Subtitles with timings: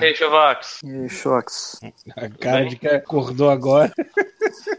[0.00, 0.80] Ei, Chovax.
[0.84, 1.80] E aí, Shox?
[2.16, 3.92] A cara de que acordou agora.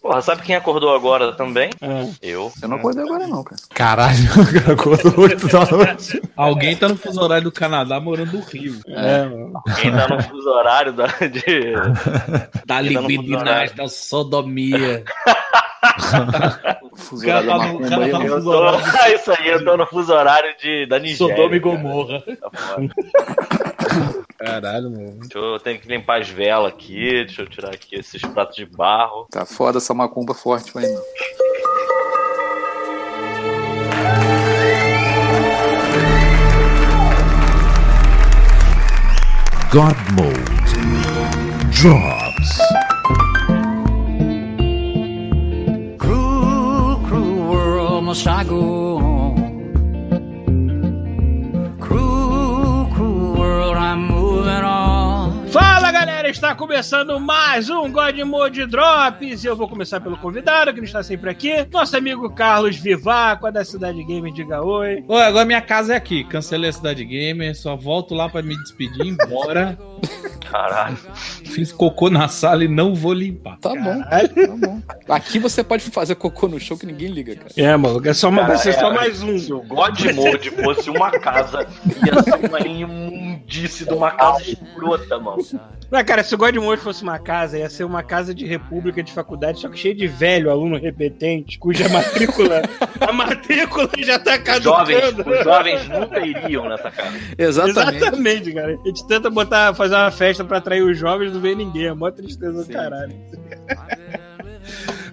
[0.02, 1.70] Porra, sabe quem acordou agora também?
[1.82, 2.06] Ah.
[2.21, 2.52] Eu.
[2.62, 3.61] Eu não acordei agora não, cara.
[3.73, 4.29] Caralho,
[4.71, 6.21] acordou 8 da noite.
[6.35, 8.79] Alguém tá no fuso horário do Canadá morando no Rio.
[8.88, 9.54] É, mano.
[9.79, 11.73] Quem tá no fuso horário da, de.
[12.65, 15.04] Da Quem tá libidinagem, da sodomia.
[16.96, 18.18] Fuso O cara horário tá no- macumba cara aí, tá.
[18.23, 18.76] Eu tô...
[19.16, 21.36] Isso aí, eu tô no fuso horário de, da Nigéria.
[21.36, 22.21] Sodoma e Gomorra.
[22.21, 22.50] Tá.
[24.38, 25.20] Caralho, mano.
[25.21, 28.55] Deixa eu, eu tenho que limpar as velas aqui, deixa eu tirar aqui esses pratos
[28.55, 29.27] de barro.
[29.31, 31.02] Tá foda essa macumba forte aí, não.
[39.72, 40.64] God Mode
[41.72, 42.83] Drops.
[48.13, 49.12] World, must
[56.34, 59.44] está começando mais um God Mode Drops.
[59.44, 61.67] E eu vou começar pelo convidado, que não está sempre aqui.
[61.72, 65.06] Nosso amigo Carlos Vivaco, da Cidade Gamer, diga oi.
[65.08, 66.23] Ô, agora minha casa é aqui.
[66.23, 69.78] Cancelei a cidade gamer, só volto lá pra me despedir, ir embora.
[70.50, 70.98] Caralho.
[71.45, 73.58] Fiz cocô na sala e não vou limpar.
[73.59, 74.81] Tá bom, tá bom.
[75.09, 77.52] Aqui você pode fazer cocô no show que ninguém liga, cara.
[77.56, 79.38] É, maluco, é só, uma, vai ser Cara, só é, mais um.
[79.38, 81.68] Se o God Mode fosse uma casa,
[82.06, 82.59] ia ser uma
[83.44, 85.44] imundice de uma casa escrota, mano.
[85.91, 89.03] Não, cara, se o God Mode fosse uma casa, ia ser uma casa de república
[89.03, 92.61] de faculdade, só que cheio de velho, aluno repetente, cuja matrícula,
[93.00, 95.30] a matrícula já tá Jovens, caducando.
[95.31, 97.17] os jovens nunca iriam nessa casa.
[97.38, 97.97] Exatamente.
[97.97, 98.80] Exatamente, cara.
[98.83, 101.85] A gente tenta botar, fazer uma festa pra atrair os jovens, não vê ninguém.
[101.85, 103.13] É mó tristeza do Sim, caralho.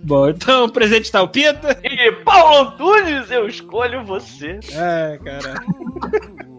[0.02, 1.78] Bom, então, presente tá o Pita.
[1.84, 4.58] E Paulo Antunes, eu escolho você.
[4.74, 6.40] Ai, caralho.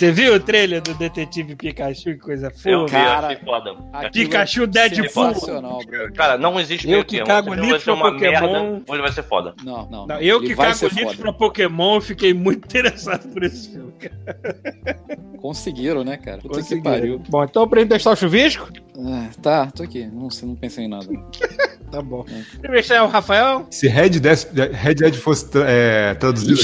[0.00, 2.04] Você viu o trailer do Detetive Pikachu?
[2.04, 2.96] Que coisa Eu fofa.
[2.98, 3.40] vi, cara.
[3.44, 3.76] foda.
[4.10, 5.34] Pikachu é Deadpool.
[5.34, 6.10] sensacional, bro.
[6.14, 8.80] Cara, não existe Eu meio que cago uma pro Pokémon.
[8.88, 9.54] ele vai ser foda.
[9.62, 10.06] Não, não.
[10.06, 11.14] Não, eu que cago foda.
[11.18, 13.92] pra Pokémon, fiquei muito interessado por esse filme.
[13.98, 14.98] cara.
[15.38, 16.38] Conseguiram, né, cara?
[16.38, 16.82] Puta que Conseguiram.
[16.82, 17.22] pariu.
[17.28, 18.70] Bom, então pra gente testar o chuvisco?
[18.98, 20.06] Ah, tá, tô aqui.
[20.06, 21.04] Não, não pensei em nada.
[21.90, 22.24] Tá bom.
[22.60, 23.66] Primeiro é o Rafael.
[23.70, 24.38] Se Red Dead,
[24.72, 26.54] Red Dead fosse é, traduzido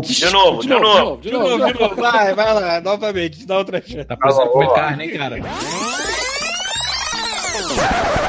[0.00, 1.16] De novo, de novo.
[1.18, 1.48] de De novo.
[1.58, 1.94] novo, de novo.
[1.96, 4.04] Vai, vai lá, novamente, dá outra chance.
[4.04, 5.36] Tá precisando comer carne, hein, cara?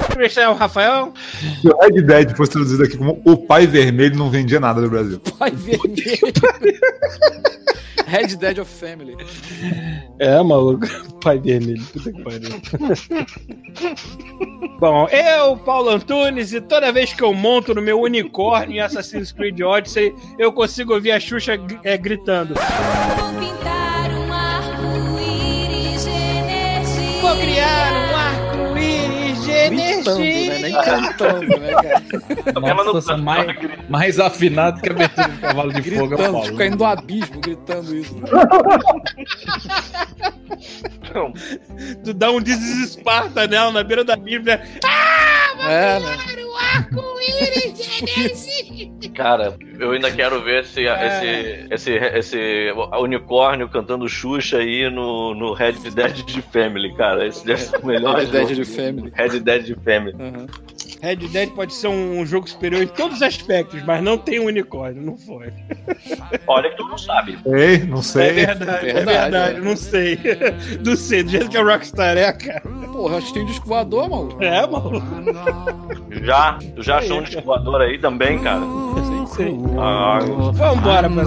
[0.07, 1.13] Primeiro é o Rafael.
[1.61, 4.89] se o Red Dead fosse traduzido aqui como o pai vermelho, não vendia nada no
[4.89, 5.19] Brasil.
[5.37, 6.15] Pai vermelho.
[8.05, 9.17] Red Dead of Family.
[10.19, 10.87] É, maluco.
[11.21, 12.49] Pai vermelho, puta que pariu.
[14.79, 19.31] Bom, eu, Paulo Antunes, e toda vez que eu monto no meu unicórnio em Assassin's
[19.31, 22.53] Creed Odyssey, eu consigo ouvir a Xuxa é, gritando.
[22.53, 23.84] Vou pintar
[29.69, 30.59] Gritando, né?
[30.59, 32.83] Nem cantando, né, cara?
[32.83, 33.55] Nossa, mais,
[33.89, 36.45] mais afinado que a abertura de cavalo de fogo, é Gritando, Paulo.
[36.45, 38.15] tipo, caindo do abismo, gritando isso.
[41.13, 41.33] Não,
[42.03, 44.61] Tu dá um desesparta nela na beira da Bíblia.
[45.61, 46.17] É, né?
[49.15, 55.53] Cara, eu ainda quero ver esse, esse, esse, esse unicórnio cantando Xuxa aí no, no
[55.53, 57.25] Red Dead de Family, cara.
[57.25, 58.17] Esse deve ser o melhor.
[58.17, 59.11] Red Dead de Family.
[59.13, 60.15] Red Dead de Family.
[60.19, 60.47] Aham.
[61.01, 64.45] Red Dead pode ser um jogo superior em todos os aspectos, mas não tem um
[64.45, 65.51] unicórnio, não foi.
[66.47, 67.37] Olha que tu não sabe.
[67.45, 68.29] Ei, não sei.
[68.29, 69.61] É verdade, é Verdade, verdade, é.
[69.61, 70.19] não sei.
[70.85, 72.61] Não sei, do jeito que a Rockstar é, cara.
[72.61, 74.37] Porra, eu acho que tem um disco voador, mano.
[74.41, 75.01] É, maluco.
[76.23, 76.57] Já?
[76.75, 78.61] Tu já achou um disco voador aí também, cara?
[79.05, 79.63] Sim, sim.
[79.79, 80.19] Ah,
[80.53, 81.23] Vambora pra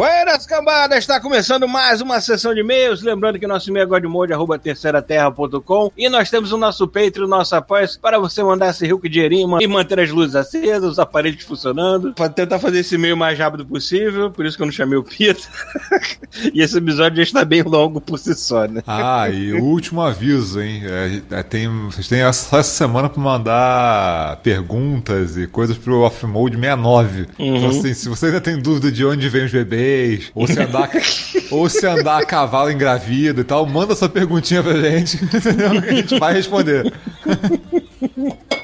[0.00, 3.02] Buenas cambadas, está começando mais uma sessão de e-mails.
[3.02, 7.28] Lembrando que nosso e-mail é godmode, arroba terceiraterra.com e nós temos o nosso Patreon, o
[7.28, 11.42] nosso apoio para você mandar esse rico dinheirinho e manter as luzes acesas, os aparelhos
[11.42, 14.72] funcionando, para tentar fazer esse e-mail o mais rápido possível, por isso que eu não
[14.72, 15.46] chamei o Pita.
[16.54, 18.82] e esse episódio já está bem longo por si só, né?
[18.86, 20.80] Ah, e o último aviso, hein?
[20.82, 26.24] É, é, tem, vocês têm essa, essa semana para mandar perguntas e coisas pro Off
[26.24, 27.26] Mode 69.
[27.38, 29.89] Então, assim, se você ainda tem dúvida de onde vem os bebês,
[30.34, 30.90] ou se andar,
[31.50, 35.82] ou se andar a cavalo engravido e tal, manda sua perguntinha pra gente, entendeu?
[35.82, 36.92] Que a gente vai responder.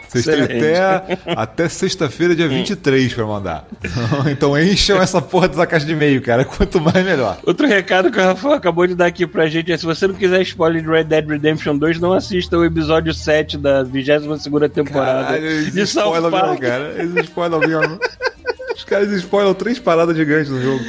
[0.09, 3.67] Vocês têm até, até sexta-feira, dia 23, pra mandar.
[4.31, 6.45] Então encham essa porra dessa caixa de e-mail, cara.
[6.45, 7.39] Quanto mais, melhor.
[7.45, 10.15] Outro recado que o Rafael acabou de dar aqui pra gente é: se você não
[10.15, 14.43] quiser spoiler de Red Dead Redemption 2, não assista o episódio 7 da 22
[14.73, 16.61] temporada Caralho, eles de mesmo, Park.
[16.61, 16.95] cara.
[16.99, 17.99] Eles spoilam mesmo.
[18.75, 20.85] Os caras spoilam três paradas gigantes no jogo.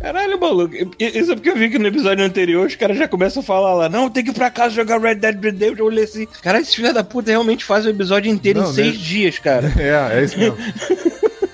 [0.00, 0.74] Caralho, maluco.
[0.98, 3.74] Isso é porque eu vi que no episódio anterior os caras já começam a falar
[3.74, 5.84] lá: não, tem que ir pra casa jogar Red Dead Redemption.
[5.84, 8.74] Eu olhei assim: caralho, esses filhos da puta realmente fazem o episódio inteiro Não, em
[8.74, 9.00] seis né?
[9.02, 9.72] dias, cara.
[9.78, 10.56] É, é isso mesmo.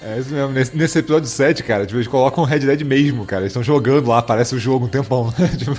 [0.02, 0.52] É isso mesmo.
[0.52, 3.42] Nesse, nesse episódio 7, cara, tipo, eles colocam o Red Dead mesmo, cara.
[3.42, 5.32] Eles estão jogando lá, aparece o jogo um tempão.
[5.58, 5.74] Tipo,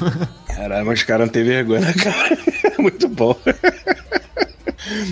[0.45, 2.37] Caralho, mas os caras não têm vergonha, né, cara?
[2.77, 3.35] Muito bom.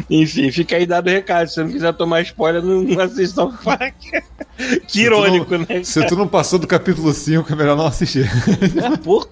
[0.10, 1.48] Enfim, fica aí dado o recado.
[1.48, 3.96] Se você não quiser tomar spoiler, não assista ao Park.
[4.88, 5.84] Que irônico, não, né?
[5.84, 8.28] Se tu não passou do capítulo 5, é melhor não assistir.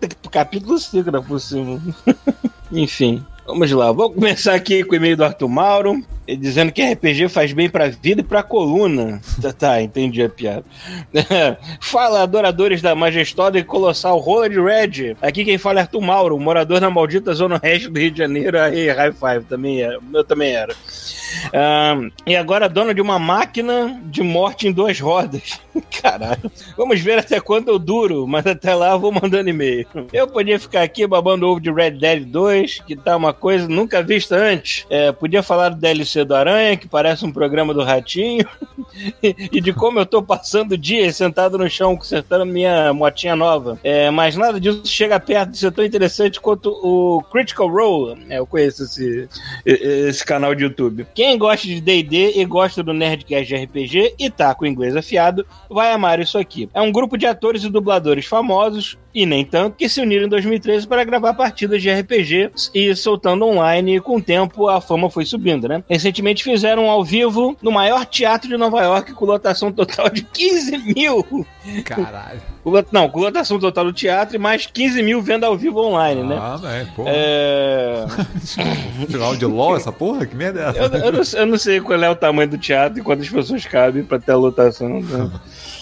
[0.06, 1.82] É, que capítulo 5 da por cima.
[2.72, 3.92] Enfim, vamos lá.
[3.92, 7.90] Vamos começar aqui com o e-mail do Arthur Mauro, dizendo que RPG faz bem pra
[7.90, 9.22] vida e pra coluna.
[9.46, 10.64] Tá, tá entendi a piada.
[11.80, 15.16] fala, adoradores da majestosa e colossal Rola de Red.
[15.22, 18.60] Aqui quem fala é Arthur Mauro, morador na maldita zona oeste do Rio de Janeiro.
[18.60, 20.00] Aí, high five, também era.
[20.14, 20.74] Eu também era.
[22.26, 25.60] E agora dona de uma máquina de morte em duas rodas.
[26.02, 26.52] Caralho.
[26.78, 29.88] Vamos ver até quando eu duro, mas até lá eu vou mandando e-mail.
[30.12, 34.02] Eu podia ficar aqui babando ovo de Red Dead 2, que tá uma coisa nunca
[34.02, 34.86] vista antes.
[34.90, 38.48] É, podia falar do DLC do Aranha, que parece um programa do Ratinho.
[39.22, 43.80] e de como eu tô passando dias sentado no chão consertando minha motinha nova.
[43.84, 48.26] É, mas nada disso chega perto de ser tão interessante quanto o Critical Role.
[48.30, 49.28] É, eu conheço esse,
[49.66, 51.08] esse canal de YouTube.
[51.14, 54.96] Quem gosta de D&D e gosta do Nerdcast de RPG e tá com o inglês
[54.96, 56.70] afiado, vai amar isso aqui.
[56.74, 60.30] É um grupo de atores e dubladores famosos, e nem tanto, que se uniram em
[60.30, 65.10] 2013 para gravar partidas de RPG e soltando online, e com o tempo a fama
[65.10, 65.82] foi subindo, né?
[65.90, 70.22] Recentemente fizeram um ao vivo no maior teatro de Nova York com lotação total de
[70.22, 71.46] 15 mil.
[71.86, 72.42] Caralho.
[72.92, 76.38] Não, com lotação total do teatro e mais 15 mil vendo ao vivo online, né?
[76.40, 77.04] Ah, velho, pô.
[77.08, 78.06] É...
[79.08, 80.26] Final de LOL, essa porra?
[80.26, 80.98] Que merda é essa?
[80.98, 83.30] Eu, eu não, sei- eu não sei qual é o tamanho do teatro e quantas
[83.30, 85.00] pessoas cabem pra ter a lotação.
[85.00, 85.32] né?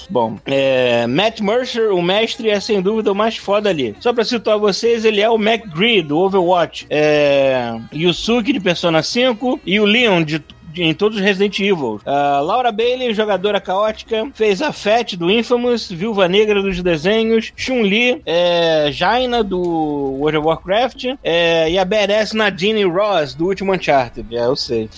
[0.10, 3.96] Bom, é, Matt Mercer, o mestre, é sem dúvida o mais foda ali.
[4.00, 9.62] Só pra situar vocês, ele é o McGree do Overwatch, é, Yusuke de Persona 5
[9.66, 10.44] e o Leon de
[10.76, 12.02] em todos os Resident Evil.
[12.06, 18.22] A Laura Bailey, jogadora caótica, fez a Fett do Infamous, Viúva Negra dos desenhos, Chun-Li,
[18.26, 24.36] é, Jaina do World of Warcraft é, e a Badass Nadine Ross do último Uncharted.
[24.36, 24.90] É, eu sei.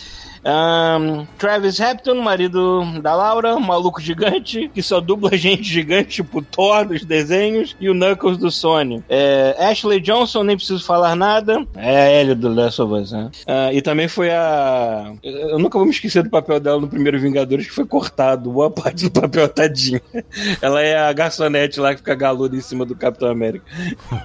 [0.46, 6.42] Ahn, Travis Hampton, marido da Laura, um maluco gigante, que só dubla gente gigante, tipo
[6.42, 9.04] Thor dos desenhos, e o Knuckles do Sony.
[9.10, 13.32] É, Ashley Johnson, nem preciso falar nada, é a Ellie do Last of Us, né?
[13.48, 15.14] Ah, e também foi a.
[15.24, 18.70] Eu nunca vou me esquecer do papel dela no primeiro Vingadores, que foi cortado, boa
[18.70, 20.02] parte do papel tadinho.
[20.62, 23.66] Ela é a garçonete lá que fica galuda em cima do Capitão América.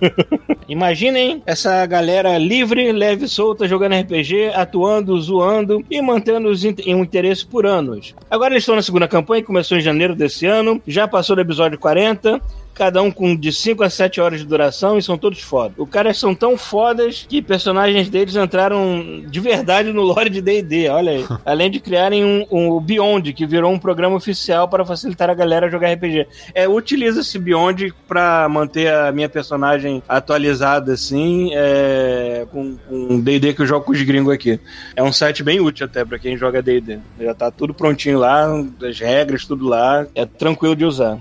[0.69, 6.75] Imaginem essa galera livre, leve e solta, jogando RPG, atuando, zoando e mantendo os in-
[6.95, 8.15] um interesse por anos.
[8.31, 11.43] Agora eles estão na segunda campanha, que começou em janeiro desse ano, já passou do
[11.43, 12.41] episódio 40.
[12.81, 15.75] Cada um com de 5 a 7 horas de duração e são todos fodas.
[15.77, 20.89] Os caras são tão fodas que personagens deles entraram de verdade no lore de D&D,
[20.89, 21.27] olha aí.
[21.45, 25.35] Além de criarem um, um o Beyond, que virou um programa oficial para facilitar a
[25.35, 26.27] galera a jogar RPG.
[26.55, 33.53] É, utiliza esse Beyond pra manter a minha personagem atualizada, assim, é, com com D&D
[33.53, 34.59] que eu jogo com os gringos aqui.
[34.97, 36.99] É um site bem útil até pra quem joga D&D.
[37.21, 38.47] Já tá tudo prontinho lá,
[38.83, 40.07] as regras, tudo lá.
[40.15, 41.19] É tranquilo de usar.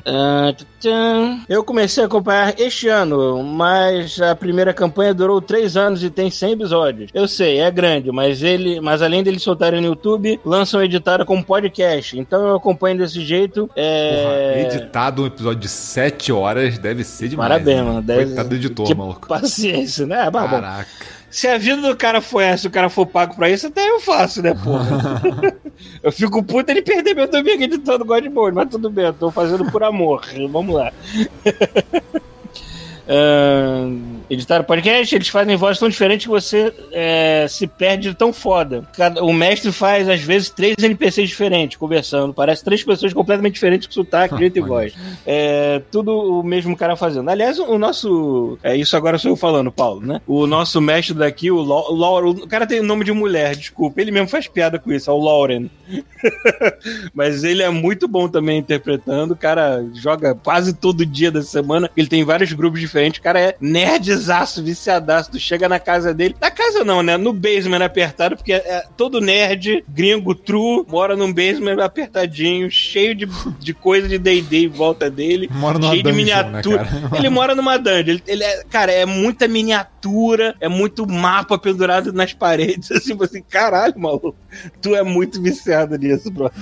[0.80, 1.42] Tchan.
[1.50, 6.30] Eu comecei a acompanhar este ano, mas a primeira campanha durou três anos e tem
[6.30, 7.10] 100 episódios.
[7.12, 11.44] Eu sei, é grande, mas ele, mas além deles soltarem no YouTube, lançam editado como
[11.44, 12.18] podcast.
[12.20, 13.68] Então eu acompanho desse jeito.
[13.68, 14.68] Porra, É...
[14.68, 17.50] editado um episódio de 7 horas deve ser demais.
[17.50, 17.84] Parabéns, né?
[17.84, 18.02] mano.
[18.04, 18.26] Deve...
[18.26, 19.28] Coitado do editor, que maluco.
[19.28, 20.30] Paciência, né?
[20.32, 20.88] Caraca.
[21.30, 24.00] Se a vida do cara for essa, o cara for pago pra isso, até eu
[24.00, 25.22] faço, né, porra?
[26.02, 29.32] eu fico puto ele perder meu domingo editando God Mode, mas tudo bem, eu tô
[29.32, 30.26] fazendo por amor.
[30.52, 30.92] Vamos lá.
[33.10, 38.32] Ahn, editar podcast, eles fazem vozes tão diferentes que você é, se perde de tão
[38.32, 38.84] foda.
[38.96, 42.36] Cada- o mestre faz, às vezes, três NPCs diferentes conversando.
[42.36, 44.94] Parece três pessoas completamente diferentes com sotaque, jeito e voz.
[45.26, 47.28] É, tudo o mesmo cara fazendo.
[47.30, 48.60] Aliás, o nosso.
[48.62, 50.22] É isso agora sou eu falando, Paulo, né?
[50.28, 52.30] O nosso mestre daqui, o Lauren.
[52.30, 54.00] O cara tem o nome de mulher, desculpa.
[54.00, 55.68] Ele mesmo faz piada com isso, é o Lauren.
[57.12, 59.32] Mas ele é muito bom também interpretando.
[59.32, 61.90] O cara joga quase todo dia da semana.
[61.98, 62.99] Ele tem vários grupos diferentes.
[63.08, 65.32] O cara é nerdzão fanzaço, viciadaço.
[65.32, 66.36] Tu chega na casa dele.
[66.40, 67.18] Na casa não, né?
[67.18, 73.28] No basement apertado, porque é, todo nerd, gringo, true, mora num basement apertadinho, cheio de,
[73.60, 75.50] de coisa de D&D em volta dele.
[75.60, 76.84] Mora numa cheio de dungeon, miniatura.
[76.84, 78.00] né, ele mora numa dungeon.
[78.00, 82.92] Ele, ele é, cara, é muita miniatura, é muito mapa pendurado nas paredes.
[83.00, 84.36] Assim, você, caralho, maluco.
[84.82, 86.60] Tu é muito viciado nisso, brother.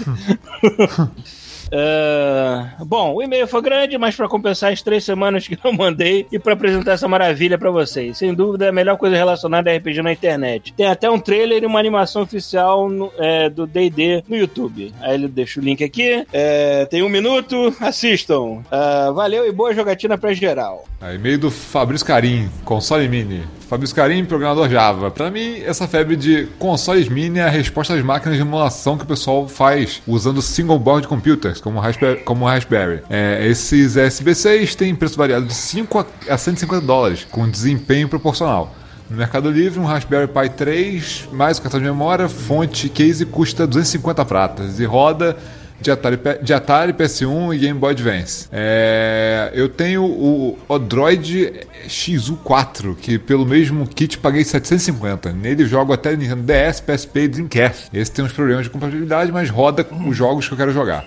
[1.72, 6.26] Ah, bom, o e-mail foi grande, mas para compensar as três semanas que eu mandei
[6.32, 8.18] e para apresentar essa maravilha para vocês.
[8.18, 10.74] Sem dúvida, é a melhor coisa relacionada a RPG na internet.
[10.74, 14.94] Tem até um trailer e uma animação oficial no- é, do D&D no YouTube.
[15.02, 16.26] Aí ele deixa o link aqui.
[16.34, 18.64] É, tem um minuto, assistam.
[18.72, 20.86] Ah, valeu e boa jogatina pra geral.
[21.02, 23.44] Aí, e-mail do Fabrício Carim, console mini.
[23.70, 25.12] Fabrício Carim, programador Java.
[25.12, 29.04] Pra mim, essa febre de consoles mini é a resposta às máquinas de emulação que
[29.04, 32.22] o pessoal faz usando single board computers, como o Raspberry.
[32.24, 33.02] Como o Raspberry.
[33.10, 38.74] É, esses SB6 têm preço variado de 5 a- a 150 dólares, com desempenho proporcional.
[39.10, 43.66] No Mercado Livre, um Raspberry Pi 3, mais o cartão de memória, fonte case custa
[43.68, 45.36] 250 pratas e roda
[45.80, 48.48] de Atari, de Atari, PS1 e Game Boy Advance.
[48.52, 51.54] É, eu tenho o Odroid
[51.88, 55.32] XU4, que pelo mesmo kit paguei 750.
[55.34, 57.90] Nele jogo até Nintendo DS, PSP e Dreamcast.
[57.94, 61.06] Esse tem uns problemas de compatibilidade, mas roda os jogos que eu quero jogar.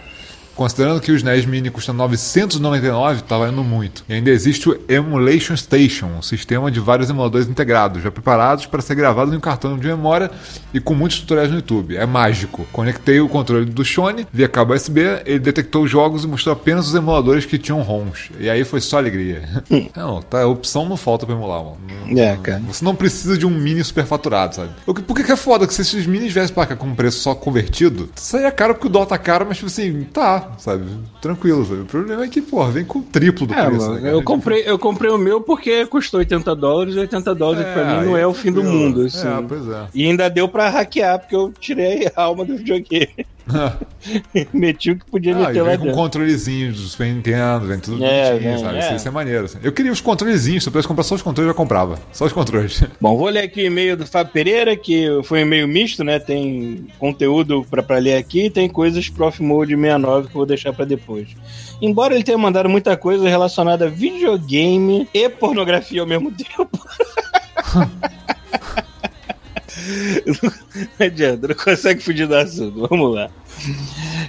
[0.61, 4.05] Considerando que os NES Mini custam 999, tá valendo muito.
[4.07, 8.83] E ainda existe o Emulation Station, um sistema de vários emuladores integrados, já preparados para
[8.83, 10.31] ser gravados em um cartão de memória
[10.75, 11.97] e com muitos tutoriais no YouTube.
[11.97, 12.67] É mágico.
[12.73, 16.89] Conectei o controle do Sony via cabo USB, ele detectou os jogos e mostrou apenas
[16.89, 18.31] os emuladores que tinham ROMs.
[18.39, 19.65] E aí foi só alegria.
[19.97, 21.79] não, tá, opção não falta pra emular, mano.
[22.21, 22.61] É, cara.
[22.69, 24.73] você não precisa de um mini superfaturado, sabe?
[24.85, 25.67] Por que que é foda?
[25.67, 28.91] Que se esses minis viessem pra cá com preço só convertido, seria caro porque o
[28.91, 30.85] dólar tá caro, mas tipo assim, tá, sabe?
[31.21, 31.81] Tranquilo, sabe?
[31.83, 33.89] O problema é que, porra, vem com o triplo do É, preço.
[33.89, 37.67] mano, né, eu comprei, eu comprei o meu porque custou 80 dólares, e 80 dólares
[37.73, 39.27] pra mim não é o fim do mundo, assim.
[39.27, 39.87] É, pois é.
[39.95, 43.27] E ainda deu pra hackear, porque eu tirei a alma do videogame.
[44.53, 46.01] Meti o que podia Ah, meter lá vem com dentro.
[46.01, 48.77] controlezinho do Super Nintendo, vem tudo É, bonitinho, vem, sabe?
[48.77, 48.81] é.
[48.81, 49.45] Isso, isso é maneiro.
[49.45, 49.59] assim.
[49.63, 51.99] Eu queria os controlezinhos, se eu pudesse comprar só os controles, eu já comprava.
[52.13, 52.83] Só os controles.
[53.01, 56.19] Bom, vou ler aqui o e-mail do Fábio Pereira, que foi um e-mail misto, né?
[56.19, 60.47] Tem conteúdo pra, pra ler aqui e tem coisas Prof Mode 69 que eu vou
[60.47, 61.29] deixar pra depois.
[61.83, 66.69] Embora ele tenha mandado muita coisa relacionada a videogame e pornografia ao mesmo tempo.
[70.99, 72.87] não adianta, não consegue fugir do assunto.
[72.89, 73.31] Vamos lá.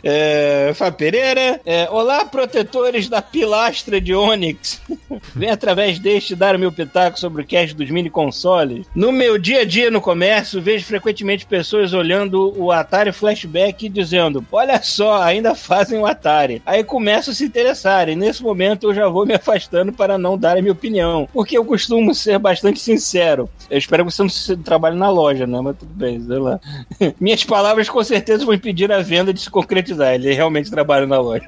[0.03, 4.81] É, Fábio Pereira, é, olá, protetores da pilastra de Onix.
[5.35, 8.87] Vem através deste dar o meu pitaco sobre o cast dos mini consoles.
[8.95, 13.89] No meu dia a dia no comércio, vejo frequentemente pessoas olhando o Atari Flashback e
[13.89, 16.61] dizendo: Olha só, ainda fazem o Atari.
[16.65, 20.37] Aí começam a se interessar, e nesse momento eu já vou me afastando para não
[20.37, 23.49] dar a minha opinião, porque eu costumo ser bastante sincero.
[23.69, 24.23] Eu espero que você
[24.55, 25.59] não trabalhe na loja, né?
[25.61, 26.59] Mas tudo bem, sei lá.
[27.19, 30.13] Minhas palavras com certeza vão impedir a venda de se concretizar.
[30.13, 31.43] Ele realmente trabalha na loja.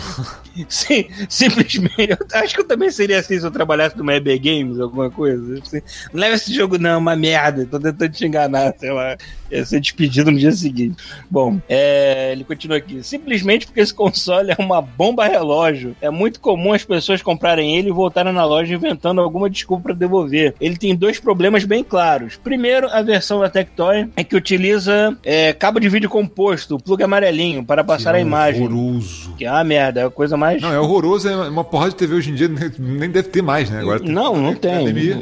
[0.68, 2.16] Sim, simplesmente.
[2.32, 5.58] Acho que eu também seria assim se eu trabalhasse numa EB Games, alguma coisa.
[5.60, 5.80] Assim,
[6.12, 7.66] não leva esse jogo, não, é uma merda.
[7.66, 9.16] Tô tentando te enganar, sei lá.
[9.50, 11.02] Ia ser despedido no dia seguinte.
[11.30, 13.02] Bom, é, ele continua aqui.
[13.02, 15.96] Simplesmente porque esse console é uma bomba relógio.
[16.00, 19.94] É muito comum as pessoas comprarem ele e voltarem na loja inventando alguma desculpa para
[19.94, 20.54] devolver.
[20.60, 22.36] Ele tem dois problemas bem claros.
[22.36, 27.64] Primeiro, a versão da Tectoy é que utiliza é, cabo de vídeo composto, plug amarelinho,
[27.64, 28.62] para passar a é imagem.
[28.62, 29.34] Horroroso.
[29.36, 30.62] Que é uma merda, é a coisa mais.
[30.62, 33.68] Não, é horroroso, é uma porrada de TV hoje em dia, nem deve ter mais,
[33.70, 33.80] né?
[33.80, 34.74] Agora tem- Não, não tem.
[34.74, 35.18] Academia.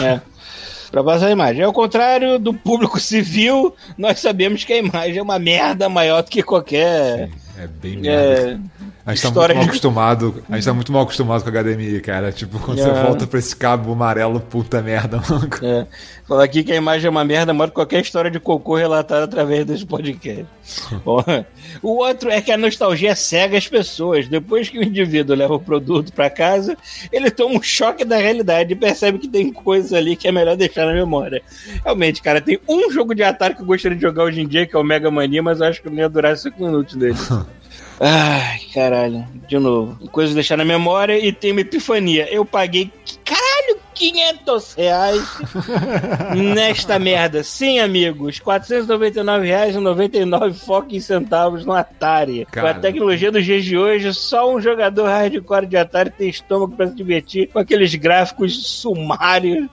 [0.00, 0.20] É.
[0.94, 1.64] Pra passar a imagem.
[1.64, 6.30] Ao contrário do público civil, nós sabemos que a imagem é uma merda maior do
[6.30, 7.30] que qualquer.
[7.58, 8.52] É bem merda.
[8.52, 10.42] É, A gente tá História muito mal acostumado.
[10.48, 12.32] A gente tá muito mal acostumado com a HDMI, cara.
[12.32, 13.02] Tipo, quando você É.
[13.02, 15.48] volta pra esse cabo amarelo, puta merda, mano.
[15.62, 15.86] é.
[16.26, 19.66] Falar aqui que a imagem é uma merda que qualquer história de cocô relatada através
[19.66, 20.46] desse podcast.
[21.82, 24.26] O outro é que a nostalgia cega as pessoas.
[24.26, 26.76] Depois que o indivíduo leva o produto pra casa,
[27.12, 30.56] ele toma um choque da realidade e percebe que tem coisas ali que é melhor
[30.56, 31.42] deixar na memória.
[31.84, 34.66] Realmente, cara, tem um jogo de Atari que eu gostaria de jogar hoje em dia,
[34.66, 37.16] que é o Mega Mania, mas eu acho que não ia durar 5 minutos dele.
[38.00, 39.26] Ai, caralho.
[39.48, 40.08] De novo.
[40.08, 42.28] Coisa de deixar na memória e tem uma epifania.
[42.32, 42.90] Eu paguei,
[43.24, 45.38] caralho, 500 reais
[46.54, 47.42] nesta merda.
[47.42, 48.38] Sim, amigos.
[48.40, 52.46] 499 reais e 99 fucking centavos no Atari.
[52.52, 52.80] Com a Cara.
[52.80, 56.94] tecnologia dos dias de hoje, só um jogador hardcore de Atari tem estômago pra se
[56.94, 59.68] divertir com aqueles gráficos sumários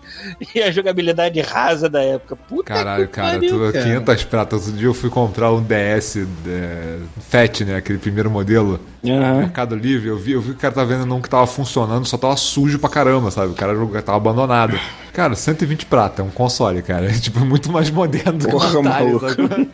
[0.56, 2.36] e a jogabilidade rasa da época.
[2.36, 3.86] Puta Caralho, que cara, pariu, tu, cara.
[3.86, 4.62] 500 pratas.
[4.66, 6.98] Outro dia eu fui comprar um DS é,
[7.30, 7.75] Fat, né?
[7.75, 8.80] Aquele primeiro modelo.
[9.04, 9.40] Aham.
[9.40, 12.06] Mercado Livre, eu vi, eu vi que o cara tá vendo um que tava funcionando,
[12.06, 13.51] só tava sujo pra caramba, sabe?
[13.51, 14.80] O cara tava tava abandonado.
[15.13, 17.08] Cara, 120 prata, é um console, cara.
[17.12, 19.30] É tipo muito mais moderno do que Porra, um Atari, maluco.
[19.30, 19.70] sabe?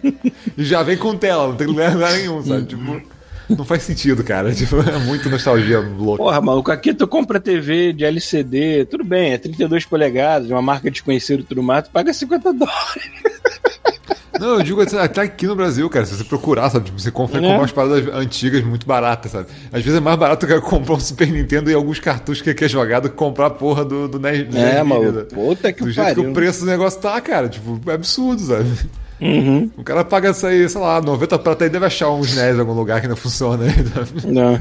[0.57, 2.65] E já vem com tela, não tem lugar nenhum, sabe?
[2.65, 3.01] Tipo,
[3.49, 4.53] não faz sentido, cara.
[4.55, 6.23] Tipo, é muito nostalgia louca.
[6.23, 10.61] Porra, maluco, aqui tu compra TV de LCD, tudo bem, é 32 polegadas, de uma
[10.61, 13.11] marca desconhecida e tudo mais, tu paga 50 dólares.
[14.39, 16.85] Não, eu digo assim, até aqui no Brasil, cara, se você procurar, sabe?
[16.85, 17.41] Tipo, você compra É.
[17.41, 19.47] comprar umas paradas antigas muito baratas, sabe?
[19.71, 22.69] Às vezes é mais barato que comprar um Super Nintendo e alguns cartuchos que quer
[22.69, 24.53] jogar do que comprar a porra do, do NES.
[24.55, 25.23] É, né?
[25.33, 26.31] puta que Do jeito que pariu.
[26.31, 28.69] o preço do negócio tá, cara, tipo, é absurdo, sabe?
[29.19, 29.71] Uhum.
[29.75, 32.59] O cara paga isso aí, sei lá, 90 prata aí deve achar uns NES em
[32.59, 33.63] algum lugar que não funciona.
[33.65, 33.73] né?
[34.25, 34.59] Não.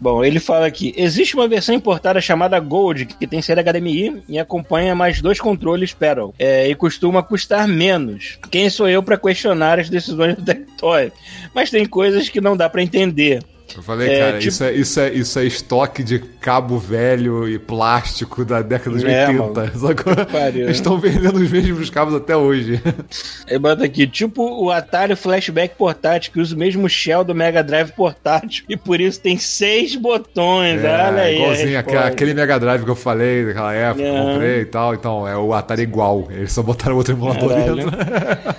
[0.00, 4.38] Bom, ele fala aqui: existe uma versão importada chamada Gold, que tem série HDMI e
[4.38, 8.38] acompanha mais dois controles Pedal, é, e costuma custar menos.
[8.50, 11.12] Quem sou eu para questionar as decisões do Tectoy?
[11.54, 13.42] Mas tem coisas que não dá para entender.
[13.76, 17.48] Eu falei, É, cara, tipo- isso, é, isso, é, isso é estoque de cabo velho
[17.48, 19.72] e plástico da década de É, 80.
[19.78, 20.16] sacou?
[20.26, 22.80] pariu, Eles estão vendendo os mesmos cabos até hoje.
[23.46, 27.62] Ele bota aqui, tipo o Atari Flashback portátil, que usa o mesmo shell do Mega
[27.62, 30.80] Drive portátil, e por isso tem seis botões.
[30.80, 31.34] Olha aí.
[31.36, 34.20] É, igualzinho aquele Mega Drive que eu falei daquela época, É.
[34.32, 34.94] comprei e tal.
[34.94, 36.28] Então, é o Atari igual.
[36.30, 37.76] Eles só botaram outro emulador Caralho.
[37.76, 37.96] dentro.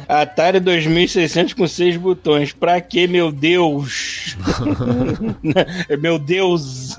[0.07, 2.51] Atari 2600 com seis botões.
[2.53, 4.35] Pra que, meu Deus?
[5.99, 6.95] meu Deus.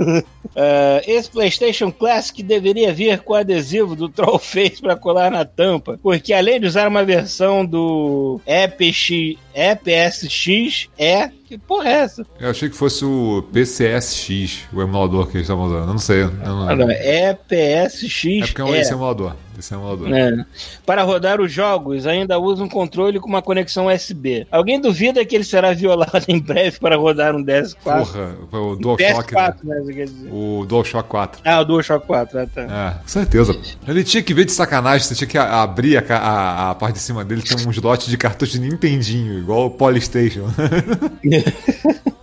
[0.56, 5.98] Ah, esse PlayStation Classic deveria vir com adesivo do Trollface pra colar na tampa.
[6.02, 11.30] Porque além de usar uma versão do EPX, EPSX, é.
[11.48, 12.26] Que porra é essa?
[12.38, 15.80] Eu achei que fosse o PCSX, o emulador que eles estavam usando.
[15.80, 16.24] Eu não sei.
[16.24, 16.68] Eu não...
[16.68, 18.42] Ah, não, EPSX.
[18.42, 18.82] É porque é um, é.
[18.82, 19.34] emulador.
[19.58, 20.12] Esse emulador.
[20.12, 20.44] É.
[20.86, 24.46] Para rodar os jogos, ainda usa um controle com uma conexão USB.
[24.52, 27.74] Alguém duvida que ele será violado em breve para rodar um DS4?
[27.82, 29.34] Porra, o DualShock.
[29.34, 30.04] PS4, né?
[30.04, 30.28] dizer.
[30.30, 31.40] O DualShock 4.
[31.44, 32.62] Ah, o DualShock 4, ah, tá.
[32.62, 33.58] É, com certeza.
[33.86, 37.00] Ele tinha que ver de sacanagem, você tinha que abrir a, a, a parte de
[37.00, 40.44] cima dele, tem uns lotes de cartucho de Nintendinho, igual o Polystation.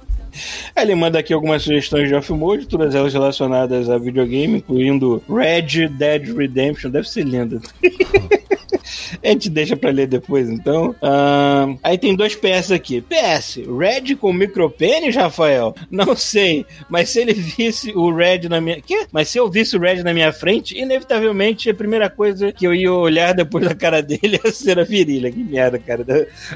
[0.76, 6.36] Ele manda aqui algumas sugestões de off-mode, todas elas relacionadas a videogame, incluindo Red Dead
[6.36, 7.62] Redemption, deve ser lindo.
[9.24, 10.96] A gente deixa pra ler depois, então.
[11.02, 13.02] Ahn, aí tem dois PS aqui.
[13.02, 15.74] PS, Red com micropênis, Rafael?
[15.90, 18.82] Não sei, mas se ele visse o Red na minha.
[18.82, 19.06] Quê?
[19.12, 22.74] Mas se eu visse o Red na minha frente, inevitavelmente a primeira coisa que eu
[22.74, 25.32] ia olhar depois da cara dele ia ser a virilha.
[25.32, 26.04] Que merda, cara.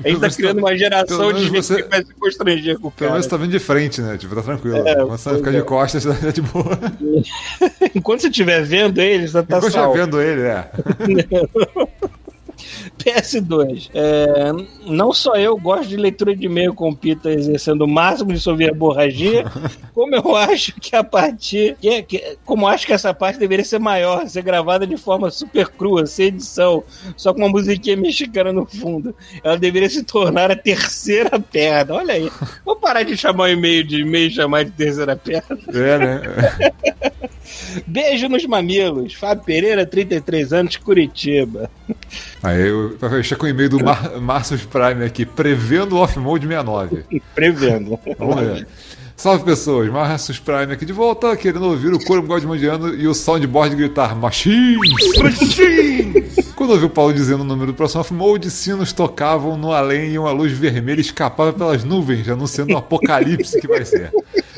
[0.04, 2.14] A gente tá Você criando tá- uma geração pelo de gente você- que vai se
[2.14, 3.12] constranger com o Pelo cara.
[3.12, 4.18] menos você tá vendo de frente, né?
[4.18, 4.78] Tipo, tá tranquilo.
[4.88, 5.58] É, Quando você ficar é.
[5.58, 6.80] de costas, tá de boa.
[7.96, 9.94] Enquanto você estiver vendo ele, você tá já salvo.
[9.98, 10.70] vendo ele, é.
[13.00, 13.90] PS2.
[13.94, 14.52] É,
[14.86, 18.40] não só eu gosto de leitura de e-mail com o Pita exercendo o máximo de
[18.40, 19.46] sua verborragia,
[19.94, 21.76] como eu acho que a partir.
[21.82, 25.68] Que, que- como acho que essa parte deveria ser maior, ser gravada de forma super
[25.68, 26.84] crua, sem edição,
[27.16, 29.16] só com uma musiquinha mexicana no fundo.
[29.44, 31.96] Ela deveria se tornar a terceira perna.
[31.96, 32.32] Olha aí.
[32.66, 35.58] Vou parar de chamar o e-mail de e-mail chamar de terceira perna.
[35.74, 36.22] É, né?
[37.88, 39.14] Beijo nos mamilos.
[39.14, 41.70] Fábio Pereira, 33 anos, Curitiba.
[42.44, 47.04] Aí eu fechar com o e-mail do Mar Marcius Prime aqui, prevendo o Off-Mode 69.
[47.36, 48.00] Prevendo.
[48.18, 48.68] Vamos ver.
[49.16, 53.76] Salve pessoas, Marcius Prime aqui de volta, querendo ouvir o coro godmandiano e o soundboard
[53.76, 54.80] gritar Machines!
[56.56, 60.20] Quando ouvi o Paulo dizendo o número do próximo Off-Mode, sinos tocavam no além e
[60.20, 64.12] uma luz vermelha escapava pelas nuvens, anunciando o apocalipse que vai ser.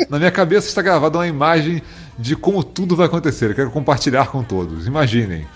[0.09, 1.81] Na minha cabeça está gravada uma imagem
[2.17, 3.49] de como tudo vai acontecer.
[3.49, 4.85] Eu quero compartilhar com todos.
[4.85, 5.47] Imaginem.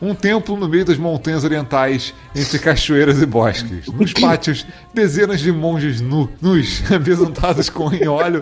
[0.00, 3.86] Um templo no meio das montanhas orientais, entre cachoeiras e bosques.
[3.86, 8.40] Nos pátios, dezenas de monges nu, nus, besuntados com em óleo,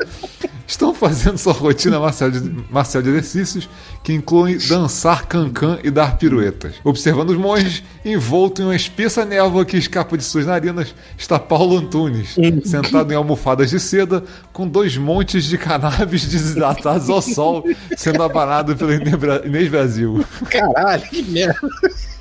[0.66, 2.40] estão fazendo sua rotina marcial de,
[2.70, 3.68] marcial de exercícios,
[4.04, 6.76] que inclui dançar cancan e dar piruetas.
[6.84, 11.76] Observando os monges, envolto em uma espessa névoa que escapa de suas narinas, está Paulo
[11.76, 17.64] Antunes, sentado em almofadas de seda, com dois montes de cannabis desidratados ao sol,
[17.96, 20.24] sendo abanado pelo Inês Brasil.
[20.48, 21.68] Caralho, que merda.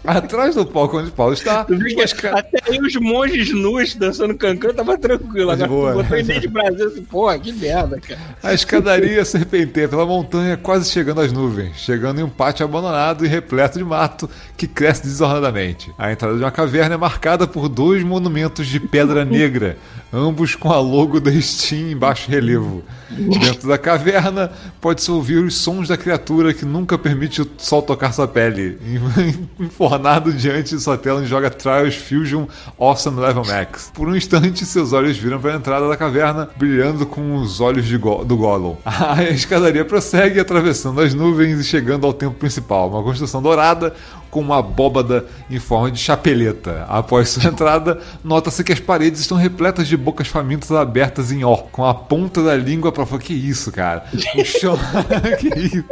[0.06, 1.66] Atrás do palco onde Paulo está,
[2.14, 5.50] ca- Até aí os monges nus dançando cancan tava tranquilo.
[5.52, 5.94] Agora boa.
[5.94, 8.20] botou ideia de Brasil assim, porra, que merda, cara.
[8.44, 13.30] a escadaria serpenteia pela montanha, quase chegando às nuvens, chegando em um pátio abandonado e
[13.30, 15.90] repleto de mato que cresce desordenadamente.
[15.98, 19.78] A entrada de uma caverna é marcada por dois monumentos de pedra negra,
[20.12, 22.84] ambos com a logo da Steam em baixo relevo.
[23.10, 28.12] Dentro da caverna, pode-se ouvir os sons da criatura que nunca permite o sol tocar
[28.12, 32.46] sua pele, em, em tornado diante de sua tela onde joga Trials Fusion
[32.80, 33.92] Awesome Level Max.
[33.94, 37.92] Por um instante, seus olhos viram para a entrada da caverna, brilhando com os olhos
[37.94, 38.76] Go- do Gollum.
[38.86, 43.94] A escadaria prossegue, atravessando as nuvens e chegando ao templo principal, uma construção dourada
[44.32, 46.86] com uma abóbada em forma de chapeleta.
[46.90, 51.56] Após sua entrada, nota-se que as paredes estão repletas de bocas famintas abertas em ó,
[51.58, 53.22] com a ponta da língua para fora.
[53.22, 54.06] Que isso, cara?
[54.36, 54.78] O chão.
[55.40, 55.84] que isso?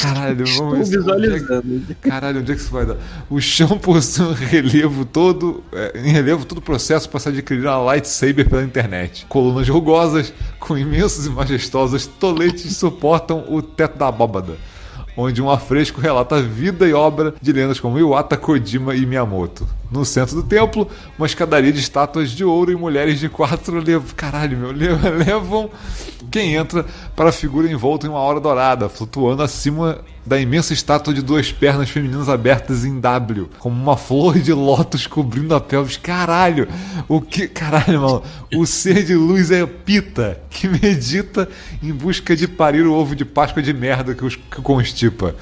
[0.00, 0.98] Caralho, Estou vamos ver.
[0.98, 1.82] visualizando.
[2.00, 2.96] Caralho, onde é que isso vai dar?
[3.28, 5.62] O chão possui um relevo todo.
[5.72, 9.26] é, em relevo todo o processo para se adquirir uma lightsaber pela internet.
[9.28, 14.56] Colunas rugosas, com imensos e majestosos toletes suportam o teto da abóbada.
[15.16, 19.66] Onde um afresco relata a vida e obra de lendas como Iwata, Kojima e Miyamoto.
[19.90, 24.06] No centro do templo, uma escadaria de estátuas de ouro e mulheres de quatro levam.
[24.16, 24.88] Caralho, meu, le-
[25.24, 25.68] levam
[26.30, 31.12] quem entra para a figura envolta em uma aura dourada, flutuando acima da imensa estátua
[31.12, 35.96] de duas pernas femininas abertas em W, como uma flor de lótus cobrindo a pelvis.
[35.96, 36.68] Caralho!
[37.08, 37.48] O que.
[37.48, 38.22] Caralho, mano.
[38.54, 41.48] O ser de luz é Pita, que medita
[41.82, 45.34] em busca de parir o ovo de Páscoa de merda que os que constipa.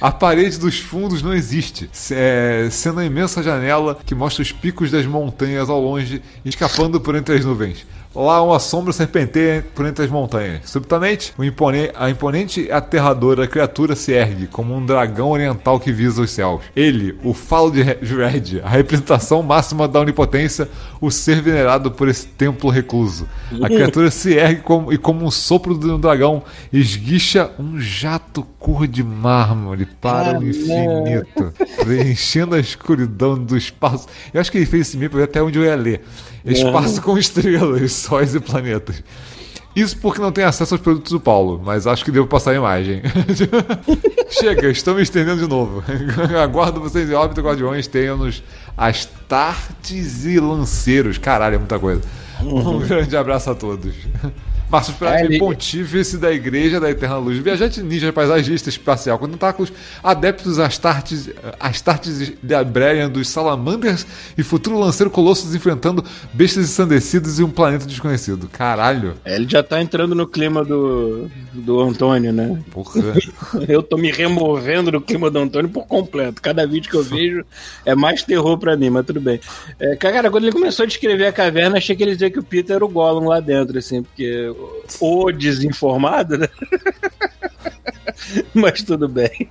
[0.00, 4.90] A parede dos fundos não existe, é, sendo a imensa janela que mostra os picos
[4.90, 7.84] das montanhas ao longe, escapando por entre as nuvens.
[8.12, 10.62] Lá uma sombra serpenteia por entre as montanhas.
[10.68, 15.92] Subitamente, o impone- a imponente e aterradora criatura se ergue como um dragão oriental que
[15.92, 16.60] visa os céus.
[16.74, 20.68] Ele, o Falo de Red, a representação máxima da onipotência,
[21.00, 23.28] o ser venerado por esse templo recluso.
[23.62, 26.42] A criatura se ergue como- e como um sopro de um dragão,
[26.72, 31.52] esguicha um jato cor de mármore para o infinito,
[31.84, 34.08] preenchendo a escuridão do espaço.
[34.34, 36.02] Eu acho que ele fez esse meme para ver até onde eu ia ler.
[36.44, 39.02] Espaço com estrelas, sóis e planetas.
[39.74, 42.54] Isso porque não tem acesso aos produtos do Paulo, mas acho que devo passar a
[42.54, 43.02] imagem.
[44.28, 45.84] Chega, estou me estendendo de novo.
[46.42, 48.42] Aguardo vocês em órbita, guardiões, tenham-nos
[48.76, 51.18] astartes e lanceiros.
[51.18, 52.02] Caralho, é muita coisa.
[52.42, 53.94] Um grande abraço a todos.
[54.70, 59.28] Márcio Frade, É, ele- pontífice da Igreja da Eterna Luz, viajante ninja, paisagista espacial com
[59.28, 61.28] tentáculos, adeptos Astartes,
[61.58, 64.06] Astartes Librarian dos Salamanders
[64.38, 68.48] e futuro lanceiro Colossus enfrentando bestas ensandecidas e um planeta desconhecido.
[68.48, 69.14] Caralho.
[69.24, 72.60] É, Ele já tá entrando no clima do, do Antônio, né?
[72.70, 73.00] Porra.
[73.68, 76.40] Eu tô me removendo do clima do Antônio por completo.
[76.40, 77.44] Cada vídeo que eu vejo
[77.84, 79.40] é mais terror pra mim, mas tudo bem.
[79.78, 82.42] É, cara, quando ele começou a descrever a caverna, achei que ele dizia que o
[82.42, 84.52] Peter era o Gollum lá dentro, assim, porque
[85.00, 86.48] o desinformado, né?
[88.54, 89.48] Mas tudo bem.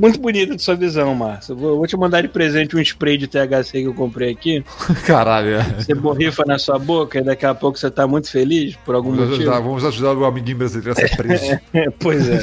[0.00, 1.56] Muito bonita de sua visão, Márcio.
[1.56, 4.64] Vou, vou te mandar de presente um spray de THC que eu comprei aqui.
[5.06, 5.56] Caralho.
[5.56, 5.62] é.
[5.78, 9.10] Você borrifa na sua boca e daqui a pouco você tá muito feliz por algum
[9.10, 9.50] Vamos motivo.
[9.50, 11.58] ajudar, vamos ajudar o amiguinho brasileiro a ser preso.
[11.98, 12.40] pois é.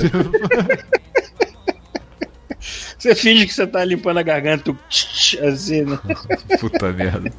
[2.98, 4.78] Você finge que você tá limpando a garganta, tu
[5.48, 6.00] assim, né?
[6.60, 7.32] Puta merda.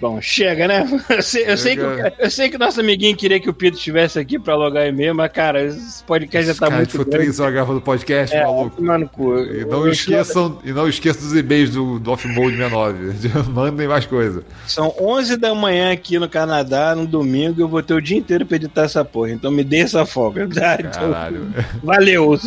[0.00, 0.86] Bom, chega, né?
[1.10, 3.52] Eu sei, eu sei que, o- eu sei que o nosso amiguinho queria que o
[3.52, 7.10] Pito estivesse aqui pra logar e-mail, mas, cara, esse podcast já tá Cara, muito grande.
[7.10, 8.82] três horas gravando podcast, É, maluco.
[8.82, 9.38] mano, cu.
[9.38, 13.18] E não, esqueçam, e não esqueçam dos e-mails do, do Off-Mode 69.
[13.52, 14.42] Mandem mais coisa.
[14.66, 18.46] São 11 da manhã aqui no Canadá, no domingo, eu vou ter o dia inteiro
[18.46, 19.30] pra editar essa porra.
[19.32, 20.48] Então me dê essa folga.
[20.52, 20.76] tá?
[20.80, 21.46] Então, Caralho.
[21.82, 22.38] valeu.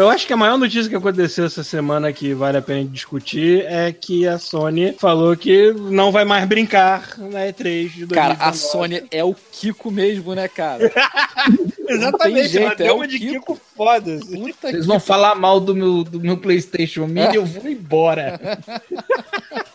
[0.00, 3.66] Eu acho que a maior notícia que aconteceu essa semana que vale a pena discutir
[3.66, 8.14] é que a Sony falou que não vai mais brincar na E3 de 2019.
[8.14, 10.90] Cara, a Sony é o Kiko mesmo, né, cara?
[11.86, 13.32] Exatamente, jeito, ela é de Kiko.
[13.32, 14.14] Kiko foda.
[14.14, 14.40] assim.
[14.40, 18.40] Puta Vocês vão falar mal do meu, do meu PlayStation Mini, eu vou embora.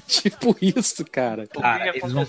[0.06, 1.46] tipo isso, cara.
[1.46, 2.26] Cara, eles vão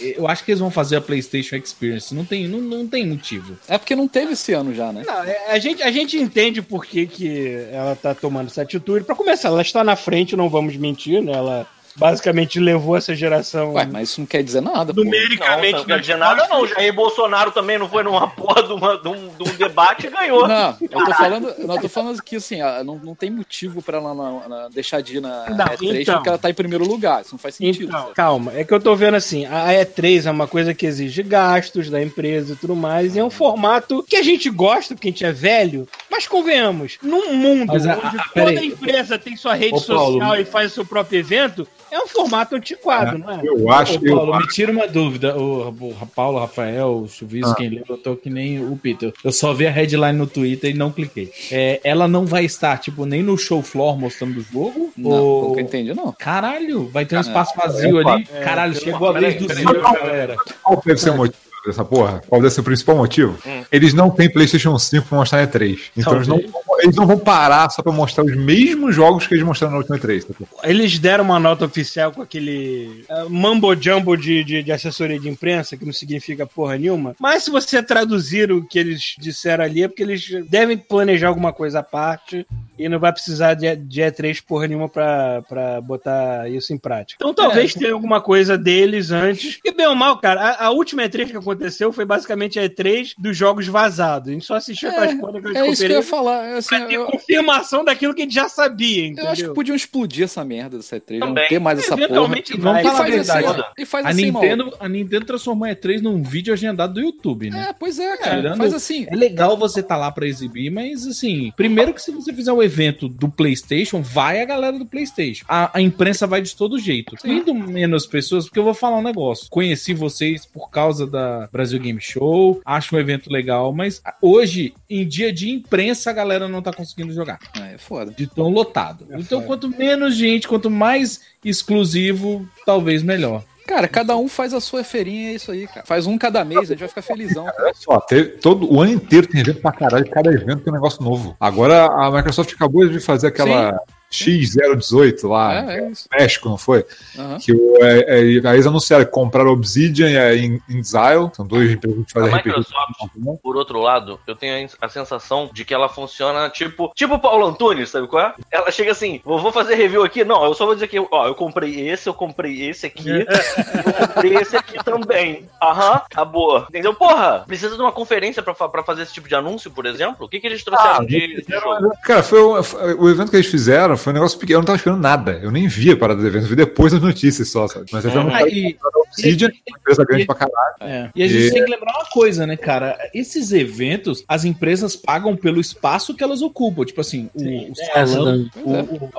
[0.00, 2.14] eu acho que eles vão fazer a PlayStation Experience.
[2.14, 3.58] Não tem, não, não tem motivo.
[3.68, 5.02] É porque não teve esse ano já, né?
[5.06, 9.04] Não, é- a, gente, a gente entende por que, que ela tá tomando essa atitude.
[9.04, 11.32] Pra começar, ela está na frente, não vamos mentir, né?
[11.32, 11.66] Ela
[11.96, 13.74] basicamente levou essa geração.
[13.74, 15.72] Ué, mas isso não quer dizer nada, numericamente.
[15.72, 16.66] Não, não quer dizer nada não.
[16.66, 20.10] Jair Bolsonaro também não foi numa porra de, uma- de um, de um debate e
[20.10, 20.46] ganhou.
[20.48, 23.98] Não, eu tô falando, não, eu tô falando que assim, não, não tem motivo pra
[23.98, 26.14] ela na- na- deixar de ir na Não, E3 então.
[26.14, 27.22] porque ela tá em primeiro lugar.
[27.22, 27.88] Isso não faz sentido.
[27.88, 31.22] Então, calma, é que eu tô vendo assim, a E3 é uma coisa que exige
[31.22, 35.08] gastos da empresa e tudo mais, e é um formato que a gente gosta, porque
[35.08, 38.66] a gente é velho, mas convenhamos, num mundo Mas a- onde a- toda peraí.
[38.68, 40.12] empresa tem sua rede Ô, Paulo.
[40.14, 43.40] social e faz o seu próprio evento, é um formato antiquado, não é?
[43.42, 44.10] Eu acho Ô, que.
[44.10, 45.36] Paulo, me tira uma dúvida.
[45.36, 47.54] O, o Paulo, Rafael, o Chuvisco, Ah.
[47.54, 49.12] quem leu, eu tô que nem o Peter.
[49.24, 51.32] Eu só vi a headline no Twitter e não cliquei.
[51.50, 54.92] É, ela não vai estar, tipo, nem no show floor mostrando o jogo?
[54.96, 55.40] Não, ou...
[55.42, 56.12] pelo que eu entendi, não.
[56.12, 58.24] Caralho, vai ter um espaço vazio ali.
[58.24, 59.52] Caralho, chegou a vez do.
[59.52, 60.36] Silvio, galera.
[60.62, 62.22] Qual ser o motivo dessa porra?
[62.26, 63.36] Qual deve ser o principal motivo?
[63.46, 63.64] Hum.
[63.70, 65.78] Eles não têm PlayStation 5 pra mostrar na E3.
[65.96, 66.40] Então eles não,
[66.80, 69.98] eles não vão parar só pra mostrar os mesmos jogos que eles mostraram na última
[69.98, 70.24] E3.
[70.24, 70.68] tá?
[70.68, 75.28] Eles deram uma nota oficial com aquele uh, mambo jumbo de, de, de assessoria de
[75.28, 77.14] imprensa, que não significa porra nenhuma.
[77.20, 81.52] Mas se você traduzir o que eles disseram ali, é porque eles devem planejar alguma
[81.52, 82.46] coisa à parte
[82.84, 87.16] e não vai precisar de, de E3 porra nenhuma pra, pra botar isso em prática.
[87.20, 89.58] Então talvez tenha alguma coisa deles antes.
[89.64, 93.12] E bem ou mal, cara, a, a última E3 que aconteceu foi basicamente a E3
[93.18, 94.28] dos jogos vazados.
[94.28, 96.46] A gente só assistiu para as porra daquelas É isso que eu ia falar.
[96.46, 99.24] é Assim, pra ter eu, confirmação daquilo que a gente já sabia, entendeu?
[99.26, 101.48] eu acho que podiam explodir essa merda dessa E3, não Também.
[101.48, 102.04] ter mais essa porra.
[102.04, 102.80] Eventualmente vamos vai.
[102.82, 103.60] E falar a faz assim, verdade.
[103.68, 107.00] ó, e faz A assim, Nintendo, a Nintendo transformou a E3 num vídeo agendado do
[107.00, 107.66] YouTube, né?
[107.70, 108.36] É, pois é, cara.
[108.36, 109.06] Tirando- Faz assim.
[109.10, 112.62] É legal você estar lá pra exibir, mas assim, primeiro que se você fizer o
[112.62, 112.69] evento
[113.08, 115.44] do PlayStation, vai a galera do PlayStation.
[115.48, 117.16] A, a imprensa vai de todo jeito.
[117.24, 119.46] Indo menos pessoas, porque eu vou falar um negócio.
[119.50, 125.06] Conheci vocês por causa da Brasil Game Show, acho um evento legal, mas hoje, em
[125.06, 127.38] dia de imprensa, a galera não tá conseguindo jogar.
[127.56, 128.12] É, é foda.
[128.12, 129.06] De tão lotado.
[129.12, 133.44] então, quanto menos gente, quanto mais exclusivo, talvez melhor.
[133.70, 135.86] Cara, cada um faz a sua feirinha, é isso aí, cara.
[135.86, 137.44] Faz um cada mês, a gente vai ficar felizão.
[137.44, 137.56] cara.
[137.62, 140.74] Olha só, teve- todo, o ano inteiro tem evento pra caralho, cada evento tem um
[140.74, 141.36] negócio novo.
[141.38, 143.80] Agora a Microsoft acabou de fazer aquela
[144.12, 146.84] X018 lá, É, é no México, não foi?
[147.18, 147.38] Aham.
[147.38, 151.46] Que o, é, é, aí eles anunciaram que compraram Obsidian e a In- Inxile, são
[151.46, 152.48] dois empresas que A fazem RPG.
[152.48, 157.18] Microsoft, por outro lado, eu tenho a sensação de que ela funciona tipo tipo o
[157.20, 158.34] Paulo Antunes, sabe qual é?
[158.50, 160.24] Ela chega assim, vou vou fazer review aqui?
[160.24, 164.06] Não, eu só vou dizer que, ó, eu comprei esse, eu comprei esse aqui, eu
[164.08, 165.48] comprei esse aqui também.
[165.62, 166.60] Aham, acabou.
[166.68, 166.94] Entendeu?
[166.94, 170.26] Porra, precisa de uma conferência pra, pra fazer esse tipo de anúncio, por exemplo?
[170.26, 171.92] O que, que eles trouxeram de, de jogo?
[172.02, 174.56] Cara, foi, o- foi- o evento que eles fizeram foi um negócio pequeno.
[174.58, 175.38] Eu não tava esperando nada.
[175.42, 177.86] Eu nem vi a parada do evento, eu vi depois das notícias só, sabe?
[177.92, 178.22] Mas eles Uhum.
[178.22, 178.76] anunciaram Ah, e-
[179.10, 180.74] Obsidian, uma empresa grande e- pra caralho.
[180.80, 181.10] É.
[181.16, 182.96] E a gente E- tem que lembrar uma coisa, né, cara?
[183.12, 186.84] Esses eventos, as empresas pagam pelo espaço que elas ocupam.
[186.84, 188.70] Tipo assim, o, o salão, o,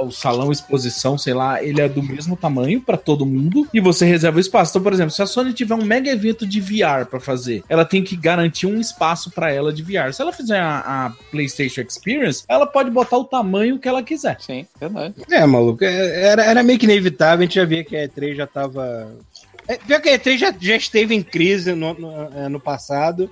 [0.03, 3.79] o- o salão exposição, sei lá, ele é do mesmo tamanho pra todo mundo e
[3.81, 4.71] você reserva o espaço.
[4.71, 7.83] Então, por exemplo, se a Sony tiver um mega evento de VR pra fazer, ela
[7.83, 10.13] tem que garantir um espaço pra ela de VR.
[10.13, 14.37] Se ela fizer a, a PlayStation Experience, ela pode botar o tamanho que ela quiser.
[14.39, 14.65] Sim,
[15.29, 18.35] É, maluco, é- era, era meio que inevitável, a gente já via que a E3
[18.35, 19.15] já tava.
[19.67, 23.29] É, pior que a E3 já, já esteve em crise no, no, é, no passado.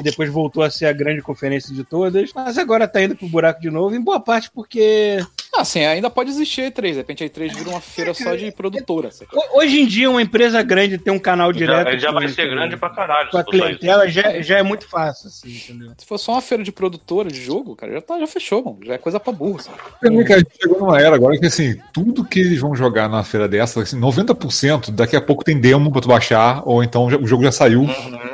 [0.00, 2.30] E depois voltou a ser a grande conferência de todas.
[2.34, 5.18] Mas agora tá indo pro buraco de novo, em boa parte porque.
[5.54, 6.82] Ah, sim, ainda pode existir a E3.
[6.92, 9.10] De repente a E3 vira uma feira só de produtora.
[9.52, 11.92] Hoje em dia, uma empresa grande ter um canal direto.
[11.92, 13.30] Já, já com- vai ser grande pra caralho.
[13.30, 15.92] Com a clientela já, já é muito fácil, assim, entendeu?
[15.98, 18.78] Se for só uma feira de produtora de jogo, cara, já, tá, já fechou, mano.
[18.82, 19.60] Já é coisa pra burro.
[19.62, 19.76] sabe?
[20.00, 23.08] Também que a gente chegou numa era agora que assim, tudo que eles vão jogar
[23.08, 27.10] na feira dessa, assim, 90% daqui a pouco tem demo pra tu baixar, ou então
[27.10, 27.86] já- o jogo já saiu.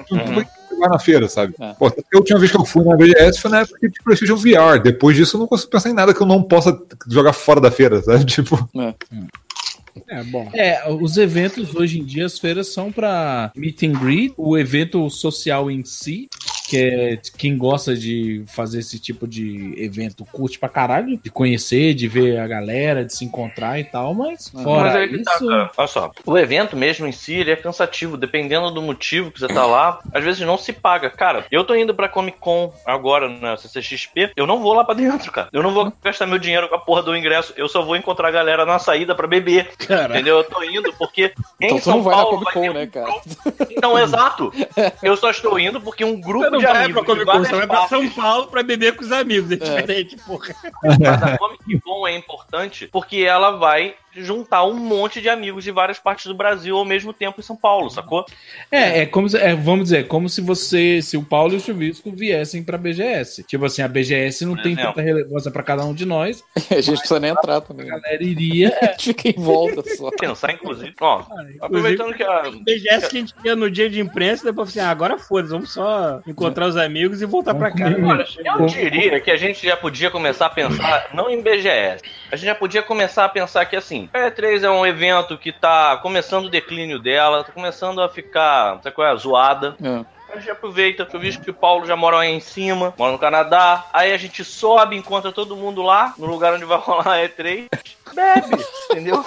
[0.09, 0.47] Tudo vai
[0.79, 1.55] jogar na feira, sabe?
[1.61, 1.75] É.
[1.75, 4.37] Pô, até a última vez que eu fui na BGS foi na época de PlayStation
[4.37, 4.81] VR.
[4.83, 7.71] Depois disso eu não consigo pensar em nada que eu não possa jogar fora da
[7.71, 8.25] feira, sabe?
[8.39, 8.69] Tipo,
[10.07, 10.49] É, bom.
[10.55, 15.11] É, os eventos hoje em dia, as feiras são pra meet and greet, o evento
[15.11, 16.29] social em si,
[16.69, 21.95] que é quem gosta de fazer esse tipo de evento curte pra caralho, de conhecer,
[21.95, 25.47] de ver a galera, de se encontrar e tal, mas Mas fora que tá, isso.
[25.47, 25.71] cara.
[25.77, 29.49] Olha só, o evento mesmo em si, ele é cansativo, dependendo do motivo que você
[29.49, 31.09] tá lá, às vezes não se paga.
[31.11, 34.95] Cara, eu tô indo pra Comic Con agora na CCXP, eu não vou lá pra
[34.95, 35.49] dentro, cara.
[35.53, 38.29] Eu não vou gastar meu dinheiro com a porra do ingresso, eu só vou encontrar
[38.29, 39.71] a galera na saída pra beber.
[39.81, 40.39] Entendeu?
[40.39, 42.75] Eu tô indo porque em Então São não vai na Paulo Comic vai ter Con,
[42.75, 43.07] né, cara?
[43.07, 44.53] grupo- Não, exato.
[45.03, 47.39] Eu só estou indo porque um grupo Você não de vai amigos pra Comic Con,
[47.39, 49.51] você vai pra São Paulo pra beber com os amigos.
[49.53, 50.55] É diferente, porra.
[50.83, 55.71] Mas a Comic Con é importante porque ela vai juntar um monte de amigos de
[55.71, 58.25] várias partes do Brasil ao mesmo tempo em São Paulo, sacou?
[58.71, 61.61] É, é como se, é, vamos dizer, como se você, se o Paulo e o
[61.61, 63.45] Chuvisco viessem pra BGS.
[63.45, 64.91] Tipo assim, a BGS não Por tem exemplo.
[64.91, 66.45] tanta relevância pra cada um de nós.
[66.71, 67.91] A gente precisa nem entrar também.
[67.91, 68.01] A né?
[68.01, 68.69] galera iria.
[68.83, 70.11] A fica em volta só.
[70.11, 70.95] Pensar, inclusive.
[71.01, 71.25] Ó,
[71.61, 72.51] aproveitando que a.
[72.51, 75.73] BGS que a gente ia no dia de imprensa, depois assim, ah, agora foda-se, vamos
[75.73, 77.95] só encontrar os amigos e voltar pra Vamos casa.
[77.95, 78.09] comer.
[78.09, 78.27] Olha,
[78.61, 82.47] eu diria que a gente já podia começar a pensar, não em BGS, a gente
[82.47, 86.47] já podia começar a pensar que assim, a E3 é um evento que tá começando
[86.47, 89.77] o declínio dela, tá começando a ficar, sabe qual é, zoada.
[89.83, 90.05] É.
[90.31, 92.93] A a gente aproveita, que eu vi que o Paulo já mora aí em cima,
[92.99, 93.87] mora no Canadá.
[93.93, 97.67] Aí a gente sobe, encontra todo mundo lá, no lugar onde vai rolar a E3.
[98.15, 99.25] Bebe, entendeu?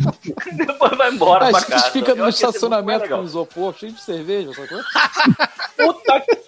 [0.52, 1.90] Depois vai embora a pra gente casa.
[1.90, 4.80] fica Eu no ia ser muito mais estacionamento com isopor, cheio de cerveja, sacou?
[5.76, 6.41] Puta que...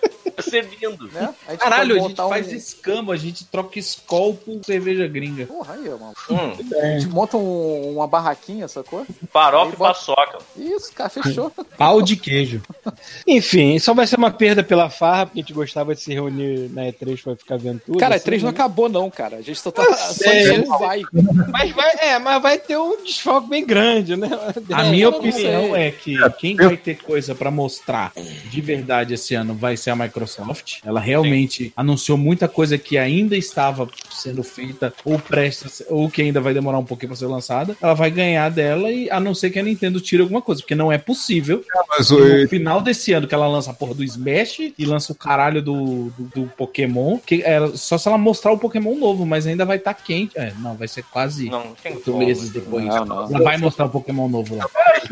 [0.80, 1.08] Lindo.
[1.12, 1.34] Né?
[1.46, 2.54] A gente Caralho, a gente montar faz um...
[2.54, 5.46] escama, a gente troca Skol por cerveja gringa.
[5.46, 6.12] Porra, aí, mano.
[6.30, 9.06] Hum, A gente monta um- uma barraquinha, sacou?
[9.32, 10.38] farofa e bota- paçoca.
[10.56, 11.50] Isso, cara, fechou.
[11.76, 12.62] Pau de queijo.
[13.26, 16.68] Enfim, só vai ser uma perda pela farra, porque a gente gostava de se reunir
[16.70, 17.98] na E3 pra ficar vendo tudo.
[17.98, 18.50] Cara, a assim, E3 não né?
[18.50, 19.36] acabou, não, cara.
[19.36, 19.84] A gente só tá.
[19.84, 20.62] Só sei.
[20.62, 21.02] vai.
[21.50, 24.28] Mas vai, é, mas vai ter um desfalque bem grande, né?
[24.72, 29.34] A É, minha opinião é que quem vai ter coisa pra mostrar de verdade esse
[29.34, 30.23] ano vai ser a Microsoft.
[30.84, 36.40] Ela realmente anunciou muita coisa que ainda estava sendo feita ou prestes ou que ainda
[36.40, 37.76] vai demorar um pouquinho pra ser lançada.
[37.80, 40.74] Ela vai ganhar dela e a não ser que a Nintendo tire alguma coisa, porque
[40.74, 41.62] não é possível
[42.10, 45.16] o, no final desse ano que ela lança a porra do Smash e lança o
[45.16, 49.46] caralho do, do, do Pokémon, que é só se ela mostrar o Pokémon novo, mas
[49.46, 50.38] ainda vai estar quente.
[50.38, 52.84] É, não, vai ser quase Não, oito meses depois.
[52.84, 53.24] Não, não.
[53.24, 54.66] Ela vai mostrar o Pokémon novo lá.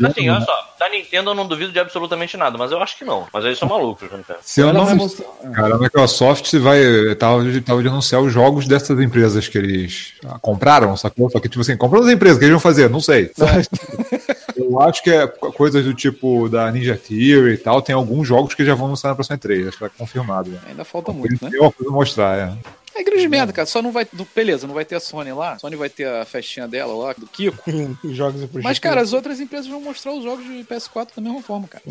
[0.09, 3.05] Assim, olha só, da Nintendo eu não duvido de absolutamente nada, mas eu acho que
[3.05, 3.27] não.
[3.31, 5.51] Mas eles são malucos, né, se eu não me mostrar.
[5.53, 6.81] Cara, a Microsoft vai.
[7.15, 11.29] Tava, tava de anunciar os jogos dessas empresas que eles ah, compraram, sacou?
[11.29, 12.89] Só que, tipo assim, comprou as empresas, o que eles vão fazer?
[12.89, 13.31] Não sei.
[14.55, 17.81] Eu acho que é co- coisas do tipo da Ninja Theory e tal.
[17.81, 20.49] Tem alguns jogos que já vão anunciar na próxima E3, acho que tá confirmado.
[20.49, 20.59] Né?
[20.67, 21.51] Ainda falta muito, né?
[21.51, 22.53] têm uma coisa pra mostrar, é.
[22.95, 23.65] É grande merda, cara.
[23.65, 24.07] Só não vai.
[24.35, 25.53] Beleza, não vai ter a Sony lá.
[25.53, 27.63] A Sony vai ter a festinha dela lá, do Kiko.
[28.03, 31.21] Os jogos pro Mas, cara, as outras empresas vão mostrar os jogos de PS4 da
[31.21, 31.83] mesma forma, cara.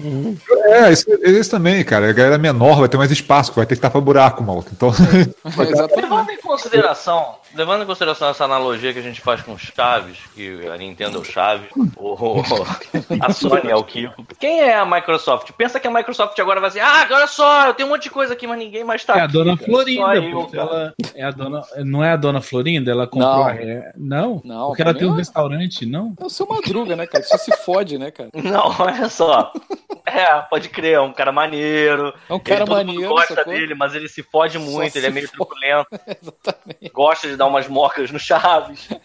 [0.67, 2.11] É, isso, isso também, cara.
[2.11, 4.71] A galera menor vai ter mais espaço, vai ter que tapar buraco, maluco.
[4.73, 4.91] Então,
[5.69, 6.03] Exatamente.
[6.03, 10.19] Levando em consideração, levando em consideração essa analogia que a gente faz com os Chaves,
[10.35, 12.43] que a Nintendo é o Chaves, o,
[13.21, 14.25] a Sony é o Kiko.
[14.39, 15.51] Quem é a Microsoft?
[15.53, 18.11] Pensa que a Microsoft agora vai assim, ah, olha só, eu tenho um monte de
[18.11, 19.71] coisa aqui, mas ninguém mais tá É a aqui, dona cara.
[19.71, 23.47] Florinda, eu, ela é a dona, não é a dona Florinda, ela comprou Não.
[23.49, 23.55] a
[23.97, 26.15] não, Não, porque ela tem um é- restaurante, não?
[26.21, 27.25] É o seu madruga, né, cara?
[27.25, 28.31] Só se fode, né, cara?
[28.43, 29.53] Não, olha só.
[30.05, 32.13] É, pode crer, é um cara maneiro.
[32.29, 34.99] É um cara ele, todo mundo maneiro, gosta dele, mas ele se fode muito, Só
[34.99, 35.37] ele é meio fode.
[35.37, 35.89] truculento,
[36.21, 36.91] Exatamente.
[36.93, 38.89] gosta de dar umas mocas no Chaves.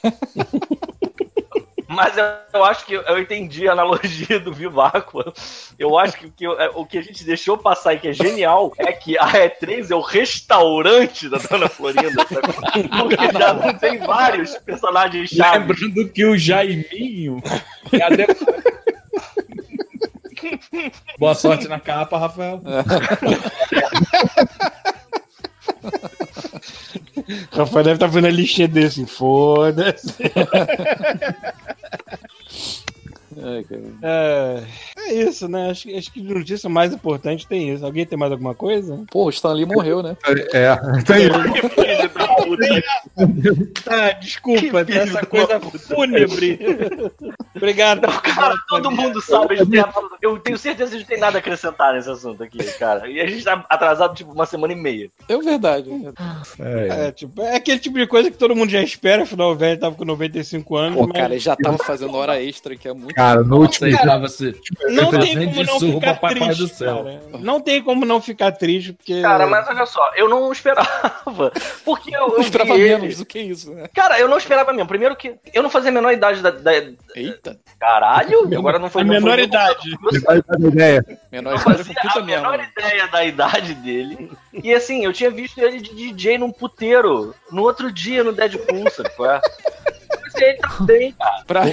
[1.89, 2.23] Mas eu,
[2.53, 5.33] eu acho que eu, entendi a analogia do Viváqua.
[5.79, 8.09] Eu acho que o que, eu- é, o que a gente deixou passar e que
[8.09, 12.25] é genial é que a E3 é o restaurante da Dona Florinda.
[12.27, 12.89] sabe?
[12.99, 15.79] Porque já não tem vários personagens chaves.
[15.81, 17.41] Lembrando que o Jaiminho
[17.91, 18.27] é a de-
[21.17, 22.61] Boa sorte na capa, Rafael.
[27.51, 30.15] Rafael deve estar fazendo a lixê desse, foda-se.
[33.43, 33.81] Ai, cara.
[34.01, 34.63] É,
[35.07, 35.69] é isso, né?
[35.71, 37.85] Acho, que- acho que notícia mais importante tem isso.
[37.85, 39.03] Alguém tem mais alguma coisa?
[39.11, 40.15] Pô, o Stan Lee morreu, né?
[40.53, 41.27] É, tem.
[43.89, 46.59] Ah, desculpa, Que essa coisa fúnebre.
[47.55, 48.01] Obrigado.
[48.21, 49.57] Cara, todo mundo sabe.
[49.65, 49.83] tem-
[50.21, 53.09] Eu tenho certeza que a gente tem nada a acrescentar nesse assunto aqui, cara.
[53.09, 55.09] E a gente tá atrasado tipo uma semana e meia.
[55.27, 55.89] É verdade.
[56.59, 59.79] É, tipo, é aquele tipo de coisa que todo mundo já espera, afinal o velho
[59.79, 62.93] tava com 95 anos, Pô, mas cara, ele já tava fazendo hora extra, que é
[62.93, 63.15] muito.
[63.15, 63.87] Cara, no último.
[63.87, 64.55] Isso aí pra você.
[65.01, 67.03] Não tem como não ficar Papai triste, do céu.
[67.03, 67.21] cara.
[67.39, 69.21] Não tem como não ficar triste, porque...
[69.21, 70.87] Cara, mas olha só, eu não esperava.
[71.85, 73.87] Porque eu, eu Eu esperava ele- menos do que isso, né?
[73.93, 74.87] Cara, eu não esperava mesmo.
[74.87, 76.49] Primeiro que eu não fazia a menor idade da.
[76.51, 76.73] da-
[77.15, 77.59] Eita.
[77.79, 79.91] Caralho, agora não foi a não foi menor nem- idade.
[80.23, 81.05] Dar uma ideia.
[81.31, 82.25] Menor puta a mesmo.
[82.25, 82.69] menor né?
[82.77, 84.31] ideia da idade dele.
[84.53, 88.89] E assim, eu tinha visto ele de DJ num puteiro no outro dia no Deadpool,
[88.89, 89.09] sabe?
[90.43, 90.49] É?
[90.51, 91.43] Ele tá bem, cara.
[91.47, 91.63] Pra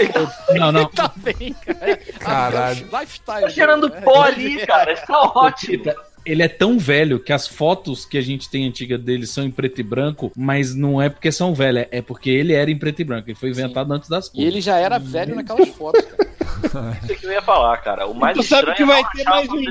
[0.54, 0.86] Não, não.
[0.88, 1.96] tá bem, cara.
[2.18, 2.86] Caralho.
[2.92, 3.40] Lifestyle.
[3.42, 4.00] Tá cheirando né?
[4.00, 4.94] pó ali, cara.
[4.96, 5.84] Tá ótimo.
[6.26, 9.50] Ele é tão velho que as fotos que a gente tem antiga dele são em
[9.50, 13.00] preto e branco, mas não é porque são velhas, é porque ele era em preto
[13.02, 13.28] e branco.
[13.28, 14.46] Ele foi inventado antes das E cores.
[14.46, 16.24] ele já era velho naquelas fotos, cara.
[17.04, 18.06] Isso que eu ia falar, cara.
[18.06, 19.64] O mais Tu sabe estranho que é vai não ter mais um-.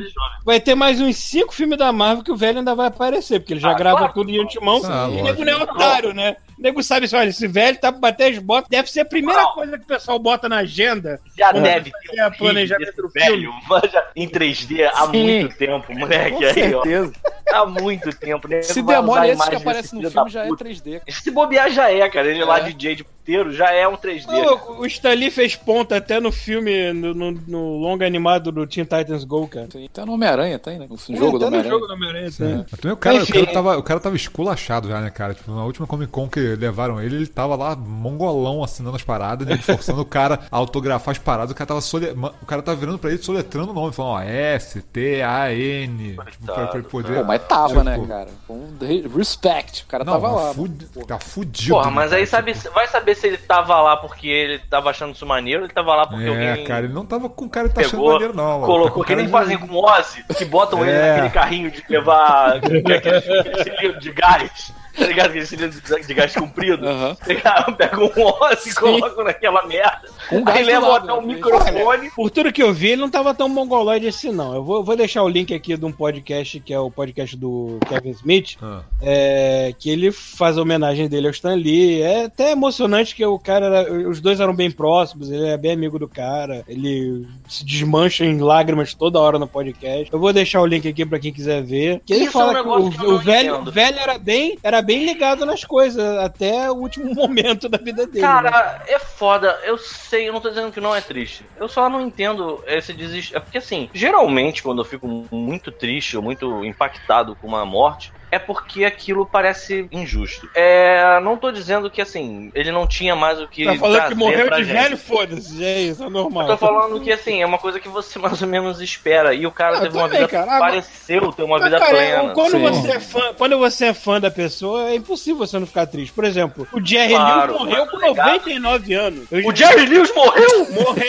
[0.46, 3.54] Vai ter mais uns cinco filmes da Marvel que o velho ainda vai aparecer, porque
[3.54, 4.14] ele já Ah, grava claro.
[4.14, 4.80] tudo de antemão.
[4.86, 6.36] Ah, e nego não é otário, né?
[6.64, 9.42] Nego sabe assim, olha, esse velho tá pra bater as botas, deve ser a primeira
[9.42, 9.52] Não.
[9.52, 11.20] coisa que o pessoal bota na agenda.
[11.38, 15.24] Já deve ter um planejamento do velho manja, em 3D há Sim.
[15.24, 16.32] muito tempo, moleque.
[16.32, 16.54] Com Aí, ó.
[16.54, 17.14] certeza.
[17.52, 18.62] Há muito tempo, né?
[18.62, 20.64] Se demora a esse que aparece no filme, já é puta.
[20.66, 21.00] 3D.
[21.00, 21.12] cara.
[21.22, 22.28] Se bobear já é, cara.
[22.28, 22.64] Ele lá É.
[22.72, 24.28] DJ de puteiro já é um 3D.
[24.32, 28.66] Não, o Stan Lee fez ponta até no filme, no, no- no longa animado do
[28.68, 29.68] Teen Titans Go, cara.
[29.68, 30.88] Tem até no Homem-Aranha, tem, né?
[30.90, 31.70] No É, jogo do até no Homem-Aranha.
[31.72, 32.32] jogo do Homem-Aranha.
[32.32, 32.66] tem.
[32.72, 35.34] Mas também o cara, o, cara tava, o cara tava esculachado já, né, cara?
[35.34, 39.48] Tipo, na última Comic Con que levaram ele, ele tava lá mongolão assinando as paradas,
[39.48, 39.58] né?
[39.58, 41.52] Forçando o cara a autografar as paradas.
[41.52, 42.08] O cara tava sole...
[42.42, 46.18] O cara tava virando pra ele soletrando o nome, falando, ó, S, T, A, N.
[46.32, 47.20] Tipo, pra, pra ele poder.
[47.20, 48.28] Pô, mas tava, Tipo, né, cara?
[48.48, 49.84] Com re- respect.
[49.84, 50.54] O cara Não, tava mas lá.
[50.54, 51.74] fud- tá fudido.
[51.76, 52.22] Porra, né, mas cara?
[52.22, 55.66] aí sabe, vai saber se ele tava lá porque ele tava achando isso maneiro ou
[55.68, 57.92] ele tava lá porque É, alguém cara, ele não tava com cara que tá achando
[57.92, 58.44] pegou, maneiro, não.
[58.46, 58.62] mano.
[58.62, 61.10] Tá colocou, com que nem de- fazem com o Ozzy, que botam ele É.
[61.12, 64.74] naquele carrinho de levar aquele cilindro de gás.
[64.98, 65.30] Tá ligado?
[65.30, 66.86] Aquele cilindro de- de gás comprido.
[67.26, 70.02] Pegam- Pegam um Ozzy e colocam naquela merda.
[70.30, 71.34] Com gás Aí do levam lado, até um né?
[71.34, 72.12] microfone.
[72.12, 74.54] Por tudo que eu vi, ele não tava tão mongoloide assim, não.
[74.54, 77.80] Eu vou, vou deixar o link aqui de um podcast, que é o podcast do
[77.90, 78.82] Kevin Smith, Ah.
[79.02, 82.02] é, que ele faz a homenagem dele ao Stan Lee.
[82.02, 85.72] É até emocionante que o cara, era- os dois eram bem próximos, ele é bem
[85.72, 90.12] amigo do cara, ele se desmancha em lágrimas toda hora no podcast.
[90.14, 92.02] Eu vou deixar o link aqui pra quem quiser ver.
[92.06, 93.72] Que ele Isso é um fala que o, que o velho, entendo.
[93.72, 98.22] velho era bem, era bem ligado nas coisas, até o último momento da vida dele.
[98.22, 98.28] né?
[98.28, 99.60] Cara, é foda.
[99.64, 101.46] Eu sei, eu não tô dizendo que não é triste.
[101.58, 103.36] Eu só não entendo esse desistir.
[103.36, 108.12] É porque assim, geralmente quando eu fico muito triste ou muito impactado com uma morte,
[108.34, 110.50] é porque aquilo parece injusto.
[110.56, 114.16] É, não tô dizendo que assim, ele não tinha mais o que Tá falando que
[114.16, 114.74] morreu de gente.
[114.74, 116.44] velho, foda-se, é isso, é normal.
[116.50, 119.34] Eu tô falando que assim, é uma coisa que você mais ou menos espera.
[119.34, 120.30] E o cara Ah, teve uma também, vida.
[120.32, 120.60] cara.
[120.60, 122.34] Pareceu ter uma Mas, vida cara, plena.
[122.34, 122.62] quando Sim.
[122.62, 126.12] você, é fã, quando você é fã da pessoa, é impossível você não ficar triste.
[126.14, 128.28] Por exemplo, o Jerry Claro, Lewis morreu com legal.
[128.28, 129.28] 99 anos.
[129.32, 130.68] Eu- O Jerry Lewis morreu!
[130.72, 131.04] morreu!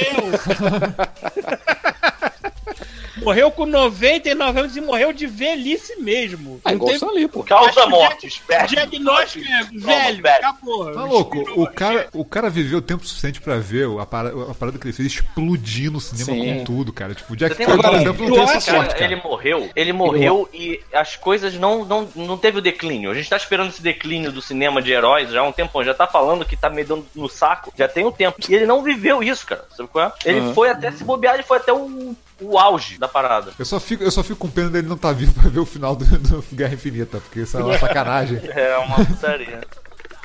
[3.24, 6.60] morreu com 99 anos e morreu de velhice mesmo.
[6.64, 7.42] Não igual Stan Lee, pô.
[7.42, 8.66] Causa morte, espera.
[8.66, 10.36] Diagnóstico é velho, velho.
[10.36, 10.92] acabou.
[10.92, 14.78] Tá louco, o cara, o cara viveu tempo suficiente pra ver a parada, a parada
[14.78, 16.58] que ele fez explodir no cinema Sim.
[16.58, 17.14] com tudo, cara.
[17.14, 19.04] Tipo, o Jack Kirby, por exemplo, não tem essa sorte, cara.
[19.04, 23.10] ele morreu, ele morreu e as coisas não, não, não teve o declínio.
[23.10, 25.94] A gente tá esperando esse declínio do cinema de heróis já há um tempo, já
[25.94, 28.38] tá falando que tá me dando no saco, já tem um tempo.
[28.48, 29.64] E ele não viveu isso, cara.
[29.76, 30.12] Sabe qual é?
[30.24, 30.54] Ele Aham.
[30.54, 33.52] foi até se bobear, ele foi até o, o auge da parada.
[33.58, 35.66] Eu só, fico, eu só fico com pena dele não estar vivo pra ver o
[35.66, 38.40] final do, do Guerra Infinita, porque isso é uma sacanagem.
[38.44, 39.60] É uma putaria.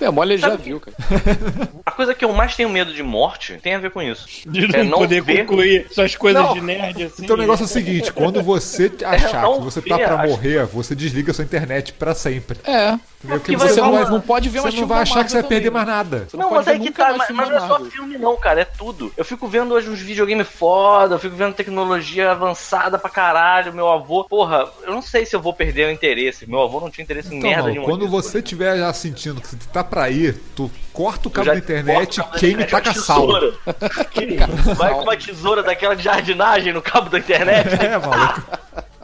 [0.02, 0.96] É, mole ele já viu, cara.
[1.86, 4.26] A coisa que eu mais tenho medo de morte tem a ver com isso.
[4.46, 6.54] De não, É não poder ver- concluir suas coisas Não.
[6.54, 7.24] de nerd assim.
[7.24, 10.30] Então o negócio é o seguinte, quando você achar não que você tá pra acho-
[10.30, 12.60] morrer, você desliga a sua internet pra sempre.
[12.64, 12.98] É.
[13.22, 15.32] Porque Porque você não vai, não pode ver você mais não filme vai achar que
[15.32, 16.26] você vai perder mais nada.
[16.30, 18.38] Você Não, pode mas aí que nunca tá, mas, mas não é só filme não,
[18.38, 19.12] cara, é tudo.
[19.18, 23.90] Eu fico vendo hoje uns videogames foda, eu fico vendo tecnologia avançada pra caralho, meu
[23.90, 27.04] avô, porra, eu não sei se eu vou perder o interesse, meu avô não tinha
[27.04, 30.10] interesse em Então, merda mano, nenhuma quando você estiver já sentindo que você tá pra
[30.10, 33.28] ir, tu corta o cabo já da internet, cabo queima e taca a sal.
[34.76, 37.70] Vai com uma tesoura daquela de jardinagem no cabo da internet.
[37.74, 38.44] É, maluco.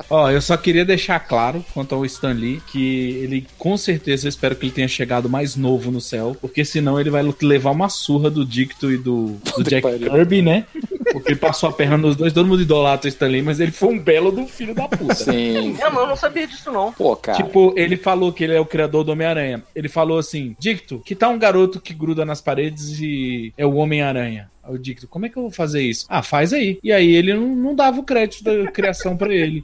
[0.10, 4.30] Ó, eu só queria deixar claro quanto ao Stan Lee que ele com certeza eu
[4.30, 7.90] espero que ele tenha chegado mais novo no céu, porque senão ele vai levar uma
[7.90, 10.12] surra do Dicto e do, do Jack pariu.
[10.12, 10.66] Kirby, né?
[11.12, 13.72] Porque ele passou a perna nos dois, todo mundo idolatra o Stan Lee, mas ele
[13.72, 15.16] foi um belo do filho da puta.
[15.16, 15.74] Sim.
[15.80, 16.92] Não, eu não sabia disso não.
[16.92, 17.38] Pô, cara.
[17.38, 19.64] Tipo, ele falou que ele é o criador do Homem-Aranha.
[19.76, 23.76] Ele falou assim: Dicto, que tá um garoto que gruda nas paredes e é o
[23.76, 24.50] Homem-Aranha.
[24.68, 26.06] O Dicto, como é que eu vou fazer isso?
[26.10, 26.80] Ah, faz aí.
[26.84, 29.64] E aí ele não, não dava o crédito da criação pra ele.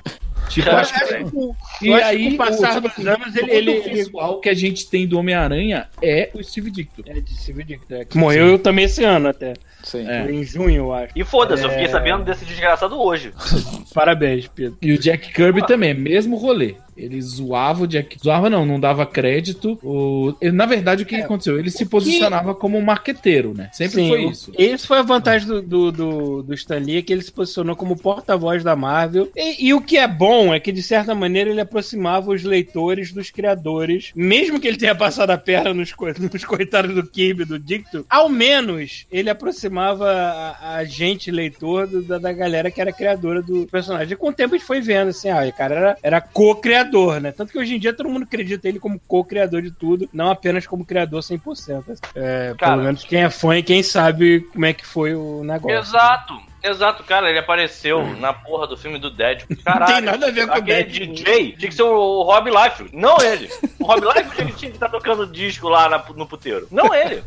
[0.49, 1.05] Tipo, acho que.
[1.15, 3.51] Que com- E eu acho que aí, com o passar tipo dos assim, anos, ele-
[3.51, 7.03] ele- o visual que a gente tem do Homem-Aranha é o Steve Dicto.
[7.07, 8.03] É de Steve Dick, né?
[8.05, 9.53] Que morreu também esse ano até.
[9.83, 10.07] Sim.
[10.07, 10.29] É.
[10.31, 11.13] Em junho, eu acho.
[11.15, 11.89] E foda-se, eu fiquei É.
[11.89, 13.31] sabendo desse desgraçado hoje.
[13.93, 14.77] Parabéns, Pedro.
[14.81, 16.75] E o Jack Kirby também, mesmo rolê.
[16.95, 18.17] Ele zoava o Jack.
[18.21, 19.79] Zoava não, não dava crédito.
[19.81, 20.35] O...
[20.39, 21.57] ele- na verdade, o que, que aconteceu?
[21.57, 23.69] Ele se posicionava como um marqueteiro, né?
[23.73, 24.51] Sempre foi o- isso.
[24.57, 27.97] Esse foi a vantagem do, do, do, do Stan Lee, que ele se posicionou como
[27.97, 29.29] porta-voz da Marvel.
[29.35, 33.11] E, e o que é bom é que, de certa maneira, ele aproximava os leitores
[33.11, 34.11] dos criadores.
[34.15, 38.05] Mesmo que ele tenha passado a perna nos, co- nos coitados do Kirby, do Dicto,
[38.09, 43.41] ao menos ele aproximava a, a gente, leitor, do- da, da galera que era criadora
[43.41, 44.13] do personagem.
[44.13, 47.19] E com o tempo a gente foi vendo, assim, ah, o cara era, era co-criador,
[47.19, 47.31] né?
[47.31, 50.65] Tanto que hoje em dia todo mundo acredita ele como co-criador de tudo, não apenas
[50.65, 51.97] como criador 100%.
[52.15, 52.71] É, Cara.
[52.73, 55.77] pelo menos quem é fã e quem sabe como é que foi o negócio.
[55.77, 56.50] Exato.
[56.63, 59.57] Exato, cara, ele apareceu na porra do filme do Deadpool.
[59.63, 59.93] Caralho.
[59.95, 61.15] tem nada a ver com o Aquele Deadpool.
[61.15, 63.49] DJ tinha que ser o Rob Liefeld, não ele.
[63.79, 66.93] O Rob Liefeld tinha que- tinha que estar tocando disco lá na- no puteiro, não
[66.93, 67.23] ele.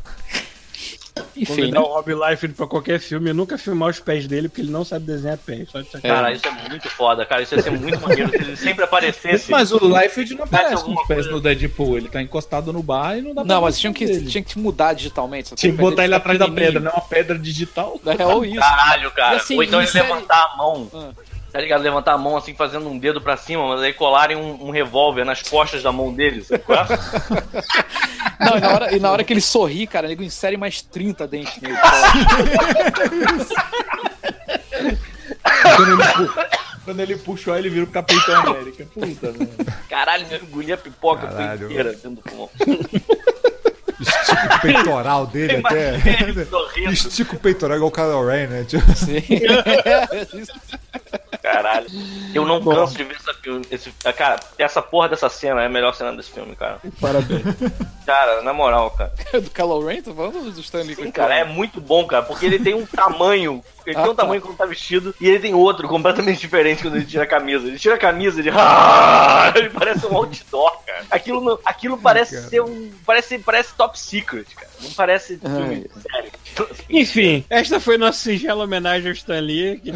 [1.36, 1.86] Enfim, Convidar né?
[1.86, 4.84] o Rob Liefeld pra qualquer filme e nunca filmar os pés dele, porque ele não
[4.84, 5.68] sabe desenhar pés.
[5.70, 5.88] Só de.
[6.00, 7.42] Cara, isso é muito foda, cara.
[7.42, 9.50] Isso ia ser muito maneiro se ele sempre aparecesse.
[9.50, 11.96] Mas o Liefeld não aparece com os pés no Deadpool.
[11.98, 14.26] Ele tá encostado no bar e não dá pra Não, mas tinha que, dele.
[14.26, 15.54] tinha que mudar digitalmente.
[15.54, 18.00] Tinha que botar ele atrás da pedra, não é uma pedra digital.
[18.18, 18.58] É, ou isso.
[18.58, 19.36] Caralho, cara.
[19.36, 20.88] Assim, Ou então ele levantar a mão.
[20.92, 21.10] Ah.
[21.54, 21.82] Tá ligado?
[21.82, 25.24] Levantar a mão assim, fazendo um dedo pra cima, mas aí colarem um, um revólver
[25.24, 26.88] nas costas da mão dele, sabe qual é?
[28.44, 30.82] Não, e na, hora, e na hora que ele sorri, cara, o nego insere mais
[30.82, 31.76] 30 dentes nele.
[35.76, 36.30] quando, ele
[36.84, 38.88] quando ele puxou, ele vira o Capitão América.
[38.92, 39.50] Puta, velho.
[39.88, 41.66] Caralho, me engoli a pipoca Caralho.
[41.66, 42.50] inteira dentro do pulmão.
[44.08, 45.94] Estica o peitoral dele até.
[46.90, 48.64] Estica o peitoral igual o Kylo Ren, né?
[48.64, 49.16] Tipo, Sim.
[49.84, 50.52] É, isso.
[51.42, 51.86] Caralho.
[52.34, 53.66] Eu não canso de ver essa filme.
[53.70, 56.78] Esse, cara, essa porra dessa cena é a melhor cena desse filme, cara.
[57.00, 57.42] Parabéns.
[58.06, 59.12] Cara, na moral, cara.
[59.40, 60.00] Do Kylo Ren?
[60.00, 63.62] Tô falando do Stanley Sim, cara, é muito bom, cara, porque ele tem um tamanho.
[63.84, 64.22] Ele tem Ah, um tá.
[64.22, 67.66] tamanho quando tá vestido e ele tem outro completamente diferente quando ele tira a camisa.
[67.66, 68.50] Ele tira a camisa ele.
[68.50, 71.04] "Ah!" Ele parece um outdoor, cara.
[71.10, 72.48] Aquilo, aquilo parece cara.
[72.48, 72.90] ser um.
[73.04, 74.70] Parece, parece top secret, cara.
[74.82, 76.30] Não parece filme sério.
[76.90, 79.92] Enfim, esta foi nossa singela homenagem ao Stan Lee, que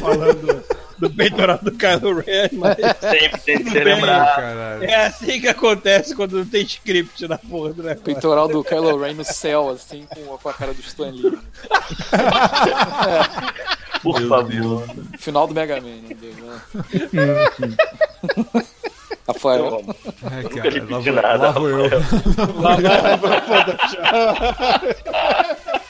[0.00, 0.64] falando
[0.98, 4.82] do peitoral do Kylo Ren, mas Sempre tem que ser lembrado.
[4.84, 8.04] é assim que acontece quando não tem script na porra do negócio.
[8.04, 11.38] Peitoral do Kylo Ren no céu, assim, com, com a cara do Stan Lee.
[14.02, 14.84] Por favor.
[15.18, 16.16] Final do Mega Man, né?
[19.26, 19.82] Rafael.
[20.30, 21.90] Ai, nunca lhe cara, lá pedi vou, nada, lá vou eu.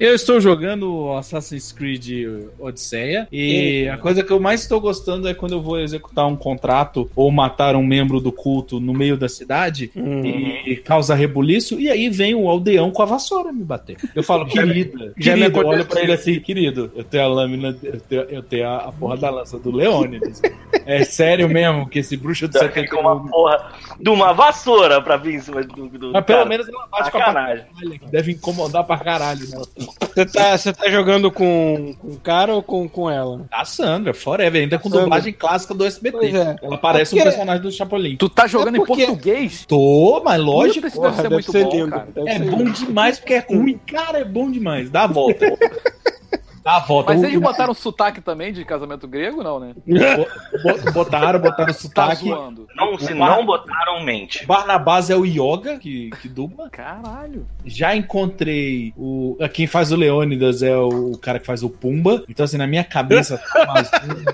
[0.00, 2.26] Eu estou jogando Assassin's Creed
[2.58, 6.34] Odisseia e a coisa que eu mais estou gostando é quando eu vou executar um
[6.34, 11.90] contrato ou matar um membro do culto no meio da cidade e causa rebuliço e
[11.90, 13.98] aí vem o aldeão com a vassoura me bater.
[14.16, 17.28] Eu falo, querida, já me querido, eu olho pra ele assim, querido, eu tenho a
[17.28, 20.40] lâmina, eu tenho, eu tenho a, a porra da lança do Leônidas.
[20.86, 25.00] É sério mesmo que esse bruxo de Já fica 71 uma porra de uma vassoura
[25.02, 25.88] pra vir em cima do.
[25.88, 26.48] do mas pelo cara.
[26.48, 27.64] menos ela bate com a Sacanagem.
[27.66, 29.89] patrulha, que deve incomodar pra caralho, né?
[30.14, 33.46] Você tá, você tá jogando com, com o cara ou com, com ela?
[33.50, 35.02] A Sandra, Forever, ainda com Sandra.
[35.04, 36.36] dublagem clássica do SBT.
[36.36, 36.56] É.
[36.62, 38.16] Ela parece Porque- um personagem do Chapolin.
[38.16, 39.64] Tu tá jogando É porque- em português?
[39.66, 40.86] Tô, mas lógico.
[40.86, 42.08] Isso deve ser muito bom, cara.
[42.14, 43.80] deve É ser bom demais porque é ruim.
[43.86, 44.90] Cara, é bom demais.
[44.90, 45.46] Dá a volta.
[46.62, 47.12] Dá a volta.
[47.12, 49.74] Mas O- eles botaram sotaque também de casamento grego, não, né?
[49.86, 52.28] bo- Botaram, botaram Tá sotaque.
[52.28, 52.66] zoando.
[52.76, 54.44] Não, se O não botaram mente.
[54.46, 56.68] Barnabás é o Yoga, que, que dubla.
[56.70, 57.46] Caralho.
[57.64, 59.36] Já encontrei o.
[59.54, 62.24] Quem faz o Leônidas é o cara que faz o Pumba.
[62.28, 64.24] Então, assim, na minha cabeça tá uma zona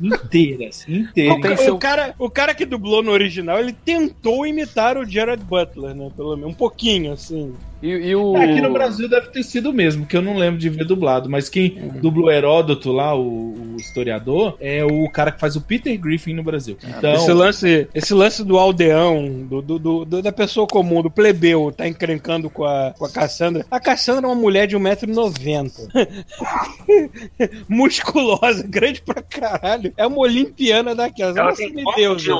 [0.00, 1.32] inteira, assim, inteira.
[1.34, 5.04] Não tem O, seu- cara, o cara que dublou no original, ele tentou imitar o
[5.04, 6.10] Gerard Butler, né?
[6.14, 7.54] Pelo menos um pouquinho, assim.
[7.82, 8.34] E, e o.
[8.36, 11.28] Aqui no Brasil deve ter sido mesmo, que eu não lembro de ver dublado.
[11.28, 15.60] Mas quem dubla o Heródoto lá, o, o historiador, é o cara que faz o
[15.60, 16.76] Peter Griffin no Brasil.
[16.82, 21.10] Então, Esse lance, esse lance do aldeão, do, do- do- do- da pessoa comum, do
[21.10, 23.66] plebeu, tá encrencando com a, com a Cassandra.
[23.70, 25.70] A Cassandra é uma mulher de 1,90m.
[27.68, 29.92] Musculosa, grande pra caralho.
[29.96, 31.36] É uma olimpiana daquelas.
[31.36, 32.22] Ela Nossa, tem meu Deus.
[32.22, 32.30] de?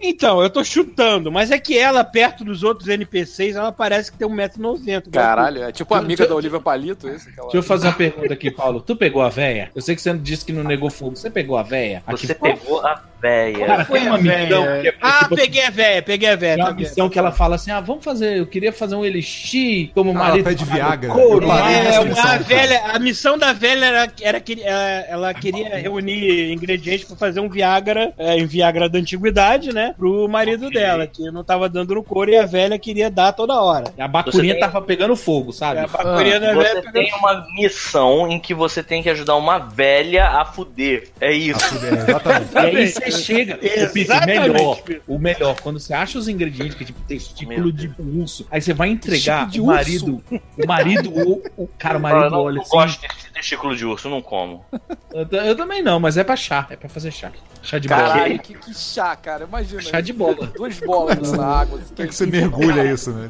[0.00, 4.18] Então, eu tô chutando, mas é que ela, perto dos outros NPCs, ela parece que
[4.18, 4.85] tem 1,90m.
[5.10, 7.28] Caralho, é tipo a amiga da Olivia Palito, esse?
[7.28, 7.46] Aquela...
[7.46, 8.80] deixa eu fazer uma pergunta aqui, Paulo.
[8.80, 9.70] Tu pegou a véia?
[9.74, 11.16] Eu sei que você disse que não negou fogo.
[11.16, 12.02] Você pegou a véia?
[12.08, 13.66] Você Aqui- pegou a véia.
[13.66, 16.54] Cara, tem uma missão que é, Ah, tipo, peguei a véia, peguei a véia.
[16.56, 19.04] tem uma tá missão que ela fala assim: ah, vamos fazer, eu queria fazer um
[19.04, 20.44] elixir como Ah, ela marido.
[20.44, 21.10] pede Viagra.
[21.10, 25.76] Couro, É, missão, a, velha, a missão da velha era, era que ela, ela queria
[25.76, 29.94] reunir ingredientes pra fazer um Viagra, é, em Viagra da antiguidade, né?
[29.96, 33.54] Pro marido dela, que não tava dando no couro e a velha queria dar toda
[33.60, 33.84] hora.
[33.98, 35.80] A bacurinha tem- tava pegando fogo, sabe?
[35.80, 39.36] A bacurinha da velha Você pegando tem uma missão em que você tem que ajudar
[39.36, 41.08] uma velha a fuder.
[41.20, 41.56] É isso.
[41.84, 42.54] É, exatamente.
[42.54, 46.74] E aí você chega, o Pipe, Exatamente, melhor, o melhor, quando você acha os ingredientes,
[46.74, 51.10] que é tipo testículo de urso, aí você vai entregar de o marido, o marido,
[51.10, 54.22] o, o cara, o marido não, olha não assim, gosto desse testículo de urso, não
[54.22, 54.64] como.
[55.12, 57.32] eu, eu também não, mas é pra chá, é pra fazer chá.
[57.66, 58.00] Chá de bola.
[58.02, 59.44] Caralho, que, que chá, cara.
[59.44, 59.82] Imagina.
[59.82, 60.46] Chá de bola.
[60.54, 61.80] Duas bolas na água.
[61.80, 63.28] assim, Tem que você mergulha isso, né?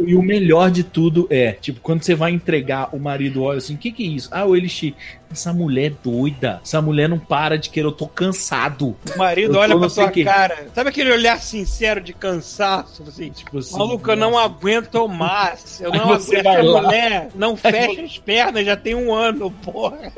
[0.00, 3.74] E o melhor de tudo é, tipo, quando você vai entregar, o marido olha assim,
[3.74, 4.28] o que que é isso?
[4.30, 4.94] Ah, o Elixir.
[5.28, 6.60] Essa mulher é doida.
[6.62, 8.96] Essa mulher não para de querer, eu tô cansado.
[9.12, 10.22] O marido olha pra sua quê.
[10.22, 10.68] cara.
[10.72, 13.02] Sabe aquele olhar sincero de cansaço?
[13.02, 15.80] Assim, Tipo assim, Maluco, eu não aguento mais.
[15.80, 16.76] Eu não você aguento.
[16.76, 20.12] A mulher não fecha as pernas, já tem um ano, porra.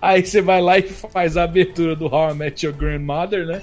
[0.00, 3.62] Aí você vai lá e faz a abertura do How I Met Your Grandmother, né?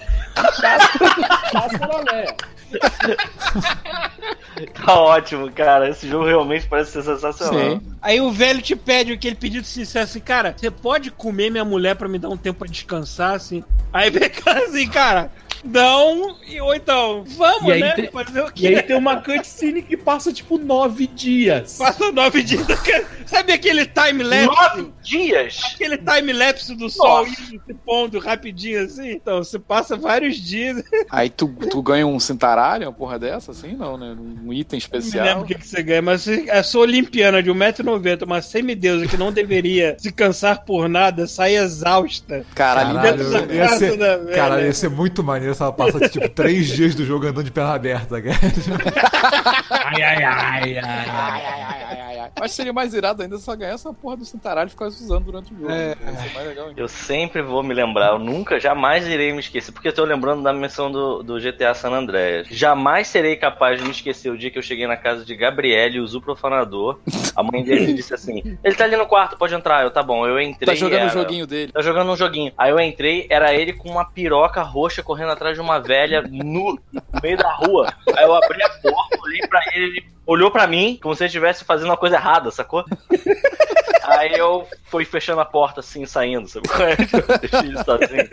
[4.73, 5.89] Tá ótimo, cara.
[5.89, 7.53] Esse jogo realmente parece ser sensacional.
[7.53, 7.81] Sim.
[8.01, 11.95] Aí o velho te pede aquele pedido sincero assim, cara, você pode comer minha mulher
[11.95, 13.63] pra me dar um tempo pra descansar, assim?
[13.91, 15.31] Aí vem cara assim, cara,
[15.65, 17.91] não, e- ou então, vamos, E aí né?
[17.93, 18.67] tem- Fazer o E quê?
[18.67, 21.77] aí tem uma cutscene que passa, tipo, nove dias.
[21.77, 22.65] Passa nove dias.
[23.25, 24.45] Sabe aquele time-lapse?
[24.77, 25.59] Nove dias?
[25.73, 29.09] Aquele time-lapse do sol indo se pondo rapidinho assim?
[29.11, 30.83] Então, você passa vários dias.
[31.09, 33.73] Aí tu, tu ganha um cintaralho, uma porra dessa, assim?
[33.75, 34.15] Não, né?
[34.15, 35.41] Um item Não me lembro especial.
[35.41, 39.31] o que, que você ganha, mas a sua olimpiana de 1,90m, uma semideusa que não
[39.31, 42.45] deveria se cansar por nada, sai exausta.
[42.53, 44.35] Caralho, Caralho, dentro da ia casa ser, da velha.
[44.35, 47.73] cara, ia ser muito maneiro ela passasse, tipo, três dias do jogo andando de perna
[47.73, 48.35] aberta, cara.
[49.69, 51.09] Ai, ai, ai, ai, ai.
[51.09, 52.31] Ai, ai, ai, ai, ai.
[52.39, 55.25] Mas seria mais irado ainda se ela ganhasse essa porra do cintaralho e ficasse usando
[55.25, 55.71] durante o jogo.
[55.71, 55.95] É.
[56.33, 56.79] Mais legal ainda.
[56.81, 60.41] Eu sempre vou me lembrar, eu nunca, jamais irei me esquecer, porque eu tô lembrando
[60.43, 62.47] da missão do, do GTA San Andreas.
[62.49, 65.99] Jamais serei capaz de me esquecer o dia que eu cheguei na casa de Gabriele,
[65.99, 66.99] o profanador.
[67.35, 69.83] A mãe dele disse assim: ele tá ali no quarto, pode entrar.
[69.83, 70.65] Eu, tá bom, eu entrei.
[70.65, 71.71] Tá jogando o era- joguinho dele.
[71.71, 72.51] Tá jogando um joguinho.
[72.57, 76.79] Aí eu entrei, era ele com uma piroca roxa correndo atrás de uma velha nu,
[76.91, 77.93] no meio da rua.
[78.15, 81.27] Aí eu abri a porta, olhei pra ele, ele olhou pra mim, como se ele
[81.27, 82.83] estivesse fazendo uma coisa errada, sacou?
[84.03, 86.67] Aí eu fui fechando a porta assim, saindo, sabe?
[86.69, 86.95] qual é?
[86.95, 88.29] Deixei ele sozinho.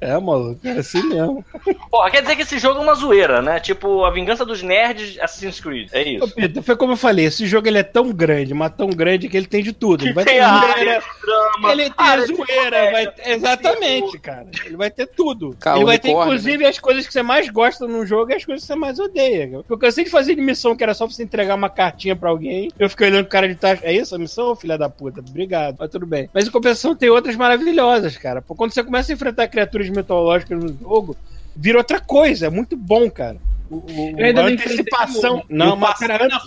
[0.00, 1.44] É, maluco, é assim mesmo.
[1.90, 3.58] Pô, quer dizer que esse jogo é uma zoeira, né?
[3.60, 5.88] Tipo, a vingança dos nerds Assassin's Creed.
[5.92, 6.34] É Ô, isso.
[6.34, 9.36] Pedro, foi como eu falei, esse jogo ele é tão grande, mas tão grande que
[9.36, 10.04] ele tem de tudo.
[10.04, 13.12] Ele vai Tem ter área, zoeira, drama, ele tem área de zoeira, vai...
[13.26, 14.46] exatamente, cara.
[14.64, 15.56] Ele vai ter tudo.
[15.58, 18.44] Cara, ele vai ter, inclusive, as coisas que você mais gosta num jogo e as
[18.44, 19.48] coisas que você mais odeia.
[19.48, 19.64] cara.
[19.68, 22.70] Eu cansei de fazer de missão que era só você entregar uma cartinha pra alguém.
[22.78, 23.80] Eu fiquei olhando pro cara de trás.
[23.82, 25.20] É isso a missão, filha da puta?
[25.20, 25.76] Obrigado.
[25.78, 26.28] Mas tudo bem.
[26.32, 28.42] Mas em compensação tem outras maravilhosas, cara.
[28.42, 31.16] Porque quando você começa a enfrentar criaturas mitológicas no jogo,
[31.54, 32.46] vira outra coisa.
[32.46, 33.36] É muito bom, cara.
[33.70, 35.44] O, o, Eu ainda a antecipação.
[35.48, 35.98] Não, mas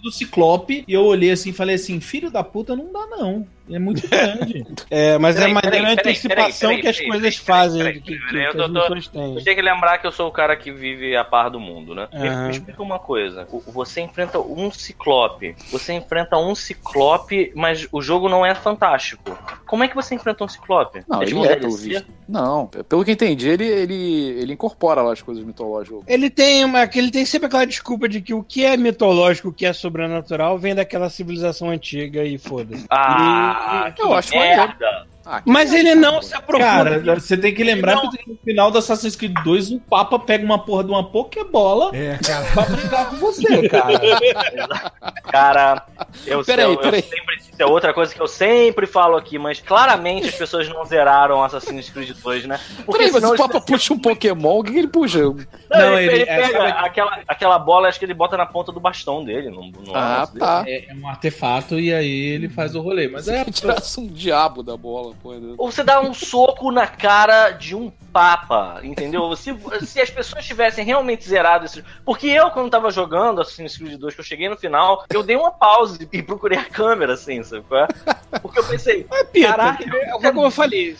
[0.02, 3.46] do Ciclope e eu olhei assim e falei assim, filho da puta, não dá não.
[3.70, 4.66] É muito grande.
[4.90, 7.46] É, mas Peraí, é maneira peraí, a peraí, antecipação peraí, que as peraí, coisas peraí,
[7.46, 9.34] fazem, peraí, que, que, peraí, eu que tô- as tô- missões têm.
[9.36, 11.96] Você tem que lembrar que eu sou o cara que vive a par do mundo,
[11.96, 12.08] né?
[12.14, 12.46] Me- Aham.
[12.46, 13.48] Me explica uma coisa.
[13.68, 15.56] Você enfrenta um ciclope.
[15.72, 19.38] Você enfrenta um ciclope, mas o jogo não é fantástico.
[19.66, 21.04] Como é que você enfrenta um ciclope?
[21.08, 22.08] Não, tipo ele é, pelo visto.
[22.28, 23.94] Não, pelo que eu entendi, ele, ele,
[24.42, 26.02] ele incorpora lá as coisas mitológicas.
[26.08, 29.54] Ele tem, uma, ele tem sempre aquela desculpa de que o que é mitológico, o
[29.54, 32.86] que é sobrenatural, vem daquela civilização antiga e foda-se.
[32.90, 33.51] Ah, E-
[33.96, 35.08] que eu acho merda.
[35.34, 37.00] Ah, Mas ele não se aprofunda.
[37.00, 38.10] Cara, você tem que lembrar Não.
[38.10, 41.92] que no final do Assassin's Creed 2 o Papa pega uma porra de uma Pokébola
[41.96, 42.46] É, cara.
[42.54, 44.92] pra brigar com você, cara.
[45.32, 45.86] Cara,
[46.26, 47.02] eu, Peraí, eu, eu peraí.
[47.02, 47.36] sempre.
[47.52, 51.44] Isso é outra coisa que eu sempre falo aqui, mas claramente as pessoas não zeraram
[51.44, 52.60] Assassin's Creed 2, né?
[52.92, 55.20] Peraí, mas o Papa puxa um Pokémon, o que, que ele puxa?
[55.20, 55.36] Não,
[55.70, 58.46] Não, ele, ele- ele é, pega sabe- aquela, aquela bola, acho que ele bota na
[58.46, 59.50] ponta do bastão dele.
[59.50, 60.46] No, no Ah, lance dele.
[60.46, 60.64] tá.
[60.68, 63.08] É, é um artefato e aí ele faz o rolê.
[63.08, 63.44] Mas é.
[63.46, 65.14] Se tirasse um diabo da bola,
[65.58, 69.34] Ou você dá um soco na cara de um papa, entendeu?
[69.38, 69.56] Se,
[69.86, 74.14] se as pessoas tivessem realmente zerado esse Porque eu, quando tava jogando Assassin's Creed 2,
[74.16, 77.64] que eu cheguei no final, eu dei uma pausa e procurei a câmera, assim, sabe?
[77.72, 78.40] é?
[78.40, 79.96] Porque eu pensei, Pita, Caralho.
[79.96, 80.98] é como eu falei.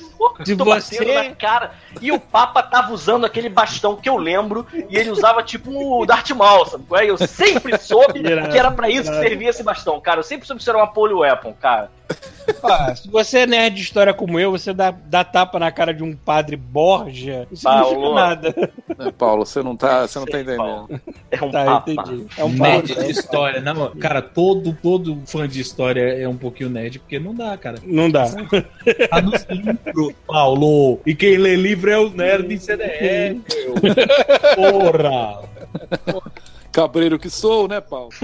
[0.58, 1.72] tô você- batendo na cara.
[2.00, 6.06] E o Papa tava usando aquele bastão que eu lembro, e ele usava tipo o
[6.06, 6.86] Darth Maul, sabe?
[6.94, 7.10] é?
[7.10, 10.20] Eu sempre soube que era pra isso que servia esse bastão, cara.
[10.20, 11.92] Eu sempre soube que isso era uma poly weapon, cara.
[12.64, 15.94] Ah, se você é nerd de história como eu, você dá, dá tapa na cara
[15.94, 18.16] de um padre Borgia, isso não significa Paulo.
[18.16, 18.56] nada.
[18.98, 20.58] Né, Paulo, você não tá, você não tá entendendo.
[20.58, 20.90] Paulo.
[21.30, 21.92] É um Tá, papa.
[21.92, 22.26] entendi.
[22.38, 26.70] É um Nerd de história, não, cara, todo, todo fã de história é um pouquinho
[26.70, 27.78] nerd, porque não dá, cara.
[27.84, 28.26] Não dá.
[29.10, 31.00] Tá nos livros, Paulo.
[31.06, 33.76] E quem lê livro é o nerd de CDF, meu.
[34.56, 35.42] Porra!
[36.72, 38.10] Cabreiro que sou, né, Paulo?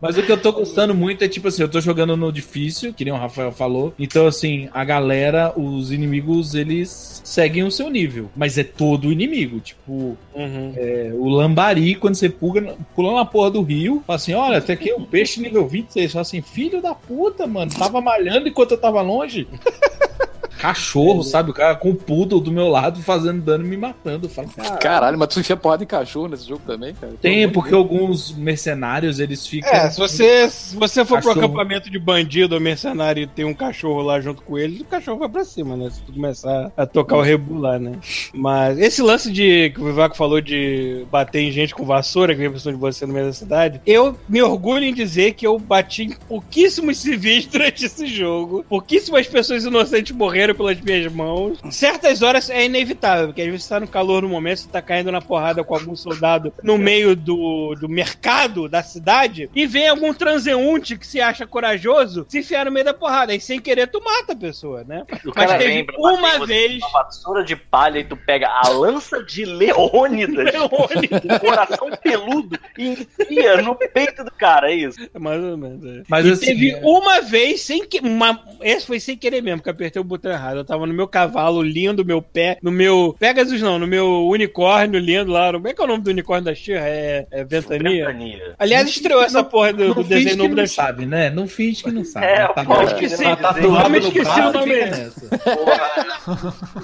[0.00, 2.92] Mas o que eu tô gostando muito é tipo assim, eu tô jogando no difícil,
[2.92, 3.94] que nem o Rafael falou.
[3.98, 8.28] Então, assim, a galera, os inimigos, eles seguem o seu nível.
[8.36, 9.58] Mas é todo inimigo.
[9.60, 10.72] Tipo, Uhum.
[10.76, 14.74] é, o lambari, quando você pula, pula na porra do rio, fala assim: olha, até
[14.74, 16.12] aqui o peixe nível 26.
[16.12, 17.70] Fala assim, filho da puta, mano.
[17.72, 19.46] Tava malhando enquanto eu tava longe.
[20.58, 21.50] Cachorro, sabe?
[21.50, 24.26] O cara com o poodle do meu lado fazendo dano e me matando.
[24.26, 24.76] Eu falo, cara.
[24.76, 27.14] Caralho, mas tu enfia porrada em cachorro nesse jogo também, cara?
[27.20, 29.70] Tem, porque alguns mercenários eles ficam.
[29.70, 31.46] É, se você, se você for pro Cachorro.
[31.46, 35.18] acampamento de bandido ou mercenário e tem um cachorro lá junto com eles, o cachorro
[35.18, 35.90] vai pra cima, né?
[35.90, 37.92] Se tu começar a tocar o rebu lá, né?
[38.32, 42.40] Mas esse lance de que o Vivaco falou de bater em gente com vassoura, que
[42.40, 45.58] vem pessoa de você no meio da cidade, eu me orgulho em dizer que eu
[45.58, 48.64] bati em pouquíssimos civis durante esse jogo.
[48.68, 50.14] Pouquíssimas pessoas inocentes
[50.46, 51.58] morreram pelas minhas mãos.
[51.70, 54.80] Certas horas é inevitável, porque às vezes você tá no calor no momento, você tá
[54.82, 59.88] caindo na porrada com algum soldado no meio do, do mercado da cidade e vem
[59.88, 63.34] algum transeunte que se acha corajoso se enfiar no meio da porrada.
[63.34, 65.04] E sem querer, tu mata a pessoa, né?
[65.24, 66.82] O Mas cara teve em uma você vez.
[66.82, 71.22] Uma vassoura de palha e tu pega a lança de Leônidas, Leônidas.
[71.24, 74.98] um coração peludo, e enfia no peito do cara, é isso.
[75.18, 75.84] Mais ou menos.
[75.84, 76.02] é.
[76.08, 77.96] Mas e assim, teve é- uma vez sem que.
[78.00, 80.58] Uma, esse foi sem querer mesmo, que apertei o botão errado.
[80.58, 83.14] Eu tava no meu cavalo lindo, meu pé, no meu.
[83.18, 85.52] Pegasus não, no meu unicórnio lindo lá.
[85.52, 86.86] Como é que é o nome do unicórnio da Xirra?
[86.86, 88.06] É, é Ventania?
[88.06, 88.54] Ventania.
[88.58, 90.86] Aliás, estreou essa porra do, do Não finge desenho que novo não da Xirra.
[90.86, 91.30] sabe, né?
[91.30, 92.26] Não finge que não sabe.
[92.26, 92.74] É, Tá eu bom.
[92.76, 94.74] posso esqueci, Tá me esqueci o nome.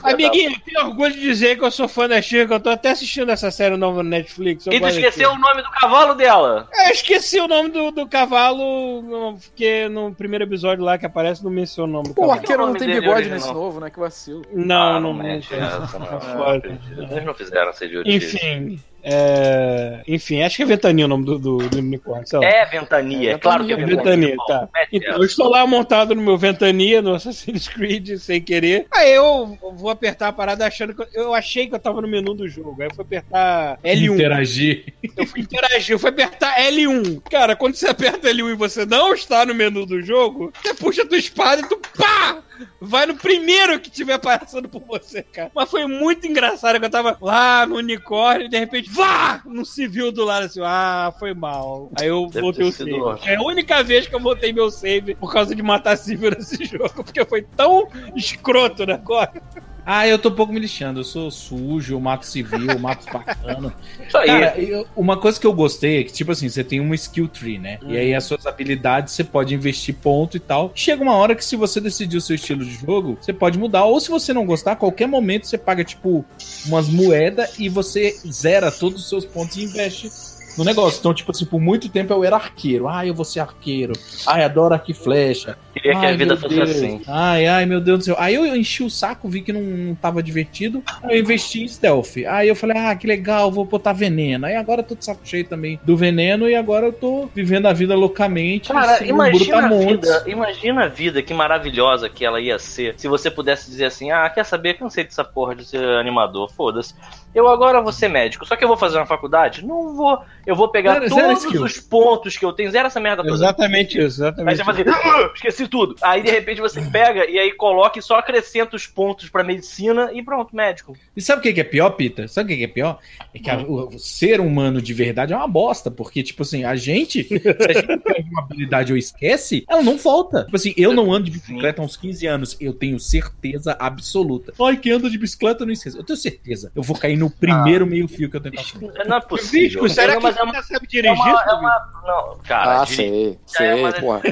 [0.03, 2.91] Amiguinho, tenho orgulho de dizer que eu sou fã da Xirra, que eu tô até
[2.91, 4.67] assistindo essa série nova no Netflix.
[4.67, 5.47] eu E tu esqueceu daquilo.
[5.47, 6.69] o nome do cavalo dela?
[6.87, 11.43] Eu esqueci o nome do, do cavalo, não, porque no primeiro episódio lá que aparece
[11.45, 12.41] não menciona o nome do Pô, o cavalo.
[12.41, 13.55] arqueiro não tem bigode original?
[13.55, 13.91] nesse novo, né?
[13.91, 14.43] Que vacilo.
[14.53, 15.67] Não, Ah, não, mete não.
[15.67, 16.21] essa, não.
[16.21, 16.79] Foda.
[17.11, 18.37] Eles não fizeram essa idiotice.
[18.37, 20.01] Enfim, é...
[20.07, 22.45] enfim, acho que é Ventania o nome do, do, do unicórnio, sei lá.
[22.47, 24.29] É Ventania, É claro que é Ventania, Ventania.
[24.29, 24.69] Ventania, tá.
[24.93, 28.87] Então, eu estou lá montado no meu Ventania, no Assassin's Creed, sem querer.
[28.93, 32.07] Aí eu vou apertar a parada achando que eu, eu achei que eu tava no
[32.09, 32.81] menu do jogo.
[32.81, 34.15] Aí eu fui apertar L1.
[34.15, 34.95] Interagir.
[35.17, 37.23] Eu fui interagir, eu fui apertar L1.
[37.29, 41.03] Cara, quando você aperta L1 e você não está no menu do jogo, você puxa
[41.03, 42.41] a tua espada e tu pá!
[42.81, 45.51] Vai no primeiro que tiver passando por você, cara.
[45.55, 49.43] Mas foi muito engraçado que eu tava lá no unicórnio e de repente, vá!
[49.45, 51.91] No civil do lado assim, ah, foi mal.
[51.99, 52.93] Aí eu Deve voltei o save.
[52.95, 53.29] ótimo.
[53.29, 56.65] É a única vez que eu voltei meu save por causa de matar civil nesse
[56.65, 59.43] jogo, porque foi tão escroto né, agora.
[59.85, 61.01] Ah, eu tô um pouco me lixando.
[61.01, 63.73] Eu sou sujo, eu mato civil, eu mato espartano.
[64.07, 64.27] Isso aí.
[64.29, 67.27] Cara, eu- uma coisa que eu gostei é que, tipo assim, você tem uma skill
[67.27, 67.79] tree, né?
[67.87, 70.71] E aí as suas habilidades você pode investir ponto e tal.
[70.75, 73.85] Chega uma hora que, se você decidir o seu estilo de jogo, você pode mudar.
[73.85, 76.25] Ou se você não gostar, a qualquer momento você paga, tipo,
[76.67, 80.11] umas moedas e você zera todos os seus pontos e investe
[80.57, 80.99] no negócio.
[81.01, 82.87] Então, tipo assim, por muito tempo eu era arqueiro.
[82.89, 83.95] Ah, eu vou ser arqueiro.
[84.27, 85.57] Ai, adoro arco e flecha.
[85.83, 86.71] Queria que a Ai, vida fosse Deus.
[86.71, 87.03] assim.
[87.09, 88.17] Ai, ai, meu Deus do céu.
[88.19, 90.83] Aí eu enchi o saco, vi que não, não tava divertido.
[91.03, 92.19] Aí eu investi em stealth.
[92.29, 94.47] Aí eu falei, ah, que legal, vou botar veneno.
[94.47, 97.67] Aí agora eu tô de saco cheio também do veneno e agora eu tô vivendo
[97.67, 98.73] a vida loucamente.
[98.73, 103.09] Cara, sem imagina a vida, imagina a vida, que maravilhosa que ela ia ser se
[103.09, 106.95] você pudesse dizer assim, ah, quer saber, cansei dessa porra de ser animador, foda-se.
[107.35, 109.65] Eu agora vou ser médico, só que eu vou fazer uma faculdade?
[109.65, 110.19] Não vou.
[110.47, 111.65] Eu vou pegar Zero- zero todos skill.
[111.65, 113.35] os pontos que eu tenho, zero essa merda toda.
[113.35, 115.95] Exatamente isso, Aí exatamente você fala assim, "Ah, esqueci tudo.
[116.03, 120.11] Aí de repente você pega e aí coloca e só acrescenta os pontos pra medicina
[120.13, 120.97] e pronto, médico.
[121.17, 122.29] E sabe o que que é pior, Peter?
[122.29, 122.99] Sabe o que que é pior?
[123.35, 126.65] É que a- o, o ser humano de verdade é uma bosta, porque, tipo assim,
[126.65, 130.45] a gente, se a gente perde uma habilidade ou esquece, ela não volta.
[130.45, 134.53] Tipo assim, eu não ando de bicicleta há uns 15 anos, eu tenho certeza absoluta.
[134.61, 135.97] Ai, quem anda de bicicleta não esquece.
[135.97, 136.71] Eu tenho certeza.
[136.75, 138.93] Eu vou cair no primeiro meio-fio que eu tenho passado.
[139.07, 139.83] Não é possível.
[139.83, 141.17] Visco, será Não, que é você uma, sabe é dirigir?
[141.19, 144.23] uma, é uma- Não, cara, Ah, sei, sei, é uma- porra.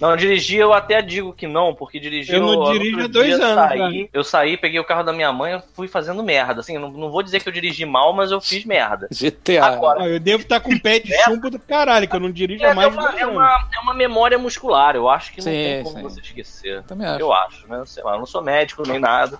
[0.00, 3.40] Não, dirigir eu até digo que não, porque dirigir Eu não dirijo há dia dois
[3.40, 6.60] anos, Saí, eu saí, peguei o carro da minha mãe, fui fazendo merda.
[6.60, 9.08] Assim, não, não vou dizer que eu dirigi mal, mas eu fiz merda.
[9.10, 9.66] GTA.
[9.66, 12.62] Agora, Ah, eu devo estar com pé de chumbo do caralho, que eu não dirijo
[12.62, 13.34] É, há mais de uma, dois é, anos.
[13.34, 16.02] uma, é uma memória muscular, eu acho que não Sim, tem como sim.
[16.04, 16.82] você esquecer.
[16.84, 17.20] Também acho.
[17.20, 17.82] Eu acho, né?
[17.84, 19.36] Sei lá, eu não sou médico nem nada.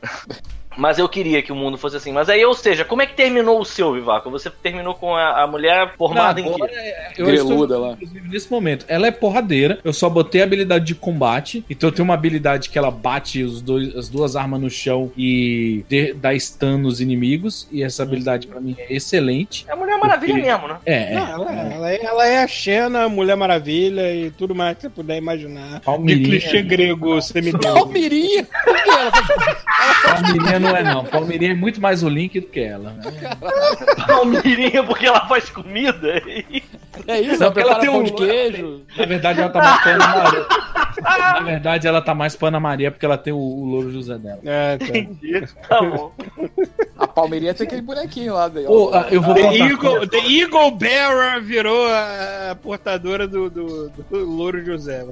[0.78, 2.12] Mas eu queria que o mundo fosse assim.
[2.12, 4.30] Mas aí, ou seja, como é que terminou o seu, Vivaco?
[4.30, 6.74] Você terminou com a, a mulher formada em Agora, quê?
[6.78, 7.92] é- eu Greluda estou, lá.
[7.94, 8.84] inclusive, nesse momento.
[8.88, 9.80] Ela é porradeira.
[9.82, 11.64] Eu só botei a habilidade de combate.
[11.68, 15.10] Então eu tenho uma habilidade que ela bate os dois, as duas armas no chão
[15.16, 17.66] e de- dá stun nos inimigos.
[17.72, 19.66] E essa habilidade pra mim é excelente.
[19.68, 20.78] É a Mulher Maravilha Porque- mesmo, né?
[20.86, 21.32] É, Não, é.
[21.32, 25.16] ela, ela é, ela é a Xena, Mulher Maravilha e tudo mais que você puder
[25.18, 25.80] imaginar.
[25.80, 26.24] Palmeirinha.
[26.38, 27.74] De clichê grego semideus.
[27.74, 28.46] Palmeirinha!
[29.00, 29.62] Ela faz-
[30.22, 31.04] Palmeirinha não é, não.
[31.04, 32.94] Palmeirinha é muito mais o Link do que ela.
[34.06, 36.20] Palmeirinha porque ela faz comida.
[37.06, 38.82] É isso, Não, ela porque ela tem um- de queijo.
[38.96, 40.46] Na verdade, ela tá mais Pana Maria.
[41.00, 44.40] Na verdade, ela tá mais Pana Maria porque ela tem o, o Louro José dela.
[44.44, 44.86] É, tá.
[45.68, 46.12] Tá bom.
[46.98, 48.48] A Palmeirinha tem aquele bonequinho lá.
[48.48, 49.56] daí, ah, eu vou The.
[49.56, 55.06] Eagle, The Eagle Bearer virou a, a portadora do, do, do Louro José.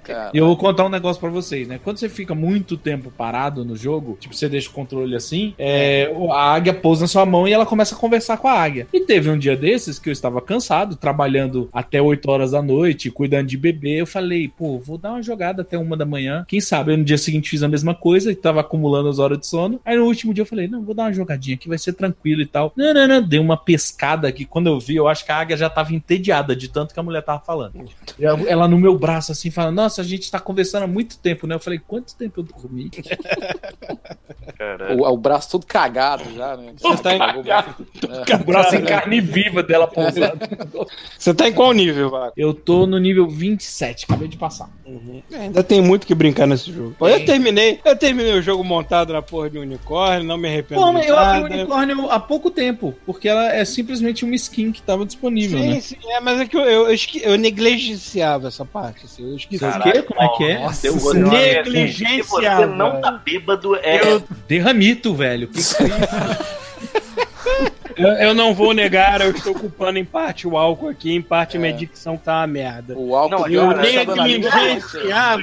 [0.00, 0.30] Cara.
[0.34, 1.78] E eu vou contar um negócio pra vocês, né?
[1.82, 6.12] Quando você fica muito tempo parado no jogo, tipo, você deixa o controle assim, é,
[6.14, 8.86] o- a águia pousa na sua mão e ela começa a conversar com a águia.
[8.92, 13.10] E teve um dia desses que eu estava cansado, trabalhando até 8 horas da noite,
[13.10, 14.00] cuidando de bebê.
[14.00, 16.44] Eu falei, pô, vou dar uma jogada até uma da manhã.
[16.48, 19.38] Quem sabe eu no dia seguinte fiz a mesma coisa e tava acumulando as horas
[19.38, 19.80] de sono.
[19.84, 22.42] Aí no último dia eu falei, não, vou dar uma jogadinha aqui, vai ser tranquilo
[22.42, 22.72] e tal.
[22.76, 23.22] Não, não, não.
[23.22, 26.54] Dei uma pescada que quando eu vi, eu acho que a águia já tava entediada
[26.54, 27.74] de tanto que a mulher tava falando.
[28.18, 31.54] Ela- no meu braço assim, falando, nossa, a gente tá conversando há muito tempo, né?
[31.54, 32.90] Eu falei, quanto tempo eu dormi?
[34.98, 36.72] O, o braço todo cagado já, né?
[36.76, 37.20] Você tá, em,
[38.40, 40.38] o braço em carne viva dela pousando.
[41.16, 42.32] você tá em qual nível, Vaco?
[42.36, 44.68] Eu tô no nível 27, acabei de passar.
[45.30, 46.96] É, Ainda tem muito que brincar nesse jogo.
[47.00, 50.80] Eu terminei, eu terminei o jogo montado na porra de um unicórnio, não me arrependo
[50.80, 54.82] Pô, eu abri o unicórnio há pouco tempo, porque ela é simplesmente uma skin que
[54.82, 55.80] tava disponível, Sim, né?
[55.80, 59.06] sim, é, mas é que eu, eu, eu, eu negligenciava essa parte.
[59.06, 59.64] Assim, eu esqueci.
[59.80, 60.02] O quê?
[60.02, 60.58] Como é que é?
[60.60, 61.82] Nossa, eu Negligenciava.
[62.22, 64.00] Se você não tá bêbado, é.
[64.48, 65.48] Derramito, velho.
[65.48, 65.76] Que que é isso?
[67.96, 71.56] Eu, eu não vou negar, eu estou culpando em parte o álcool aqui, em parte
[71.56, 72.94] a minha dicção tá uma merda.
[72.96, 74.50] O álcool Não, Eu tá dando na língua.
[74.54, 75.42] negligenciava,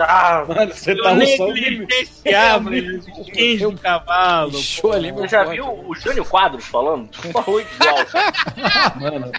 [0.00, 1.52] Ah, Mano, você eu tá no sol.
[1.54, 4.50] negligenciava skins do cavalo.
[4.50, 5.22] Inchou a língua.
[5.22, 7.08] Você já viu o Jânio Quadros falando?
[7.32, 8.06] Falou igual.
[9.00, 9.32] Mano,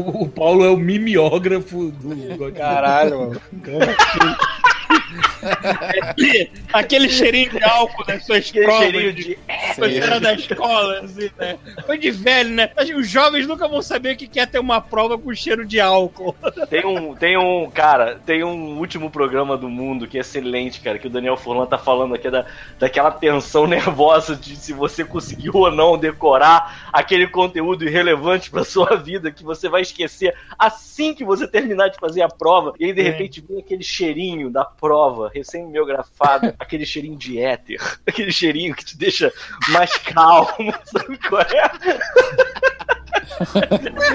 [0.00, 2.52] o, o Paulo é o mimeógrafo do.
[2.52, 3.40] Caralho, mano.
[6.72, 8.90] Aquele, cheirinho de álcool das suas Aquele provas.
[8.90, 9.38] cheirinho de.
[9.76, 11.58] Quando era da escola, assim, né?
[11.86, 12.70] Foi de velho, né?
[12.96, 16.34] Os jovens nunca vão saber o que é ter uma prova com cheiro de álcool.
[16.68, 20.98] Tem um, tem um, cara, tem um último programa do mundo que é excelente, cara,
[20.98, 22.46] que o Daniel Furlan tá falando aqui da,
[22.78, 28.96] daquela tensão nervosa de se você conseguiu ou não decorar aquele conteúdo irrelevante pra sua
[28.96, 32.72] vida que você vai esquecer assim que você terminar de fazer a prova.
[32.78, 33.04] E aí, de É.
[33.04, 38.96] repente, vem aquele cheirinho da prova, recém-miografado, aquele cheirinho de éter, aquele cheirinho que te
[38.96, 39.32] deixa
[39.68, 42.99] mais calmo, sabe qual é?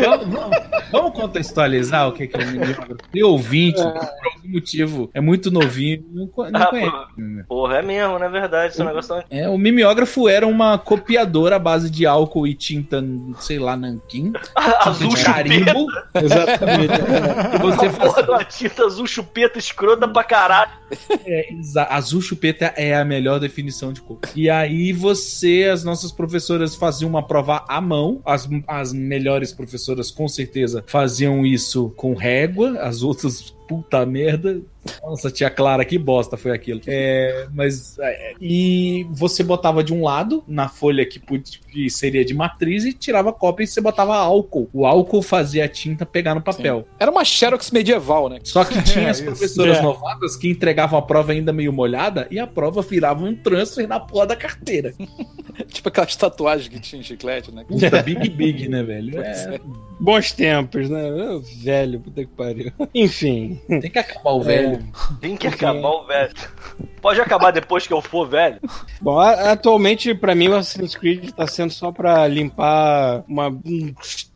[0.01, 0.57] Vamos, vamos-
[0.91, 2.95] vamos contextualizar o que que é o mimeógrafo.
[3.11, 3.97] Tem ouvinte, que por
[4.35, 7.43] algum motivo, é muito novinho, não, não Ah, conhece.
[7.47, 8.73] Porra, é mesmo, não é verdade?
[8.73, 9.23] Esse negócio tá...
[9.29, 13.03] É, o mimeógrafo era uma copiadora à base de álcool e tinta,
[13.39, 14.31] sei lá, nanquim.
[14.55, 15.87] azul carimbo.
[16.13, 16.93] Exatamente.
[17.55, 20.71] E você Porra, faz, uma tinta azul chupeta escrota pra caralho.
[21.25, 24.19] é, exa- azul chupeta é a melhor definição de cor.
[24.35, 28.21] E aí você, as nossas professoras faziam uma prova à mão.
[28.25, 32.79] As, as melhores professoras, com certeza, faziam isso com régua.
[32.79, 34.61] As outras, puta merda.
[35.03, 36.81] Nossa, tia Clara, que bosta foi aquilo.
[36.87, 37.97] É, mas.
[37.99, 42.93] é, e você botava de um lado, na folha que, que seria de matriz, e
[42.93, 44.69] tirava a cópia e você botava álcool.
[44.73, 46.87] O álcool fazia a tinta pegar no papel.
[46.99, 48.39] Era uma Xerox medieval, né?
[48.43, 49.25] Só que tinha as isso.
[49.25, 49.81] professoras É.
[49.81, 53.99] novatas que entregavam a prova ainda meio molhada e a prova virava um transfer na
[53.99, 54.93] porra da carteira.
[55.69, 57.63] Tipo aquelas tatuagens que tinha em chiclete, né?
[57.65, 59.21] Puta, big, big, né, velho?
[59.21, 59.57] É,
[59.99, 61.01] Bons tempos, né?
[61.63, 62.71] Velho, puta que pariu.
[62.93, 63.59] Enfim.
[63.67, 64.74] tem que acabar o velho.
[65.21, 66.33] Tem que acabar o velho.
[67.01, 68.59] Pode acabar depois que eu for velho.
[69.01, 73.49] Bom, a- atualmente, pra mim, o Assassin's Creed tá sendo só pra limpar uma,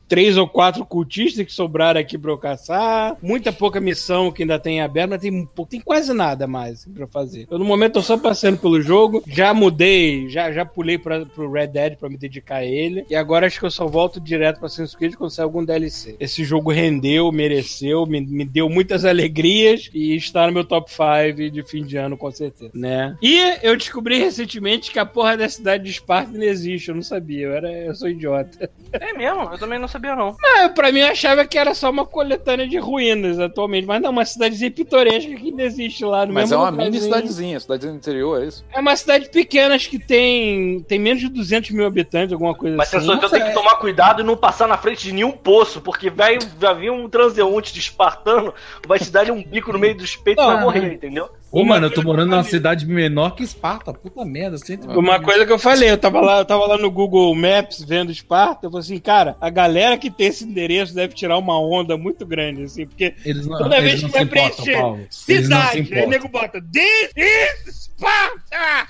[0.09, 3.15] três ou quatro cultistas que sobraram aqui pra eu caçar.
[3.21, 7.47] Muita pouca missão que ainda tem aberta, mas tem, tem quase nada mais pra fazer.
[7.49, 9.23] Eu, no momento, tô só passando pelo jogo.
[9.27, 13.05] Já mudei, já, já pulei pra, pro Red Dead pra me dedicar a ele.
[13.09, 16.15] E agora acho que eu só volto direto pra Assassin's Creed quando sair algum DLC.
[16.19, 21.51] Esse jogo rendeu, mereceu, me, me deu muitas alegrias e está no meu top 5
[21.51, 23.15] de fim de ano, com certeza, né?
[23.21, 27.01] E eu descobri recentemente que a porra da cidade de Esparta não existe, eu não
[27.03, 28.69] sabia, eu, era, eu sou idiota.
[28.91, 30.35] É mesmo, eu também não sabia não.
[30.57, 34.11] Ah, pra mim eu achava que era só uma coletânea de ruínas atualmente, mas não,
[34.11, 37.97] uma cidadezinha pitoresca que ainda existe lá no Mas é uma mini cidadezinha, cidadezinha do
[37.97, 38.65] interior, é isso?
[38.71, 42.75] É uma cidade pequena, acho que tem, tem menos de 200 mil habitantes, alguma coisa
[42.75, 42.99] Mas assim.
[42.99, 46.09] pessoas então tem que tomar cuidado e não passar na frente de nenhum poço, porque
[46.09, 48.53] velho, já vi um transeunte de espartano,
[48.87, 51.29] vai te dar um bico no meio dos peitos e vai morrer, entendeu?
[51.51, 53.91] Ô, mano, eu tô morando numa cidade menor que Esparta.
[53.93, 54.95] Puta merda, sempre.
[54.95, 58.11] Uma coisa que eu falei, eu tava lá, eu tava lá no Google Maps vendo
[58.11, 61.97] Esparta, eu falei assim, cara, a galera que tem esse endereço deve tirar uma onda
[61.97, 66.05] muito grande, assim, porque Eles não, toda vez não que vai importam, preencher cidade, aí
[66.07, 68.87] nego bota This is Sparta!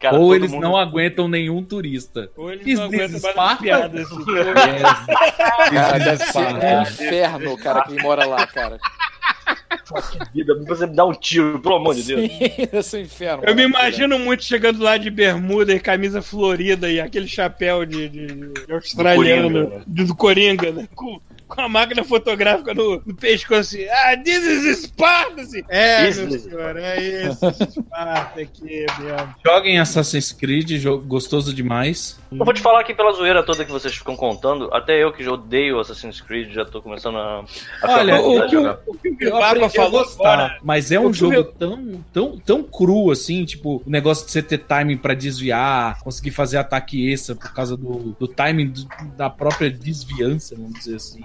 [0.00, 2.28] Cara, Ou eles mundo- não aguentam nenhum turista.
[2.36, 3.62] Ou eles Is não aguentam mais Sparta?
[3.62, 4.24] piada, assim.
[5.70, 8.78] Cara, deve ser um inferno, cara, quem mora lá, cara.
[10.34, 12.84] Vida, você me dá um tiro, pelo amor de Deus.
[12.86, 13.42] Ser um inferno.
[13.46, 18.08] Eu me imagino muito chegando lá de bermuda e camisa florida e aquele chapéu de,
[18.08, 18.26] de-
[18.66, 20.88] de australiano, Coringa, do, do Coringa, né?
[20.94, 21.20] Com,
[21.54, 23.86] com a máquina fotográfica no, no pescoço assim.
[23.88, 25.42] Ah, this is Sparta!
[25.42, 25.62] Assim.
[25.68, 26.22] É, Isso.
[26.26, 27.38] meu senhor, é isso.
[27.70, 29.34] Sparta aqui mesmo.
[29.44, 32.18] Joguem Assassin's Creed, jogo gostoso demais.
[32.30, 35.22] Eu vou te falar que pela zoeira toda que vocês ficam contando, até eu que
[35.22, 37.44] já odeio Assassin's Creed, já tô começando a.
[37.82, 38.78] a Olha, o que jogar.
[38.86, 40.58] O que o Papa falou gostar, agora.
[40.62, 44.24] mas é O um que jogo eu- tão, tão, tão cru assim, tipo, o negócio
[44.24, 48.68] de você ter timing pra desviar, conseguir fazer ataque extra por causa do, do timing
[48.68, 48.86] do-
[49.16, 51.20] da própria desviança, vamos dizer assim.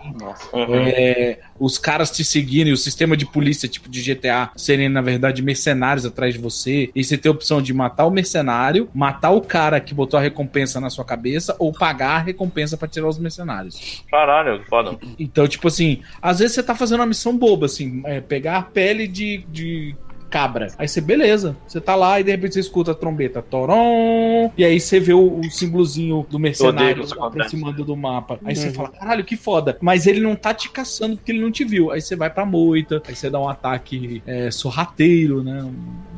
[0.54, 0.88] Uhum.
[0.88, 5.42] É, os caras te seguirem, o sistema de polícia, tipo de GTA, serem, na verdade,
[5.42, 9.42] mercenários atrás de você, e você ter a opção de matar o mercenário, matar o
[9.42, 13.18] cara que botou a recompensa na sua cabeça, ou pagar a recompensa pra tirar os
[13.18, 14.04] mercenários.
[14.10, 14.98] Caralho, foda.
[15.20, 18.62] Então, tipo assim, às vezes você tá fazendo uma missão boba, assim, é, pegar a
[18.62, 19.96] pele de, de
[20.30, 20.68] cabra.
[20.78, 24.64] Aí você, beleza, você tá lá e de repente você escuta a trombeta, torom, e
[24.64, 28.40] aí você vê o, o símbolozinho do mercenário aproximando do mapa.
[28.44, 28.62] Aí Uhum.
[28.62, 29.78] você fala, caralho, que foda.
[29.82, 31.92] Mas ele não tá te caçando porque ele não te viu.
[31.92, 35.64] Aí você vai pra moita, aí você dá um ataque é, sorrateiro, né?
[35.64, 35.72] Um,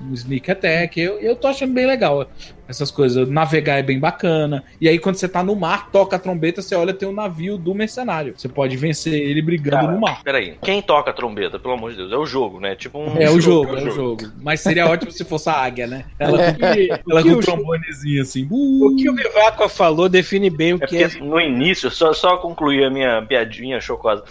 [0.10, 1.00] um sneak attack.
[1.00, 2.30] Eu, eu tô achando bem legal
[2.68, 3.28] essas coisas.
[3.28, 4.64] Navegar é bem bacana.
[4.80, 7.58] E aí, quando você tá no mar, toca a trombeta, você olha, tem o navio
[7.58, 8.34] do mercenário.
[8.38, 10.24] Você pode vencer ele brigando Cara, no mar.
[10.24, 12.12] Peraí, quem toca a trombeta, pelo amor de Deus?
[12.12, 12.76] É o jogo, né?
[12.76, 13.18] Tipo um.
[13.18, 14.24] É o jogo, é o jogo.
[14.42, 16.06] Mas seria ótimo se fosse a águia, né?
[16.20, 17.02] Ela, É.
[17.10, 18.48] ela que com o o- trombonezinho assim.
[18.52, 21.08] O que o Vivaco falou define bem o É que é.
[21.10, 24.24] porque no início, só, só concluir a minha piadinha chocosa.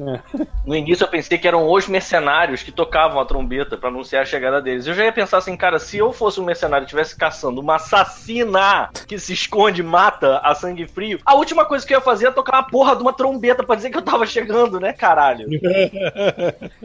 [0.00, 0.20] É.
[0.64, 4.26] No início eu pensei que eram os mercenários que tocavam a trombeta pra anunciar a
[4.26, 4.86] chegada deles.
[4.86, 7.76] Eu já ia pensar assim, cara, se eu fosse um mercenário e estivesse caçando uma
[7.76, 12.04] assassina que se esconde e mata a sangue frio, a última coisa que eu ia
[12.04, 14.92] fazer é tocar uma porra de uma trombeta pra dizer que eu tava chegando, né,
[14.92, 15.46] caralho?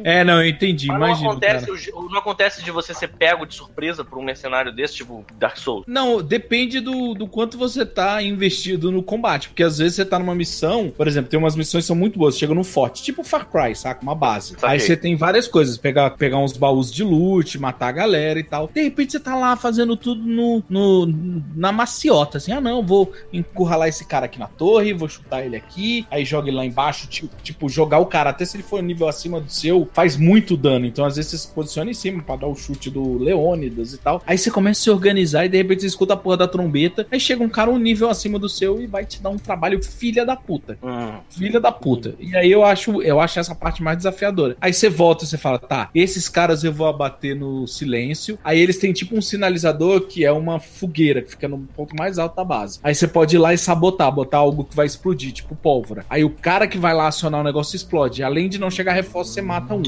[0.03, 0.87] É, não, eu entendi.
[0.87, 1.29] Mas não Imagina.
[1.31, 5.25] acontece, o- não acontece de você ser pego de surpresa por um mercenário desse, tipo
[5.35, 5.83] Dark Souls.
[5.87, 9.49] Não, depende do, do quanto você tá investido no combate.
[9.49, 12.19] Porque às vezes você tá numa missão, por exemplo, tem umas missões que são muito
[12.19, 12.37] boas.
[12.37, 14.01] Chega num forte, tipo Far Cry, saca?
[14.01, 14.55] Uma base.
[14.61, 18.43] Aí você tem várias coisas: pegar, pegar uns baús de loot, matar a galera e
[18.43, 18.69] tal.
[18.73, 22.51] De repente você tá lá fazendo tudo no, no, na maciota, assim.
[22.51, 26.05] Ah, não, vou encurralar esse cara aqui na torre, vou chutar ele aqui.
[26.09, 29.07] Aí joga ele lá embaixo, tipo, tipo, jogar o cara, até se ele for nível
[29.07, 30.85] acima do seu, faz muito dano.
[30.85, 33.97] Então às vezes você se posiciona em cima pra dar o chute do Leônidas e
[33.97, 34.21] tal.
[34.25, 37.07] Aí você começa a se organizar e de repente você escuta a porra da trombeta.
[37.11, 39.81] Aí chega um cara um nível acima do seu e vai te dar um trabalho
[39.83, 40.77] filha da puta.
[40.83, 41.19] Hum.
[41.29, 42.15] Filha da puta.
[42.19, 44.55] E aí eu acho, eu acho essa parte mais desafiadora.
[44.59, 48.37] Aí você volta e você fala, tá, esses caras eu vou abater no silêncio.
[48.43, 52.17] Aí eles têm tipo um sinalizador que é uma fogueira que fica no ponto mais
[52.17, 52.79] alto da base.
[52.83, 56.05] Aí você pode ir lá e sabotar, botar algo que vai explodir, tipo pólvora.
[56.09, 58.23] Aí o cara que vai lá acionar o negócio explode.
[58.23, 59.83] Além de não chegar reforço, você mata um.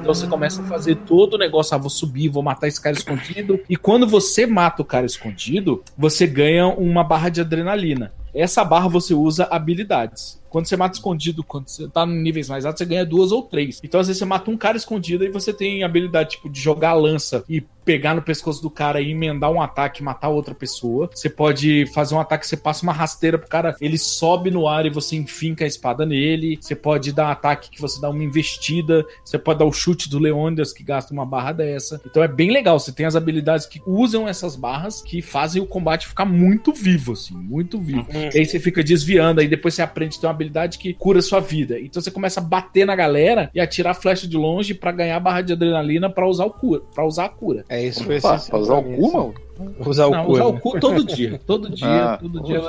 [0.00, 2.96] Então você começa a fazer todo o negócio, ah, vou subir, vou matar esse cara
[2.96, 3.60] escondido.
[3.68, 8.10] E quando você mata o cara escondido, você ganha uma barra de adrenalina.
[8.34, 10.40] Essa barra você usa habilidades.
[10.48, 13.42] Quando você mata escondido, quando você tá em níveis mais altos, você ganha duas ou
[13.42, 13.80] três.
[13.84, 16.94] Então, às vezes, você mata um cara escondido e você tem habilidade, tipo, de jogar
[16.94, 21.10] lança e pegar no pescoço do cara e emendar um ataque e matar outra pessoa.
[21.12, 24.86] Você pode fazer um ataque, você passa uma rasteira pro cara, ele sobe no ar
[24.86, 26.56] e você enfinca a espada nele.
[26.60, 29.04] Você pode dar um ataque que você dá uma investida.
[29.24, 32.00] Você pode dar o chute do Leônidas, que gasta uma barra dessa.
[32.06, 32.78] Então é bem legal.
[32.78, 37.14] Você tem as habilidades que usam essas barras que fazem o combate ficar muito vivo,
[37.14, 38.06] assim, muito vivo.
[38.32, 41.20] E aí você fica desviando, aí depois você aprende a ter uma habilidade que cura
[41.20, 41.80] sua vida.
[41.80, 45.40] Então você começa a bater na galera e atirar flecha de longe pra ganhar barra
[45.40, 47.64] de adrenalina pra usar o cura, para usar a cura.
[47.68, 49.12] É isso, foi Opa, pra usar o cu, assim.
[49.16, 49.34] mano?
[49.80, 50.32] Usar o Não, cu.
[50.32, 50.50] usar né?
[50.50, 51.40] o cu todo dia.
[51.46, 52.62] Todo dia, Ah, todo dia.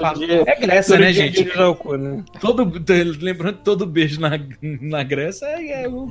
[0.46, 1.50] É Grécia, né, gente?
[1.50, 2.24] usar o cu, né?
[2.40, 2.72] Todo,
[3.22, 4.32] lembrando que todo beijo na,
[4.62, 6.02] na Grécia é, é, é ó.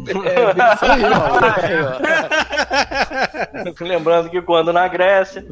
[3.85, 5.45] Lembrando que quando na Grécia.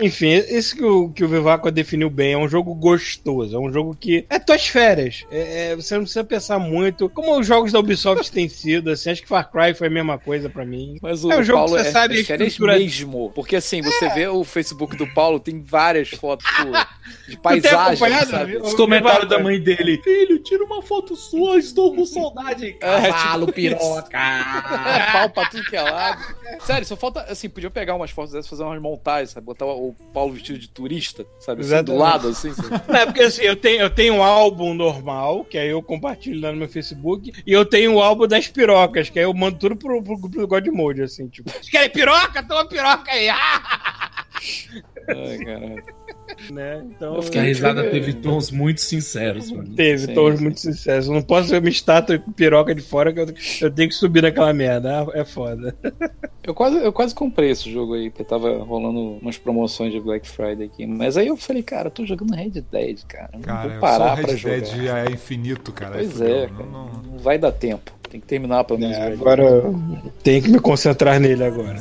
[0.00, 3.72] Enfim, esse que o, que o Vivaco definiu bem, é um jogo gostoso, é um
[3.72, 5.24] jogo que é tuas férias.
[5.30, 7.08] É, é, você não precisa pensar muito.
[7.08, 10.18] Como os jogos da Ubisoft têm sido, assim, acho que Far Cry foi a mesma
[10.18, 10.96] coisa pra mim.
[11.00, 13.30] Mas o É um jogo Paulo que você é, sabe é férias estrutura- mesmo.
[13.34, 16.46] Porque assim, você vê o Facebook do Paulo, tem várias fotos
[17.28, 18.56] de paisagem, sabe?
[18.58, 20.00] Os comentários da mãe dele.
[20.02, 22.76] Filho, tira uma foto sua, estou com saudade.
[22.80, 23.76] É, Cavalo, tipo isso.
[23.76, 24.18] piroca.
[24.18, 26.22] É, pau pra tudo que é lado.
[26.66, 29.46] Sério, só falta, assim, podia pegar umas fotos dessas, fazer umas montagens, sabe?
[29.46, 31.62] Botar o Paulo vestido de turista, sabe?
[31.62, 32.52] Assim, do lado, assim.
[32.52, 32.82] sabe?
[32.88, 36.40] Não, é porque assim, eu tenho, eu tenho um álbum normal, que aí eu compartilho
[36.40, 39.58] lá no meu Facebook, e eu tenho o álbum das pirocas, que aí eu mando
[39.58, 41.50] tudo pro, pro, pro God Mode, assim, tipo.
[41.50, 42.42] Vocês querem piroca?
[42.42, 43.28] Toma piroca aí!
[43.28, 44.26] Ah!
[45.08, 45.82] Ai, caralho.
[46.50, 46.82] né?
[46.86, 47.90] Então, Que a risada É.
[47.90, 49.74] teve tons muito sinceros, mano.
[49.74, 50.42] Teve, Sim, tons sim.
[50.44, 51.10] muito sucesso.
[51.10, 53.26] Eu não posso ver uma estátua com piroca de fora que eu,
[53.60, 55.00] eu tenho que subir naquela merda.
[55.02, 55.74] Ah, É foda.
[56.44, 60.26] Eu quase, eu quase comprei esse jogo aí, porque tava rolando umas promoções de Black
[60.28, 60.86] Friday aqui.
[60.86, 63.30] Mas aí eu falei, cara, eu tô jogando Red Dead, cara.
[63.34, 64.60] Não Cara, vou só parar o pra Red jogar.
[64.60, 65.92] Dead é infinito, cara.
[65.94, 66.26] Pois fudeu.
[66.28, 66.68] é, Não- cara.
[66.70, 67.92] não- Não vai dar tempo.
[68.10, 68.96] Tem que terminar pelo menos.
[68.96, 71.76] É, Red agora eu tenho que me concentrar nele agora.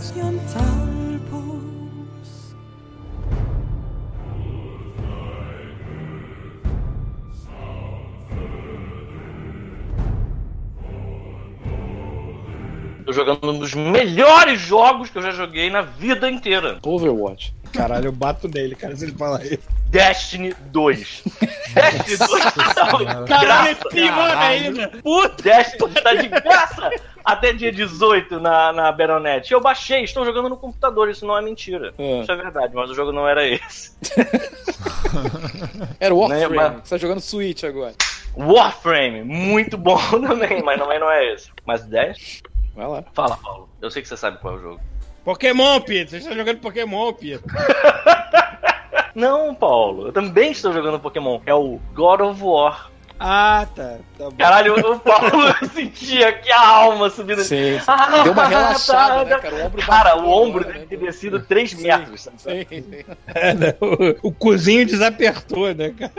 [13.11, 16.79] Tô jogando um dos melhores jogos que eu já joguei na vida inteira.
[16.81, 17.53] Overwatch.
[17.73, 19.59] Caralho, eu bato nele, cara, se ele falar isso.
[19.89, 21.23] Destiny 2.
[21.75, 22.43] Destiny 2
[22.73, 23.89] tá Caralho, é graça.
[23.89, 24.87] pior ainda.
[25.03, 25.43] Puta!
[25.43, 26.89] Destiny tá de graça
[27.25, 29.51] até dia 18 na, na Battle.net.
[29.51, 31.93] Eu baixei, estou jogando no computador, isso não é mentira.
[31.97, 32.21] É.
[32.21, 33.91] Isso é verdade, mas o jogo não era esse.
[35.99, 36.55] Era o Warframe.
[36.57, 37.93] Né, mas- Você tá jogando Switch agora.
[38.37, 41.49] Warframe, muito bom também, mas também não é esse.
[41.65, 42.41] Mas 10?
[42.75, 43.03] Vai lá.
[43.13, 43.69] Fala, Paulo.
[43.81, 44.81] Eu sei que você sabe qual é o jogo.
[45.23, 46.11] Pokémon, Pito.
[46.11, 47.43] Você está jogando Pokémon, Pito.
[49.13, 51.41] Não, Paulo, eu também estou jogando Pokémon.
[51.45, 52.90] É o God of War.
[53.23, 53.97] Ah, tá.
[54.17, 54.35] Tá bom.
[54.35, 57.43] Caralho, o Paulo sentia que a alma subindo.
[57.43, 57.79] Sim.
[57.85, 59.55] Ah, Deu uma relaxada, tá, né, cara?
[59.55, 60.85] O ombro Cara, o ombro agora, deve né?
[60.89, 61.83] ter descido 3 Sim.
[61.83, 62.21] metros.
[62.21, 62.37] sabe?
[62.39, 63.03] Sim, sim.
[63.27, 63.75] É, né?
[63.79, 66.11] o, o cozinho desapertou, né, cara?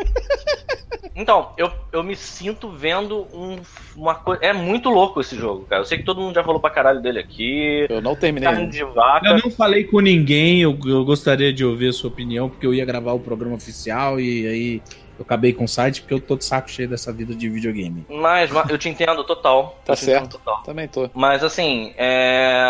[1.14, 3.59] Então, eu, eu me sinto vendo um,
[3.96, 4.42] uma coisa.
[4.44, 5.82] É muito louco esse jogo, cara.
[5.82, 7.86] Eu sei que todo mundo já falou pra caralho dele aqui.
[7.90, 8.48] Eu não terminei.
[8.48, 9.26] Carne de vaca.
[9.26, 12.72] Eu não falei com ninguém, eu, eu gostaria de ouvir a sua opinião, porque eu
[12.72, 14.82] ia gravar o programa oficial e aí
[15.23, 18.05] eu acabei com o site, porque eu tô de saco cheio dessa vida de videogame.
[18.09, 19.79] Mas, mas eu te entendo total.
[19.85, 20.39] Tá certo.
[20.39, 20.62] Total.
[20.62, 21.09] Também tô.
[21.14, 22.62] Mas assim, é.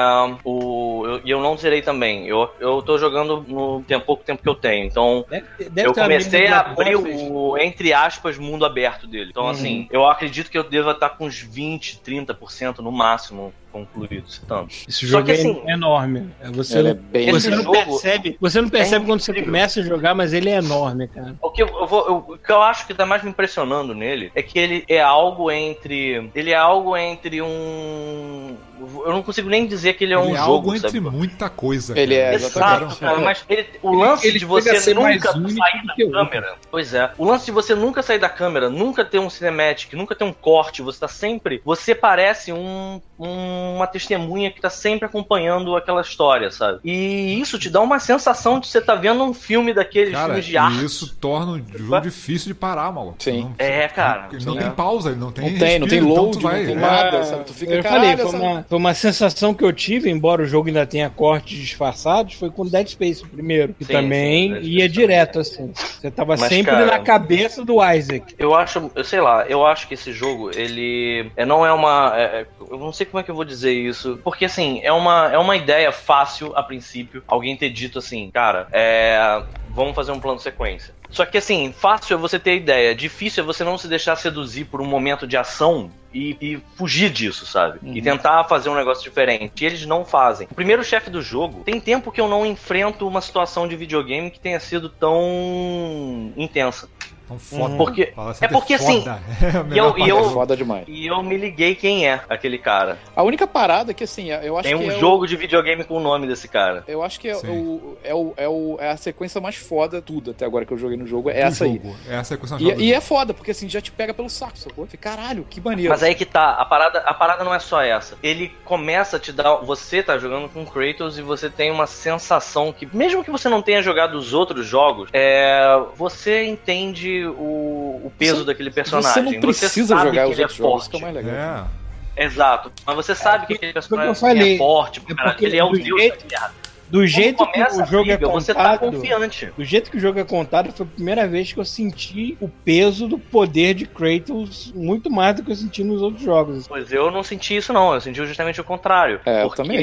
[0.45, 2.27] O, eu- e eu, não zerei também.
[2.27, 4.87] Eu, eu tô jogando no tem pouco tempo que eu tenho.
[4.87, 9.31] Então, Deve, deve eu comecei a abrir o, entre aspas, mundo aberto dele.
[9.31, 9.51] Então, Uhum.
[9.51, 14.41] assim, eu acredito que eu deva estar com uns 20, 30% no máximo concluído, se
[14.45, 14.68] tanto.
[14.87, 16.31] Esse Só jogo que é assim- enorme.
[16.41, 17.31] É, Você, é não, bem.
[17.31, 20.57] você não percebe, você não percebe é quando você começa a jogar, mas ele é
[20.57, 21.35] enorme, cara.
[21.41, 24.31] O que eu, vou, eu- o que eu acho que tá mais me impressionando nele
[24.35, 26.31] é que ele é algo entre.
[26.35, 28.57] Ele é algo entre um.
[29.05, 30.53] Eu não consigo nem dizer que ele é Ele um é jogo.
[30.53, 31.01] algo entre sabe?
[31.01, 31.99] muita coisa.
[31.99, 32.26] Ele cara.
[32.30, 36.55] é, Exato, cara, mas ele- o lance Ele de você nunca sair da câmera.
[36.70, 37.11] Pois é.
[37.18, 40.33] O lance de você nunca sair da câmera, nunca ter um cinematic, nunca ter um
[40.33, 41.61] corte, você tá sempre.
[41.64, 46.78] Você parece um, um- uma testemunha que tá sempre acompanhando aquela história, sabe?
[46.85, 50.45] E isso te dá uma sensação de você tá vendo um filme daqueles Cara, filmes
[50.47, 50.78] de arte.
[50.78, 53.16] e isso torna o jogo difícil de parar, maluco.
[53.18, 53.43] Sim.
[53.45, 54.28] Não- É, cara.
[54.33, 54.59] Ele não Sim.
[54.61, 56.66] tem pausa, ele não tem Não tem, não tem respiro, então load, tu vai- não
[56.66, 56.78] tem é.
[56.80, 57.45] nada, sabe?
[57.45, 60.41] Tu fica, eu falei, caralho, foi essa- uma, foi uma sensação que eu tive, embora
[60.41, 63.75] o jogo ainda tenha cortes disfarçados, foi com Dead Space primeiro.
[63.75, 65.70] Que Sim, também sim, ia direto, assim.
[65.75, 68.35] Você tava Mas, sempre cara- na cabeça do Isaac.
[68.39, 72.14] Eu acho, eu sei lá, eu acho que esse jogo, ele é, não é uma.
[72.16, 74.18] é, é, eu não sei como é que eu vou dizer isso.
[74.25, 77.23] Porque assim, é uma, é uma ideia fácil a princípio.
[77.29, 79.43] Alguém ter dito assim, cara, é.
[79.75, 80.95] Vamos fazer um plano de sequência.
[81.11, 84.66] Só que assim, fácil é você ter ideia, difícil é você não se deixar seduzir
[84.66, 87.79] por um momento de ação e, e fugir disso, sabe?
[87.83, 89.62] E tentar fazer um negócio diferente.
[89.62, 90.47] E eles não fazem.
[90.51, 94.31] O primeiro chefe do jogo, tem tempo que eu não enfrento uma situação de videogame
[94.31, 96.89] que tenha sido tão intensa.
[97.35, 97.76] Então foda.
[97.76, 99.20] Porque- Fala assim, é porque, assim, foda.
[99.72, 100.85] É e eu- e eu- É foda demais.
[100.89, 102.99] E eu me liguei quem é aquele cara.
[103.14, 105.37] A única parada é que, assim, eu acho Tem que um é o- jogo de
[105.37, 106.85] videogame com o nome desse cara.
[106.87, 110.03] Eu acho que é, o, é, o, é, o, é a sequência mais foda de
[110.03, 111.30] tudo até agora que eu joguei no jogo.
[111.30, 111.74] É Do essa aí.
[111.74, 111.95] jogo.
[112.09, 114.59] Essa é a questão E, e é foda, porque assim, já te pega pelo saco,
[114.59, 114.87] sacou?
[115.01, 115.91] Caralho, que maneiro.
[115.91, 118.16] Mas aí que tá, a parada, a parada não é só essa.
[118.22, 119.57] Ele começa a te dar.
[119.57, 123.62] Você tá jogando com Kratos e você tem uma sensação que, mesmo que você não
[123.62, 129.11] tenha jogado os outros jogos, é, você entende o, o peso Você- daquele personagem.
[129.12, 131.14] Você não precisa sabe jogar que os ele outros é jogos, que é o mais
[131.14, 131.68] legal.
[132.16, 132.25] É.
[132.25, 132.73] Exato.
[132.87, 134.55] Mas você sabe que porque- aquele que personagem eu falei.
[134.55, 135.31] é forte, É cara.
[135.31, 136.55] porque Ele é o deus jeito- da guerra.
[136.91, 139.47] Do jeito que o jogo briga, é você tá contado, confiante.
[139.57, 142.47] do jeito que o jogo é contado, foi a primeira vez que eu senti o
[142.51, 146.68] peso do poder de Kratos muito mais do que eu senti nos outros jogos.
[146.68, 147.95] Pois eu não senti isso, não.
[147.95, 149.20] Eu senti justamente o contrário.
[149.25, 149.83] É, eu porque também.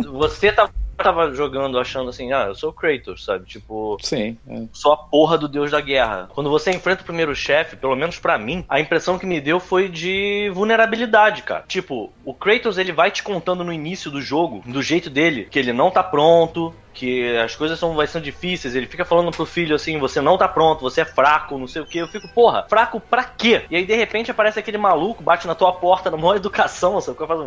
[0.12, 0.70] você tava,
[1.04, 3.46] tava jogando achando assim, ah, eu sou o Kratos, sabe?
[3.46, 4.36] Tipo, Sim.
[4.48, 4.62] é.
[4.72, 6.28] sou a porra do deus da guerra.
[6.34, 9.60] Quando você enfrenta o primeiro chefe, pelo menos pra mim, a impressão que me deu
[9.60, 11.64] foi de vulnerabilidade, cara.
[11.66, 15.58] Tipo, o Kratos ele vai te contando no início do jogo, do jeito dele, que
[15.58, 18.74] ele não tá pronto, que as coisas são, vai ser difíceis.
[18.74, 21.82] Ele fica falando pro filho assim: você não tá pronto, você é fraco, não sei
[21.82, 21.98] o que.
[21.98, 23.64] Eu fico, porra, fraco pra quê?
[23.70, 27.16] E aí de repente aparece aquele maluco, bate na tua porta, na maior educação, sabe?
[27.18, 27.44] Faz um.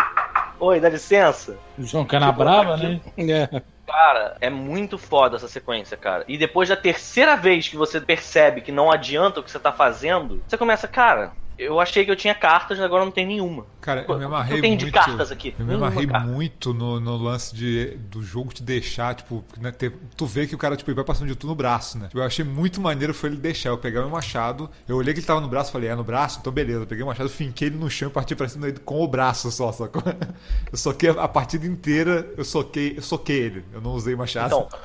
[0.61, 1.57] Oi, dá licença.
[1.75, 3.01] O João Canabrava, né?
[3.17, 3.63] É.
[3.83, 6.23] Cara, é muito foda essa sequência, cara.
[6.27, 9.73] E depois da terceira vez que você percebe que não adianta o que você tá
[9.73, 13.65] fazendo, você começa, cara, eu achei que eu tinha cartas, agora não tem nenhuma.
[13.79, 14.85] Cara, eu me amarrei Eu tenho muito.
[14.85, 15.55] de cartas aqui.
[15.57, 16.27] Eu me amarrei carta.
[16.27, 20.55] muito no, no lance de, do jogo te deixar, tipo, né, ter- tu vê que
[20.55, 22.07] o cara, tipo, vai passando de tu no braço, né?
[22.07, 23.69] Tipo, eu achei muito maneiro foi ele deixar.
[23.69, 26.39] Eu pegar meu machado, eu olhei que ele tava no braço, falei, é no braço?
[26.41, 26.81] Então beleza.
[26.81, 29.07] Eu peguei o machado, finquei ele no chão e parti pra cima dele com o
[29.07, 30.01] braço só, sacou?
[30.71, 33.65] Eu soquei a partida inteira, eu soquei, eu soquei ele.
[33.73, 34.47] Eu não usei machado.
[34.55, 34.79] Então,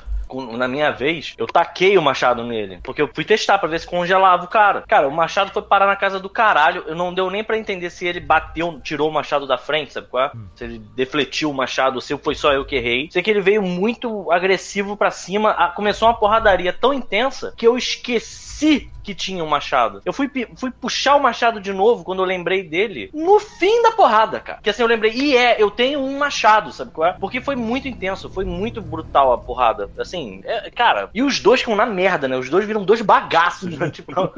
[0.57, 2.79] na minha vez, eu taquei o machado nele.
[2.83, 4.83] Porque eu fui testar pra ver se congelava o cara.
[4.87, 6.83] Cara, o machado foi parar na casa do caralho.
[6.87, 10.07] Eu não deu nem pra entender se ele bateu, tirou o machado da frente, sabe
[10.07, 10.31] qual é?
[10.55, 13.09] Se ele defletiu o machado, se foi só eu que errei.
[13.11, 15.51] Sei que ele veio muito agressivo pra cima.
[15.51, 20.01] Ah, Começou uma porradaria tão intensa que eu esqueci que tinha um machado.
[20.05, 23.91] Eu fui, fui puxar o machado de novo quando eu lembrei dele no fim da
[23.93, 24.59] porrada, cara.
[24.61, 27.13] Que assim eu lembrei, e é, eu tenho um machado, sabe qual é?
[27.13, 29.89] Porque foi muito intenso, foi muito brutal a porrada.
[29.97, 32.35] Assim, é, cara, e os dois ficam na merda, né?
[32.37, 33.89] Os dois viram dois bagaços, né?
[33.97, 34.31] Tipo, não-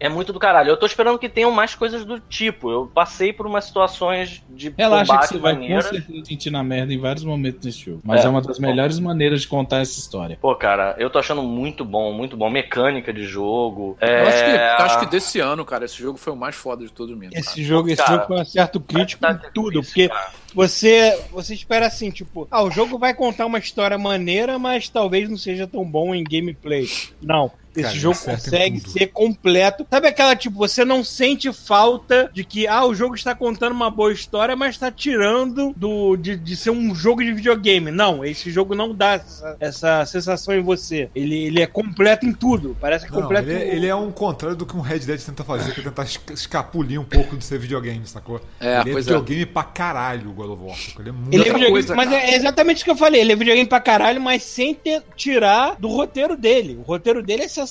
[0.00, 0.70] é muito do caralho.
[0.70, 2.70] Eu tô esperando que tenham mais coisas do tipo.
[2.72, 6.64] Eu passei por umas situações de Relaxa que combate você vai com certeza sentir na
[6.64, 8.00] merda em vários momentos desse jogo.
[8.04, 8.28] Mas é, É.
[8.28, 10.36] uma das melhores maneiras de contar essa história.
[10.40, 12.50] Pô, cara, eu tô achando muito bom, muito bom.
[12.50, 13.96] Mecânica de jogo.
[14.00, 14.07] É...
[14.08, 16.92] Eu acho que, acho que desse ano, cara, esse jogo foi o mais foda de
[16.92, 17.36] todo mesmo.
[17.36, 17.62] Esse cara.
[17.62, 20.32] jogo, esse Cara, jogo foi um acerto crítico tá em tudo, difícil, porque cara.
[20.54, 25.28] você, você espera assim, tipo, ah, o jogo vai contar uma história maneira, mas talvez
[25.28, 26.88] não seja tão bom em gameplay.
[27.22, 27.50] Não.
[27.80, 28.90] Esse Cara, jogo acerta em consegue tudo.
[28.92, 29.86] ser completo.
[29.90, 33.90] Sabe aquela, tipo, você não sente falta de que, ah, o jogo está contando uma
[33.90, 37.90] boa história, mas está tirando do, de, de ser um jogo de videogame.
[37.90, 41.08] Não, esse jogo não dá essa, essa sensação em você.
[41.14, 42.76] Ele, ele é completo em tudo.
[42.80, 45.00] Parece que é Não, completo ele, é- ele é um contrário do que um Red
[45.00, 48.40] Dead tenta fazer, que é tentar esca- escapulir um pouco de ser videogame, sacou?
[48.60, 48.96] É, ele é é.
[48.96, 50.78] videogame pra caralho, o God of War.
[50.98, 51.32] Ele é muito.
[51.34, 52.22] Ele é videogame, coisa, mas cara.
[52.22, 53.20] é exatamente o que eu falei.
[53.20, 56.76] Ele é videogame pra caralho, mas sem ter- tirar do roteiro dele.
[56.78, 57.67] O roteiro dele é sensacional.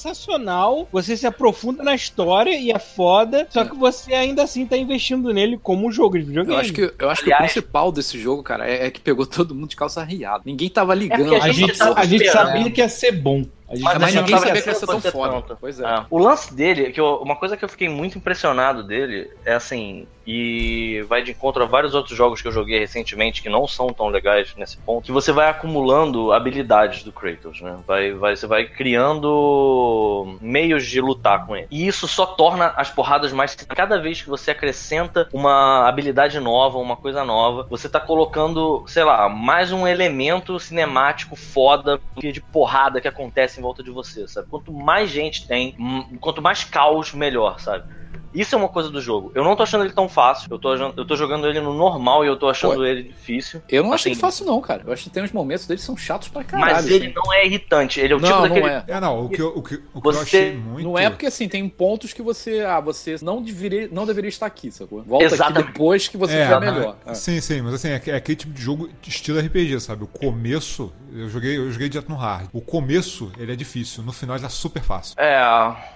[0.92, 3.48] Você se aprofunda na história e é foda.
[3.50, 6.54] Só que você ainda assim tá investindo nele como um jogo de videogame.
[6.56, 9.00] Eu acho que, eu acho que Aliás- o principal desse jogo, cara, é, é que
[9.02, 10.44] pegou todo mundo de calça riada.
[10.46, 11.24] Ninguém tava ligando.
[11.30, 13.46] porque A gente, a gente sabia que ia ser bom.
[13.70, 15.58] A gente Mas Mas ninguém sabia que ia ser tão foda.
[15.60, 15.86] Pois é.
[15.86, 16.06] É.
[16.10, 20.08] O lance dele, que eu- uma coisa que eu fiquei muito impressionado dele é assim,
[20.28, 23.88] e vai de encontro a vários outros jogos que eu joguei recentemente que não são
[23.88, 27.80] tão legais nesse ponto, que você vai acumulando habilidades do Kratos, né?
[27.88, 31.68] Vai, vai, você vai criando meios de lutar com ele.
[31.72, 33.56] E isso só torna as porradas mais.
[33.56, 39.06] Cada vez que você acrescenta uma habilidade nova, uma coisa nova, você tá colocando, sei
[39.06, 44.48] lá, mais um elemento cinemático foda de porrada que acontece em volta de você, sabe?
[44.50, 47.86] Quanto mais gente tem, hum, quanto mais caos, melhor, sabe?
[48.34, 49.32] Isso é uma coisa do jogo.
[49.36, 50.48] Eu não tô achando ele tão fácil.
[50.52, 53.62] Eu tô, eu tô jogando ele no normal e eu tô achando Pô, ele difícil.
[53.70, 54.84] Eu não achei Assim, fácil, não, cara.
[54.86, 56.74] Eu acho que tem uns momentos deles que são chatos pra caralho.
[56.76, 57.14] Mas ele assim.
[57.16, 58.00] não é irritante.
[58.00, 58.68] Ele é o Não, tipo não daquele.
[58.70, 58.84] é.
[58.88, 60.84] É, não, o que, eu- o que, o que eu Você- achei muito.
[60.84, 62.62] Não é porque assim, tem pontos que você.
[62.62, 65.02] Ah, você não deveria, não deveria estar aqui, sacou?
[65.04, 65.60] Volta Exatamente.
[65.64, 66.96] aqui depois que você É, estiver mas- melhor.
[67.06, 67.14] É.
[67.14, 70.04] Sim, sim, mas assim, é, é aquele tipo de jogo de estilo RPG, sabe?
[70.04, 72.48] O começo, eu joguei, eu joguei direto no hard.
[72.54, 75.16] O começo, ele é difícil, no final ele tá super fácil.
[75.20, 75.38] É,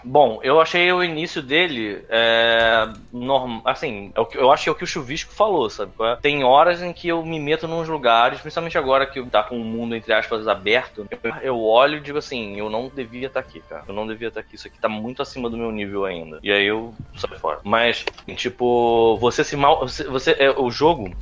[0.04, 3.62] bom, eu achei o início dele é, norm...
[3.64, 5.94] assim, é eu acho que é o que o Chuvisco falou, sabe?
[6.02, 6.18] é?
[6.18, 9.64] Tem horas em que eu me meto nos lugares, principalmente agora que tá com o
[9.64, 13.62] mundo, entre aspas, aberto, eu, eu olho e digo assim, eu não devia estar aqui,
[13.62, 13.86] cara.
[13.88, 16.40] Eu não devia estar aqui, isso aqui tá muito acima do meu nível ainda.
[16.44, 17.60] E aí eu saio fora.
[17.64, 18.04] Mas,
[18.36, 19.80] tipo, você se mal...
[19.80, 21.16] Você, você- é, o jogo,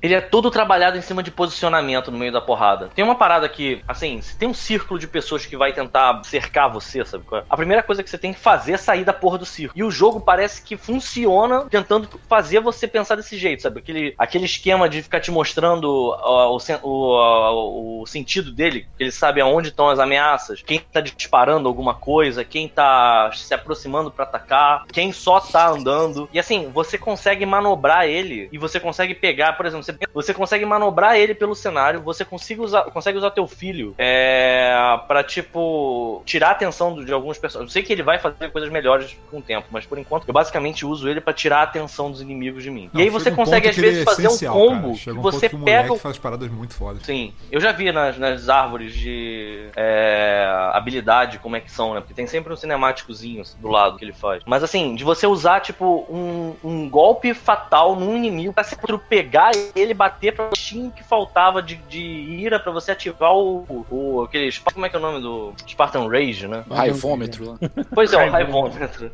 [0.00, 2.90] ele é todo trabalhado em cima de posicionamento no meio da porrada.
[2.94, 6.70] Tem uma parada que, assim, se tem um círculo de pessoas que vai tentar cercar
[6.70, 7.24] você, sabe?
[7.32, 7.42] é?
[7.48, 9.78] A primeira coisa que você tem que fazer é sair da porra do círculo.
[9.78, 13.80] E o jogo parece que funciona tentando fazer você pensar desse jeito, sabe?
[13.80, 19.40] Aquele, aquele esquema de ficar te mostrando o, o, ó, o sentido dele, ele sabe
[19.40, 24.84] aonde estão as ameaças, quem tá disparando alguma coisa, quem tá se aproximando pra atacar,
[24.92, 26.28] quem só tá andando.
[26.32, 30.64] E assim, você consegue manobrar ele e você consegue pegar, por exemplo, você, você consegue
[30.64, 34.72] manobrar ele pelo cenário, você consegue usar, consegue usar teu filho é,
[35.06, 37.70] pra, tipo, tirar a atenção de alguns personagens.
[37.70, 40.34] Eu sei que ele vai fazer coisas melhores com o tempo, mas por enquanto eu
[40.34, 42.90] basicamente uso ele pra tirar a atenção dos inimigos de mim.
[42.92, 45.56] Não, e aí você um consegue às vezes é fazer um combo que você que
[45.56, 47.02] o pega o faz paradas muito fodas.
[47.02, 52.00] Sim, eu já vi nas, nas árvores de é, habilidade como é que são, né?
[52.00, 54.42] Porque tem sempre um cinemáticozinho do lado que ele faz.
[54.46, 58.76] Mas assim, de você usar, tipo, um, um golpe fatal num inimigo pra você
[59.08, 64.22] pegar ele, bater pra o que faltava de, de ira pra você ativar o, o
[64.22, 64.50] aquele.
[64.72, 66.64] Como é que é o nome do Spartan Rage, né?
[66.70, 67.58] Raivômetro lá.
[67.94, 69.10] Pois é, o raivômetro.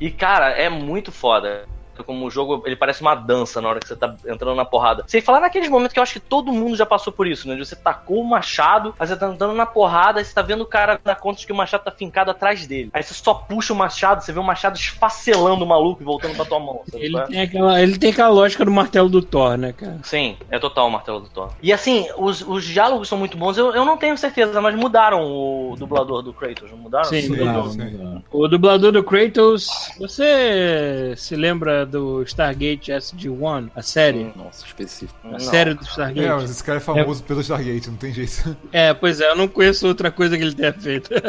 [0.00, 1.66] E, cara, é muito foda.
[2.04, 5.04] Como o jogo, ele parece uma dança na hora que você tá entrando na porrada.
[5.06, 7.54] Você falar naqueles momentos que eu acho que todo mundo já passou por isso, né?
[7.54, 10.62] De você tacou o machado, aí você tá andando na porrada, aí você tá vendo
[10.62, 12.90] o cara dar conta de que o machado tá fincado atrás dele.
[12.92, 16.34] Aí você só puxa o machado, você vê o machado esfacelando o maluco e voltando
[16.34, 16.80] pra tua mão.
[16.90, 17.26] sabe Ele é?
[17.26, 19.98] tem, aquela, ele tem aquela lógica do martelo do Thor, né, cara?
[20.02, 21.50] Sim, é total o martelo do Thor.
[21.62, 23.56] E assim, os, os diálogos são muito bons.
[23.56, 27.04] Eu, eu não tenho certeza, mas mudaram o dublador do Kratos, não mudaram?
[27.04, 28.22] Sim, não.
[28.30, 29.68] O dublador do Kratos,
[29.98, 34.30] você se lembra do Stargate SG-1, a série?
[34.36, 35.18] Nossa, específico.
[35.24, 35.40] A Não.
[35.40, 36.28] série do É, Stargate?
[36.28, 38.56] mas esse cara é famoso pelo Stargate, não tem jeito.
[38.72, 41.10] É, pois é, eu não conheço outra coisa que ele tenha feito.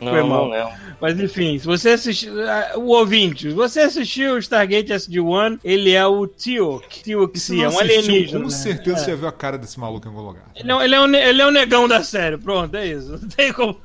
[0.00, 0.48] Não, Foi não, mal.
[0.48, 0.72] lembro.
[0.98, 2.32] Mas enfim, se você assistiu.
[2.48, 7.02] ah, O ouvinte, se você assistiu o Stargate SG-1, ele é o Teok.
[7.02, 8.38] Teok, é não um alienígena.
[8.40, 8.50] Com né?
[8.50, 9.00] certeza É.
[9.00, 10.44] você já viu a cara desse maluco em algum lugar.
[10.56, 13.10] Ele é, ele, é um, ele é um negão da série, pronto, é isso.
[13.20, 13.78] Não tem como.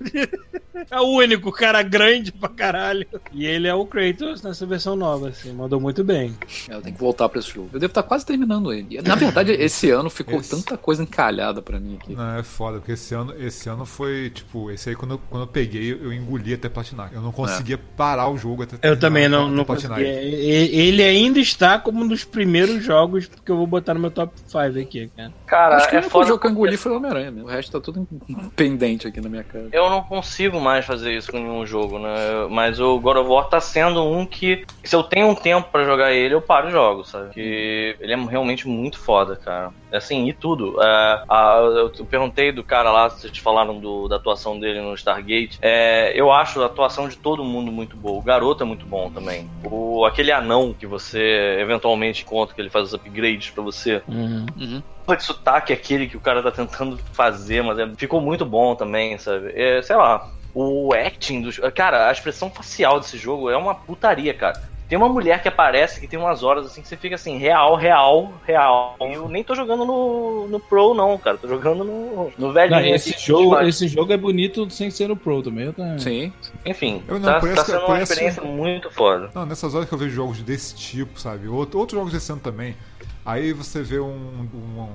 [0.89, 3.06] É o único cara grande pra caralho.
[3.34, 6.35] E ele é o Kratos nessa versão nova, assim, mandou muito bem.
[6.67, 7.69] É, eu tenho que voltar pra esse jogo.
[7.71, 8.99] Eu devo estar quase terminando ele.
[9.03, 12.15] Na verdade, esse ano ficou Esse- tanta coisa encalhada pra mim aqui.
[12.15, 15.43] Não, é foda, porque esse ano, esse ano foi, tipo, esse aí quando eu, quando
[15.43, 17.11] eu peguei, eu engoli até platinar.
[17.13, 21.03] Eu não conseguia parar o jogo até Eu também não, até não platinar ele.
[21.03, 24.57] Ainda está como um dos primeiros jogos que eu vou botar no meu top 5
[24.79, 25.33] aqui, cara.
[25.45, 26.27] Cara, Acho que o é único foda.
[26.27, 27.47] jogo que eu engoli foi o Homem-Aranha mesmo.
[27.47, 28.07] O resto tá tudo
[28.55, 29.67] pendente aqui na minha cara.
[29.71, 32.09] Eu não consigo mais fazer isso com nenhum jogo, né?
[32.49, 35.84] Mas o God of War tá sendo um que, se eu tenho um tempo pra
[35.84, 37.34] jogar ele, eu paro e jogo, sabe?
[37.34, 39.71] Que ele é realmente muito foda, cara.
[39.91, 40.81] Assim, e tudo.
[40.81, 44.93] É, a- eu eu perguntei do cara lá, vocês falaram do- da atuação dele no
[44.93, 45.57] Stargate.
[45.61, 48.19] É, eu acho a atuação de todo mundo muito boa.
[48.19, 49.49] O garoto é muito bom também.
[49.63, 54.01] O, aquele anão que você eventualmente encontra, que ele faz os upgrades pra você.
[54.07, 54.81] Uhum.
[55.05, 58.76] porra de sotaque aquele que o cara tá tentando fazer, mas é- ficou muito bom
[58.76, 59.51] também, sabe?
[59.55, 60.23] É, sei lá,
[60.53, 61.57] o acting dos.
[61.73, 64.59] Cara, a expressão facial desse jogo é uma putaria, cara.
[64.90, 67.76] Tem uma mulher que aparece que tem umas horas assim que você fica assim, real,
[67.76, 68.98] real, real.
[68.99, 71.38] E eu nem tô jogando no, no Pro, não, cara.
[71.38, 72.72] Tô jogando no, no velho.
[72.72, 75.72] Não, esse, jogo, esse jogo é bonito sem ser no Pro também.
[75.72, 75.99] Tá...
[75.99, 76.34] Sim.
[76.66, 79.30] Enfim, Eu não, tá, tá sendo uma esse- experiência muito foda.
[79.36, 81.48] Não, nessas horas que eu vejo jogos desse tipo, sabe?
[81.48, 82.76] Outro, outros jogos desse ano também.
[83.24, 84.88] Aí você vê um, um- um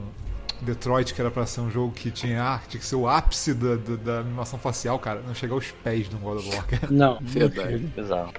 [0.60, 3.55] Detroit que era pra ser um jogo que tinha arte, tinha que ser o ápice
[3.55, 5.20] da, da, da animação facial, cara.
[5.26, 6.66] Não chegar aos pés do God of War.
[6.66, 6.89] cara.
[6.90, 7.18] Não.
[7.22, 7.86] Verdade.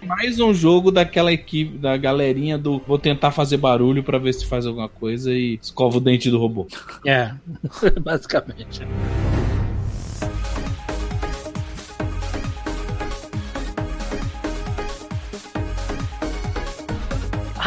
[0.03, 4.45] Mais um jogo daquela equipe, da galerinha do vou tentar fazer barulho pra ver se
[4.45, 6.67] faz alguma coisa e escova o dente do robô.
[7.05, 7.31] É,
[8.01, 8.81] basicamente.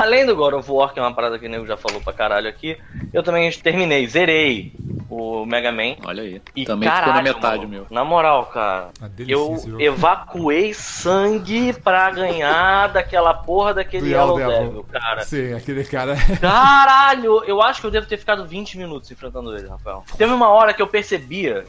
[0.08, 2.14] Além do God of War, que é uma parada que o nego já falou pra
[2.14, 2.78] caralho aqui,
[3.12, 4.72] eu também terminei, zerei
[5.10, 5.96] o Mega Man.
[6.04, 6.40] Olha aí.
[6.54, 7.86] E Também caralho, ficou na metade, mano, meu.
[7.90, 8.88] Na moral, cara.
[9.26, 14.84] Eu evacuei sangue pra ganhar daquela porra daquele Yellow Devil, Devil.
[14.84, 15.24] cara.
[15.24, 16.16] Sim, aquele cara.
[16.40, 17.42] Caralho!
[17.44, 20.04] Eu acho que eu devo ter ficado 20 minutos enfrentando ele, Rafael.
[20.16, 21.64] Teve uma hora que eu percebia,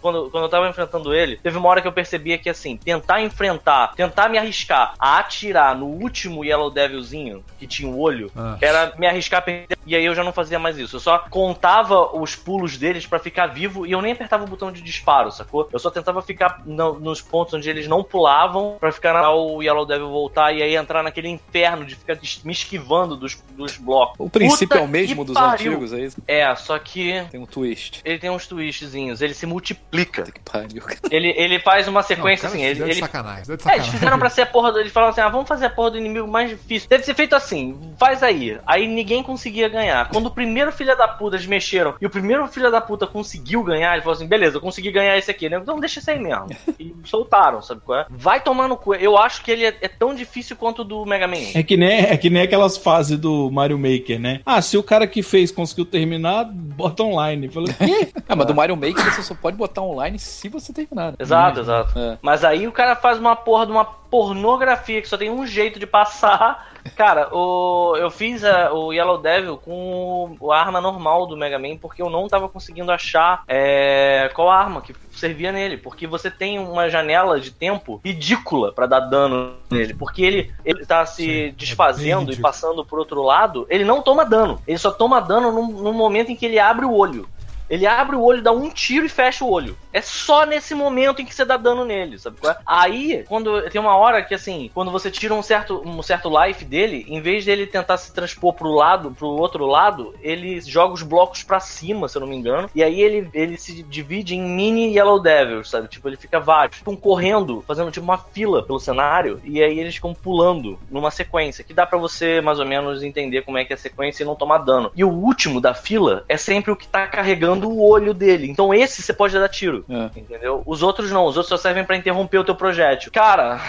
[0.00, 3.20] quando, quando eu tava enfrentando ele, teve uma hora que eu percebia que, assim, tentar
[3.22, 8.56] enfrentar, tentar me arriscar a atirar no último Yellow Devilzinho, que tinha o olho, Ah.
[8.60, 9.78] era me arriscar a perder.
[9.86, 10.96] E aí eu já não fazia mais isso.
[10.96, 14.70] Eu só contava os pulos deles pra ficar vivo e eu nem apertava o botão
[14.70, 15.68] de disparo, sacou?
[15.72, 19.62] Eu só tentava ficar no- nos pontos onde eles não pulavam pra ficar na, o
[19.62, 24.16] Yellow Devil voltar e aí entrar naquele inferno de ficar me esquivando dos, dos blocos.
[24.18, 25.72] O princípio Puta é o mesmo dos pariu.
[25.72, 26.16] antigos, é isso?
[26.26, 28.00] É, só que Tem um twist.
[28.04, 30.22] ele tem uns twistzinhos, ele se multiplica.
[30.22, 30.82] Puta que pariu.
[31.10, 33.44] Ele, ele faz uma Não, sequência cara, assim, ele, ele sacanagem.
[33.44, 33.92] de é, eles sacanagem.
[33.92, 34.78] fizeram pra ser a porra do.
[34.80, 36.88] Eles falaram assim: ah, vamos fazer a porra do inimigo mais difícil.
[36.88, 37.59] Deve ser feito assim,
[37.98, 38.58] faz aí.
[38.66, 40.08] Aí ninguém conseguia ganhar.
[40.08, 43.62] Quando o primeiro filho da puta eles mexeram e o primeiro filho da puta conseguiu
[43.62, 45.58] ganhar, ele falou assim: beleza, eu consegui ganhar esse aqui, né?
[45.62, 46.46] Então deixa esse aí mesmo.
[46.80, 48.06] E soltaram, sabe qual é?
[48.08, 48.94] Vai tomar no cu.
[48.94, 51.36] Eu acho que ele é, é tão difícil quanto o do Mega Man.
[51.54, 54.40] É que, nem, é que nem aquelas fases do Mario Maker, né?
[54.46, 57.46] Ah, se o cara que fez conseguiu terminar, bota online.
[57.46, 58.08] Eu Falei, quê?
[58.28, 61.10] Ah, mas do Mario Maker você só pode botar online se você terminar.
[61.12, 61.16] né?
[61.18, 61.98] Exato, exato.
[61.98, 62.18] É.
[62.22, 65.78] Mas aí o cara faz uma porra de uma pornografia que só tem um jeito
[65.78, 66.69] de passar.
[66.96, 71.58] Cara, o, eu fiz a- o Yellow Devil com o- a arma normal do Mega
[71.58, 75.76] Man porque eu não tava conseguindo achar é, qual arma que servia nele.
[75.76, 79.94] Porque você tem uma janela de tempo ridícula pra dar dano nele.
[79.94, 83.66] Porque ele, ele tá se Sim, é desfazendo bem e passando por outro lado.
[83.68, 84.60] Ele não toma dano.
[84.66, 87.28] Ele só toma dano no, no momento em que ele abre o olho.
[87.70, 89.76] Ele abre o olho, dá um tiro e fecha o olho.
[89.92, 92.56] É só nesse momento em que você dá dano nele, sabe qual é?
[92.66, 96.64] Aí, quando tem uma hora que assim, quando você tira um certo, um certo life
[96.64, 101.02] dele, em vez dele tentar se transpor pro lado, pro outro lado, ele joga os
[101.02, 102.68] blocos pra cima, se eu não me engano.
[102.74, 105.88] E aí ele, ele se divide em mini Yellow Devils, sabe?
[105.88, 106.78] Tipo, ele fica vários.
[106.78, 109.40] Ficam correndo, fazendo tipo uma fila pelo cenário.
[109.44, 113.42] E aí eles ficam pulando numa sequência, que dá pra você mais ou menos entender
[113.42, 114.90] como é que é a sequência e não tomar dano.
[114.96, 118.48] E o último da fila é sempre o que tá carregando o olho dele.
[118.50, 119.84] Então esse você pode dar tiro.
[119.88, 120.18] É.
[120.18, 120.62] Entendeu?
[120.66, 123.10] Os outros não, os outros só servem pra interromper o teu projétil.
[123.12, 123.60] Cara,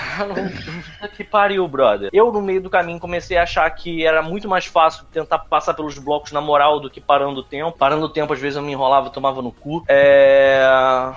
[1.16, 2.10] que pariu, brother.
[2.14, 5.74] Eu, no meio do caminho, comecei a achar que era muito mais fácil tentar passar
[5.74, 7.78] pelos blocos na moral do que parando o tempo.
[7.78, 9.84] Parando o tempo, às vezes eu me enrolava e tomava no cu.
[9.88, 10.62] É...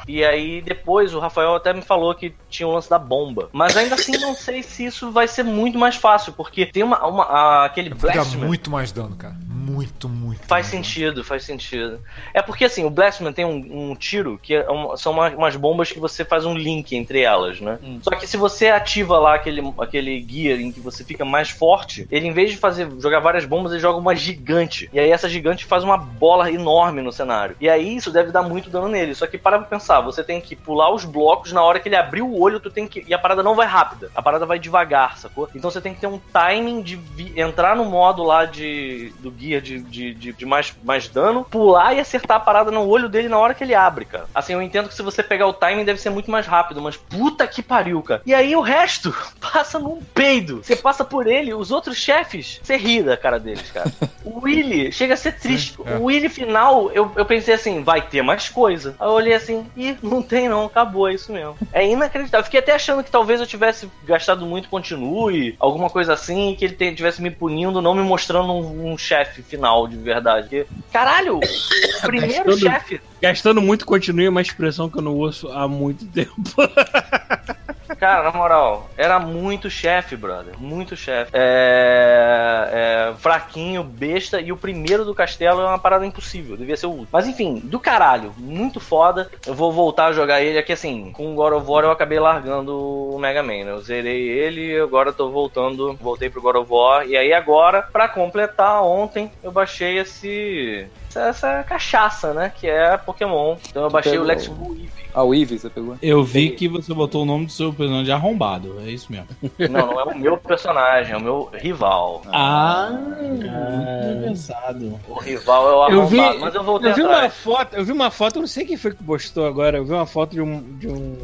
[0.08, 3.48] E aí, depois, o Rafael até me falou que tinha o lance da bomba.
[3.52, 7.04] Mas ainda assim, não sei se isso vai ser muito mais fácil, porque tem uma,
[7.06, 8.46] uma a- aquele Dá Blastman.
[8.46, 9.34] muito mais dano, cara.
[9.64, 10.40] Muito, muito.
[10.46, 12.00] Faz mais sentido, faz sentido.
[12.32, 15.56] É porque assim, o Blastman tem um, um tiro que é uma- são uma- umas
[15.56, 17.78] bombas que você faz um link entre elas, né?
[17.82, 17.98] Hum.
[18.02, 22.06] Só que se você ativa lá aquele, aquele gear em que você fica mais forte,
[22.10, 24.88] ele em vez de fazer jogar várias bombas, ele joga uma gigante.
[24.92, 27.56] E aí essa gigante faz uma bola enorme no cenário.
[27.60, 29.14] E aí isso deve dar muito dano nele.
[29.14, 31.96] Só que para pra pensar, você tem que pular os blocos na hora que ele
[31.96, 33.04] abrir o olho, tu tem que.
[33.06, 34.10] E a parada não vai rápida.
[34.14, 35.48] A parada vai devagar, sacou?
[35.54, 39.12] Então você tem que ter um timing de vi- entrar no modo lá de.
[39.20, 39.30] do
[39.60, 43.28] de, de, de, de mais, mais dano, pular e acertar a parada no olho dele
[43.28, 44.26] na hora que ele abre, cara.
[44.34, 46.96] Assim, eu entendo que se você pegar o timing deve ser muito mais rápido, mas
[46.96, 48.22] puta que pariu, cara.
[48.24, 50.62] E aí o resto passa num peido.
[50.62, 53.90] Você passa por ele, os outros chefes, você ri da cara deles, cara.
[54.24, 55.76] O Willy chega a ser triste.
[55.84, 55.96] é.
[55.96, 58.96] O Willy final, eu, eu pensei assim, vai ter mais coisa.
[58.98, 61.56] Aí eu olhei assim, ih, não tem não, acabou, é isso mesmo.
[61.72, 62.44] É inacreditável.
[62.44, 66.64] Fiquei até achando que talvez eu tivesse gastado muito continue, alguma coisa assim, e que
[66.64, 70.42] ele tivesse me punindo, não me mostrando um, um chefe final de verdade.
[70.48, 71.40] Porque, caralho, o
[72.06, 73.00] primeiro Gastando- chefe.
[73.20, 76.32] Gastando muito continue é uma expressão que eu não ouço há muito tempo.
[77.98, 80.54] Cara, na moral, era muito chefe, brother.
[80.58, 81.30] Muito chefe.
[81.34, 84.40] É, é, Fraquinho, besta.
[84.40, 86.56] E o primeiro do castelo é uma parada impossível.
[86.56, 87.08] Devia ser o último.
[87.12, 88.32] Mas enfim, do caralho.
[88.36, 89.30] Muito foda.
[89.46, 90.58] Eu vou voltar a jogar ele.
[90.58, 93.64] Aqui assim, com o God of War eu acabei largando o Mega Man.
[93.64, 93.70] né?
[93.70, 95.94] Eu zerei ele e agora eu tô voltando.
[96.00, 97.06] Voltei pro God of War.
[97.06, 100.86] E aí agora, pra completar, ontem eu baixei esse.
[101.08, 102.52] Essa, essa cachaça, né?
[102.54, 103.56] Que é Pokémon.
[103.68, 105.03] Então eu baixei o pegou- Let's Go Eevee.
[105.14, 105.96] Ah, o Eevee você pegou?
[106.02, 108.80] Eu vi que você botou o nome do seu personagem de arrombado.
[108.84, 109.28] É isso mesmo.
[109.70, 112.22] Não, não é o meu personagem, é o meu rival.
[112.26, 114.98] Ah, bem pensado.
[115.08, 117.34] O rival é o Eu vi, arrombado, mas eu voltei eu vi uma atrás.
[117.34, 119.92] foto, eu vi uma foto, eu não sei quem foi que postou agora, eu vi
[119.92, 121.16] uma foto de um, de um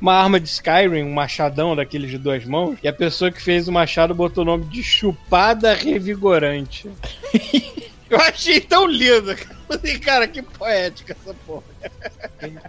[0.00, 3.68] uma arma de Skyrim, um machadão daqueles de duas mãos, e a pessoa que fez
[3.68, 6.90] o machado botou o nome de chupada revigorante.
[8.14, 9.56] eu achei tão lindo, cara.
[9.66, 11.64] Falei, cara, que poética essa porra.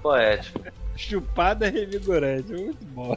[0.02, 0.62] Poético.
[0.96, 3.16] Chupada revigorante, muito bom.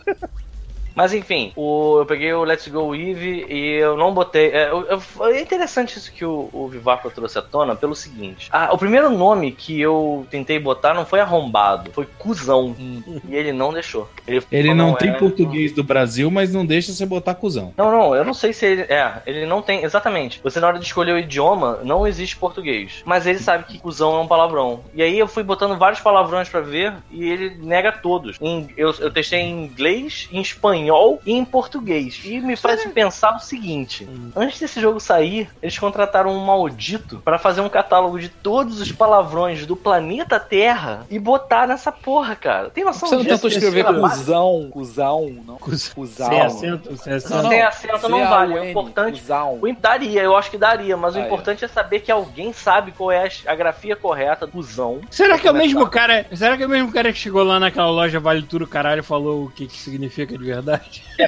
[0.98, 4.48] Mas enfim, o, eu peguei o Let's Go Eve e eu não botei.
[4.50, 8.48] É, eu- eu- é interessante isso que o, o Vivaco trouxe à tona pelo seguinte:
[8.52, 12.74] ah, o primeiro nome que eu tentei botar não foi arrombado, foi cuzão.
[13.28, 14.08] E ele não deixou.
[14.26, 17.72] Ele, Ele falou, não tem é, português do Brasil, mas não deixa você botar cuzão.
[17.76, 18.82] Não, não, eu não sei se ele.
[18.82, 19.84] É, ele não tem.
[19.84, 20.40] Exatamente.
[20.42, 23.02] Você, na hora de escolher o idioma, não existe português.
[23.04, 24.80] Mas ele sabe que cuzão é um palavrão.
[24.92, 28.36] E aí eu fui botando vários palavrões pra ver e ele nega todos.
[28.40, 30.87] Em- eu, eu testei em inglês, em espanhol
[31.26, 32.20] e em português.
[32.24, 37.38] E me faz pensar o seguinte: antes desse jogo sair, eles contrataram um maldito pra
[37.38, 42.70] fazer um catálogo de todos os palavrões do planeta Terra e botar nessa porra, cara.
[42.70, 44.02] Tem noção Você não tentou escrever trabalho?
[44.08, 45.56] cuzão, cuzão, não?
[45.56, 46.28] Cuzão.
[46.28, 47.42] Sem acento, sem acento.
[47.42, 48.58] Não tem acento, não vale.
[48.58, 49.58] O importante- Cuzão.
[49.60, 51.26] O daria, eu acho que daria, mas o Ah, é.
[51.26, 55.00] importante é saber que alguém sabe qual é a, grafia correta do zão.
[55.10, 56.26] Será que é o mesmo cara?
[56.34, 59.02] Será que é o mesmo cara que chegou lá naquela loja Vale Tudo Caralho e
[59.02, 60.77] falou o que, que significa de verdade?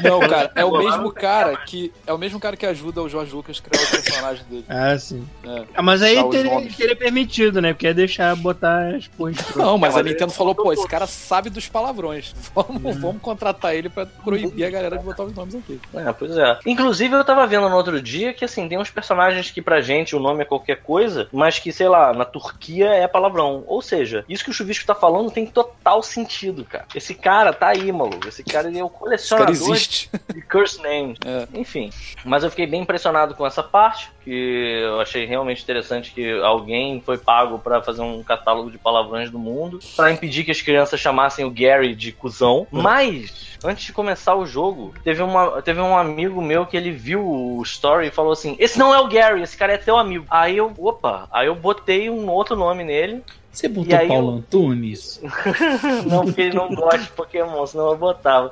[0.03, 3.09] Não, cara, é o Lá mesmo cara que é o mesmo cara que ajuda o
[3.09, 4.65] Jorge Lucas a criar o personagem dele.
[4.69, 5.27] Ah, sim.
[5.45, 5.65] É.
[5.75, 7.73] Ah, mas aí teria, teria permitido, né?
[7.73, 9.55] Porque é deixar botar as prontas.
[9.57, 12.35] Não, mas a Nintendo falou, pô, esse cara sabe dos palavrões.
[12.55, 15.81] Vamos, vamos contratar ele pra proibir a galera de botar os nomes aqui.
[15.95, 16.59] É, pois é.
[16.67, 20.17] Inclusive, eu tava vendo no outro dia que, assim, tem uns personagens que pra gente
[20.17, 23.65] o nome é qualquer coisa, mas que, sei lá, na Turquia é palavrão.
[23.67, 26.87] Ou seja, isso que o Chuvisco tá falando tem total sentido, cara.
[26.95, 28.29] Esse cara tá aí, maluco.
[28.29, 30.11] Esse cara ele é o cara colecionador existe.
[30.35, 31.19] de curse names.
[31.31, 31.47] É.
[31.55, 31.91] Enfim.
[32.25, 37.01] Mas eu fiquei bem impressionado com essa parte, que eu achei realmente interessante que alguém
[37.05, 40.99] foi pago pra fazer um catálogo de palavrões do mundo, pra impedir que as crianças
[40.99, 42.67] chamassem o Gary de cuzão.
[42.71, 47.25] Mas, antes de começar o jogo, teve, uma, teve um amigo meu que ele viu
[47.25, 50.27] o story e falou assim: Esse não é o Gary, esse cara é teu amigo.
[50.31, 53.23] Aí eu, opa, aí eu botei um outro nome nele.
[53.53, 55.21] Você botou aí Paulo eu- Antunes?
[56.07, 58.51] não, porque ele não gosta de Pokémon, senão eu botava.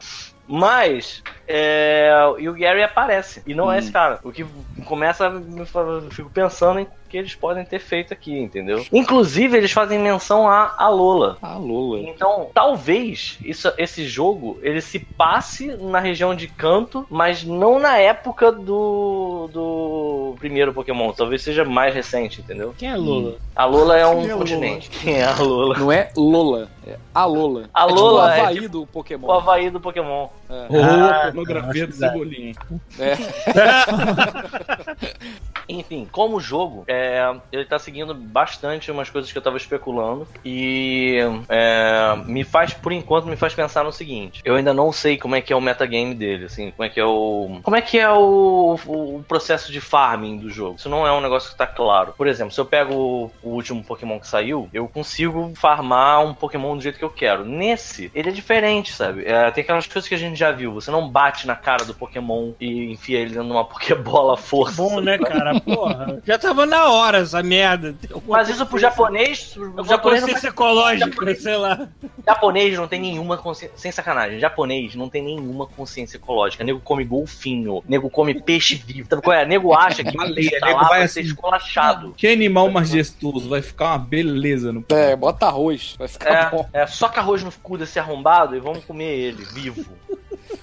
[0.49, 3.43] Mas, é, e o Gary aparece.
[3.47, 4.19] E não é esse cara.
[4.25, 4.47] O que
[4.87, 8.85] começa a eu fico pensando em que eles podem ter feito aqui, entendeu?
[8.93, 11.39] Inclusive, eles fazem menção a, a Lola.
[11.41, 12.01] Ah, Lola.
[12.01, 17.97] Então, talvez isso, esse jogo ele se passe na região de Canto, mas não na
[17.97, 21.13] época do, do primeiro Pokémon.
[21.13, 22.75] Talvez seja mais recente, entendeu?
[22.77, 23.37] Quem é Lula?
[23.57, 24.91] A Lola é um Quem é a continente.
[24.91, 25.79] Quem é a Lola?
[25.79, 27.71] Não é Lola, é a Lola.
[27.73, 29.27] A é tipo Lola o é Havaí tipo do Pokémon.
[29.27, 30.29] O Havaí do Pokémon.
[30.49, 31.99] Ou Ah, a pornografia acho do.
[31.99, 32.55] Cebolinha.
[32.99, 33.17] É.
[35.69, 40.27] Enfim, como jogo, é, ele tá seguindo bastante umas coisas que eu tava especulando.
[40.45, 41.19] E
[41.49, 45.35] é, me faz, por enquanto, me faz pensar no seguinte: eu ainda não sei como
[45.35, 47.61] é que é o metagame dele, assim, como é que é o.
[47.63, 50.77] Como é que é o, o processo de farming do jogo.
[50.77, 52.15] Isso não é um negócio que tá claro.
[52.17, 56.35] Por exemplo, se eu pego o, o último Pokémon que saiu, eu consigo farmar um
[56.35, 57.45] Pokémon do jeito que eu quero.
[57.45, 59.25] Nesse, ele é diferente, sabe?
[59.25, 60.73] É, tem aquelas coisas que a gente já viu.
[60.73, 64.83] Você não bate na cara do Pokémon e enfia ele dentro de uma Pokébola força.
[64.83, 65.58] Bom, né, cara?
[65.65, 66.23] Porra.
[66.25, 67.95] Já tava na hora essa merda.
[68.27, 71.89] Mas isso pro japonês, o japonês não, consciência ecológica, sei lá.
[72.27, 76.63] japonês não tem nenhuma consciência, sem sacanagem, japonês não tem nenhuma consciência ecológica.
[76.65, 79.09] Nego come golfinho, nego come peixe vivo.
[79.09, 79.47] Sabe qual é?
[79.47, 81.29] Nego acha que Baleia, tá nego lá vai vai ser assim.
[81.29, 82.15] esculachado.
[82.17, 86.69] Que animal majestoso, vai ficar uma beleza no É, bota arroz, vai ficar bom.
[86.73, 89.85] É, é, soca arroz no cu desse arrombado e vamos comer ele, vivo.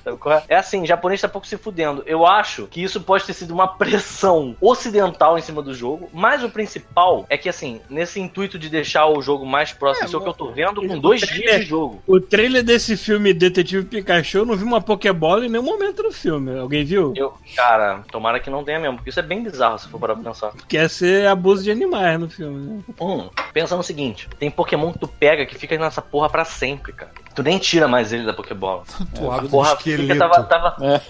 [0.06, 0.44] Sabe qual é?
[0.48, 2.04] É assim, o japonês tá pouco se fudendo.
[2.06, 6.44] Eu acho que isso pode ter sido uma pressão ocidental em cima do jogo, mas
[6.44, 10.20] o principal é que, assim, nesse intuito de deixar o jogo mais próximo, isso é
[10.20, 12.04] o que eu tô vendo com dois dias de jogo.
[12.06, 16.12] O trailer desse filme Detetive Pikachu, eu não vi uma Pokébola em nenhum momento no
[16.12, 16.56] filme.
[16.60, 17.12] Alguém viu?
[17.16, 20.14] Eu, cara, tomara que não tenha mesmo, porque isso é bem bizarro se for parar
[20.14, 20.54] pra pensar.
[20.68, 22.84] Quer ser abuso de animais no filme, né?
[23.02, 26.94] Hum, pensa no seguinte: tem Pokémon que tu pega que fica nessa porra pra sempre,
[26.94, 27.25] cara.
[27.36, 28.84] Tu nem tira mais ele da Pokébola.
[29.14, 30.20] Tu abre A do porra fica, esqueleto.
[30.20, 31.02] tava, tava...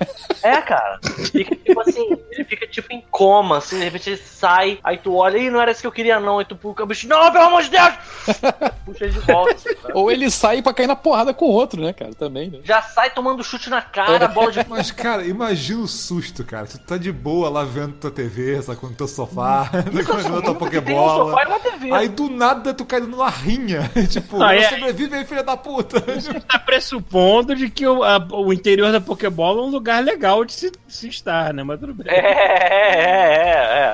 [0.41, 0.61] É.
[0.61, 0.99] cara.
[1.31, 5.15] Fica tipo assim, ele fica tipo em coma, assim, de repente ele sai, aí tu
[5.15, 6.39] olha, ih, não era isso que eu queria, não.
[6.39, 7.93] Aí tu puxa o bicho, não, pelo amor de Deus!
[8.85, 9.53] Puxa ele de volta.
[9.53, 9.69] assim?
[9.93, 12.13] Ou ele sai pra cair na porrada com o outro, né, cara?
[12.13, 12.59] Também, né?
[12.63, 14.65] Já sai tomando chute na cara, bola de.
[14.67, 16.67] Mas, cara, imagina o susto, cara.
[16.67, 19.69] Tu tá de boa lá vendo tua TV, sacando teu sofá,
[20.05, 21.41] comendo tua Tem um Pokébola.
[21.41, 21.91] e TV.
[21.93, 23.89] Aí do nada tu cai numa rinha.
[24.09, 24.69] tipo, Ah, é.
[24.69, 25.99] sobrevive aí, filha da puta.
[26.47, 30.53] Tá pressupondo de que o, a- o interior da Pokébola é um lugar legal de
[30.53, 31.63] se, se estar, né?
[31.63, 32.07] Mas tudo bem.
[32.13, 32.95] É, é,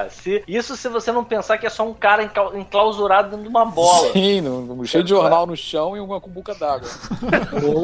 [0.02, 0.10] é, é.
[0.10, 3.50] Se, isso se você não pensar que é só um cara enclau- enclausurado dentro de
[3.50, 4.12] uma bola.
[4.14, 6.90] Sim, no, no- cheio de jornal no chão e uma cumbuca d'água.
[7.64, 7.84] Ou,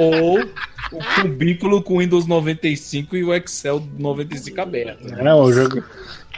[0.00, 0.38] ou
[0.92, 5.04] o cubículo com Windows 95 e o Excel 95 aberto.
[5.04, 5.22] né?
[5.22, 5.82] Não, o jogo.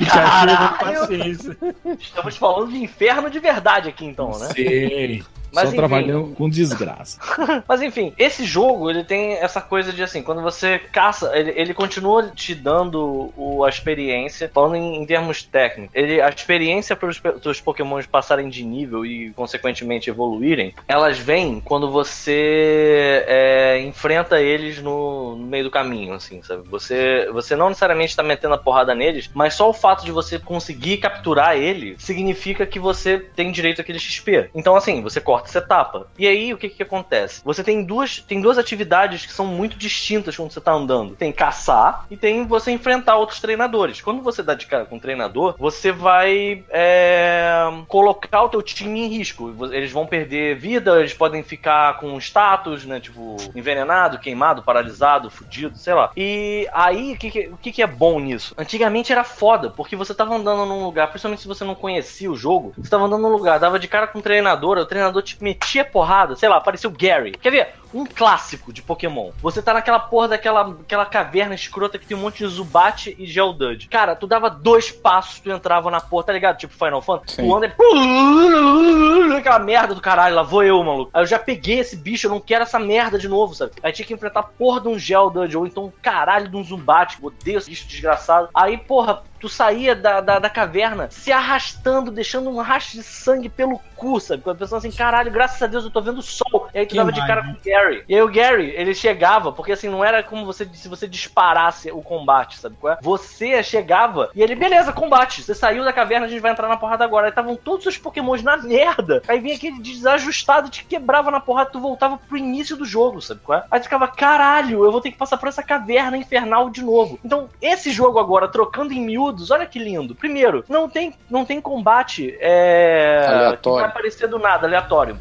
[0.06, 0.78] Caralho!
[0.78, 1.56] paciência.
[1.98, 4.48] Estamos falando de inferno de verdade aqui, então, né?
[4.54, 5.22] Sei.
[5.52, 5.76] Mas, Só enfim.
[5.76, 7.18] trabalhando com desgraça.
[7.66, 11.74] Mas enfim, esse jogo ele tem essa coisa de assim, quando você caça, ele, ele
[11.74, 15.94] continua te dando o, a experiência, falando em, em termos técnicos.
[15.94, 21.60] Ele, a experiência para os seus Pokémons passarem de nível e, consequentemente, evoluírem, elas vêm
[21.60, 26.68] quando você é, enfrenta eles no, no meio do caminho, assim, sabe?
[26.68, 30.38] Você, você não necessariamente está metendo a porrada neles, mas só o fato de você
[30.38, 34.50] conseguir capturar ele significa que você tem direito àquele XP.
[34.54, 36.06] Então, assim, você corta essa etapa.
[36.18, 37.40] E aí, o que que acontece?
[37.44, 41.14] Você tem duas, tem duas atividades que são muito distintas quando você tá andando.
[41.14, 44.00] Tem caçar e tem você enfrentar outros treinadores.
[44.00, 49.00] Quando você dá de cara com um treinador, você vai é, colocar o teu time
[49.00, 49.54] em risco.
[49.72, 53.00] Eles vão perder vida, eles podem ficar com status, né?
[53.00, 56.10] Tipo, envenenado, queimado, paralisado, fudido, sei lá.
[56.16, 58.54] E aí, o que, que- o que, que é bom nisso?
[58.58, 62.36] Antigamente era foda, porque você tava andando num lugar, principalmente se você não conhecia o
[62.36, 65.42] jogo, você tava andando num lugar, dava de cara com um treinador, o treinador te
[65.42, 67.32] metia porrada, sei lá, apareceu o Gary.
[67.32, 67.68] Quer ver?
[67.92, 69.30] Um clássico de Pokémon.
[69.40, 73.24] Você tá naquela porra daquela aquela caverna escrota que tem um monte de Zubat e
[73.24, 73.88] Geodude.
[73.88, 76.58] Cara, tu dava dois passos, tu entrava na porra, tá ligado?
[76.58, 77.36] Tipo Final Fantasy.
[77.36, 77.46] Sim.
[77.46, 79.32] Tu anda e...
[79.38, 81.10] Aquela merda do caralho, lá vou eu, maluco.
[81.14, 83.72] Aí eu já peguei esse bicho, eu não quero essa merda de novo, sabe?
[83.82, 86.64] Aí tinha que enfrentar a porra de um Geodude, ou então um caralho de um
[86.64, 87.16] Zubat.
[87.22, 88.50] Odeio esse bicho desgraçado.
[88.54, 93.48] Aí, porra, tu saía da, da, da caverna se arrastando, deixando um rastro de sangue
[93.48, 94.42] pelo cu, sabe?
[94.42, 96.68] Pensando assim, caralho, graças a Deus eu tô vendo o sol.
[96.74, 97.54] E aí tu dava de cara né?
[97.54, 98.04] com Gary.
[98.08, 101.90] E aí o Gary, ele chegava, porque assim, não era como você se você disparasse
[101.90, 102.98] o combate, sabe qual é?
[103.00, 105.42] Você chegava e ele, beleza, combate.
[105.42, 107.26] Você saiu da caverna, a gente vai entrar na porrada agora.
[107.26, 109.22] Aí estavam todos os pokémons na merda.
[109.28, 113.40] Aí vinha aquele desajustado, te quebrava na porrada, tu voltava pro início do jogo, sabe
[113.44, 113.64] qual é?
[113.70, 117.18] Aí tu ficava, caralho, eu vou ter que passar por essa caverna infernal de novo.
[117.24, 120.14] Então, esse jogo agora, trocando em miúdos, olha que lindo.
[120.14, 123.58] Primeiro, não tem, não tem combate é, Aleatório.
[123.60, 125.18] que vai aparecer do nada, aleatório.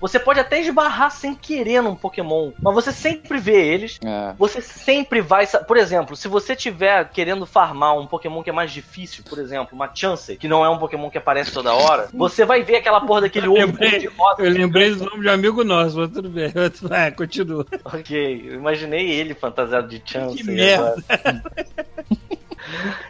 [0.00, 3.98] Você pode até esbarrar sem querer num Pokémon, mas você sempre vê eles.
[4.04, 4.32] É.
[4.38, 5.44] Você sempre vai.
[5.44, 9.74] Por exemplo, se você tiver querendo farmar um Pokémon que é mais difícil, por exemplo,
[9.74, 13.00] uma Chansey, que não é um Pokémon que aparece toda hora, você vai ver aquela
[13.00, 14.42] porra daquele ovo de rosa.
[14.42, 16.52] Eu lembrei do nome de um amigo nosso, mas tudo bem.
[16.92, 17.66] É, continua.
[17.84, 20.36] Ok, eu imaginei ele fantasiado de Chansey.
[20.36, 20.94] Que merda.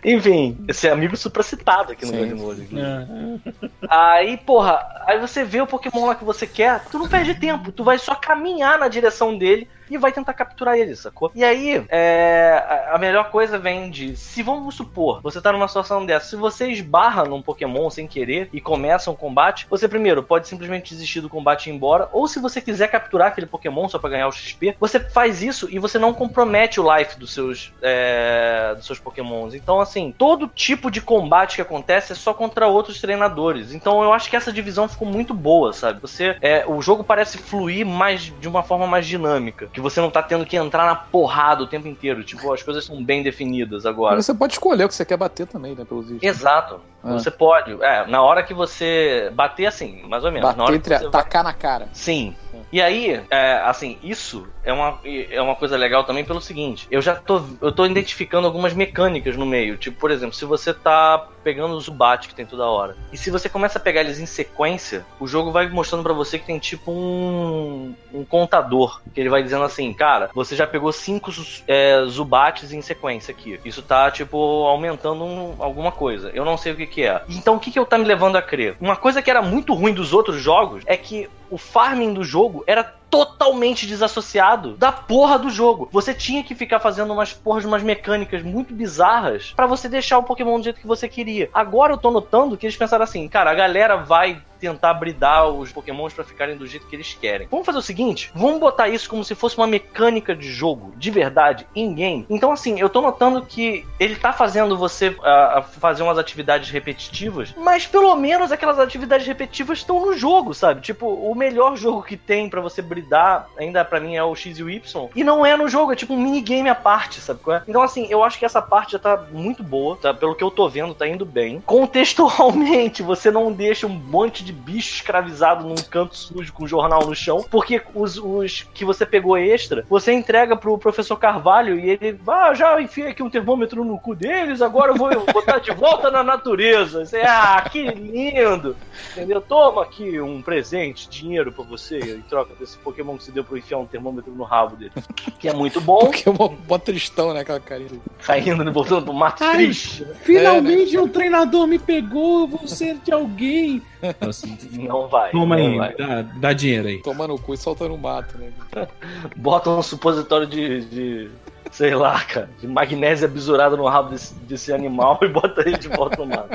[0.05, 2.19] Enfim, esse é amigo supracitado aqui no Sim.
[2.19, 2.69] Godmode.
[2.77, 3.69] É.
[3.89, 7.73] Aí, porra, aí você vê o Pokémon lá que você quer, tu não perde tempo,
[7.73, 11.31] tu vai só caminhar na direção dele e vai tentar capturar ele, sacou?
[11.35, 16.05] E aí, é, a- melhor coisa vem de, se vamos supor, você tá numa situação
[16.05, 20.49] dessa, se você esbarra num Pokémon sem querer e começa um combate, você primeiro pode
[20.49, 23.99] simplesmente desistir do combate e ir embora, ou se você quiser capturar aquele Pokémon só
[23.99, 27.73] pra ganhar o XP, você faz isso e você não compromete o life dos seus,
[27.83, 29.55] é, dos seus Pokémons.
[29.55, 33.73] Então, assim, todo tipo de combate que acontece é só contra outros treinadores.
[33.73, 36.01] Então, eu acho que essa divisão ficou muito boa, sabe?
[36.01, 40.11] Você, é, o jogo parece fluir mais de uma forma mais dinâmica, que você não
[40.11, 42.23] tá tendo que entrar na porrada o tempo inteiro.
[42.25, 44.21] Tipo, as coisas são bem definidas agora.
[44.21, 45.85] Você pode escolher o que você quer bater também, né?
[45.85, 46.23] Pelos vídeos.
[46.23, 46.81] Exato.
[47.03, 47.13] Ah.
[47.13, 47.73] Você pode.
[47.83, 50.49] É, na hora que você bater assim, mais ou menos.
[50.49, 50.95] na Bater hora entre.
[50.95, 51.89] que você vai- Tacar na cara.
[51.93, 52.35] Sim.
[52.73, 57.01] E aí, é, assim, isso é uma, é uma coisa legal também pelo seguinte: eu
[57.01, 59.77] já tô, eu tô identificando algumas mecânicas no meio.
[59.77, 63.31] Tipo, por exemplo, se você tá pegando o Zubat que tem toda hora, e se
[63.31, 66.59] você começa a pegar eles em sequência, o jogo vai mostrando pra você que tem
[66.59, 69.01] tipo um, um contador.
[69.15, 71.31] Que ele vai dizendo assim, cara, você já pegou cinco
[71.67, 73.59] é, Zubats em sequência aqui.
[73.65, 76.31] Isso tá, tipo, aumentando um- alguma coisa.
[76.35, 77.23] Eu não sei o que que é.
[77.31, 78.77] Então, o que que eu tá me levando a crer?
[78.79, 82.65] Uma coisa que era muito ruim dos outros jogos é que o farming do jogo
[82.67, 85.89] era totalmente desassociado da porra do jogo.
[85.93, 90.23] Você tinha que ficar fazendo umas porras, umas mecânicas muito bizarras pra você deixar o
[90.23, 91.49] Pokémon do jeito que você queria.
[91.53, 95.73] Agora eu tô notando que eles pensaram assim, cara, a galera vai tentar bridar os
[95.73, 97.49] Pokémons pra ficarem do jeito que eles querem.
[97.51, 101.11] Vamos fazer o seguinte, vamos botar isso como se fosse uma mecânica de jogo, de
[101.11, 102.27] verdade, in game.
[102.29, 107.55] Então assim, eu tô notando que ele tá fazendo você ah, fazer umas atividades repetitivas,
[107.57, 110.81] mas pelo menos aquelas atividades repetitivas estão no jogo, sabe?
[110.81, 114.59] Tipo, o melhor jogo que tem pra você bridar, ainda pra mim é o X
[114.59, 117.39] e o Y, e não é no jogo, é tipo um minigame à parte, sabe
[117.49, 117.63] é?
[117.67, 120.13] Então assim, eu acho que essa parte já tá muito boa, tá?
[120.13, 121.63] Pelo que eu tô vendo, tá indo bem.
[121.65, 127.15] Contextualmente, você não deixa um monte de bicho escravizado num canto sujo com jornal no
[127.15, 132.21] chão, porque os, os que você pegou extra, você entrega pro professor Carvalho e ele,
[132.27, 136.11] ah, já enfiei aqui um termômetro no cu deles, agora eu vou botar de volta
[136.11, 137.05] na natureza.
[137.05, 138.77] Você, ah, que lindo!
[139.13, 139.41] Entendeu?
[139.41, 143.55] Toma aqui um presente, dinheiro pra você, em troca desse Pokémon que você deu pra
[143.55, 144.93] eu enfiar um termômetro no rabo dele.
[145.39, 147.41] Que é muito bom, é uma, uma tristão, né?
[147.41, 148.01] Aquela carinha.
[148.21, 150.07] saindo, né, voltando pro mato Ai, triste.
[150.23, 153.83] Finalmente um treinador me pegou, vou ser de alguém.
[154.21, 155.31] Assim, Não vai.
[155.31, 155.95] toma não aí, vai.
[155.97, 157.03] dá, dá dinheiro aí.
[157.03, 158.53] Tomando o cu e soltando o mato, né?
[159.37, 161.31] Bota um supositório de, de,
[161.71, 165.89] sei lá, cara, de magnésia bisurada no rabo desse, desse animal e bota ele de
[165.89, 166.47] volta no mar.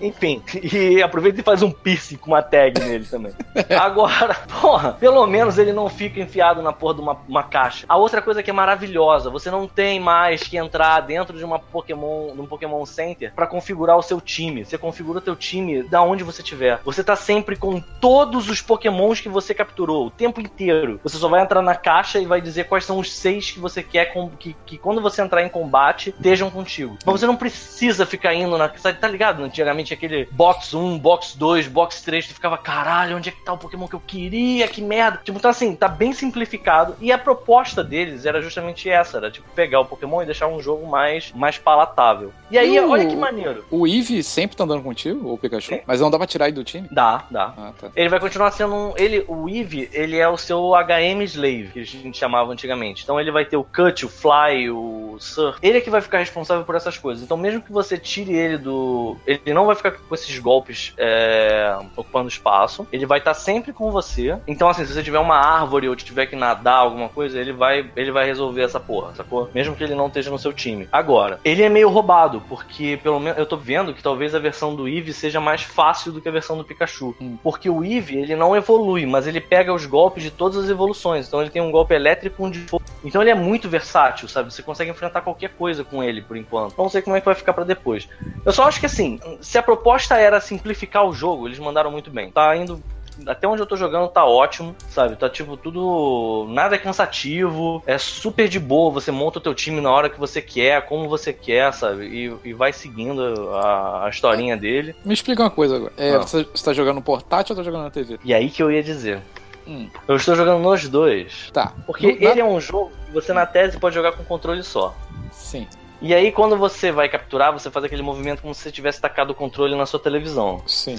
[0.00, 3.32] Enfim, e aproveita e faz um piercing com uma tag nele também.
[3.78, 7.86] Agora, porra, pelo menos ele não fica enfiado na porra de uma, uma caixa.
[7.88, 11.58] A outra coisa que é maravilhosa, você não tem mais que entrar dentro de uma
[11.58, 14.64] Pokémon, de um Pokémon Center pra configurar o seu time.
[14.64, 16.80] Você configura o teu time da onde você estiver.
[16.84, 21.00] Você tá sempre com todos os Pokémons que você capturou o tempo inteiro.
[21.02, 23.82] Você só vai entrar na caixa e vai dizer quais são os seis que você
[23.82, 26.98] quer com- que, que quando você entrar em combate estejam contigo.
[27.04, 28.68] Mas você não precisa ficar indo na.
[28.68, 29.42] Tá ligado?
[29.42, 33.52] Antigamente aquele box 1, box 2, box 3, tu ficava, caralho, onde é que tá
[33.52, 34.68] o Pokémon que eu queria?
[34.68, 35.20] Que merda.
[35.24, 36.94] Tipo, então assim, tá bem simplificado.
[37.00, 40.60] E a proposta deles era justamente essa: era tipo, pegar o Pokémon e deixar um
[40.60, 42.32] jogo mais, mais palatável.
[42.50, 43.64] E aí, o- olha que maneiro.
[43.70, 45.74] O Eevee sempre tá andando contigo, o Pikachu?
[45.74, 45.80] Sim.
[45.86, 46.86] Mas não dá pra tirar ele do time?
[46.90, 47.54] Dá, dá.
[47.56, 47.88] Ah, tá.
[47.96, 48.92] Ele vai continuar sendo um.
[48.96, 53.02] Ele, o Eevee, ele é o seu HM Slave, que a gente chamava antigamente.
[53.02, 54.33] Então ele vai ter o Cut, o Fly,
[54.70, 57.22] o Surf, ele é que vai ficar responsável por essas coisas.
[57.22, 59.16] Então, mesmo que você tire ele do.
[59.26, 62.86] Ele não vai ficar com esses golpes é, ocupando espaço.
[62.92, 64.36] Ele vai estar sempre com você.
[64.46, 67.90] Então, assim, se você tiver uma árvore ou tiver que nadar, alguma coisa, ele vai,
[67.96, 69.50] ele vai resolver essa porra, sacou?
[69.54, 70.88] Mesmo que ele não esteja no seu time.
[70.92, 74.74] Agora, ele é meio roubado, porque pelo menos eu tô vendo que talvez a versão
[74.74, 77.14] do Eevee seja mais fácil do que a versão do Pikachu.
[77.42, 81.26] Porque o Eevee, ele não evolui, mas ele pega os golpes de todas as evoluções.
[81.26, 82.82] Então ele tem um golpe elétrico um de fogo.
[83.04, 84.52] Então ele é muito versátil, sabe?
[84.52, 86.76] Você consegue enfrentar qualquer coisa com ele por enquanto.
[86.76, 88.08] Não sei como é que vai ficar pra depois.
[88.44, 92.10] Eu só acho que assim, se a proposta era simplificar o jogo, eles mandaram muito
[92.10, 92.30] bem.
[92.30, 92.82] Tá indo
[93.28, 95.14] até onde eu tô jogando tá ótimo, sabe?
[95.14, 96.46] Tá tipo tudo.
[96.50, 98.90] Nada é cansativo, é super de boa.
[98.90, 102.06] Você monta o teu time na hora que você quer, como você quer, sabe?
[102.06, 103.22] E, e vai seguindo
[103.54, 104.96] a, a historinha dele.
[105.04, 105.92] Me explica uma coisa agora.
[105.96, 106.18] É, Ah.
[106.18, 108.18] você, você tá jogando no portátil ou tá jogando na TV?
[108.24, 109.20] E aí que eu ia dizer.
[109.66, 109.88] Hum.
[110.08, 111.50] Eu estou jogando nos dois.
[111.52, 111.72] Tá.
[111.86, 114.94] Porque Não- ele é um jogo você, na tese, pode jogar com controle só.
[115.30, 115.66] Sim,
[116.04, 119.32] E aí, quando você vai capturar, você faz aquele movimento como se você tivesse tacado
[119.32, 120.62] o controle na sua televisão.
[120.66, 120.96] sim.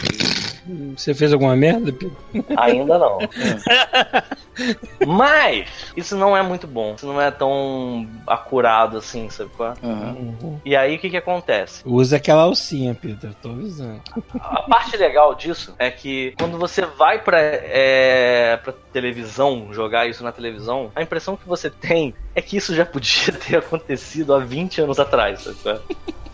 [0.98, 2.18] Você fez alguma merda, Pedro?
[2.57, 3.19] Ainda não.
[5.06, 6.95] Mas, isso não é muito bom.
[6.95, 9.76] Isso não é tão acurado assim, sabe qual?
[9.84, 10.60] Aham.
[10.65, 11.84] E aí, o que que acontece?
[11.86, 13.30] Usa aquela alcinha, Pedro.
[13.30, 14.02] Eu tô avisando.
[14.40, 20.23] A parte legal disso é que quando você vai pra, é, pra televisão, jogar isso
[20.23, 24.39] na televisão, a impressão que você tem é que isso já podia ter acontecido há
[24.39, 25.79] 20 anos atrás, sabe?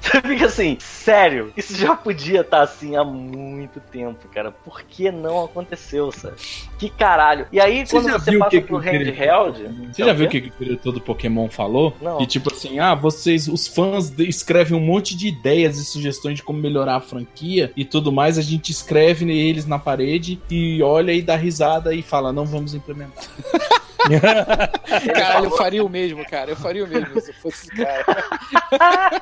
[0.02, 4.52] Você fica assim, sério, isso já podia estar assim há muito tempo, cara.
[4.52, 6.36] Por que não aconteceu, sabe?
[6.80, 7.46] Que caralho.
[7.52, 9.94] E aí, Você quando já você viu o passa que pro que o handheld.
[9.94, 11.96] Você já viu o que, que o diretor do Pokémon falou?
[12.02, 12.18] Não.
[12.18, 16.44] Que tipo assim, ah, vocês, os fãs escrevem um monte de ideias e sugestões de
[16.44, 21.12] como melhorar a franquia e tudo mais, a gente escreve eles na parede e olha
[21.12, 23.24] e dá risada e fala, não vamos implementar.
[25.14, 26.52] Caralho, eu faria o mesmo, cara.
[26.52, 29.22] Eu faria o mesmo se eu fosse esse cara.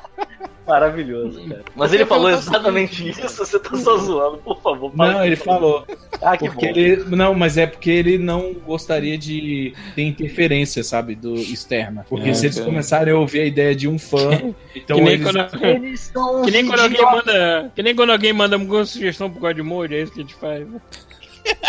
[0.66, 1.64] Maravilhoso, cara.
[1.74, 4.92] Mas ele falou exatamente isso, você tá só zoando, por favor.
[4.94, 5.84] Não, ele falou.
[6.22, 6.78] Ah, que Porque bom.
[6.78, 12.06] ele, não, mas é porque ele não gostaria de ter interferência, sabe, do externa.
[12.08, 12.66] Porque É, se eles cara.
[12.68, 14.30] começarem a ouvir a ideia de um fã,
[14.76, 15.24] então que nem eles...
[15.24, 17.72] quando, Eles são que nem quando alguém manda.
[17.74, 20.66] Que nem quando alguém manda alguma sugestão pro Godmode, é isso que a gente faz.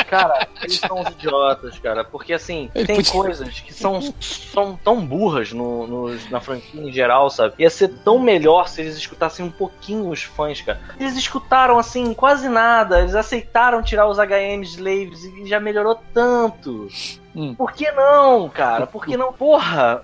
[0.10, 2.04] Cara, eles são idiotas, cara.
[2.04, 6.82] Porque assim, Ele tem podia- coisas que são, são tão burras no, no- na franquia
[6.82, 7.54] em geral, sabe?
[7.60, 10.80] Ia ser tão melhor se eles escutassem um pouquinho os fãs, cara.
[11.00, 13.00] Eles escutaram assim, quase nada.
[13.00, 16.88] Eles aceitaram tirar os HM slaves e já melhorou tanto.
[17.36, 17.56] Hum.
[17.56, 18.86] Por que não, cara?
[18.86, 19.32] Por que não?
[19.32, 20.04] Porra!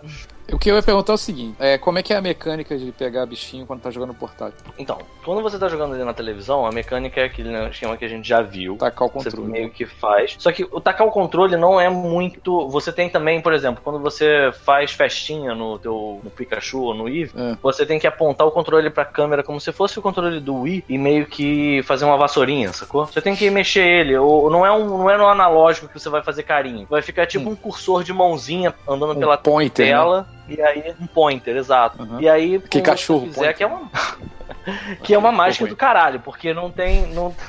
[0.52, 2.78] O que eu ia perguntar é o seguinte: é, como é que é a mecânica
[2.78, 4.57] de pegar bichinho quando tá jogando portátil?
[4.78, 8.06] Então, quando você tá jogando ali na televisão, a mecânica é aquele né, esquema que
[8.06, 8.78] a gente já viu.
[8.78, 9.52] Tacar o Você controle.
[9.52, 10.36] meio que faz.
[10.40, 12.69] Só que o tacar o controle não é muito.
[12.69, 17.10] Você tem também, por exemplo, quando você faz festinha no teu no Pikachu ou no
[17.10, 17.57] Eevee, É.
[17.61, 20.86] você tem que apontar o controle pra câmera como se fosse o controle do Wii
[20.88, 23.06] e meio que fazer uma vassourinha, sacou?
[23.06, 24.15] Você tem que mexer ele.
[24.18, 26.88] Ou não é um não é no analógico que você vai fazer carinho.
[26.90, 30.26] Vai ficar tipo um cursor de mãozinha andando Um pela pointer, né?
[30.48, 32.02] E aí, um pointer, exato.
[32.03, 32.22] Uhum.
[32.22, 33.57] E aí, Que cachorro, fizer, pointer.
[33.57, 33.90] que é uma.
[35.03, 37.07] Que é uma mágica do caralho, porque não tem.
[37.07, 37.34] Não.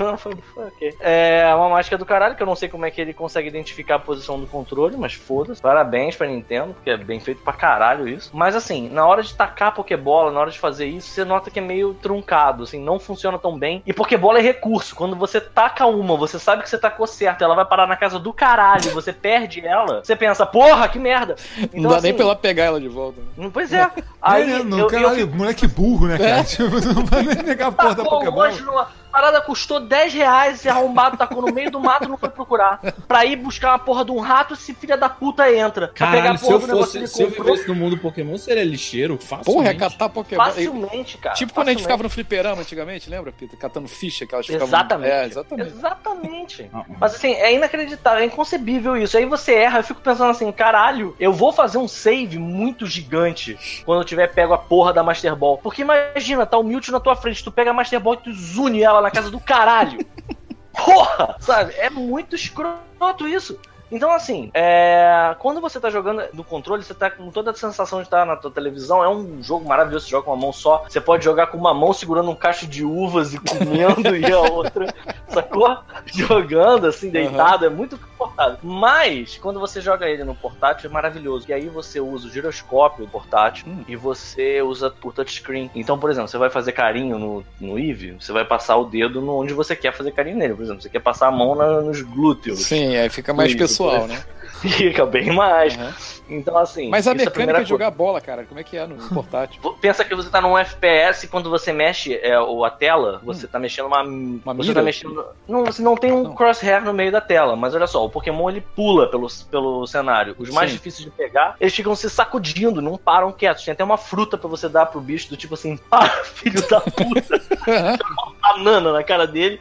[1.01, 3.97] É uma mágica do caralho, que eu não sei como é que ele consegue identificar
[3.97, 5.61] a posição do controle, mas foda-se.
[5.61, 8.31] Parabéns pra Nintendo, porque é bem feito pra caralho isso.
[8.33, 11.51] Mas assim, na hora de tacar a Pokébola, na hora de fazer isso, você nota
[11.51, 13.83] que é meio truncado, assim, não funciona tão bem.
[13.87, 14.95] E Pokébola é recurso.
[14.95, 18.19] Quando você taca uma, você sabe que você tacou certo, ela vai parar na casa
[18.19, 21.37] do caralho, você perde ela, você pensa, porra, que merda!
[21.69, 23.21] Então, não dá assim, nem pra ela pegar ela de volta.
[23.21, 23.27] né?
[23.37, 23.91] Não, Pois é.
[24.33, 26.45] Aí é, não, eu, eu caralho, moleque burro, né, cara?
[26.45, 28.49] Tipo, não vai nem pegar a porra da Tacou Pokébola.
[28.49, 32.17] longe numa parada custou 10 reais, esse arrombado tacou no meio do mato e não
[32.17, 32.81] foi procurar.
[33.07, 35.89] Pra ir buscar uma porra de um rato, esse filho da puta entra.
[35.89, 39.45] Pra pegar Caralho, se eu, fosse, se eu vivesse no mundo Pokémon, seria lixeiro, fácil.
[39.45, 40.43] Porra, é catar Pokémon.
[40.45, 41.35] facilmente, cara.
[41.35, 42.19] Tipo quando a gente ficava facilmente.
[42.19, 43.59] no fliperama antigamente, lembra, Peter?
[43.59, 44.69] Catando ficha, que elas ficavam.
[44.69, 45.11] Exatamente.
[45.13, 45.71] É, exatamente.
[45.71, 46.71] Exatamente.
[46.73, 49.17] Ah, Mas assim, é inacreditável, é inconcebível isso.
[49.17, 53.59] Aí você erra, eu fico pensando assim, caralho, eu vou fazer um save muito gigante
[53.85, 55.59] quando eu tiver pego a porra da Master Ball.
[55.59, 58.33] Porque imagina, tá o Mewtwo na tua frente, tu pega a Master Ball e tu
[58.33, 60.05] zune ela na casa do caralho.
[60.73, 61.37] Porra!
[61.41, 61.75] Sabe?
[61.75, 63.59] É muito escroto isso.
[63.91, 65.35] Então, assim, é...
[65.39, 68.37] quando você tá jogando no controle, você tá com toda a sensação de estar na
[68.37, 69.03] tua televisão.
[69.03, 70.85] É um jogo maravilhoso, você joga com uma mão só.
[70.89, 74.41] Você pode jogar com uma mão segurando um cacho de uvas e comendo, e a
[74.41, 74.87] outra,
[75.29, 75.79] sacou?
[76.07, 77.65] Jogando, assim, deitado.
[77.65, 78.59] É muito confortável.
[78.63, 81.47] Mas, quando você joga ele no portátil, é maravilhoso.
[81.49, 85.71] E aí você usa o giroscópio do portátil e você usa o touchscreen.
[85.75, 89.21] Então, por exemplo, você vai fazer carinho no, no Eevee, você vai passar o dedo
[89.21, 90.55] no onde você quer fazer carinho nele.
[90.55, 92.61] Por exemplo, você quer passar a mão na- nos glúteos.
[92.61, 94.23] Sim, aí fica mais Isso, pessoal, né?
[94.61, 95.75] Fica bem mais.
[95.79, 95.95] Aham.
[96.29, 96.89] Então, assim.
[96.89, 98.97] Mas a isso é mecânica primeira de jogar bola, cara, como é que é no
[99.09, 99.61] portátil?
[99.81, 103.47] Pensa que você tá num FPS e quando você mexe é, o, a tela, você
[103.47, 104.03] tá mexendo uma.
[104.03, 104.81] Uma você mira?
[104.81, 105.25] tá mexendo.
[105.47, 106.35] Não, você não tem um Não.
[106.35, 110.35] crosshair no meio da tela, mas olha só, o Pokémon ele pula pelo, pelo cenário.
[110.39, 110.77] Os mais Sim.
[110.77, 113.65] difíceis de pegar, eles ficam se sacudindo, não param quietos.
[113.65, 116.81] Tem até uma fruta pra você dar pro bicho, do tipo assim, para, filho da
[116.81, 117.41] puta,
[118.41, 119.59] banana na cara dele.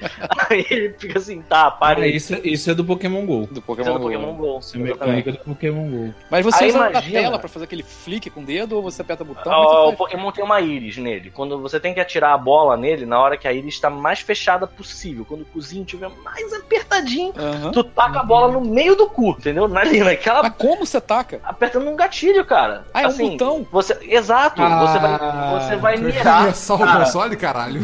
[0.49, 3.47] Aí ele fica assim, tá, para Ah, isso, isso é do Pokémon GO.
[3.51, 4.03] Do Isso é Pokémon, do Go.
[4.03, 4.59] Pokémon GO.
[4.59, 6.13] Isso é mecânica do Pokémon GO.
[6.29, 8.81] Mas você Aí usa a imagina- tela pra fazer aquele flick com o dedo ou
[8.81, 9.51] você aperta o botão?
[9.51, 9.97] Ó, é o você faz?
[9.97, 11.31] Pokémon tem uma íris nele.
[11.31, 14.19] Quando você tem que atirar a bola nele, na hora que a íris está mais
[14.19, 15.25] fechada possível.
[15.25, 17.71] Quando o cozinho estiver mais apertadinho, Aham.
[17.71, 19.67] tu taca a bola no meio do cu, entendeu?
[19.67, 20.43] Na, naquela.
[20.43, 21.39] Mas como você taca?
[21.43, 22.85] Apertando um gatilho, cara.
[22.93, 23.67] Ah, é um Assim, botão?
[23.71, 26.49] Você, exato, você vai, você vai mirar.
[26.49, 26.99] É só o cara.
[27.05, 27.81] console, caralho.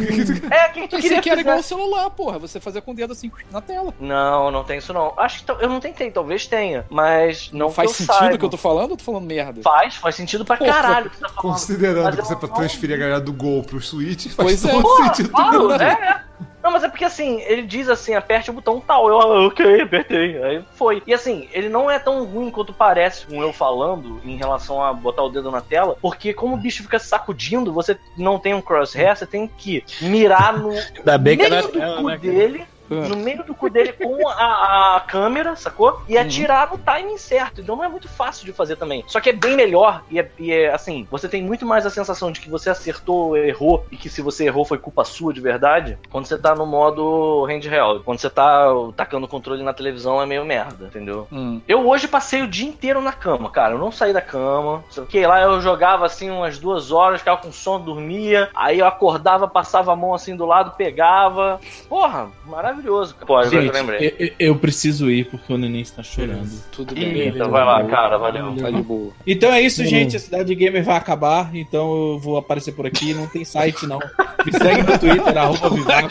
[0.52, 1.42] É, quem tu queria que era fazer?
[1.42, 2.40] igual o celular, porra.
[2.40, 3.94] Você fazer com o dedo assim na tela.
[4.00, 5.14] Não, não tem isso não.
[5.18, 8.38] Acho que eu não tentei, talvez tenha, mas não, Faz que eu sentido saiba.
[8.38, 9.62] que eu tô falando ou tô falando merda?
[9.62, 10.72] Faz, faz sentido pra Porra.
[10.72, 11.42] caralho que você tá falando.
[11.54, 14.72] Considerando que você pra não- transferir a galera do Gol pro Switch, faz Pois é.
[14.72, 15.30] todo Porra, sentido.
[15.30, 16.22] claro, é, é.
[16.64, 19.10] Não, mas é porque assim, ele diz assim, aperte o botão tal.
[19.10, 20.42] Eu, ah, ok, apertei.
[20.42, 21.04] Aí foi.
[21.06, 24.94] E assim, ele não é tão ruim quanto parece com eu falando em relação a
[24.94, 28.62] botar o dedo na tela, porque como o bicho fica sacudindo, você não tem um
[28.62, 32.04] crosshair, você tem que mirar no Ainda bem que é meio na do tela, cu
[32.04, 32.32] né, cara?
[32.34, 32.66] dele.
[32.90, 33.08] Ah.
[33.08, 36.02] No meio do cu dele com a, a câmera, sacou?
[36.08, 37.62] E atirar no timing certo.
[37.62, 39.04] Então não é muito fácil de fazer também.
[39.08, 40.04] Só que é bem melhor.
[40.10, 43.38] E é, e é, assim, você tem muito mais a sensação de que você acertou,
[43.38, 43.86] errou.
[43.92, 45.98] E que se você errou foi culpa sua de verdade.
[46.10, 48.04] Quando você tá no modo handheld.
[48.04, 51.28] Quando você tá tacando o controle na televisão é meio merda, entendeu?
[51.32, 51.62] Hum.
[51.68, 53.74] Eu hoje passei o dia inteiro na cama, cara.
[53.74, 54.84] Eu não saí da cama.
[54.90, 58.50] Fiquei lá, eu jogava assim umas duas horas, ficava com sono, dormia.
[58.54, 61.60] Aí eu acordava, passava a mão assim do lado, pegava.
[61.90, 62.83] Porra, maravilhoso.
[62.84, 64.16] Pô, agora que eu Gente, lembrei.
[64.20, 66.50] eu, eu- preciso ir porque o neném está chorando.
[66.72, 67.04] Tudo bem.
[67.18, 68.56] Eita, vai lá, cara, valeu.
[68.56, 69.12] Tá de boa.
[69.26, 69.86] Então é isso, Hum.
[69.86, 70.16] gente.
[70.16, 71.50] A Cidade Gamer vai acabar.
[71.56, 73.14] Então eu vou aparecer por aqui.
[73.14, 74.00] Não tem site, não.
[74.46, 76.10] Me segue no Twitter, arroba Vivaco.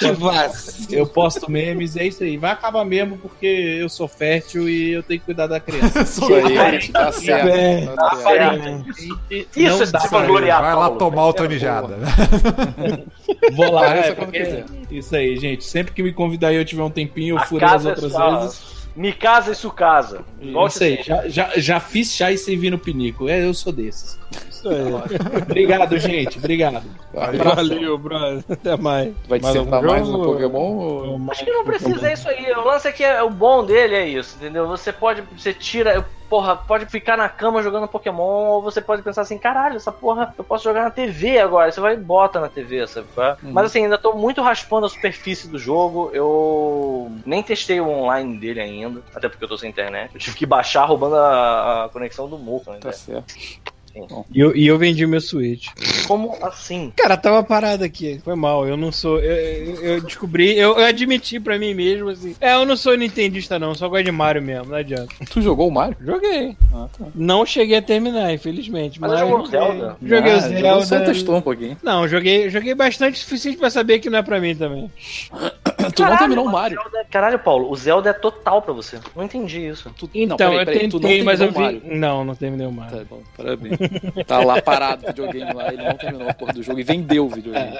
[0.91, 1.97] Eu posto memes.
[1.97, 2.37] É isso aí.
[2.37, 6.03] Vai acabar mesmo porque eu sou fértil e eu tenho que cuidar da criança.
[6.03, 7.49] Isso aí, tá certo.
[7.49, 7.87] É.
[7.87, 8.85] Tá certo.
[9.57, 11.97] Isso é vangloriar, Vai lá tomar o tonijada.
[13.53, 14.65] Vou lá, é, porque-.
[14.91, 15.65] Isso aí, gente.
[15.65, 18.13] Sempre que me convidar e eu tiver um tempinho, eu A furo as é outras
[18.13, 18.41] sua.
[18.41, 18.73] vezes.
[18.95, 20.23] Me casa e su casa.
[20.41, 21.03] Aí, sempre.
[21.05, 23.29] já, já, já fiz chá e servi no pinico.
[23.29, 24.19] É, eu sou desses.
[24.63, 25.43] Isso aí.
[25.43, 26.39] Obrigado, gente.
[26.39, 26.83] Obrigado.
[27.13, 28.45] Valeu, brother.
[28.49, 29.13] Até mais.
[29.29, 30.25] Vai te Mais sentar mais no jogo?
[30.33, 30.77] Pokémon?
[30.77, 32.53] ou- Acho que não precisa, é isso aí.
[32.53, 34.67] O lance é que é- o bom dele é isso, entendeu?
[34.69, 39.21] Você pode, você tira, porra, pode ficar na cama jogando Pokémon, ou você pode pensar
[39.23, 41.71] assim, caralho, essa porra eu posso jogar na TV agora.
[41.71, 43.07] Você vai e bota na TV, sabe?
[43.19, 43.31] é?
[43.43, 43.53] Uhum.
[43.53, 46.11] Mas assim, ainda tô muito raspando a superfície do jogo.
[46.15, 50.15] Eu nem testei o online dele ainda, até porque eu tô sem internet.
[50.15, 52.79] Eu tive que baixar roubando a, a conexão do Moco, né?
[52.81, 53.35] Tá certo.
[54.35, 55.67] E eu, e eu vendi meu Switch.
[56.07, 56.93] Como assim?
[56.97, 58.21] Cara, tava parado aqui.
[58.25, 58.67] Foi mal.
[58.67, 59.19] Eu não sou.
[59.21, 62.35] Eu, eu- descobri, eu, eu admiti pra mim mesmo assim.
[62.41, 63.75] É, eu não sou nintendista, não.
[63.75, 64.67] Só gosto de Mario mesmo.
[64.71, 65.15] Não adianta.
[65.31, 65.97] Tu jogou o Mario?
[66.05, 66.57] Joguei.
[66.73, 67.07] Ah, tá.
[67.15, 69.01] Não cheguei a terminar, infelizmente.
[69.01, 69.61] Mas Mas, jogou o joguei.
[69.61, 69.97] Zelda?
[70.03, 71.05] Joguei Ah, o Zelda.
[71.07, 71.77] testou um pouquinho.
[71.83, 74.91] Não, joguei, joguei bastante o suficiente pra saber que não é pra mim também.
[75.91, 76.79] Tu não terminou o Mario.
[76.83, 78.99] Zelda- Caralho, Paulo, o Zelda é total pra você.
[79.17, 79.91] Não entendi isso.
[79.99, 80.09] Tu...
[80.15, 81.53] Então, não, peraí, eu peraí, tu não tentei, mas eu vi.
[81.55, 81.99] terminou o Mario.
[82.01, 82.99] Não, não terminei o Mario.
[82.99, 83.79] Tá bom, parabéns.
[84.27, 87.27] Tá lá parado o videogame lá, ele não terminou a porra do jogo e vendeu
[87.27, 87.79] o videogame.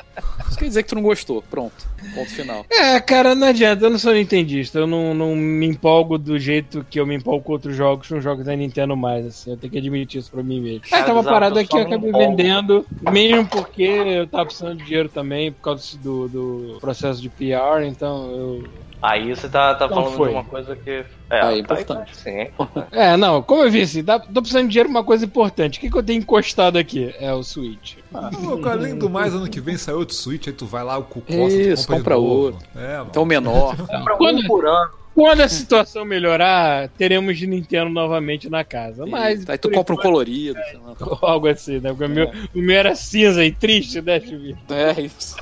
[0.49, 1.43] Isso quer dizer que tu não gostou.
[1.43, 1.87] Pronto.
[2.15, 2.65] Ponto final.
[2.71, 6.85] É, cara, não adianta, eu não sou nintendista, eu não, não me empolgo do jeito
[6.91, 9.73] que eu me empolgo com outros jogos, com jogos da Nintendo mais, assim, eu tenho
[9.73, 10.83] que admitir isso pra mim mesmo.
[10.91, 15.09] Aí tava parado eu aqui, eu acabei vendendo, mesmo porque eu tava precisando de dinheiro
[15.09, 18.65] também, por causa do, do processo de PR, então eu...
[19.01, 20.29] Aí você tá, tá Não falando foi.
[20.29, 20.91] de uma coisa que.
[20.91, 22.17] É, Ah, é tá- importante.
[22.17, 22.87] Sim, é importante.
[22.93, 25.79] É, não, como eu vi assim, dá- tô precisando de dinheiro pra uma coisa importante,
[25.79, 27.13] o que, que eu tenho encostado aqui?
[27.19, 27.97] É o Switch.
[28.13, 31.03] Pô, além do mais, ano que vem sai outro Switch, aí tu vai lá, o
[31.03, 32.61] cu Isso, compra, compra outro.
[32.77, 33.03] É.
[33.11, 33.77] Então o menor.
[33.77, 34.91] Compra Quando- um por ano.
[35.15, 39.49] Quando a situação melhorar, teremos Nintendo novamente na casa, mas...
[39.49, 40.59] Aí tu compra um colorido.
[40.71, 40.95] sei lá.
[41.23, 41.91] Algo assim, né?
[41.91, 44.57] Porque o, meu, o meu era cinza e triste, né, Chibi?
[44.71, 45.37] É isso.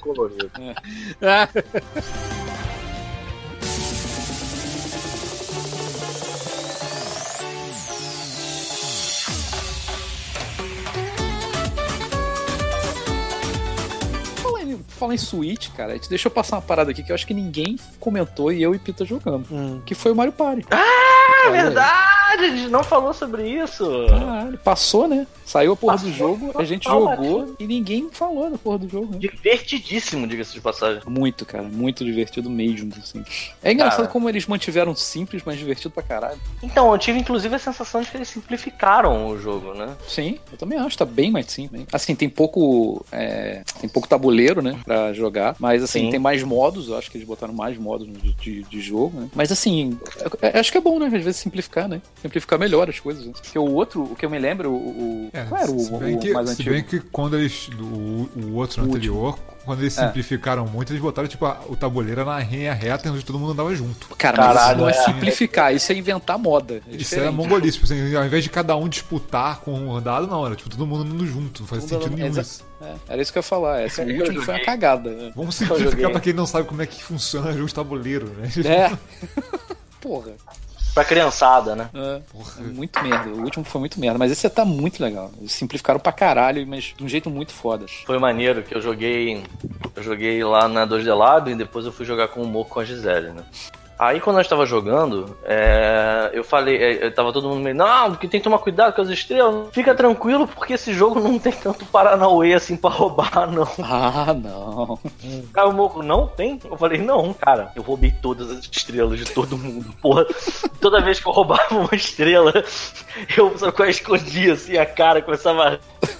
[0.00, 0.50] Colorido.
[1.22, 1.48] Ah,
[14.96, 15.92] Fala em, Switch, cara.
[15.92, 18.62] A gente deixa eu passar uma parada aqui que eu acho que ninguém comentou e
[18.62, 19.46] eu e Pita jogando.
[19.50, 19.80] hum.
[19.84, 20.64] Que foi o Mario Party.
[20.70, 22.16] Ah, Olha verdade!
[22.36, 23.84] a gente não falou sobre isso.
[24.10, 25.26] Caralho, passou, né?
[25.44, 28.88] Saiu a porra Passou, do jogo, a gente jogou e ninguém falou da porra do
[28.88, 29.18] jogo, né?
[29.18, 31.00] Divertidíssimo, diga-se de passagem.
[31.06, 33.24] Muito, cara, muito divertido mesmo, assim.
[33.62, 34.08] É engraçado Cara.
[34.10, 36.38] como eles mantiveram simples, mas divertido pra caralho.
[36.62, 39.96] Então, eu tive inclusive a sensação de que eles simplificaram o jogo, né?
[40.06, 41.80] Sim, eu também acho, tá bem mais simples.
[41.80, 41.86] hein?
[41.92, 43.04] Assim, tem pouco.
[43.12, 44.78] é, tem pouco tabuleiro, né?
[44.86, 45.56] Pra jogar.
[45.58, 46.10] Mas assim, Sim.
[46.10, 46.88] tem mais modos.
[46.88, 49.28] Eu acho que eles botaram mais modos de, de, de jogo, né?
[49.34, 51.06] Mas assim, eu- eu acho que é bom, né?
[51.06, 52.00] Às vezes simplificar, né?
[52.22, 53.26] Simplificar melhor as coisas.
[53.26, 53.32] né?
[53.34, 54.76] Porque o outro, o que eu me lembro, o.
[54.76, 56.70] o É, qual era o, se o que, mais se antigo?
[56.70, 57.68] bem que quando eles.
[57.80, 60.06] O, o outro O anterior, quando eles É.
[60.06, 63.74] simplificaram muito, eles botaram tipo a- o tabuleiro na linha reta onde todo mundo andava
[63.74, 64.08] junto.
[64.16, 65.04] Cara, mas isso Caralho, não é, é.
[65.04, 66.80] simplificar, isso é inventar moda.
[66.90, 70.26] É Isso era mongolice, tipo assim, ao invés de cada um disputar com um dado,
[70.26, 72.64] não, era tipo todo mundo andando junto, não faz Tudo sentido nenhum isso.
[72.80, 73.84] É, era isso que eu ia falar.
[73.84, 75.10] Esse Eu último foi uma cagada.
[75.10, 75.32] né?
[75.34, 78.48] Vamos simplificar pra quem não sabe como é que funciona jogo de tabuleiro, né?
[78.64, 78.96] É.
[80.00, 80.32] Porra.
[80.96, 81.90] Pra criançada, né?
[81.92, 82.20] É.
[82.32, 82.62] Porra.
[82.62, 83.28] Muito merda.
[83.28, 84.18] O último foi muito merda.
[84.18, 85.30] Mas esse tá muito legal.
[85.38, 87.84] Eles simplificaram pra caralho, mas de um jeito muito foda.
[88.06, 89.44] Foi maneiro que eu joguei.
[89.94, 92.80] Eu joguei lá na 2D Lab e depois eu fui jogar com o Mo com
[92.80, 93.42] a Gisele, né?
[93.98, 98.10] Aí quando nós tava jogando, é, eu falei, é, eu tava todo mundo meio, não,
[98.10, 99.68] porque tem que tomar cuidado com as estrelas.
[99.72, 103.66] Fica tranquilo, porque esse jogo não tem tanto Paranauê assim pra roubar, não.
[103.82, 104.98] Ah, não.
[105.54, 106.60] Aí o Moco, não tem?
[106.64, 110.26] Eu falei, não, cara, eu roubei todas as estrelas de todo mundo, porra.
[110.78, 112.52] Toda vez que eu roubava uma estrela,
[113.36, 115.78] eu só escondia assim a cara, começava a.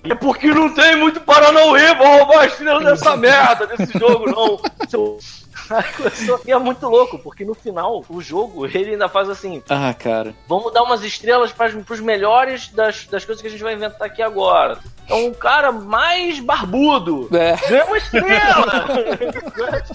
[0.08, 4.58] É porque não tem muito Paranauê pra roubar a estrela dessa merda, desse jogo, não.
[4.88, 5.18] Seu-
[5.96, 9.94] começou- E é muito louco, porque no final, o jogo, ele ainda faz assim, Ah,
[9.94, 10.34] cara.
[10.48, 14.06] vamos dar umas estrelas para os melhores das, das coisas que a gente vai inventar
[14.06, 14.78] aqui agora.
[15.04, 18.86] Então, o cara mais barbudo É, ganha uma estrela!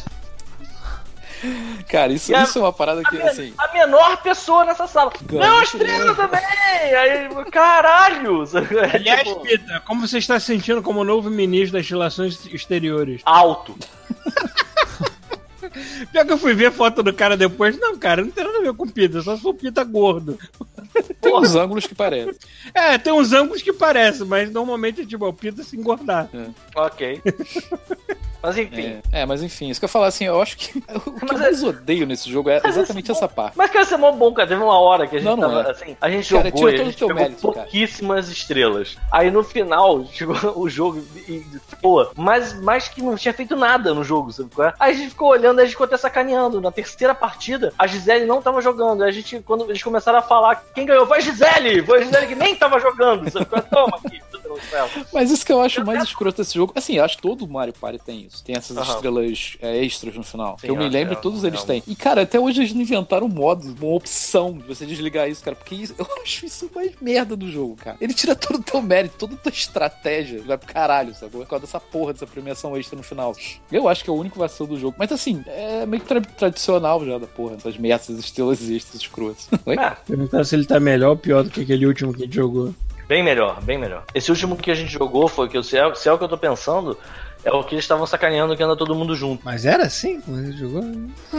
[1.89, 3.53] cara, isso, a- isso é uma parada que, a, assim.
[3.57, 5.11] a menor pessoa nessa sala.
[5.23, 6.11] Ganha estrela.
[6.11, 6.95] estrela também!
[6.95, 8.43] Aí, caralho!
[8.43, 13.21] É, Aliás, tipo, Pita, como você está se sentindo como novo ministro das relações exteriores?
[13.25, 13.75] alto.
[16.11, 17.79] Pior que eu fui ver foto do cara depois.
[17.79, 20.37] Não, cara, não tem nada a ver com Pita, eu só sou Pita gordo.
[21.19, 22.35] Tem uns ângulos que parecem.
[22.73, 26.29] É, tem uns ângulos que parecem, mas normalmente é tipo, é o Pita se engordar.
[26.75, 27.21] Ok.
[28.43, 28.99] Mas enfim.
[29.11, 31.27] É, é, mas enfim, isso que eu falar assim, eu acho que o que eu
[31.29, 33.55] Mas é- mais odeio nesse jogo é exatamente essa parte.
[33.55, 34.47] Mas quer ser mó bom, cara.
[34.49, 35.71] Teve uma hora que a gente Não, não tava é.
[35.71, 35.95] assim.
[36.01, 37.53] A gente Cara, jogou e a gente pegou mérito, cara.
[37.61, 38.97] pouquíssimas estrelas.
[39.11, 41.45] Aí no final, chegou o jogo e,
[41.83, 44.73] pô, mas, mas que não tinha feito nada no jogo, sabe qual é?
[44.79, 46.59] Aí a gente ficou olhando, aí a gente ficou até sacaneando.
[46.59, 49.03] Na terceira partida, a Gisele não tava jogando.
[49.03, 51.83] Aí a gente, quando eles começaram a falar, quem ganhou foi a Gisele!
[51.83, 53.61] Foi a Gisele que nem tava jogando, é?
[53.61, 54.21] Toma aqui.
[55.13, 57.73] Mas isso que eu acho mais escroto desse jogo, assim, eu acho que todo Mario
[57.73, 58.43] Party tem isso.
[58.43, 58.95] Tem essas Aham.
[58.95, 60.57] estrelas é, extras no final.
[60.59, 61.83] Sim, que eu me é, lembro, é, todos é eles têm.
[61.87, 65.43] E, cara, até hoje eles não inventaram um modo, uma opção de você desligar isso,
[65.43, 65.55] cara.
[65.55, 67.97] Porque isso- eu acho isso mais merda do jogo, cara.
[68.01, 70.41] Ele tira todo o teu mérito, toda a tua estratégia.
[70.41, 71.31] Vai pro caralho, sabe?
[71.31, 73.35] Por causa dessa porra, dessa premiação extra no final.
[73.71, 74.95] Eu acho que é o único vacilo do jogo.
[74.97, 77.55] Mas assim, é meio que tra- tradicional já da porra.
[77.55, 79.47] Essas merdas, essas estrelas extras escrotas.
[80.05, 82.73] Perguntar se ele tá melhor ou pior do que aquele último que a gente jogou.
[83.11, 84.05] Bem melhor, bem melhor.
[84.15, 86.29] Esse último que a gente jogou foi que, se é, se é o que eu
[86.29, 86.97] tô pensando,
[87.43, 89.43] é o que eles estavam sacaneando que anda todo mundo junto.
[89.43, 90.81] Mas era assim quando jogou?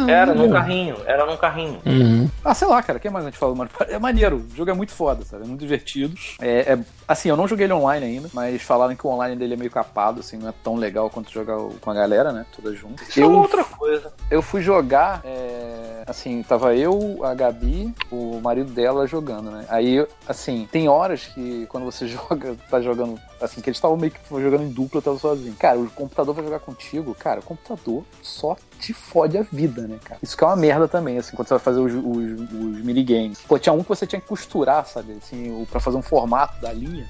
[0.07, 1.81] Era num carrinho, era num carrinho.
[1.87, 2.29] Uhum.
[2.45, 3.71] Ah, sei lá, cara, o que mais a gente falou, mano?
[3.89, 5.45] É maneiro, o jogo é muito foda, sabe?
[5.45, 6.15] É muito divertido.
[6.43, 6.79] É, é-
[7.13, 9.71] assim, eu não joguei ele online ainda, mas falaram que o online dele é meio
[9.71, 12.45] capado, assim, não é tão legal quanto jogar com a galera, né?
[12.55, 13.03] Toda junto.
[13.03, 14.13] Isso é outra coisa.
[14.31, 19.65] Eu fui jogar, é, assim, tava eu, a Gabi, o marido dela jogando, né?
[19.69, 24.13] Aí, assim, tem horas que quando você joga, tá jogando, assim, que eles estavam meio
[24.13, 25.55] que jogando em dupla, eu tava sozinho.
[25.57, 29.99] Cara, o computador vai jogar contigo, cara, o computador só te fode a vida, né,
[30.05, 30.19] cara?
[30.23, 33.39] Isso que é uma merda também, assim, quando você vai fazer os, os, os minigames.
[33.47, 35.17] Pô, tinha um que você tinha que costurar, sabe?
[35.23, 37.07] Assim, pra fazer um formato da linha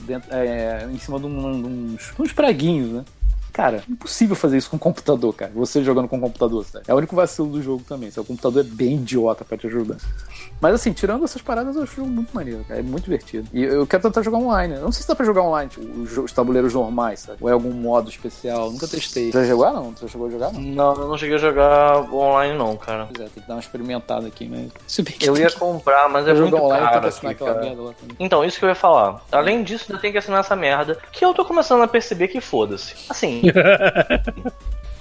[0.00, 3.04] dentro, é, em cima de, um- de uns, uns preguinhos, né?
[3.54, 5.52] Cara, impossível fazer isso com computador, cara.
[5.54, 6.84] Você jogando com computador, sabe?
[6.88, 8.10] É o único vacilo do jogo também.
[8.10, 9.96] Seu computador é bem idiota pra te ajudar.
[10.60, 12.80] Mas assim, tirando essas paradas, eu acho muito maneiro, cara.
[12.80, 13.48] É muito divertido.
[13.52, 14.74] E eu quero tentar jogar online.
[14.74, 17.38] Eu não sei se dá pra jogar online, tipo, os, tabuleiros normais, sabe?
[17.40, 18.72] Ou é algum modo especial.
[18.72, 19.30] Nunca testei.
[19.30, 19.72] Já jogou?
[19.72, 19.90] Não?
[19.92, 20.52] Você chegou a jogar?
[20.52, 20.60] Não.
[20.60, 23.08] Não, eu não cheguei a jogar online não, cara.
[23.12, 24.72] Pois é, tem que dar uma experimentada aqui, mas.
[24.86, 27.82] Se bem que Eu ia comprar, mas é eu muito online caro aqui, aquela merda
[27.82, 28.16] lá também.
[28.18, 29.22] Então, isso que eu ia falar.
[29.30, 30.98] Além disso, ainda tem que assinar essa merda.
[31.12, 32.94] Que eu tô começando a perceber que foda-se.
[33.08, 33.43] Assim.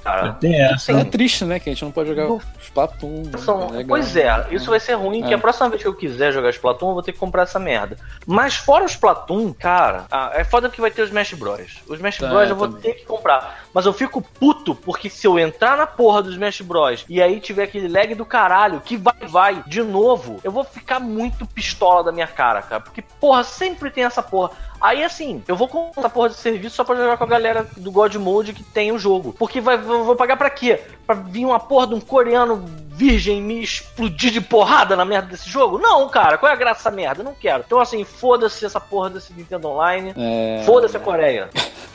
[0.03, 0.38] Cara.
[0.41, 1.60] É triste, né?
[1.60, 2.28] Que a gente não pode jogar
[2.61, 3.24] Splatoon.
[3.38, 3.86] São- é legal.
[3.88, 5.28] pois é, isso vai ser ruim, É.
[5.28, 7.60] que a próxima vez que eu quiser jogar Splatoon, eu vou ter que comprar essa
[7.60, 7.98] merda.
[8.26, 11.82] Mas fora o Splatoon, cara, ah, é foda que vai ter os Smash Bros.
[11.88, 12.82] Os Smash Tá, Bros eu vou também.
[12.82, 13.62] ter que comprar.
[13.74, 17.06] Mas eu fico puto porque se eu entrar na porra do Smash Bros.
[17.10, 21.00] e aí tiver aquele lag do caralho, que vai, vai, de novo, eu vou ficar
[21.00, 22.82] muito pistola da minha cara, cara.
[22.82, 24.52] Porque, porra, sempre tem essa porra.
[24.80, 27.66] Aí assim, eu vou comprar essa porra de serviço só pra jogar com a galera
[27.78, 29.34] do God Mode que tem o jogo.
[29.40, 30.82] Porque vai, vou pagar pra quê?
[31.08, 35.50] Pra vir uma porra de um coreano virgem me explodir de porrada na merda desse
[35.50, 35.80] jogo?
[35.80, 37.22] Não, cara, qual é a graça dessa merda?
[37.22, 37.64] Eu não quero.
[37.66, 40.14] Então assim, foda-se essa porra desse Nintendo Online.
[40.16, 40.64] É...
[40.66, 41.50] Foda-se a Coreia.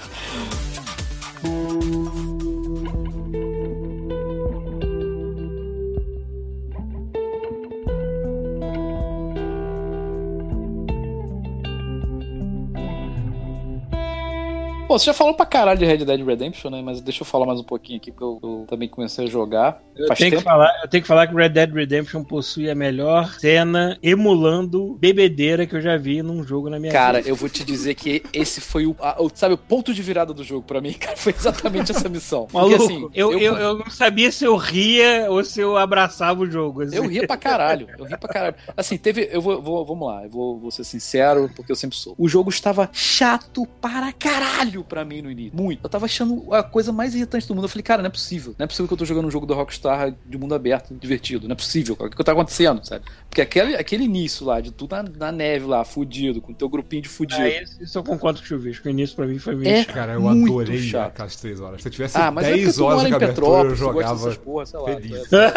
[14.89, 16.81] Pô, você já falou pra caralho de Red Dead Redemption, né?
[16.82, 19.82] Mas deixa eu falar mais um pouquinho aqui, porque eu, eu também comecei a jogar.
[19.94, 20.43] Eu tenho, que tempo.
[20.43, 25.66] falar, eu tenho que falar que Red Dead Redemption possui a melhor cena emulando bebedeira
[25.66, 27.28] que eu já vi num jogo na minha Cara, vida.
[27.28, 30.32] eu vou te dizer que esse foi o, a- o- sabe, o ponto de virada
[30.32, 32.47] do jogo pra mim, cara, foi exatamente essa missão.
[32.51, 35.77] Porque, Maluco, assim, eu, eu, eu, eu não sabia se eu ria ou se eu
[35.77, 36.81] abraçava o jogo.
[36.81, 36.97] assim.
[36.97, 38.55] eu ria pra caralho, eu ria pra caralho.
[38.74, 41.98] Assim, teve, eu vou, vou- vamos lá, eu vou, vou ser sincero, porque eu sempre
[41.98, 42.15] sou.
[42.16, 45.81] O jogo estava chato para caralho pra mim no início, muito.
[45.83, 47.65] Eu tava achando a coisa mais irritante do mundo.
[47.65, 49.47] Eu falei, cara, não é possível, não é possível que eu tô jogando um jogo
[49.47, 53.05] da Rockstar de mundo aberto, divertido, não é possível, o que tá acontecendo, sabe?
[53.29, 56.69] Porque aquele, aquele início lá, de tudo na, na neve lá, fudido, com o teu
[56.69, 57.41] grupinho de fudido.
[57.43, 58.87] Ah, isso, isso eu concordo com o Chuvisco.
[58.89, 59.83] O início pra mim foi meio É.
[59.85, 59.95] chato.
[59.95, 61.09] Cara, eu Muito adorei chato.
[61.09, 61.83] aquelas três horas.
[61.83, 63.69] Se eu tivesse Ah, mas é porque 10 tu horas mora de em abertura, eu
[63.71, 64.87] tu jogava porra, sei lá.
[64.95, 65.29] feliz.
[65.29, 65.55] tu é-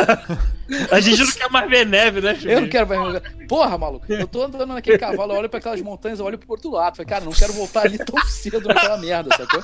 [0.95, 2.49] A gente não quer mais ver neve, né, Chuvisco?
[2.52, 3.22] Eu não quero mais.
[3.48, 4.06] Porra, maluco.
[4.10, 6.95] Eu tô andando naquele cavalo, eu olho pra aquelas montanhas, eu olho pro outro lado.
[6.95, 9.61] Falei, cara, não quero voltar ali tão cedo naquela merda, sacou?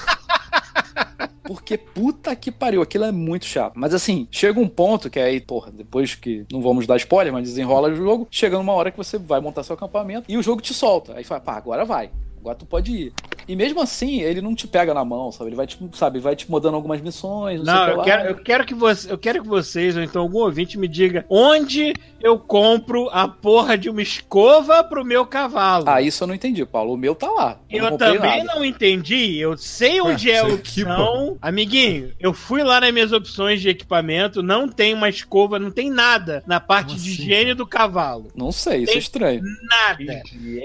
[1.44, 3.74] Porque puta que pariu, aquilo é muito chato.
[3.76, 6.46] Mas assim, chega um ponto que aí, porra, depois que.
[6.52, 8.28] Não vamos dar spoiler, mas desenrola o jogo.
[8.30, 11.16] Chega numa hora que você vai montar seu acampamento e o jogo te solta.
[11.16, 12.12] Aí fala, pá, agora vai.
[12.38, 13.14] Agora tu pode ir.
[13.48, 15.50] E mesmo assim, ele não te pega na mão, sabe?
[15.50, 18.04] Ele vai te, sabe, vai te mudando algumas missões, não, sei o Não, que eu
[18.04, 21.26] quero, eu, quero que você, eu quero que vocês, ou então algum ouvinte, me diga
[21.30, 25.86] onde eu compro a porra de uma escova pro meu cavalo.
[25.88, 26.94] Ah, isso eu não entendi, Paulo.
[26.94, 27.60] O meu tá lá.
[27.70, 28.56] Eu não comprei também nada.
[28.60, 29.38] não entendi.
[29.38, 31.38] Eu sei onde é a você opção.
[31.42, 35.90] Amiguinho, eu fui lá nas minhas opções de equipamento, não tem uma escova, não tem
[35.90, 38.28] nada na parte Como de assim, higiene do cavalo.
[38.36, 39.44] Não sei, isso é estranho.
[39.70, 40.22] Nada.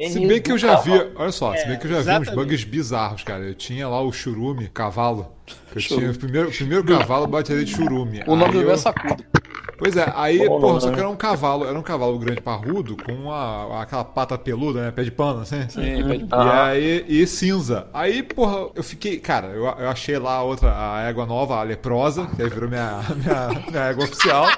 [0.08, 2.02] Se bem que eu já vi, olha só, se É, bem que eu já vi
[2.02, 2.34] uns exatamente.
[2.34, 3.44] bugs bizarros, cara.
[3.44, 5.30] Eu tinha lá o churume, cavalo.
[5.74, 6.06] Eu Churume.
[6.06, 8.22] tinha o primeiro, o primeiro cavalo bateria de churume.
[8.26, 9.22] O nome do meu eu- é Sacudo.
[9.76, 10.94] Pois é, aí, Bom porra, só né?
[10.94, 14.90] que era um cavalo, era um cavalo grande parrudo com uma, aquela pata peluda, né?
[14.92, 15.68] Pé de pano, assim.
[15.68, 17.88] Sim, pede- E aí, e cinza.
[17.92, 19.18] Aí, porra, eu fiquei.
[19.18, 22.68] Cara, eu, eu achei lá a outra, a égua nova, a leprosa, que aí virou
[22.70, 24.46] minha, minha, minha égua oficial.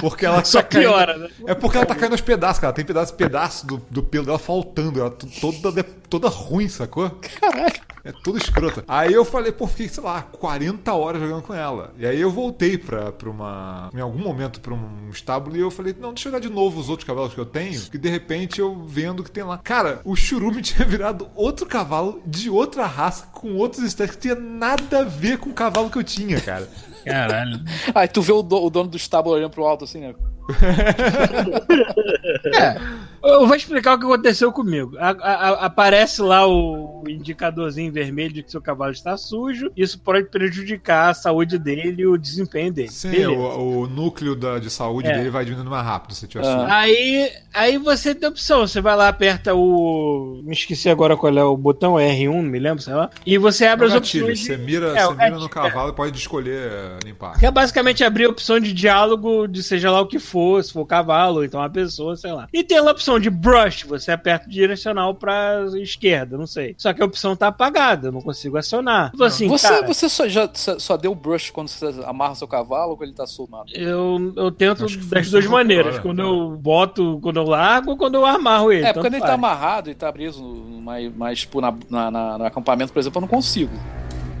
[0.00, 1.28] Porque ela Só tá caindo- piora, né?
[1.46, 2.72] É porque ela tá caindo aos pedaços, cara.
[2.72, 5.00] Tem pedaço, pedaço do, do pelo dela faltando.
[5.00, 7.10] Ela toda, toda ruim, sacou?
[7.40, 7.72] Caralho.
[8.04, 8.82] É tudo escrota.
[8.88, 11.92] Aí eu falei, pô, fiquei, sei lá, 40 horas jogando com ela.
[11.96, 13.90] E aí eu voltei pra, pra uma.
[13.94, 16.80] Em algum momento pra um estábulo e eu falei, não, deixa eu olhar de novo
[16.80, 17.80] os outros cavalos que eu tenho.
[17.82, 19.58] Que de repente eu vendo que tem lá.
[19.58, 24.34] Cara, o churume tinha virado outro cavalo de outra raça, com outros estéticos, que tinha
[24.34, 26.68] nada a ver com o cavalo que eu tinha, cara.
[27.04, 27.60] Caralho.
[27.94, 30.14] Aí tu vê o, do- o dono do estábulo olhando pro alto assim, né?
[33.24, 34.96] Eu vou explicar o que aconteceu comigo.
[34.98, 39.70] A- a- a- aparece lá o indicadorzinho vermelho de que seu cavalo está sujo.
[39.76, 42.88] Isso pode prejudicar a saúde dele e o desempenho dele.
[42.90, 45.16] Sim, o, o núcleo da, de saúde É.
[45.16, 46.52] dele vai diminuindo mais rápido se tiver Ah.
[46.60, 46.72] sujo.
[46.72, 48.66] Aí, aí você tem opção.
[48.66, 50.40] Você vai lá, aperta o.
[50.44, 53.10] Me esqueci agora qual é o botão R1, não me lembro, sei lá.
[53.24, 54.44] E você abre É as gatilho, opções.
[54.46, 57.38] você mira, É, você mira no cavalo e pode escolher eh, limpar.
[57.38, 60.72] Que é basicamente abrir a opção de diálogo de seja lá o que for, se
[60.72, 62.48] for cavalo, ou então uma pessoa, sei lá.
[62.52, 66.74] E tem lá a opção de brush, você aperta o direcional pra esquerda, não sei.
[66.78, 69.10] Só que a opção tá apagada, eu não consigo acionar.
[69.10, 72.48] Tipo assim, você cara, você só, já, só só deu brush quando você amarra seu
[72.48, 73.52] cavalo ou quando ele tá solto?
[73.52, 73.64] Nada?
[73.74, 75.98] eu, eu tento das duas maneiras.
[75.98, 76.28] Quando né?
[76.28, 78.86] eu boto, quando eu largo, ou quando eu amarro ele.
[78.86, 82.38] É, quando ele tá amarrado e tá preso no- mais, mais tipo, na, na- na-
[82.38, 83.72] no acampamento, por exemplo, eu não consigo.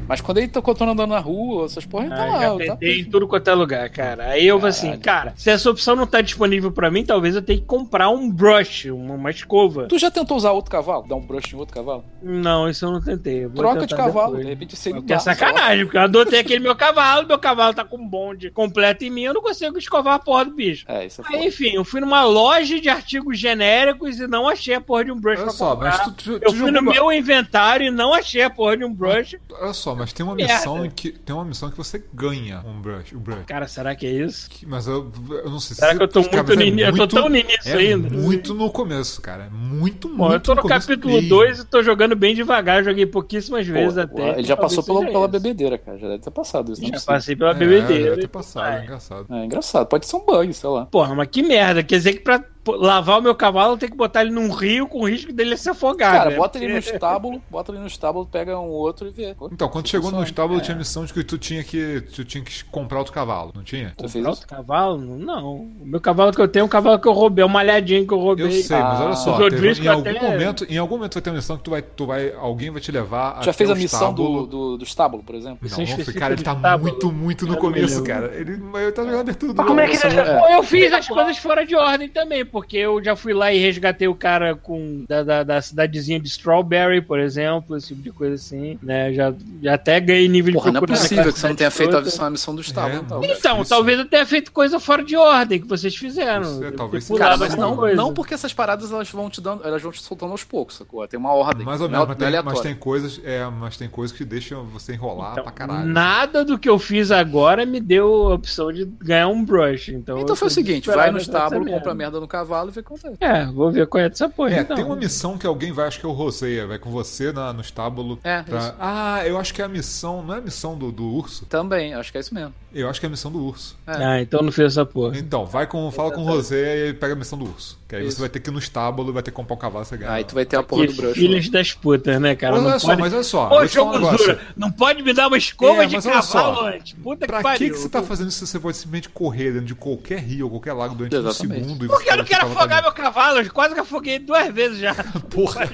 [0.08, 2.40] Mas quando ele tá quando andando na rua, essas porra, ele tá Ah, lá.
[2.40, 4.24] já tá tentei em tudo quanto é lugar, cara.
[4.30, 7.42] Aí eu vou assim, cara, se essa opção não tá disponível pra mim, talvez eu
[7.42, 9.86] tenha que comprar um brush, uma, uma escova.
[9.86, 11.06] Tu já tentou usar outro cavalo?
[11.08, 12.04] Dar um brush em outro cavalo?
[12.22, 13.44] Não, isso eu não tentei.
[13.44, 14.44] eu Troca de cavalo, depois.
[14.44, 17.84] de repente você Porque é sacanagem, porque eu adotei aquele meu cavalo, meu cavalo tá
[17.84, 20.84] com um bonde completo em mim, eu não consigo escovar a porra do bicho.
[20.88, 24.74] É, isso é Aí, enfim, eu fui numa loja de artigos genéricos e não achei
[24.74, 25.90] a porra de um brush Olha pra só, comprar.
[25.90, 28.84] mas tu, tu, Eu tu fui no meu inventário e não achei a porra de
[28.84, 29.36] um brush.
[29.60, 32.60] Olha só, só, mas tem uma missão em que tem uma missão que você ganha
[32.66, 33.44] um brush, o brush.
[33.46, 34.48] Cara, será que é isso?
[34.50, 35.10] Que- Mas eu,
[35.44, 36.86] eu não sei Será se que eu tô cara, muito no é início?
[36.88, 38.10] Eu tô muito- tão no início é ainda.
[38.10, 39.44] Muito no começo, cara.
[39.44, 41.28] É muito, muito Bom, eu tô no começo capítulo mesmo.
[41.28, 44.30] 2 e tô jogando bem devagar, joguei pouquíssimas Pô, vezes até.
[44.30, 45.98] ele já então passou pela, pela bebedeira, cara.
[45.98, 46.80] Já deve ter passado isso.
[46.82, 47.14] É Já possível.
[47.14, 48.04] passei pela É, bebedeira.
[48.10, 49.26] deve ter passado, é engraçado.
[49.30, 49.86] É engraçado.
[49.86, 50.86] Pode ser um bug, sei lá.
[50.86, 51.82] Porra, mas que merda.
[51.82, 54.86] Quer dizer que pra lavar o meu cavalo eu tenho que botar ele num rio
[54.86, 56.12] com o risco dele se afogar.
[56.12, 56.36] Cara, né?
[56.36, 59.34] bota ele no estábulo, bota ele no estábulo, pega um outro e vê.
[59.50, 60.62] Então, quando chegou no estábulo, É.
[60.62, 63.62] tinha a missão de que tu tinha que, tu tinha que comprar outro cavalo, não
[63.62, 63.92] tinha?
[63.96, 64.98] Tu fez Comprar outro cavalo?
[64.98, 65.54] Não.
[65.56, 68.06] O meu cavalo que eu tenho é um cavalo que eu roubei, é um malhadinho
[68.06, 68.46] que eu roubei.
[68.46, 69.16] Eu sei, mas olha Ah.
[69.16, 71.70] só, teve- em algum até- momento, em algum momento vai ter uma missão que tu
[71.70, 74.46] vai, tu vai, alguém vai te levar Já fez a missão do, estábulo.
[74.46, 75.58] do, do estábulo, por exemplo?
[75.68, 76.82] Não, não, cara, ele tá estábulo.
[76.90, 78.32] muito, muito no começo, cara.
[78.34, 81.08] Ele, ele tá jogando abertura do Mas como é que não- Pô, eu fiz as
[81.08, 85.04] coisas fora de ordem também, porque eu já fui lá e resgatei o cara com
[85.08, 89.12] da, da, da cidadezinha de Strawberry, por exemplo, esse tipo de coisa assim, né?
[89.12, 91.70] Já, já até ganhei nível Porra, de não é procura possível que você não tenha
[91.70, 92.04] feito a toda.
[92.04, 92.96] missão, a missão do estábulo.
[92.96, 93.20] É, então.
[93.20, 93.28] não.
[93.28, 96.42] Então, talvez eu tenha feito coisa fora de ordem que vocês fizeram.
[96.42, 97.08] Isso é, talvez.
[97.08, 97.96] Cara, mas não, coisa.
[97.96, 101.06] não porque essas paradas elas vão te dando, elas vão te soltando aos poucos, sacou?
[101.08, 101.64] Tem uma ordem.
[101.64, 104.16] Mais ou é- menos, mas não é tem, mas tem coisas, é, mas tem coisas
[104.16, 105.88] que deixam você enrolar Então, pra caralho.
[105.88, 109.88] Nada do que eu fiz agora me deu a opção de ganhar um brush.
[109.88, 112.80] Então, Então foi o seguinte, vai no estábulo, compra merda no cavalo e o que
[112.80, 113.16] acontece.
[113.20, 114.54] É, vou ver qual é dessa porra.
[114.54, 114.76] É, então.
[114.76, 117.52] tem uma missão que alguém vai, acho que é o Roseia, vai com você na,
[117.52, 118.18] no estábulo.
[118.24, 118.74] É, pra- isso.
[118.78, 121.46] Ah, eu acho que é a missão, não é a missão do, do urso?
[121.46, 122.52] Também, acho que é isso mesmo.
[122.74, 123.76] Eu acho que é a missão do urso.
[123.86, 125.18] Ah, então não fez essa porra.
[125.18, 127.78] Então, vai com, fala com o Roseia e pega a missão do urso.
[127.86, 128.16] Que aí Isso.
[128.16, 129.98] você vai ter que ir no estábulo e vai ter que comprar um cavalo, você
[129.98, 130.10] ganha.
[130.12, 131.12] Aí tu vai ter a porra do brush.
[131.12, 132.54] filhas das putas, né, cara?
[132.54, 133.00] Mas não olha só, pode...
[133.02, 133.46] mas olha só.
[133.48, 134.26] Pô, vou te falar um jogo negócio.
[134.26, 134.40] dura.
[134.56, 136.66] Não pode me dar uma escova É, de cavalo só.
[136.68, 136.94] antes.
[136.94, 137.72] Puta Pra que que, pariu.
[137.74, 140.50] que você tá fazendo isso se você pode simplesmente correr dentro de qualquer rio ou
[140.52, 141.60] qualquer lago durante Exatamente.
[141.60, 141.84] um segundo?
[141.84, 143.38] e Porque você eu não quero afogar meu cavalo.
[143.40, 144.94] Eu quase que afoguei duas vezes já.
[145.30, 145.68] Porra.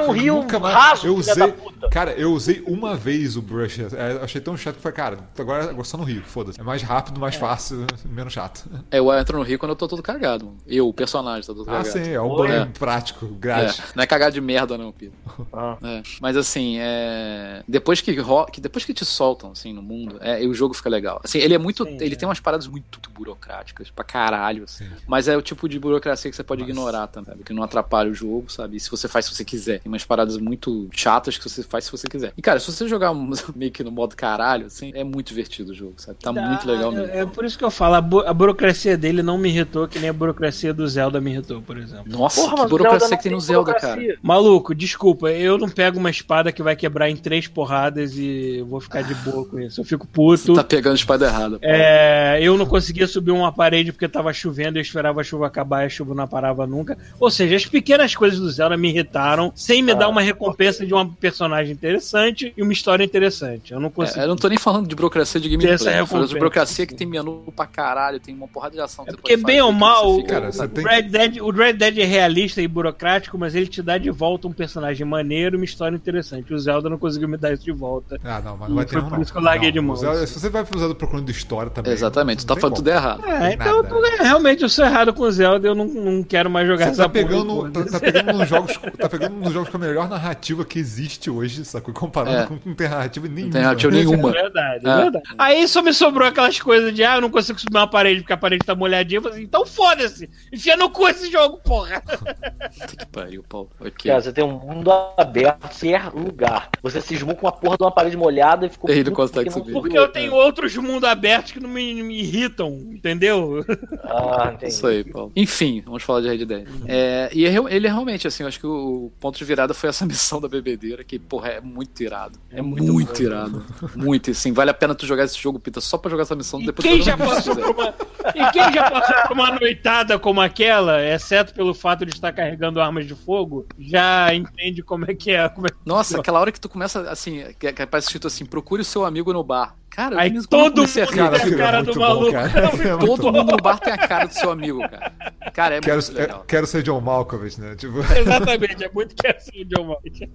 [0.00, 1.88] Um rio Nunca mais- raso, eu usei, da puta.
[1.90, 3.78] Cara, eu usei uma vez o brush.
[3.80, 6.60] é, achei tão chato que foi, cara, agora, agora só no rio, foda-se.
[6.60, 8.68] É mais rápido, mais fácil, menos chato.
[8.90, 10.46] É, eu entro no rio quando eu tô todo cagado.
[10.46, 10.58] mano.
[10.66, 11.88] Eu, o personagem, tá todo Ah, cagado.
[11.88, 12.64] sim, é um banho É.
[12.66, 13.82] prático, É, grátis.
[13.94, 15.12] não é cagado de merda, não, Pio.
[15.52, 15.76] Ah.
[15.82, 16.02] É.
[16.20, 17.62] Mas assim, é...
[17.68, 20.74] depois que, ro- que depois que te soltam assim no mundo, é, e o jogo
[20.74, 21.20] fica legal.
[21.24, 22.16] Assim, ele é muito, Sim, ele é.
[22.18, 24.88] tem umas paradas muito burocráticas pra caralho, assim.
[25.06, 27.44] Mas é o tipo de burocracia que você pode Mas- ignorar também, sabe?
[27.44, 28.76] que não atrapalha o jogo, sabe?
[28.76, 29.80] E se você faz se você quiser.
[29.80, 32.32] Tem umas paradas muito chatas que você faz se você quiser.
[32.36, 33.12] E cara, se você jogar
[33.54, 36.18] meio que no modo caralho, assim, é muito divertido o jogo, sabe?
[36.20, 37.12] Tá muito legal mesmo.
[37.12, 39.98] É, por isso que eu falo, a, bu- a burocracia dele não me irritou, que
[39.98, 42.04] nem a burocracia do Zelda me irritou, por exemplo.
[42.06, 43.94] Nossa, Porra, que burocracia Zelda que tem no Zelda, cara.
[43.94, 44.18] burocracia.
[44.22, 48.66] Maluco, desculpa, eu não pego uma espada que vai quebrar em três porradas e eu
[48.66, 49.80] vou ficar de boa com isso.
[49.80, 50.38] Eu fico puto.
[50.38, 51.58] Você tá pegando a espada errada.
[51.58, 51.64] pô.
[51.66, 55.81] É, eu não conseguia subir uma parede porque tava chovendo, eu esperava a chuva acabar
[55.82, 56.96] e a chuva não parava nunca.
[57.20, 60.92] Ou seja, as pequenas coisas do Zelda me irritaram, sem me dar uma recompensa de
[60.94, 63.72] uma personagem interessante e uma história interessante.
[63.72, 64.20] Eu não consegui.
[64.20, 65.74] É, eu não tô nem falando de burocracia de gameplay.
[65.74, 69.04] Essa Eu falando de burocracia que tem menu pra caralho, tem uma porrada de ação
[69.06, 72.04] É porque, bem ou mal, fica- Cara, o tem- Red Dead, o Red Dead é
[72.04, 75.94] realista e burocrático, mas ele te dá de volta um personagem maneiro e uma história
[75.96, 76.52] interessante.
[76.54, 78.18] O Zelda não conseguiu me dar isso de volta.
[78.24, 79.96] Ah, não, mas não vai ter um, por isso que eu larguei Não, de mão.
[79.96, 81.92] Zelda- se você vai pro Zelda procurando história também.
[81.92, 83.24] Exatamente, tu tá falando tudo errado.
[83.26, 86.66] É, então tô- realmente eu sou errado com o Zelda, eu não, não quero mais
[86.66, 87.92] jogar Você tá essa porra, pegando, tá, foda-se.
[87.92, 91.64] tá pegando nos jogos, tá pegando nos jogos com a melhor narrativa que existe hoje,
[91.64, 91.94] sacou?
[91.94, 92.46] Comparando É.
[92.46, 93.44] com não tem narrativa nenhuma.
[93.44, 94.30] Não tem narrativa nenhuma.
[94.30, 94.90] É verdade, é.
[94.90, 94.96] É.
[94.96, 95.24] verdade.
[95.38, 98.32] Aí só me sobrou aquelas coisas de, ah, eu não consigo subir uma parede porque
[98.32, 99.18] a parede tá molhadinha.
[99.18, 102.02] Eu falei assim, então foda-se, enfia no cu esse jogo, porra.
[102.10, 103.70] Puta que pariu, Paulo.
[103.80, 104.10] Ok.
[104.10, 106.70] Cara, você tem um mundo aberto, qualquer lugar.
[106.82, 108.90] Você cismou com uma porra de uma parede molhada e ficou.
[108.90, 109.72] Ele puto consegue porque não subir.
[109.72, 113.64] Porque eu tenho outros mundos abertos que não me, me irritam, entendeu?
[114.04, 114.72] Ah, entendi.
[114.72, 115.32] Isso aí, Paulo.
[115.36, 116.66] Enfim, vamos falar de Red Dead.
[116.86, 119.88] É, e é ele é realmente, assim, eu acho que o ponto de virada foi
[119.88, 122.38] essa missão da bebedeira, que, porra, é muito irado.
[122.50, 123.64] É, muito, irado.
[123.94, 126.60] Muito, assim, vale a pena tu jogar esse jogo, Pita, só pra jogar essa missão.
[126.60, 127.94] E depois quem, já passou por uma,
[128.34, 132.80] e quem já passou por uma noitada como aquela, exceto pelo fato de estar carregando
[132.80, 135.48] armas de fogo, já entende como é que é.
[135.48, 138.44] Como é que Nossa, aquela hora que tu começa, assim, que que aparece escrito assim,
[138.44, 139.76] procure o seu amigo no bar.
[139.94, 142.32] Cara, Aí todo mundo tem a é cara do bom, maluco.
[142.32, 142.60] cara.
[142.64, 145.12] É todo mundo no bar tem a cara do seu amigo, cara.
[145.52, 146.40] Cara, é Quero, muito legal.
[146.40, 147.76] é- quero ser John Malkovich, né?
[147.76, 150.30] Tipo, Exatamente, é muito que assim, John Malkovich.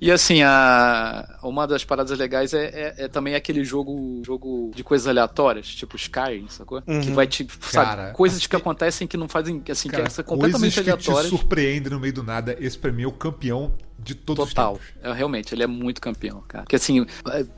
[0.00, 1.38] E assim, a...
[1.42, 5.96] uma das paradas legais é, é- é também aquele jogo, jogo de coisas aleatórias, tipo
[5.96, 6.80] Skyrim, sacou?
[6.82, 7.14] Que Uhum.
[7.14, 7.46] vai te.
[7.60, 9.60] Sabe, Cara, coisas que acontecem que não fazem.
[9.68, 11.28] Assim, cara, que são coisas completamente que te aleatórias.
[11.30, 12.56] surpreendem no meio do nada.
[12.60, 13.72] Esse pra mim é o campeão
[14.04, 14.72] de todos Total.
[14.74, 14.94] os tempos.
[15.02, 16.64] É, realmente, ele é muito campeão, cara.
[16.64, 17.04] Porque assim,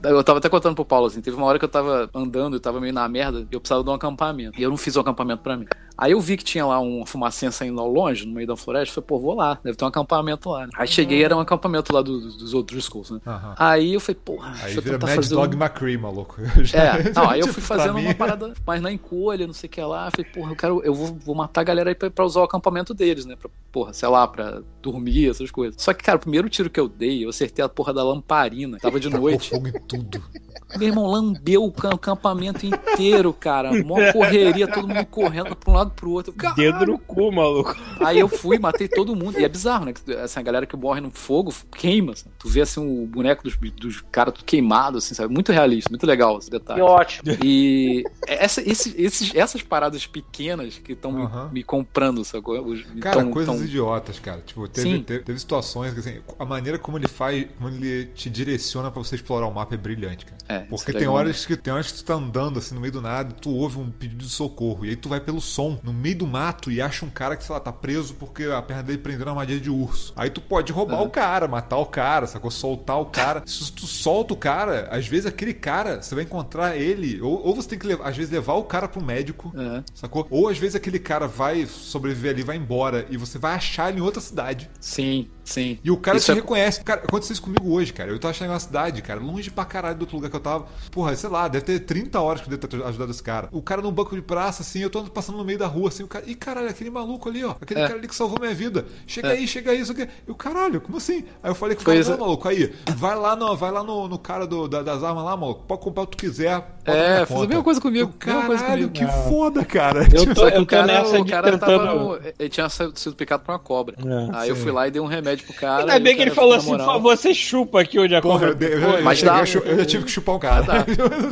[0.03, 2.61] eu tava até contando pro Paulo, assim, teve uma hora que eu tava andando, eu
[2.61, 4.59] tava meio na merda, e eu precisava de um acampamento.
[4.59, 5.67] E eu não fiz um acampamento pra mim.
[5.97, 8.95] Aí eu vi que tinha lá uma fumacinha saindo ao longe, no meio da floresta.
[8.95, 10.67] Falei, pô, vou lá, deve ter um acampamento lá.
[10.77, 13.21] Aí cheguei, era um acampamento lá do- dos outros schools, né?
[13.25, 13.55] Aham.
[13.57, 15.59] Aí eu falei, porra, Aí deixa eu tentar Mad fazer Dog um...
[15.61, 16.37] McCree, maluco.
[16.59, 19.69] Eu já- É, não, aí eu fui fazendo uma parada mais na encolha, não sei
[19.69, 20.11] o que lá.
[20.11, 22.45] Falei, porra, eu quero, eu vou, vou matar a galera aí pra, pra usar o
[22.45, 23.37] acampamento deles, né?
[23.37, 25.81] Pra, porra, sei lá, pra dormir, essas coisas.
[25.81, 28.79] Só que, cara, o primeiro tiro que eu dei, eu acertei a porra da lamparina.
[28.79, 29.51] Tava de Tacou noite.
[29.51, 30.21] fogo em tudo.
[30.79, 33.73] Meu irmão lambeu o cam- acampamento inteiro, cara.
[33.85, 36.33] Mó correria, todo mundo correndo pra um lado pro outro.
[36.33, 36.57] Caralho.
[36.57, 37.77] Dedo no cu, maluco.
[38.01, 39.39] Aí eu fui, matei todo mundo.
[39.39, 39.95] E é bizarro, né?
[40.23, 42.13] Assim, a galera que morre no fogo queima.
[42.13, 42.29] assim.
[42.39, 45.33] Tu vê assim o boneco dos, dos caras tudo queimado, assim, sabe?
[45.33, 46.81] Muito realista, muito legal esse detalhe.
[46.81, 47.37] Que ótimo.
[47.45, 51.47] E essa, esse- esses, essas paradas pequenas que estão Aham.
[51.49, 52.61] me, me comprando, sacou?
[52.65, 54.43] Os- Cara, tão- coisas tão- idiotas, cara.
[54.45, 58.29] Tipo, teve, teve, teve situações que, assim, a maneira como ele faz, como ele te
[58.31, 60.39] direciona pra você explorar o mapa é brilhante, cara.
[60.49, 62.81] É, Porque é tem legal, horas que tem horas que tu tá andando assim no
[62.81, 65.79] meio do nada, tu ouve um pedido de socorro e aí tu vai pelo som
[65.83, 68.61] no meio do mato e acha um cara que sei lá tá preso porque a
[68.63, 70.13] perna dele prendeu na armadilha de urso.
[70.17, 72.51] Aí tu pode roubar o cara, matar o cara, sacou?
[72.51, 73.43] Soltar o cara.
[73.47, 77.55] Se tu solta o cara, às vezes aquele cara, você vai encontrar ele ou, ou
[77.55, 79.53] você tem que levar, às vezes levar o cara pro médico.
[79.57, 79.83] É.
[79.95, 80.27] Sacou?
[80.31, 83.99] Ou às vezes aquele cara vai sobreviver ali, vai embora e você vai achar ele
[83.99, 84.71] em outra cidade.
[84.81, 85.79] Sim, sim.
[85.83, 86.83] E o cara Isso te é- reconhece.
[86.83, 88.11] Cara, aconteceu isso comigo hoje, cara.
[88.11, 90.67] Eu tava achando uma cidade, cara, longe pra caralho do outro lugar que eu tava.
[90.91, 93.49] Porra, sei lá, deve ter 30 horas que eu devo ter ajudado esse cara.
[93.51, 96.03] O cara num banco de praça, assim, eu tô passando no meio da rua, assim,
[96.03, 96.25] o cara.
[96.29, 97.53] Ih, caralho, aquele maluco ali, ó.
[97.61, 97.87] Aquele É.
[97.87, 98.87] cara ali que salvou minha vida.
[99.07, 100.09] Chega aí, chega aí, isso aqui.
[100.27, 101.25] E o caralho, como assim?
[101.43, 104.07] Aí eu falei com o cara, não, maluco, aí, vai lá no, vai lá no,
[104.09, 105.65] no cara do- da- das armas lá, maluco.
[105.67, 106.74] Pode comprar o que tu quiser.
[106.87, 108.15] Na É, fez a mesma coisa comigo.
[108.21, 109.07] Eu, mesma coisa Caralho, comigo.
[109.13, 110.01] que foda, cara.
[110.05, 111.79] Eu Tipo, tô, Só que eu o tô cara, nessa o cara tentando.
[111.87, 113.95] tava no, Ele tinha sido picado por uma cobra.
[113.99, 115.81] É, aí eu fui lá e dei um remédio pro cara.
[115.83, 118.21] Ainda bem o que ele falou na assim, por favor, você chupa aqui onde a
[118.21, 118.49] Porra, cobra.
[118.51, 120.39] eu, dei- eu, já- eu Mas cheguei dá- chu- eu já tive que chupar um
[120.39, 120.63] cara.
[120.63, 120.75] Dá,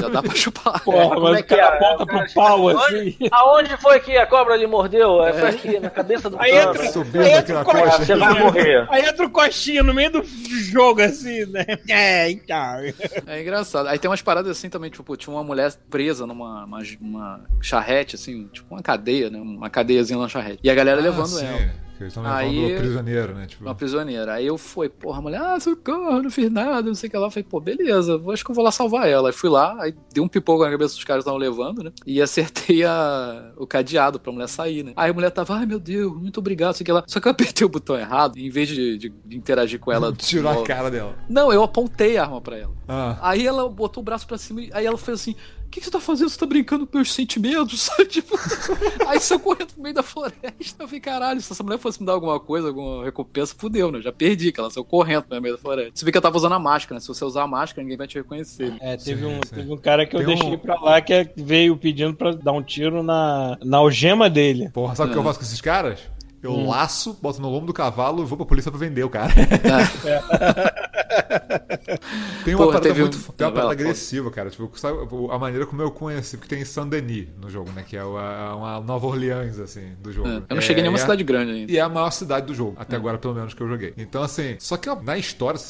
[0.00, 0.82] já dá pra chupar.
[0.82, 1.64] Porra, Como mas é o cara é?
[1.92, 3.16] aponta pro pau assim.
[3.30, 5.22] Aonde foi que a cobra lhe mordeu?
[5.24, 7.84] É, foi aqui, na cabeça do Aí entra, Subiu aí aqui entra na o Coxinha.
[7.86, 8.04] coxa.
[8.04, 8.86] Você vai morrer.
[8.90, 11.64] Aí entra o Coxinha no meio do jogo, assim, né?
[11.88, 12.76] É, então.
[13.26, 13.88] É engraçado.
[13.88, 18.16] Aí tem umas paradas assim também, tipo, tinha uma mulher presa numa uma, uma charrete,
[18.16, 19.40] assim, tipo uma cadeia, né?
[19.40, 20.60] Uma cadeiazinha na charrete.
[20.62, 21.72] E a galera Ah, levando sim, ela.
[22.02, 23.46] Que Eles estão levando Aí- prisioneiro, né?
[23.46, 24.34] Tipo, Uma prisioneira.
[24.34, 27.16] Aí eu fui, porra, a mulher, ah, socorro, não fiz nada, não sei o que
[27.16, 27.26] lá.
[27.26, 29.28] Eu falei, pô, beleza, acho que eu vou lá salvar ela.
[29.28, 31.92] Aí fui lá, aí dei um pipoco na cabeça dos caras que estavam levando, né?
[32.06, 34.92] E acertei a, o cadeado pra mulher sair, né?
[34.96, 37.04] Aí a mulher tava, ai meu Deus, muito obrigado, sei o que lá.
[37.06, 40.12] Só que eu apertei o botão errado, em vez de, de- de interagir com ela.
[40.16, 41.14] tirou a cara dela.
[41.28, 42.72] Não, eu apontei a arma pra ela.
[42.88, 43.16] Ah.
[43.22, 45.36] Aí ela botou o braço pra cima e aí ela fez assim:
[45.72, 46.28] que, que você tá fazendo?
[46.28, 47.80] Você tá brincando com meus sentimentos?
[47.82, 48.04] Sabe?
[48.06, 48.38] Tipo,
[49.06, 50.82] aí saiu correndo no meio da floresta.
[50.82, 53.98] Eu falei, caralho, se essa mulher fosse me dar alguma coisa, alguma recompensa, fudeu, né?
[53.98, 55.92] Eu já perdi, que ela saiu correndo no meio da floresta.
[55.94, 57.00] Você vê que eu tava usando a máscara, né?
[57.00, 58.70] Se você usar a máscara, ninguém vai te reconhecer.
[58.70, 58.78] né?
[58.80, 59.54] É, teve, Sim, um, sim.
[59.54, 62.32] teve um cara que eu Tem deixei um- pra lá que é- veio pedindo pra
[62.32, 64.68] dar um tiro na, na algema dele.
[64.72, 65.98] Porra, sabe o que eu faço com esses caras?
[66.42, 69.32] Eu laço, boto no lombo do cavalo e vou pra polícia pra vender o cara.
[72.44, 73.32] tem uma Porra, parada teve um- muito.
[73.32, 74.50] Tem uma parada agressiva, cara.
[74.50, 74.98] Tipo, sabe
[75.30, 77.84] a maneira como eu conheci, porque tem Saint-Denis no jogo, né?
[77.86, 80.28] Que é uma, uma Nova Orleans, assim, do jogo.
[80.28, 81.72] É, eu não cheguei em nenhuma é- cidade grande ainda.
[81.72, 83.94] E é a maior cidade do jogo, até agora, pelo menos, que eu joguei.
[83.96, 85.60] Então, assim, só que na história,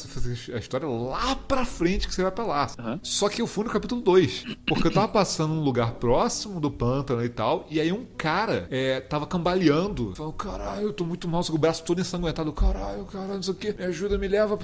[0.53, 2.67] a história é lá pra frente que você vai pra lá.
[2.79, 2.99] Aham.
[3.03, 4.45] Só que eu fui no capítulo 2.
[4.65, 8.67] Porque eu tava passando num lugar próximo do pântano e tal, e aí um cara
[8.71, 10.13] é, tava cambaleando.
[10.15, 10.33] Falando,
[10.63, 12.51] caralho, eu tô muito mal, com o braço todo ensanguentado.
[12.53, 14.57] Caralho, caralho, não sei o que, me ajuda, me leva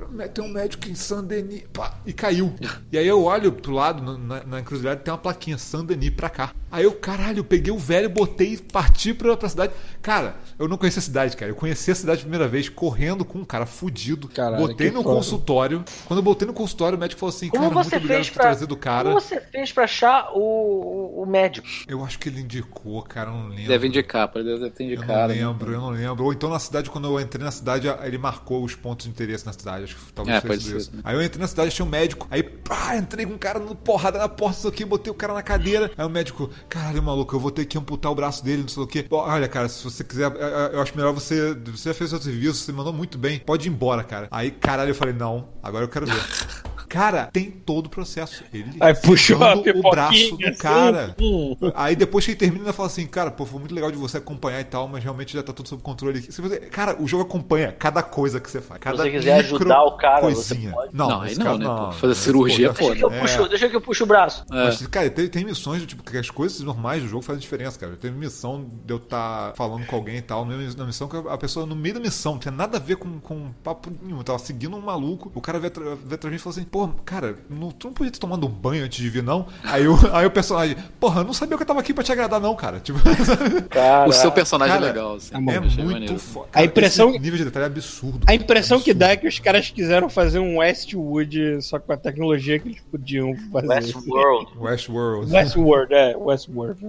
[0.00, 1.62] pra, pra ter um médico em Saint-Denis.
[2.06, 2.54] E caiu.
[2.90, 6.52] E aí eu olho pro lado, na, na encruzilhada, tem uma plaquinha Saint-Denis pra cá.
[6.70, 9.72] Aí eu, caralho, eu peguei o velho, botei e parti pra, pra cidade.
[10.00, 11.50] Cara, eu não conhecia a cidade, cara.
[11.50, 14.28] Eu conheci a cidade a primeira vez correndo com um cara fudido.
[14.28, 15.16] Caralho, botei no foda.
[15.16, 15.84] consultório.
[16.06, 18.28] Quando eu botei no consultório, o médico falou assim: Como Cara, muito você obrigado fez
[18.28, 18.42] por pra.
[18.44, 19.08] trazer do cara.
[19.08, 21.66] Como você fez pra achar o, o, o médico?
[21.88, 23.66] Eu acho que ele indicou, cara, eu não lembro.
[23.66, 25.32] Deve indicar, pô, ele deve ter Eu não indicado.
[25.34, 25.40] né?
[25.44, 26.24] lembro, eu não lembro.
[26.24, 29.44] Ou então na cidade, quando eu entrei na cidade, ele marcou os pontos de interesse
[29.44, 29.89] na cidade.
[29.96, 30.92] Acho que talvez É, pode isso.
[31.04, 32.26] Aí eu entrei na cidade, achei um médico.
[32.30, 35.10] Aí, pá, entrei com um cara no porrada na porta, não sei o que, botei
[35.10, 35.90] o cara na cadeira.
[35.96, 38.82] Aí o médico, caralho, maluco, eu vou ter que amputar o braço dele, não sei
[38.82, 39.06] o que.
[39.10, 41.54] Olha, cara, se você quiser, eu- eu eu acho melhor você.
[41.54, 44.28] Você já fez seu serviço, você mandou muito bem, pode ir embora, cara.
[44.30, 46.14] Aí, caralho, eu falei, não, agora eu quero ver.
[46.90, 48.42] Cara, tem todo o processo.
[48.52, 51.14] Ele Aí puxou o braço do cara.
[51.16, 51.72] assim.
[51.76, 54.16] Aí depois que ele termina, ele fala assim, cara, pô, foi muito legal de você
[54.16, 56.32] acompanhar e tal, mas realmente já tá tudo sob controle aqui.
[56.32, 58.80] Se cara, o jogo acompanha cada coisa que você faz.
[58.80, 60.72] Cada você quiser micro ajudar o cara, você coisinha.
[60.72, 60.90] pode.
[60.94, 61.92] Não, Não, aí não, caso, né, não.
[61.92, 62.94] Fazer cirurgia Pô, é foda.
[62.94, 64.44] Deixa que, eu puxo, deixa que eu puxo o braço.
[64.50, 67.78] Mas, cara, tem, tem missões do tipo que as coisas normais do jogo fazem diferença,
[67.78, 67.96] cara.
[67.96, 71.38] Teve missão de eu estar falando com alguém e tal, na na missão que a
[71.38, 74.18] pessoa, no meio da missão, não tinha nada a ver com, com papo nenhum.
[74.18, 76.64] Eu tava seguindo um maluco, o cara veio, veio atrás de mim e falou assim:
[76.64, 79.46] pô, cara, não, tu não podia ter tomado um banho antes de vir, não?
[79.64, 82.12] Aí o, aí o personagem, porra, eu não sabia que eu tava aqui pra te
[82.12, 82.80] agradar, não, cara.
[82.80, 82.98] Tipo,
[83.70, 85.14] Cara, O seu personagem Cara, é legal.
[85.16, 85.34] Assim.
[85.34, 86.48] é muito foda.
[86.52, 88.20] A impressão- Esse nível de detalhe é absurdo.
[88.26, 88.98] A impressão que Absurdo.
[88.98, 92.80] dá é que os caras quiseram fazer um Westwood só com a tecnologia que eles
[92.90, 93.68] podiam fazer.
[93.68, 94.50] Westworld.
[94.58, 95.32] Westworld.
[95.32, 96.86] Westworld, é, Westworld.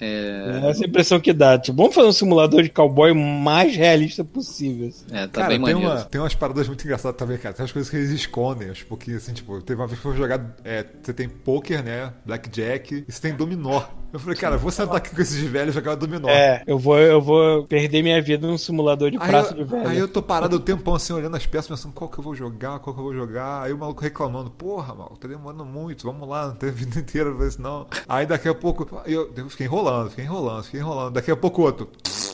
[0.00, 1.58] É, É essa a impressão que dá.
[1.58, 4.88] Tipo, vamos fazer um simulador de cowboy o mais realista possível.
[4.88, 5.04] assim.
[5.10, 5.94] é, tá Cara, bem tem, maneiro.
[5.94, 7.54] uma, tem umas paradas muito engraçadas também, cara.
[7.54, 10.12] Tem umas coisas que eles escondem, uns pouquinho assim, tipo, teve uma vez que eu
[10.12, 10.56] fui jogar.
[10.64, 12.12] é, você tem poker, né?
[12.24, 13.82] Blackjack, e você tem dominó.
[14.10, 16.28] Eu falei, cara, vou sentar aqui com esses velhos e jogar dominó.
[16.28, 19.66] É, eu vou, eu vou perder minha vida num simulador de Aí praça de eu,
[19.66, 19.88] velho.
[19.88, 22.34] aí eu tô parado o tempão assim, olhando as peças, pensando qual que eu vou
[22.34, 23.64] jogar, qual que eu vou jogar.
[23.64, 26.98] Aí o maluco reclamando, porra, maluco, tá demorando muito, vamos lá, não tem a vida
[27.00, 27.86] inteira pra isso não.
[28.08, 31.12] Aí daqui a pouco, eu, eu fiquei enrolando, fiquei enrolando, fiquei enrolando.
[31.12, 31.88] Daqui a pouco outro.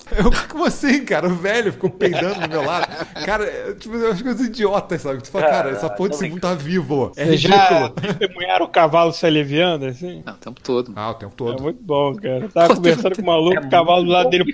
[0.16, 1.26] Eu, como assim, cara?
[1.26, 2.86] O velho ficou peidando do meu lado.
[3.24, 5.22] Cara, é, tipo, umas coisas idiotas, sabe?
[5.22, 7.12] Tu fala, cara, essa porra desse mundo tá vivo.
[7.16, 7.90] É Vocês já ridículo.
[7.90, 10.22] testemunharam o cavalo se aliviando, assim?
[10.24, 10.92] Não, o tempo todo.
[10.94, 11.62] Ah, o tempo É todo.
[11.62, 12.40] muito bom, cara.
[12.44, 14.44] Eu tava conversando com o maluco, o cavalo do lado dele.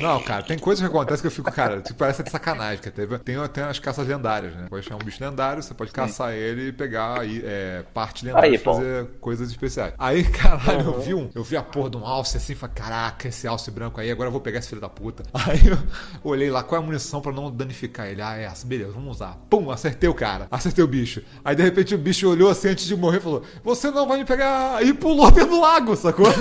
[0.00, 2.82] Não, cara, tem coisas que acontecem que eu fico, cara, tipo, parece de sacanagem.
[2.82, 4.66] Que teve, tem, tem as caças lendárias, né?
[4.68, 8.48] Pode achar um bicho lendário, você pode caçar ele e pegar aí, é, parte lendária
[8.48, 9.94] Aí, e fazer coisas especiais.
[9.98, 13.28] Aí, caralho, eu vi um, eu vi a porra de um alce assim, falei, caraca,
[13.28, 15.22] esse alce branco aí, agora eu vou pegar esse filho da puta.
[15.32, 15.78] Aí eu
[16.22, 18.22] olhei lá, qual é a munição pra não danificar ele?
[18.22, 19.38] Ah, é essa, beleza, vamos usar.
[19.48, 21.22] Pum, acertei o cara, acertei o bicho.
[21.44, 24.18] Aí de repente o bicho olhou assim antes de morrer e falou: Você não vai
[24.18, 24.84] me pegar.
[24.84, 26.26] E pulou dentro do lago, sacou?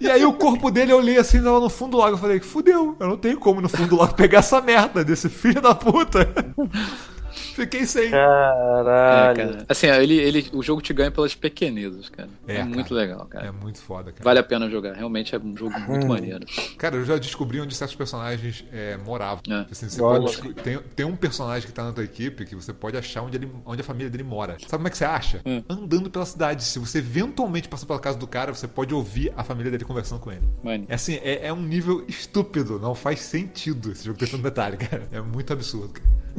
[0.00, 2.14] E aí o corpo dele eu olhei assim, tava no fundo do lago.
[2.14, 5.28] Eu falei, fudeu, eu não tenho como no fundo do lago pegar essa merda desse
[5.28, 6.26] filho da puta.
[7.56, 8.08] Fiquei sem.
[8.08, 9.36] É, Caralho.
[9.36, 9.66] cara.
[9.66, 12.28] Assim, ele, ele, o jogo te ganha pelas pequenezas, cara.
[12.46, 12.68] É, É, cara.
[12.68, 13.46] muito legal, cara.
[13.46, 14.22] É muito foda, cara.
[14.22, 14.92] Vale a pena jogar.
[14.92, 16.44] Realmente é um jogo muito maneiro.
[16.76, 19.42] Cara, eu já descobri onde certos personagens é, moravam.
[19.48, 19.66] É.
[19.70, 22.96] Assim, você pode tem, tem um personagem que tá na tua equipe que você pode
[22.98, 24.58] achar onde, ele, onde a família dele mora.
[24.58, 25.40] Sabe como é que você acha?
[25.46, 25.62] Hum.
[25.66, 26.62] Andando pela cidade.
[26.62, 30.20] Se você eventualmente passar pela casa do cara, você pode ouvir a família dele conversando
[30.20, 30.42] com ele.
[30.62, 30.84] Mano.
[30.90, 32.78] É assim, é, é um nível estúpido.
[32.78, 35.08] Não faz sentido esse jogo ter tanto detalhe, cara.
[35.10, 35.94] É muito absurdo.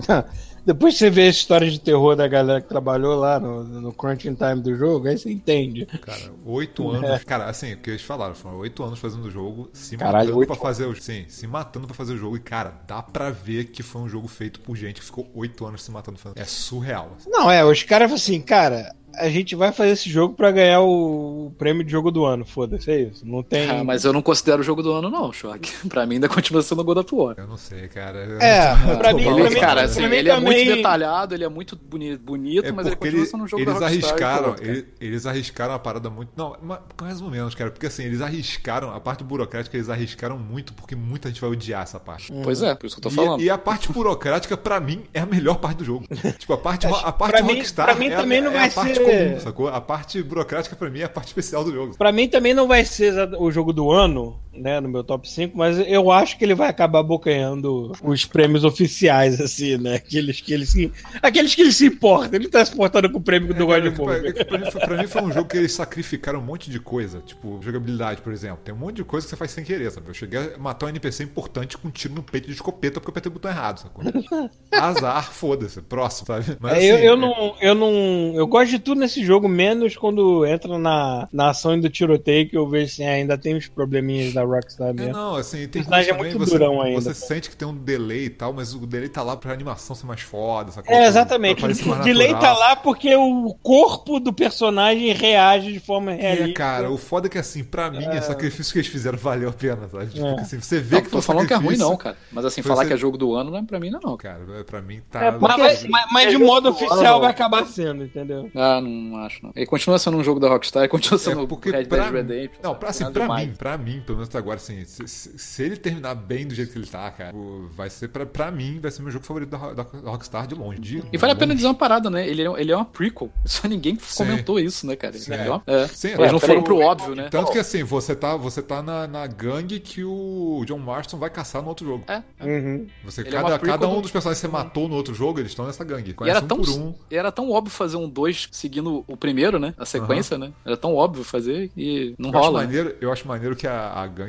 [0.05, 0.27] cara.
[0.67, 4.35] Depois você vê a história de terror da galera que trabalhou lá no, no crunching
[4.35, 5.85] time do jogo, aí você entende.
[5.85, 7.23] Cara, oito anos.
[7.23, 10.45] Cara, assim, o que eles falaram, foram oito anos fazendo o jogo, se Caralho, matando
[10.45, 10.93] pra fazer o.
[11.01, 12.35] Sim, se matando pra fazer o jogo.
[12.35, 15.65] E, cara, dá pra ver que foi um jogo feito por gente que ficou oito
[15.65, 16.19] anos se matando.
[16.19, 16.37] fazendo.
[16.37, 17.13] É surreal.
[17.17, 17.29] assim.
[17.29, 21.51] Não, é, os caras assim, cara, a gente vai fazer esse jogo pra ganhar o
[21.57, 23.25] prêmio de jogo do ano, foda-se, é isso.
[23.25, 23.69] Não tem.
[23.69, 25.71] Ah, mas eu não considero o jogo do ano, não, Choque.
[25.89, 27.35] Pra mim ainda continua sendo God of War.
[27.37, 28.17] Eu não sei, cara.
[28.19, 30.35] Eu É, não- pra mim- Tô Ele, pra mim- cara, pra assim, mim ele é
[30.35, 33.63] também- muito detalhado, ele é muito boni- bonito, É mas ele continua sendo um jogo
[33.63, 34.09] eles da Rockstar.
[34.11, 34.71] arriscaram, pronto, cara.
[34.71, 36.29] eles, eles arriscaram a parada muito.
[36.35, 37.71] Não, mas mais ou menos, cara.
[37.71, 41.83] Porque assim, eles arriscaram, a parte burocrática eles arriscaram muito, porque muita gente vai odiar
[41.83, 42.31] essa parte.
[42.43, 43.41] Pois é, por isso que eu tô E- falando.
[43.43, 46.05] E, a parte burocrática, pra mim, é a melhor parte do jogo.
[46.37, 48.53] tipo, a parte, a parte pra mim- Rockstar pra mim é, também a, não é
[48.53, 49.67] vai a parte ser- comum, sacou?
[49.67, 51.97] A parte burocrática, pra mim, é a parte especial do jogo.
[51.97, 55.57] Pra mim também não vai ser o jogo do ano, né, no meu top 5,
[55.57, 59.95] mas eu acho que ele vai acabar bocanhando os prêmios oficiais, assim, né?
[59.95, 60.91] Aqueles que ele se.
[61.21, 62.35] Aqueles que ele se importa.
[62.35, 64.21] Ele tá se importando com o prêmio do God É, of pra, War.
[64.35, 66.79] é pra mim, foi, pra mim foi um jogo que eles sacrificaram um monte de
[66.79, 67.21] coisa.
[67.21, 68.59] Tipo, jogabilidade, por exemplo.
[68.63, 70.09] Tem um monte de coisa que você faz sem querer, sabe?
[70.09, 73.09] Eu cheguei a matar um NPC importante com um tiro no peito de escopeta porque
[73.09, 74.03] eu apertei o botão errado, sacou?
[74.71, 75.81] Azar, foda-se.
[75.81, 76.57] Próximo, sabe?
[76.59, 78.33] Mas, É, eu, assim, eu não, eu não.
[78.35, 82.57] Eu gosto de tudo nesse jogo, menos quando entra na, na ação do tiroteio, que
[82.57, 85.13] eu vejo assim, ainda tem uns probleminhas da Rockstar É, mesmo.
[85.13, 87.73] não, assim, tem coisa é também, muito você, durão ainda, Você sente que tem um
[87.75, 90.93] delay e tal, mas o delay tá lá pra animação ser mais foda, sacou?
[90.93, 91.63] É, Pra- exatamente.
[91.65, 96.53] O delay tá lá porque o corpo do personagem reage de forma É, realista.
[96.53, 99.53] cara, o foda é que assim, pra mim, o sacrifício que eles fizeram valeu a
[99.53, 100.07] pena, sabe?
[100.07, 100.41] Tipo, É.
[100.41, 102.17] assim, você vê Não, que tô foi falando que é ruim, não, cara.
[102.31, 104.17] Mas assim, Foi falar você- que é jogo do ano não é pra mim, não.
[104.17, 105.23] Cara, pra mim tá.
[105.25, 107.19] É, Mas, porque- mas- mas de É modo oficial ano.
[107.21, 108.49] vai acabar sendo, entendeu?
[108.55, 109.51] Ah, não acho, não.
[109.55, 112.59] Ele continua sendo um jogo da Rockstar, continua sendo É porque Red Dead Redemption.
[112.63, 116.15] não, pra, assim, pra mim, pra mim, pelo menos agora, assim, se, se- ele terminar
[116.15, 117.33] bem do jeito que ele tá, cara,
[117.75, 120.55] vai ser, pra, pra mim, vai ser meu jogo favorito da, da- da Rockstar de
[120.55, 120.79] longe.
[120.79, 121.55] De E vale a pena longe.
[121.57, 122.27] dizer uma parada, né?
[122.27, 123.29] Ele é, ele é uma prequel.
[123.45, 124.23] Só ninguém Sim.
[124.25, 125.13] comentou isso, né, cara?
[125.17, 125.33] Sim.
[125.33, 125.49] É.
[125.49, 125.87] uma- é.
[125.87, 127.27] Sim, Eles não é, foram pro óbvio, né?
[127.29, 131.29] Tanto que assim, você tá, você tá na, na gangue que o John Marston vai
[131.29, 132.03] caçar no outro jogo.
[132.07, 132.21] É.
[132.45, 132.87] Uhum.
[133.03, 135.39] Você, Ele é cada, cada um do- dos personagens que você matou no outro jogo,
[135.39, 136.11] eles estão nessa gangue.
[136.11, 136.93] E Conhece era um tão, por um.
[137.09, 139.73] era tão óbvio fazer um 2 seguindo o primeiro, né?
[139.77, 140.51] A sequência, né?
[140.65, 142.59] Era tão óbvio fazer e não Eu acho, rola.
[142.61, 142.65] né?
[142.67, 144.26] maneiro, eu acho maneiro que a, a gangue.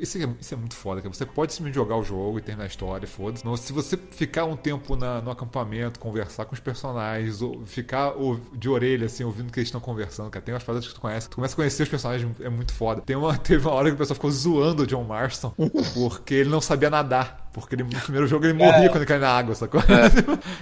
[0.00, 1.12] Isso é, isso é muito foda, cara.
[1.12, 3.44] Você pode simplesmente jogar o jogo e terminar a história, foda-se.
[3.46, 8.10] Mas se você ficar um tempo na- no acampamento, conversar com os personagens, ou ficar
[8.12, 10.94] ou- de orelha, assim, ouvindo o que eles estão conversando, cara, tem umas paradas que
[10.94, 11.28] tu conhece.
[11.28, 13.00] Tu começa a conhecer os personagens, é muito foda.
[13.02, 15.52] Tem uma, teve uma hora que o pessoal ficou zoando o John Marston
[15.94, 17.41] porque ele não sabia nadar.
[17.52, 19.82] Porque ele, no primeiro jogo ele morria quando ele caía na água, sacou?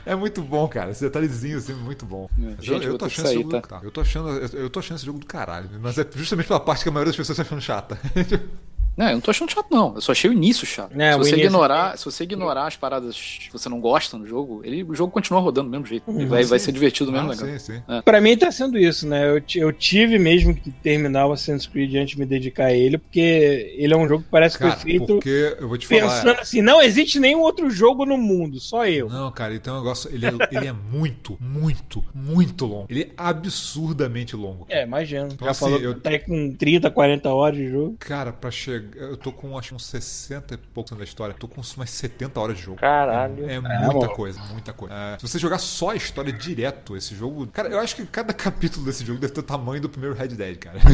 [0.05, 0.15] É.
[0.15, 0.91] muito bom, cara.
[0.91, 2.29] Esse detalhezinho assim, muito bom.
[2.39, 2.63] É.
[2.63, 3.61] Gente, eu, eu tô achando sair, tá?
[3.61, 4.29] tá, Eu tô achando.
[4.29, 5.69] Eu, eu tô achando esse jogo do caralho.
[5.81, 7.99] Mas é justamente pela parte que a maioria das pessoas tá achando chata.
[8.97, 9.95] Não, eu não tô achando chato, não.
[9.95, 10.93] Eu só achei o início chato.
[11.01, 14.19] É, se, o você início- ignorar, se você ignorar as paradas que você não gosta
[14.19, 16.11] no jogo, ele, o jogo continua rodando do mesmo jeito.
[16.11, 16.29] Uhum.
[16.29, 17.59] Vai, vai ser divertido mesmo, Ah, legal.
[17.59, 17.83] sim, sim.
[18.05, 19.25] Pra mim tá sendo isso, né?
[19.31, 22.99] Eu, eu tive mesmo que terminar o Assassin's Creed antes de me dedicar a ele,
[22.99, 25.87] porque ele é um jogo que parece que Cara, foi feito porque eu vou te
[25.87, 26.01] falar.
[26.03, 29.09] pensando assim, não existe nenhum outro jogo no mundo, só eu.
[29.09, 30.11] Não, cara, então o negócio.
[30.13, 32.87] Ele é, ele é muito, muito, muito longo.
[32.91, 34.67] Ele é absurdamente longo.
[34.69, 35.29] É, imagino.
[35.33, 37.97] Então, Já assim, falou eu- que tá aí com 30, 40 horas de jogo.
[37.99, 38.80] Cara, pra chegar.
[38.97, 41.35] Eu tô com acho uns 60 e poucos da história.
[41.35, 42.79] Tô com umas 70 horas de jogo.
[42.79, 43.49] Caralho.
[43.49, 44.95] É, é muita coisa, muita coisa.
[44.95, 47.47] É, se você jogar só a história direto, esse jogo.
[47.49, 50.29] Cara, eu acho que cada capítulo desse jogo deve ter o tamanho do primeiro Red
[50.29, 50.79] Dead, cara.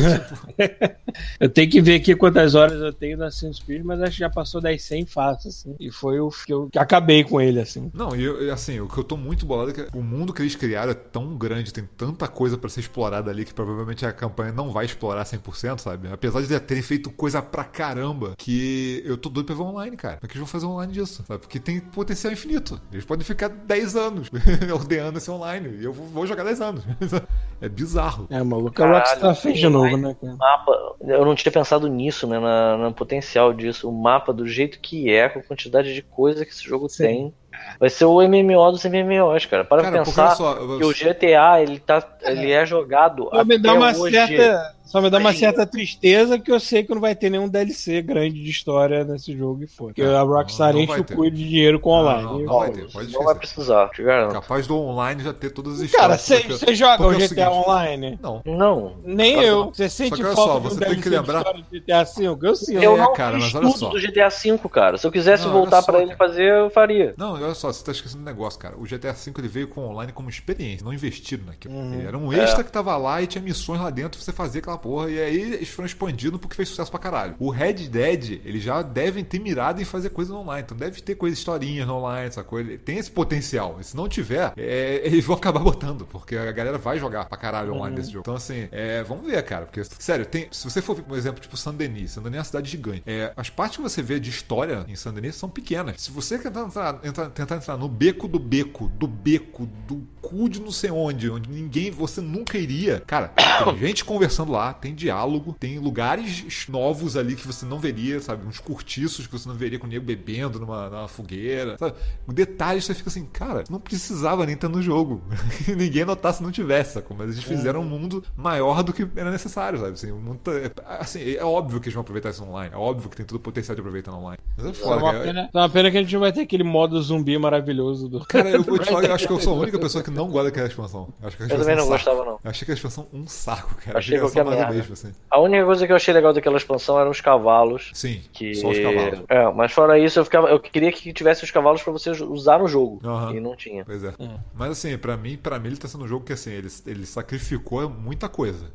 [0.56, 0.96] Tipo,
[1.40, 4.18] Eu tenho que ver aqui quantas horas eu tenho no Assassin's Creed, mas acho que
[4.18, 5.74] já passou das 100 fácil, assim.
[5.80, 7.90] E foi o que eu acabei com ele, assim.
[7.94, 10.42] Não, e eu- assim, o que eu tô muito bolado é que o mundo que
[10.42, 14.12] eles criaram é tão grande, tem tanta coisa pra ser explorada ali que provavelmente a
[14.12, 16.08] campanha não vai explorar 100%, sabe?
[16.12, 19.96] Apesar de já terem feito coisa pra caramba, que eu tô doido pra ver online,
[19.96, 20.16] cara.
[20.16, 21.22] Como é que eles vão fazer online disso?
[21.26, 21.40] Sabe?
[21.40, 22.80] Porque tem potencial infinito.
[22.90, 24.30] Eles podem ficar 10 anos
[24.72, 25.76] ordenando esse online.
[25.80, 26.84] E eu vou jogar 10 anos.
[27.58, 28.26] É bizarro.
[28.28, 30.36] É, maluco, a Rockstar fez de novo, né, cara?
[30.36, 33.88] mapa, eu não tinha pensado nisso, né, na, no potencial disso.
[33.88, 37.04] O mapa, do jeito que é, com a quantidade de coisa que esse jogo Sim.
[37.04, 37.34] tem,
[37.80, 39.64] vai ser o MMO dos MMOs, cara.
[39.64, 40.52] Para Cara, porque pensar só.
[40.52, 44.14] eu- que o GTA, ele, tá, ele é jogado Só me dá até uma hoje.
[44.14, 44.75] certa.
[44.86, 48.00] Só me dá uma certa tristeza que eu sei que não vai ter nenhum DLC
[48.02, 49.88] grande de história nesse jogo e foi.
[49.88, 52.22] Porque Não, a Rockstar não enche vai o cu de dinheiro com Não, online.
[52.22, 52.82] não, não vai vai.
[52.82, 54.32] ter, pode Não vai precisar, te garanto.
[54.32, 56.20] Capaz do online já ter todas as Cara, histórias.
[56.22, 58.18] você porque- você joga o é GTA seguinte, Online?
[58.22, 58.42] Não.
[58.46, 58.96] Não.
[59.04, 59.58] Nem que eu.
[59.66, 59.74] não.
[59.74, 61.80] Você sente que olha falta só, de você tem DLC que de lembrar- história de
[61.80, 62.46] GTA V?
[62.46, 62.74] Eu sim.
[62.76, 63.88] Eu É, não cara, fiz mas olha só.
[63.90, 64.96] do GTA V, cara.
[64.98, 66.18] Se eu quisesse Não, voltar só, pra ele cara.
[66.30, 67.12] fazer, eu faria.
[67.18, 68.76] Não, olha só, você tá esquecendo um negócio, cara.
[68.78, 71.74] O GTA V ele veio com online como experiência, não investiram naquilo.
[71.92, 74.60] Ele era um extra que tava lá e tinha missões lá dentro pra você fazer
[74.60, 75.10] aquela porra.
[75.10, 77.34] E aí eles foram expandindo porque fez sucesso pra caralho.
[77.38, 80.62] O Red Dead, eles já devem ter mirado em fazer coisas online.
[80.64, 82.60] Então deve ter coisas, historinhas online, sacou?
[82.60, 83.76] Ele tem esse potencial.
[83.80, 87.36] E se não tiver, é, eles vão acabar botando, porque a galera vai jogar pra
[87.38, 88.22] caralho online desse jogo.
[88.22, 89.66] Então, assim, é, vamos ver, cara.
[89.66, 93.02] Porque, sério, tem, se você for, por exemplo, tipo Saint-Denis, Saint-Denis é uma cidade gigante.
[93.06, 96.00] É, as partes que você vê de história em Saint-Denis são pequenas.
[96.00, 100.48] Se você tentar entrar, entrar- tentar entrar no beco do beco, do beco, do cu
[100.48, 103.02] de não sei onde, onde ninguém, você nunca iria.
[103.06, 108.20] Cara, tem gente conversando lá, tem diálogo, tem lugares novos ali que você não veria,
[108.20, 108.46] sabe?
[108.46, 111.94] Uns cortiços que você não veria com o nego bebendo numa, numa fogueira, sabe?
[112.28, 115.22] Detalhes você fica assim, cara, não precisava nem estar no jogo.
[115.76, 117.16] ninguém notar se não tivesse, sacou?
[117.16, 119.92] Mas eles fizeram um mundo maior do que era necessário, sabe?
[119.92, 120.12] Assim,
[120.42, 120.70] tá- é,
[121.00, 123.40] assim, é óbvio que eles vão aproveitar isso online, é óbvio que tem todo o
[123.40, 124.38] potencial de aproveitar online.
[124.56, 125.24] Mas é Só foda, uma, cara.
[125.24, 128.20] pena, só uma pena que a gente não vai ter aquele modo zumbi maravilhoso do.
[128.26, 130.28] Cara, eu vou te falar, eu acho que eu sou a única pessoa que não
[130.28, 131.12] gosta daquela expansão.
[131.20, 132.32] Eu, acho que a Eu expansão também não é um gostava, não.
[132.32, 133.98] Eu achei que a expansão um saco, cara.
[133.98, 135.12] Achei que era só mesmo, assim.
[135.30, 137.90] A única coisa que eu achei legal daquela expansão eram os cavalos.
[137.94, 138.54] Sim, Que...
[138.54, 139.22] só os cavalos.
[139.28, 142.58] É, mas fora isso, eu, ficava, eu queria que tivesse os cavalos pra você usar
[142.58, 143.00] no jogo.
[143.04, 143.34] Aham.
[143.34, 143.84] E não tinha.
[143.84, 144.12] Pois é.
[144.54, 147.06] Mas assim, pra mim, pra mim ele tá sendo um jogo que assim, ele, ele
[147.06, 148.66] sacrificou muita coisa.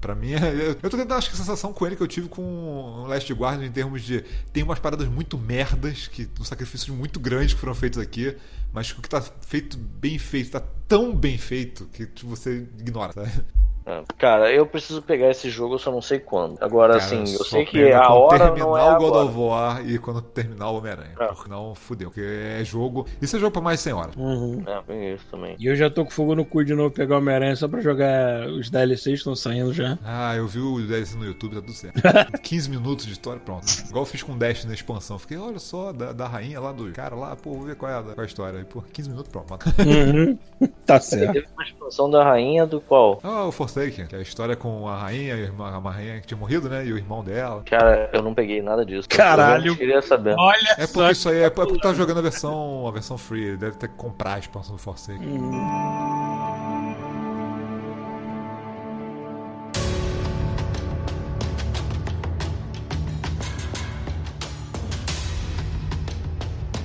[0.00, 2.08] Pra mim, é- eu, eu tô tentando, acho que a sensação com ele que eu
[2.08, 4.22] tive com o Last Guardian em termos de.
[4.52, 8.36] Tem umas paradas muito merdas, que uns sacrifícios muito grandes que foram feitos aqui,
[8.72, 13.12] mas o que tá feito bem feito, tá tão bem feito que tipo, você ignora,
[13.12, 13.30] sabe?
[13.86, 16.56] É, Cara, eu preciso pegar esse jogo, eu só não sei quando.
[16.60, 19.24] Agora, Cara, assim, eu sei que a quando hora terminar não é o God agora.
[19.26, 21.12] of War e quando terminar o Homem-Aranha.
[21.20, 21.26] É.
[21.28, 22.08] Porque não fudeu.
[22.10, 22.20] Porque
[22.60, 23.06] é jogo.
[23.22, 24.16] Isso é jogo pra mais de 100 horas.
[24.16, 24.64] Uhum.
[24.88, 25.54] É, isso também.
[25.58, 27.80] E eu já tô com fogo no cu de novo pegar o Homem-Aranha só pra
[27.80, 29.96] jogar os DLCs que estão saindo já.
[30.04, 32.00] Ah, eu vi o DLC no YouTube, tá tudo certo.
[32.42, 33.66] 15 minutos de história, pronto.
[33.88, 35.18] Igual eu fiz com o Dash na expansão.
[35.18, 37.94] Fiquei, olha só, da, da rainha lá do cara lá, pô, vou ver qual é
[37.96, 38.58] a, qual é a história.
[38.58, 39.48] Aí, pô, 15 minutos, pronto.
[39.48, 39.66] mata.
[39.80, 40.36] Uhum.
[40.84, 41.32] tá certo.
[41.32, 43.20] Teve uma expansão da rainha do qual?
[43.22, 46.26] Ah, o Forsaken, que é a história com a rainha, a, irmã, uma rainha que
[46.26, 46.86] tinha morrido, né?
[46.86, 47.62] E o irmão dela.
[47.66, 49.06] Cara, eu não peguei nada disso.
[49.08, 49.72] Caralho.
[49.72, 50.34] Eu queria saber.
[50.38, 50.92] Olha É só.
[50.94, 53.88] porque isso aí é porque tá jogando a versão, a versão free, ele deve ter
[53.88, 55.20] que comprar a expansão do Forsaken.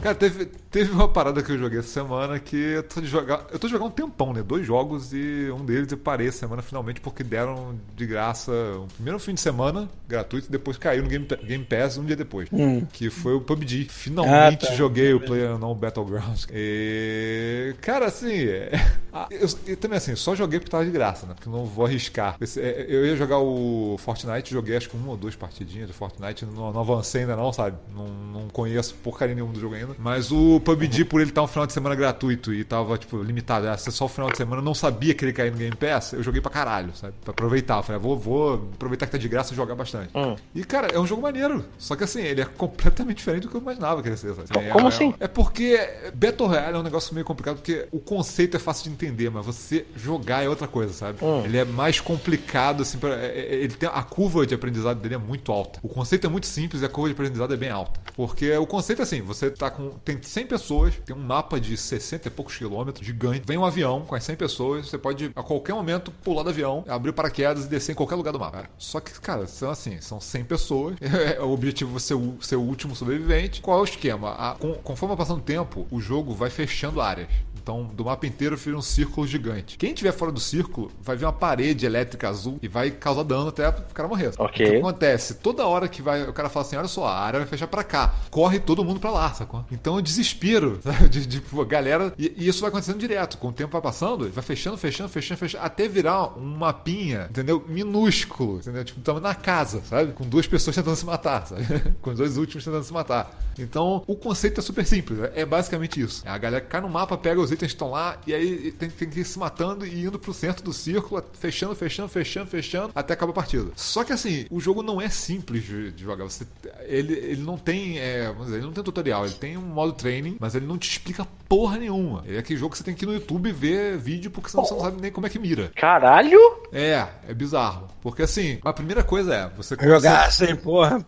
[0.01, 3.45] Cara, teve, teve uma parada que eu joguei essa semana que eu tô de jogar.
[3.51, 4.41] Eu tô jogar um tempão, né?
[4.41, 8.87] Dois jogos e um deles eu parei essa semana finalmente porque deram de graça um
[8.87, 12.49] primeiro fim de semana gratuito e depois caiu no Game, Game Pass um dia depois.
[12.93, 13.87] Que foi o PUBG.
[13.89, 14.75] Finalmente Ah, tá.
[14.75, 16.47] joguei o Player No Battlegrounds.
[16.51, 17.75] E.
[17.81, 18.31] Cara, assim.
[18.45, 18.71] é-
[19.13, 21.33] ah, Eu, eu também assim, só joguei porque tava de graça, né?
[21.33, 22.37] Porque eu não vou arriscar.
[22.39, 25.93] Esse- é, Eu ia jogar o Fortnite, joguei acho que uma ou duas partidinhas de
[25.93, 27.75] Fortnite, não, não avancei ainda não, sabe?
[27.93, 29.95] Não, não conheço porcaria nenhuma do jogo ainda.
[29.99, 33.65] Mas o PUBG, por ele estar um final de semana gratuito e tava, tipo, limitado,
[33.79, 36.23] ser só o final de semana, não sabia que ele caía no Game Pass, eu
[36.23, 37.13] joguei pra caralho, sabe?
[37.23, 37.77] Pra aproveitar.
[37.77, 40.09] Eu falei, ah, vou, vou aproveitar que tá de graça e jogar bastante.
[40.55, 41.65] E, cara, é um jogo maneiro.
[41.77, 44.33] Só que assim, ele é completamente diferente do que eu imaginava que ele ia ser.
[44.35, 44.69] sabe?
[44.71, 45.13] Como é, assim?
[45.19, 45.79] É porque
[46.13, 49.45] Battle Royale é um negócio meio complicado, porque o conceito é fácil de entender, mas
[49.45, 51.19] você jogar é outra coisa, sabe?
[51.45, 55.15] Ele é mais complicado, assim, pra, é- é- ele tem, a curva de aprendizado dele
[55.15, 55.79] é muito alta.
[55.83, 57.99] O conceito é muito simples e a curva de aprendizado é bem alta.
[58.15, 59.89] Porque o conceito é assim, você tá com.
[60.03, 64.01] Tem 100 pessoas, tem um mapa de 60 e poucos quilômetros, gigante, vem um avião
[64.01, 67.65] com as 100 pessoas, você pode a qualquer momento pular do avião, abrir o paraquedas
[67.65, 68.69] e descer em qualquer lugar do mapa.
[68.77, 72.57] Só que, cara, são assim, são 100 pessoas, é o objetivo é ser o, ser
[72.57, 73.61] o último sobrevivente.
[73.61, 74.31] Qual é o esquema?
[74.31, 77.29] A- com- conforme vai passando o tempo, o jogo vai fechando áreas.
[77.71, 79.77] Então, do mapa inteiro vira um círculo gigante.
[79.77, 83.47] Quem estiver fora do círculo vai ver uma parede elétrica azul e vai causar dano
[83.47, 84.33] até o cara morrer.
[84.37, 84.65] Ok.
[84.65, 85.35] Então, o que acontece?
[85.35, 87.81] Toda hora que vai, o cara fala assim: olha só, a área vai fechar pra
[87.81, 88.13] cá.
[88.29, 89.63] Corre todo mundo pra lá, sacou?
[89.71, 91.07] Então, o desespero, sabe?
[91.07, 92.13] De, de pô, galera.
[92.17, 93.37] E, e isso vai acontecendo direto.
[93.37, 97.63] Com o tempo vai passando, vai fechando, fechando, fechando, fechando, até virar um mapinha, entendeu?
[97.65, 98.83] Minúsculo, entendeu?
[98.83, 100.11] Tipo, estamos na casa, sabe?
[100.11, 101.65] Com duas pessoas tentando se matar, sabe?
[102.01, 103.31] Com os dois últimos tentando se matar.
[103.57, 105.19] Então, o conceito é super simples.
[105.35, 106.23] É basicamente isso.
[106.25, 109.09] A galera cai no mapa, pega os itens que estão lá e aí tem, tem
[109.09, 113.13] que ir se matando e indo pro centro do círculo, fechando, fechando, fechando, fechando, até
[113.13, 113.71] acabar a partida.
[113.75, 116.25] Só que assim, o jogo não é simples de, de jogar.
[116.25, 116.45] Você,
[116.81, 117.99] ele, ele não tem.
[117.99, 120.77] é, vamos dizer, ele não tem tutorial, ele tem um modo training, mas ele não
[120.77, 122.23] te explica porra nenhuma.
[122.25, 124.65] Ele é aquele jogo que você tem que ir no YouTube ver vídeo, porque senão
[124.65, 125.71] você não sabe nem como é que mira.
[125.75, 126.39] Caralho!
[126.71, 127.87] É, é bizarro.
[128.01, 131.05] Porque assim, a primeira coisa é, você Jogar assim, porra.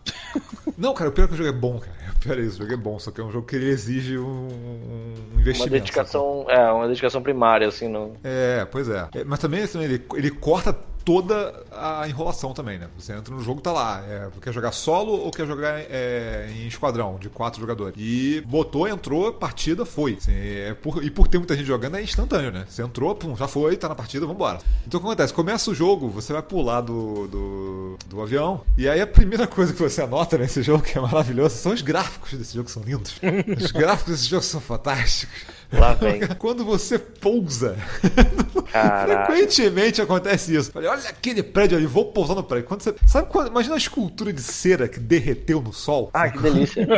[0.76, 2.03] Não, cara, o pior é que o jogo é bom, cara.
[2.34, 4.24] É isso, o jogo é bom, só que é um jogo que ele exige um,
[4.24, 5.58] um Uma investimento.
[5.58, 5.70] sabe?
[5.70, 8.14] dedicação, é, uma dedicação primária, assim, não.
[8.24, 9.08] É, pois é.
[9.14, 12.88] É, Mas também assim, ele, ele corta toda a enrolação também, né?
[12.98, 14.02] Você entra no jogo, tá lá.
[14.08, 17.94] É, quer jogar solo ou quer jogar é, em esquadrão de quatro jogadores?
[17.98, 20.14] E botou, entrou, partida, foi.
[20.20, 22.64] Assim, é por- e por ter muita gente jogando, é instantâneo, né?
[22.68, 24.58] Você entrou, pum, já foi, tá na partida, vambora.
[24.86, 25.32] Então o que acontece?
[25.34, 29.72] Começa o jogo, você vai pular do, do, do avião, e aí a primeira coisa
[29.72, 32.82] que você anota nesse jogo, que é maravilhoso, são os gráficos desse jogo, que são
[32.82, 33.14] lindos.
[33.62, 35.34] Os gráficos desse jogo são fantásticos.
[35.72, 36.20] Lá vem.
[36.38, 37.76] Quando você pousa,
[39.04, 40.72] frequentemente acontece isso.
[40.72, 42.66] Falei, olha aquele prédio ali, vou pousar no prédio.
[42.66, 46.10] Quando você, sabe quando, imagina a escultura de cera que derreteu no sol?
[46.12, 46.86] Ah, que delícia.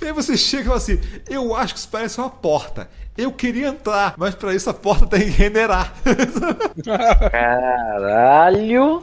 [0.00, 2.88] E aí você chega e fala assim: Eu acho que isso parece uma porta.
[3.16, 5.94] Eu queria entrar, mas pra isso a porta tem que renderar.
[7.30, 9.02] Caralho!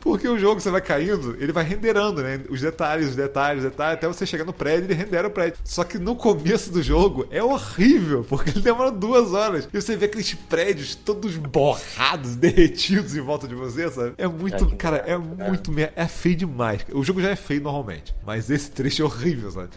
[0.00, 2.40] Porque o jogo você vai caindo, ele vai renderando, né?
[2.50, 5.58] Os detalhes, os detalhes, os detalhes, até você chegar no prédio, ele rendera o prédio.
[5.64, 9.68] Só que no começo do jogo é horrível, porque ele demora duas horas.
[9.72, 14.14] E você vê aqueles prédios todos borrados, derretidos em volta de você, sabe?
[14.18, 15.72] É muito, É cara, é muito.
[15.96, 16.84] É feio demais.
[16.92, 19.68] O jogo já é feio normalmente, mas esse trecho é horrível, sabe?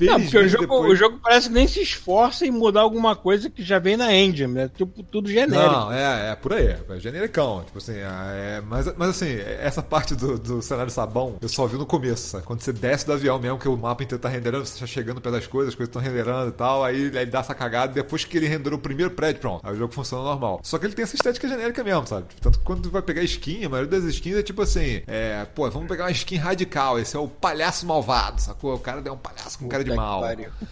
[0.00, 3.13] Não, porque o jogo, depois- o jogo parece que nem se esforça em mudar alguma
[3.16, 4.70] coisa que já vem na engine, né?
[4.74, 5.56] Tipo, tudo genérico.
[5.56, 7.62] Não, é, é por aí, é genericão.
[7.64, 11.76] Tipo assim, é, mas, mas assim, essa parte do, do cenário sabão eu só vi
[11.76, 12.44] no começo, sabe?
[12.44, 15.20] Quando você desce do avião mesmo, que o mapa inteiro tá renderando, você tá chegando
[15.20, 18.24] perto das coisas, as coisas estão renderando e tal, aí ele dá essa cagada depois
[18.24, 19.66] que ele renderou o primeiro prédio, pronto.
[19.66, 20.60] Aí o jogo funciona normal.
[20.62, 22.26] Só que ele tem essa estética genérica mesmo, sabe?
[22.40, 25.46] Tanto que quando tu vai pegar skin, a maioria das skins é tipo assim, é,
[25.54, 28.74] pô, vamos pegar uma skin radical, esse é o palhaço malvado, sacou?
[28.74, 30.24] O cara é um palhaço com cara de mal.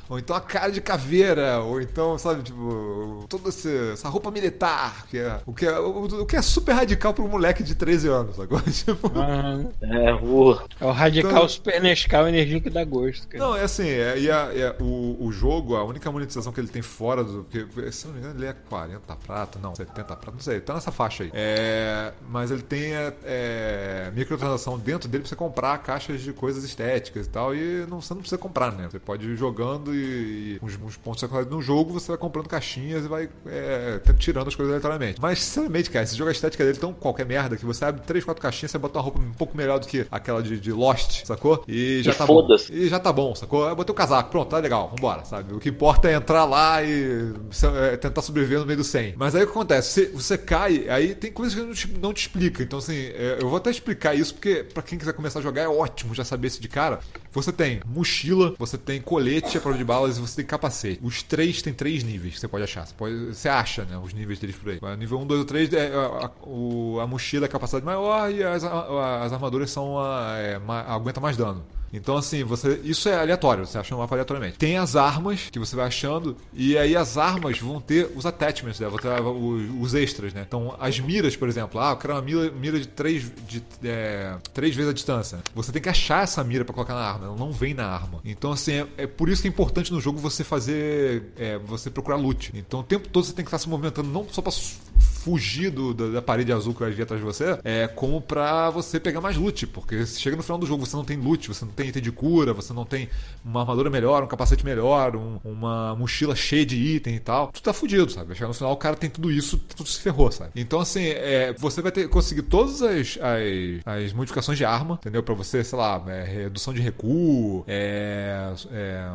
[0.08, 5.18] Ou então a cara de caveira, ou então, sabe, tipo, toda essa roupa militar, que
[5.18, 8.08] é, o, que é, o, o que é super radical pra um moleque de 13
[8.08, 8.62] anos, agora.
[8.72, 9.68] Tipo, Aham.
[9.80, 13.44] É, uh, É o radical Então- super Nescau energia que dá gosto, cara.
[13.44, 16.82] Não, é assim, é, a- é, o, o jogo, a única monetização que ele tem
[16.82, 17.44] fora do.
[17.44, 20.74] Porque, se não me engano, ele é 40 prata, não, 70 prata, não sei, tá
[20.74, 21.30] nessa faixa aí.
[21.34, 26.64] É, mas ele tem é, é, microtransação dentro dele pra você comprar caixas de coisas
[26.64, 28.88] estéticas e tal, e não, você não precisa comprar, né?
[28.90, 32.48] Você pode ir jogando e, e uns, uns pontos secundários no jogo, você vai comprando
[32.48, 35.20] caixinhas e vai é, tirando as coisas aleatoriamente.
[35.20, 38.00] Mas, sinceramente, cara, esse jogo a estética dele é tão qualquer merda que você abre
[38.02, 40.60] 3, 4 caixinhas caixinha, você bota uma roupa um pouco melhor do que aquela de,
[40.60, 41.64] de Lost, sacou?
[41.66, 42.46] E já E tá bom.
[42.70, 43.66] E já tá bom, sacou?
[43.66, 45.54] Eu botei o casaco, pronto, tá legal, vambora, sabe?
[45.54, 47.32] O que importa é entrar lá e
[47.76, 49.14] é, tentar sobreviver no meio do 100.
[49.16, 49.92] Mas aí o que acontece?
[49.92, 52.62] Você, você cai, aí tem coisas que não te, não te explica.
[52.62, 55.62] Então, assim, é, eu vou até explicar isso, porque pra quem quiser começar a jogar
[55.62, 57.00] é ótimo já saber isso de cara.
[57.32, 61.00] Você tem mochila, você tem colete à prova de balas e você tem capacete.
[61.02, 62.86] Os três tem três níveis que você pode achar.
[62.86, 64.80] Você, pode, você acha, né, os níveis deles por aí.
[64.96, 68.42] Nível 1, 2 ou 3 é a, a, a mochila é a capacidade maior e
[68.42, 71.64] as, a- as armaduras são a, é, ma- aguenta mais dano.
[71.92, 72.80] Então, assim, você.
[72.84, 74.56] Isso é aleatório, você acha um mapa aleatoriamente.
[74.58, 78.80] Tem as armas que você vai achando, e aí as armas vão ter os attachments,
[78.80, 78.88] né?
[78.88, 80.44] Vão ter os, os extras, né?
[80.46, 84.36] Então, as miras, por exemplo, ah, eu quero uma mira, mira de, três, de é,
[84.54, 85.38] três vezes a distância.
[85.54, 88.20] Você tem que achar essa mira pra colocar na arma, ela não vem na arma.
[88.24, 91.32] Então, assim, é, é por isso que é importante no jogo você fazer.
[91.36, 92.52] é, você procurar loot.
[92.54, 94.52] Então, o tempo todo você tem que estar se movimentando, não só pra
[95.00, 98.70] fugir do- da, da parede azul que vai vir atrás de você, é como pra
[98.70, 101.48] você pegar mais loot, porque se chega no final do jogo você não tem loot,
[101.48, 103.08] você não tem item de cura, você não tem
[103.44, 107.62] uma armadura melhor, um capacete melhor, um- uma mochila cheia de item e tal, tu
[107.62, 108.26] tá fudido, sabe?
[108.28, 110.50] Vai chegar no final o cara tem tudo isso, tudo se ferrou, sabe?
[110.56, 115.22] Então assim, é, você vai ter conseguir todas as, as, as modificações de arma, entendeu?
[115.22, 119.10] Pra você, sei lá, é, redução de recuo, é, é,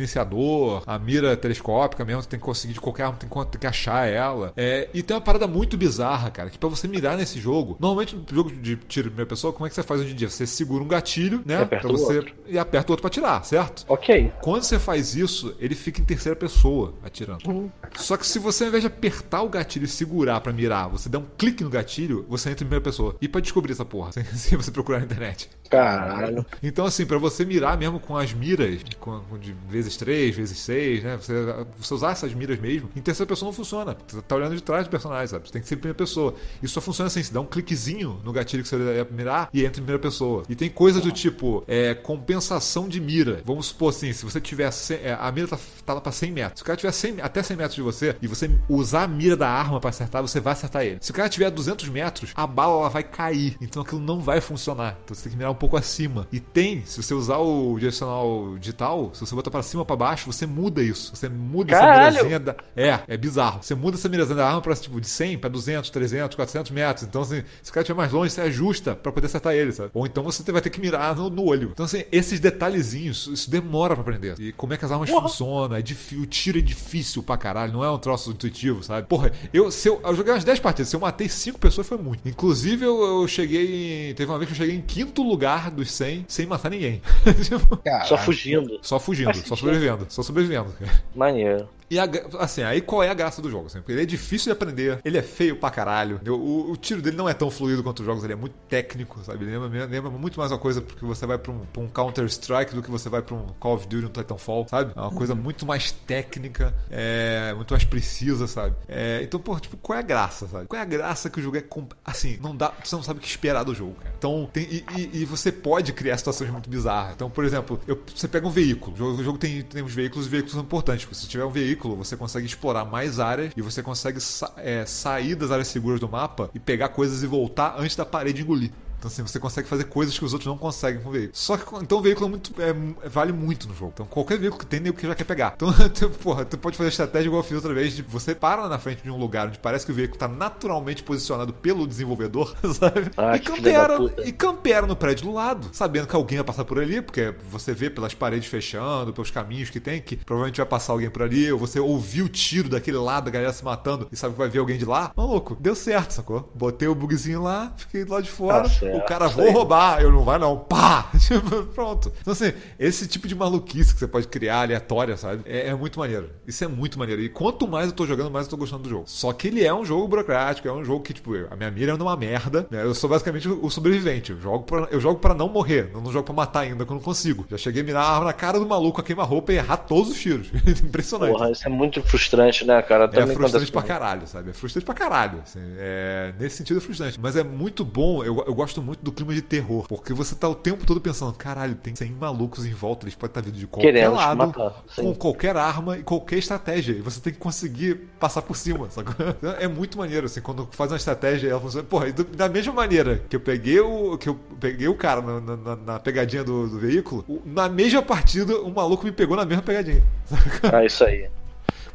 [0.00, 3.60] silenciador, a mira telescópica mesmo, você tem que conseguir de qualquer arma, tem que, tem
[3.60, 4.52] que achar ela.
[4.56, 8.16] É, e tem uma parada muito bizarra, cara, que pra você mirar nesse jogo, normalmente
[8.16, 10.28] no jogo de tiro de primeira pessoa, como é que você faz hoje em dia?
[10.28, 11.56] Você segura um gatilho, né?
[11.62, 13.84] aperta pra o você e aperta o outro pra tirar, certo?
[13.88, 14.32] Ok.
[14.40, 17.70] Quando você faz isso, ele fica em terceira pessoa atirando.
[17.96, 21.08] Só que se você, ao invés de apertar o gatilho e segurar pra mirar, você
[21.08, 23.16] dá um clique no gatilho, você entra em primeira pessoa.
[23.20, 25.48] E pra descobrir essa porra, sem você procurar na internet.
[25.70, 26.44] Caralho.
[26.62, 31.04] Então, assim, pra você mirar mesmo com as miras, com, de vezes 3, vezes 6,
[31.04, 31.16] né?
[31.16, 31.34] Você,
[31.78, 33.96] você usar essas miras mesmo, em terceira pessoa não funciona.
[34.08, 35.46] Você tá olhando de trás do personagem, sabe?
[35.46, 36.34] Você tem que ser em primeira pessoa.
[36.60, 39.60] Isso só funciona assim, você dá um cliquezinho no gatilho que você ia mirar e
[39.60, 40.42] entra em primeira pessoa.
[40.48, 43.40] E tem coisa do tipo, é, compensação de mira.
[43.44, 44.70] Vamos supor assim, se você tiver.
[44.70, 46.58] 100, é, a mira tá, tá lá pra 100 metros.
[46.58, 49.36] Se o cara tiver 100, até 100 metros de você e você usar a mira
[49.36, 50.98] da arma pra acertar, você vai acertar ele.
[51.00, 53.56] Se o cara tiver a 200 metros, a bala ela vai cair.
[53.60, 54.98] Então aquilo não vai funcionar.
[55.04, 56.26] Então você tem que mirar um pouco acima.
[56.32, 59.94] E tem, se você usar o direcional digital, se você botar pra cima ou pra
[59.94, 61.14] baixo, você muda isso.
[61.14, 62.16] Você muda Caralho!
[62.16, 62.56] essa mirazinha da...
[62.74, 63.62] É, é bizarro.
[63.62, 67.06] Você muda essa mirazinha da arma pra tipo de 100 pra 200, 300, 400 metros.
[67.06, 69.90] Então assim, se o cara estiver mais longe, você ajusta pra poder acertar ele, sabe?
[69.92, 71.70] Ou então você vai ter que mirar no, no olho.
[71.72, 74.34] Então assim, esses detalhezinhos, isso demora pra aprender.
[74.40, 77.72] E como é que as armas funcionam, é difícil, o tiro é difícil pra caralho,
[77.72, 79.06] não é um troço intuitivo, sabe?
[79.06, 81.98] Porra, eu, se eu, eu joguei umas 10 partidas, se eu matei 5 pessoas foi
[81.98, 82.26] muito.
[82.26, 85.90] Inclusive eu, eu cheguei em, teve uma vez que eu cheguei em quinto lugar dos
[85.92, 87.00] 100 sem matar ninguém.
[87.42, 88.78] Tipo, Só fugindo.
[88.82, 90.72] só fugindo, só sobrevivendo, só sobrevivendo.
[91.14, 91.68] Maneiro.
[91.90, 93.66] E a assim, aí qual é a graça do jogo?
[93.66, 93.78] Assim?
[93.78, 96.20] Porque ele é difícil de aprender, ele é feio pra caralho.
[96.28, 99.18] O, o tiro dele não é tão fluido quanto os jogos, ele é muito técnico,
[99.24, 99.44] sabe?
[99.44, 102.74] Ele lembra, lembra muito mais uma coisa porque você vai pra um, pra um Counter-Strike
[102.74, 104.92] do que você vai pra um Call of Duty, um Titanfall, sabe?
[104.94, 108.76] É uma coisa muito mais técnica, é, muito mais precisa, sabe?
[108.88, 110.66] É, então, pô, tipo, qual é a graça, sabe?
[110.66, 111.64] Qual é a graça que o jogo é.
[112.04, 112.72] Assim, não dá.
[112.84, 114.14] Você não sabe o que esperar do jogo, cara.
[114.16, 117.14] Então, tem, e, e- e você pode criar situações muito bizarras.
[117.14, 118.94] Então, por exemplo, eu- você pega um veículo.
[118.94, 121.04] O jogo, o jogo tem, tem os veículos e veículos são importantes.
[121.04, 124.84] Porque se tiver um veículo, você consegue explorar mais áreas e você consegue sa- é,
[124.86, 128.70] sair das áreas seguras do mapa e pegar coisas e voltar antes da parede engolir.
[129.00, 131.32] Então, assim, você consegue fazer coisas que os outros não conseguem com o veículo.
[131.34, 133.92] Só que, então, o veículo é muito, é, vale muito no jogo.
[133.94, 135.54] Então, qualquer veículo que tem, nem o que já quer pegar.
[135.56, 137.96] Então, tu, porra, tu pode fazer estratégia igual eu fiz outra vez.
[137.96, 141.02] Tipo, você para na frente de um lugar onde parece que o veículo tá naturalmente
[141.02, 143.10] posicionado pelo desenvolvedor, sabe?
[143.16, 146.66] Ah, e, da campera, e campera no prédio do lado, sabendo que alguém vai passar
[146.66, 150.66] por ali, porque você vê pelas paredes fechando, pelos caminhos que tem, que provavelmente vai
[150.66, 154.08] passar alguém por ali, ou você ouviu o tiro daquele lado, a galera se matando,
[154.12, 155.10] e sabe que vai ver alguém de lá.
[155.16, 156.52] Maluco, deu certo, sacou?
[156.54, 160.00] Botei o bugzinho lá, fiquei do lado de fora, Tá certo, o cara, vou roubar,
[160.00, 161.10] eu não vai não, pá!
[161.20, 162.12] Tipo, Pronto.
[162.20, 165.42] Então assim, esse tipo de maluquice que você pode criar, aleatória, sabe?
[165.46, 166.30] É, é muito maneiro.
[166.46, 167.22] Isso é muito maneiro.
[167.22, 169.04] E quanto mais eu tô jogando, mais eu tô gostando do jogo.
[169.06, 171.92] Só que ele é um jogo burocrático, é um jogo que, tipo, a minha mira
[171.92, 172.82] é uma merda, né?
[172.82, 174.32] Eu sou basicamente o sobrevivente.
[174.32, 176.90] Eu jogo pra, eu jogo pra não morrer, eu não jogo pra matar ainda, que
[176.90, 177.46] eu não consigo.
[177.48, 180.10] Já cheguei a mirar a arma na cara do maluco a queima-roupa e errar todos
[180.10, 180.48] os tiros.
[180.82, 181.32] Impressionante.
[181.32, 183.10] Porra, isso é muito frustrante, né, cara?
[183.12, 184.50] É frustrante pra caralho, sabe?
[184.50, 185.40] É frustrante pra caralho.
[185.42, 185.60] assim.
[185.78, 187.18] É, nesse sentido é frustrante.
[187.20, 189.86] Mas é muito bom, eu, eu gosto muito do clima de terror.
[189.88, 193.30] Porque você tá o tempo todo pensando, caralho, tem 100 malucos em volta, eles podem
[193.30, 196.92] estar vindo de qualquer lado, matar, com qualquer arma e qualquer estratégia.
[196.92, 198.88] E você tem que conseguir passar por cima?
[198.90, 199.04] Então,
[199.60, 201.86] É muito maneiro, assim, quando faz uma estratégia ela funciona.
[201.86, 205.40] Porra, e da mesma maneira que eu peguei o, que eu peguei o cara na,
[205.56, 209.62] na- na- pegadinha do, do veículo, na mesma partida, o maluco me pegou na mesma
[209.62, 210.02] pegadinha.
[210.72, 211.28] Ah, isso aí.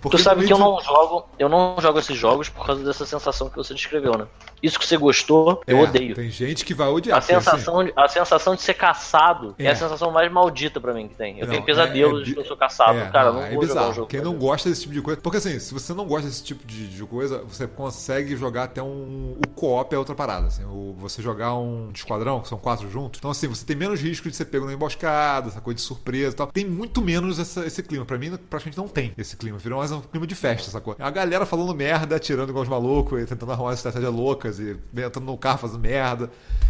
[0.06, 3.06] Porque Tu sabe que eu não jogo, eu não jogo esses jogos por causa dessa
[3.06, 4.28] sensação que você descreveu, né?
[4.62, 6.14] Isso que você gostou, de- eu É, odeio.
[6.16, 7.16] Tem gente que vai odiar.
[7.16, 9.66] A assim, sensação, de, a sensação de ser caçado é.
[9.66, 9.72] É.
[9.72, 11.40] a sensação mais maldita pra mim que tem.
[11.40, 12.98] Eu Não, tenho pesadelos é- é de que eu sou caçado.
[13.00, 13.94] É, Cara, não, não, é bizarro.
[13.94, 14.08] jogo.
[14.08, 15.20] Quem não gosta desse tipo de coisa.
[15.22, 18.82] Porque assim, se você não gosta desse tipo de, de coisa, você consegue jogar até
[18.82, 19.36] um.
[19.44, 20.48] O co-op é outra parada.
[20.48, 23.20] Assim, o- você jogar um esquadrão, que são quatro juntos.
[23.20, 26.34] Então, assim, você tem menos risco de ser pego na emboscada, essa coisa de surpresa
[26.34, 26.48] e tal.
[26.48, 28.06] Tem muito menos essa- esse clima.
[28.06, 29.58] Pra mim, praticamente não tem esse clima.
[29.58, 30.96] Virou mais um clima de festa, sacou?
[31.00, 35.26] A galera falando merda, atirando igual os malucos, e tentando arrumar estratégias loucas e entrando
[35.26, 36.30] no carro fazendo merda.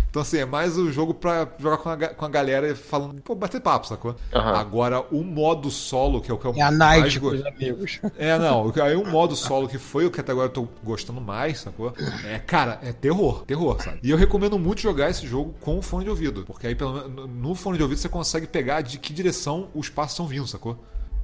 [0.09, 3.21] Então, assim, é mais o jogo pra jogar com a, com a galera e falando,
[3.21, 4.15] pô, bater papo, sacou?
[4.33, 4.53] Aham.
[4.55, 7.39] Agora, o modo solo, que é o que eu É a mais night gosto.
[7.39, 7.99] os amigos.
[8.17, 8.71] É, não.
[8.81, 11.93] Aí o modo solo que foi o que até agora eu tô gostando mais, sacou?
[12.25, 13.99] É, cara, é terror, terror, sabe?
[14.01, 16.45] E eu recomendo muito jogar esse jogo com fone de ouvido.
[16.47, 19.89] Porque aí, pelo menos, no fone de ouvido, você consegue pegar de que direção os
[19.89, 20.77] passos estão vindo, sacou?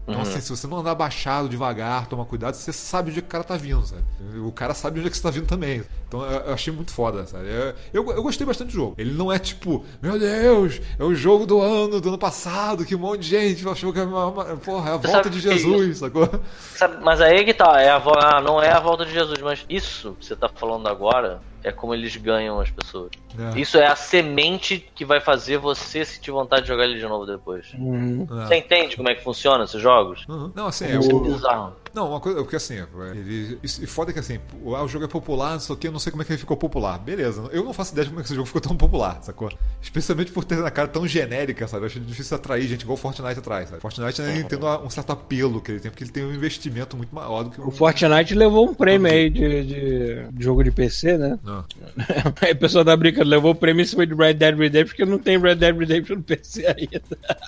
[0.07, 3.25] Então, assim, se você não andar baixado, devagar, tomar cuidado, você sabe onde é o
[3.25, 4.01] cara tá vindo, sabe?
[4.39, 5.83] O cara sabe onde é que você tá vindo também.
[6.07, 7.45] Então eu achei muito foda, sabe?
[7.93, 8.95] Eu, eu, gostei bastante do jogo.
[8.97, 12.95] Ele não é tipo, meu Deus, é o jogo do ano, do ano passado, que
[12.95, 15.49] um monte de gente achou que é uma, uma- porra, é a volta sabe de
[15.49, 16.27] é Jesus, sacou?
[16.75, 19.65] Sabe, mas aí que tá, é a, ah, não é a volta de Jesus, mas
[19.69, 23.11] isso que você tá falando agora é como eles ganham as pessoas.
[23.37, 23.59] É.
[23.59, 27.25] Isso é a semente que vai fazer você sentir vontade de jogar ele de novo
[27.25, 27.73] depois.
[27.73, 28.27] Uhum.
[28.29, 28.47] É.
[28.47, 30.25] Você entende como é que funciona esses jogos?
[30.27, 30.51] Uhum.
[30.55, 31.75] Não, assim, é Isso é o, bizarro.
[31.93, 32.75] Não, uma coisa, porque assim,
[33.15, 35.87] ele, e foda que assim, o, ah, o jogo é popular, não sei o que,
[35.87, 36.97] eu não sei como é que ele ficou popular.
[36.99, 39.51] Beleza, eu não faço ideia de como é que esse jogo ficou tão popular, sacou?
[39.81, 41.83] Especialmente por ter na cara tão genérica, sabe?
[41.83, 43.81] Eu acho difícil atrair gente igual o Fortnite atrás, sabe?
[43.81, 47.13] Fortnite ainda tem um certo apelo que ele tem, porque ele tem um investimento muito
[47.13, 51.37] maior do que O Fortnite levou um prêmio aí de, de- jogo de PC, né?
[51.43, 51.65] Não.
[52.41, 55.05] Aí o pessoal tá brincando, levou o prêmio em cima de Red Dead Redemption porque
[55.05, 57.01] não tem Red Dead Redemption no PC ainda.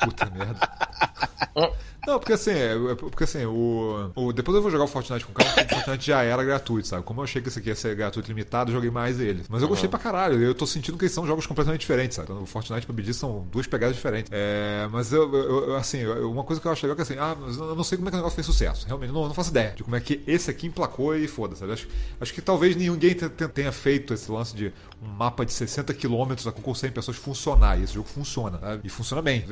[0.03, 0.69] Puta merda.
[2.05, 5.25] Não, porque assim, é, é porque assim, o, o- Depois eu vou jogar o Fortnite
[5.25, 7.03] com calma, porque o Fortnite já era gratuito, sabe?
[7.03, 9.43] Como eu achei que esse aqui ia ser gratuito limitado, eu joguei mais ele.
[9.49, 10.41] Mas eu gostei pra caralho.
[10.41, 12.29] Eu tô sentindo que são jogos completamente diferentes, sabe?
[12.31, 14.29] Então, o Fortnite e o PUBG são duas pegadas diferentes.
[14.33, 17.19] É, mas eu, eu- assim, eu- uma coisa que eu acho legal é que assim,
[17.19, 18.85] ah, mas eu não sei como é que o negócio fez sucesso.
[18.87, 21.73] Realmente, não, não faço ideia de como é que esse aqui emplacou e foda, sabe?
[21.73, 21.87] Acho,
[22.19, 24.71] acho que talvez ninguém te- te- tenha feito esse lance de
[25.01, 27.79] um mapa de 60 km com 100 pessoas funcionar.
[27.79, 28.81] E esse jogo funciona, sabe?
[28.85, 29.45] E funciona bem.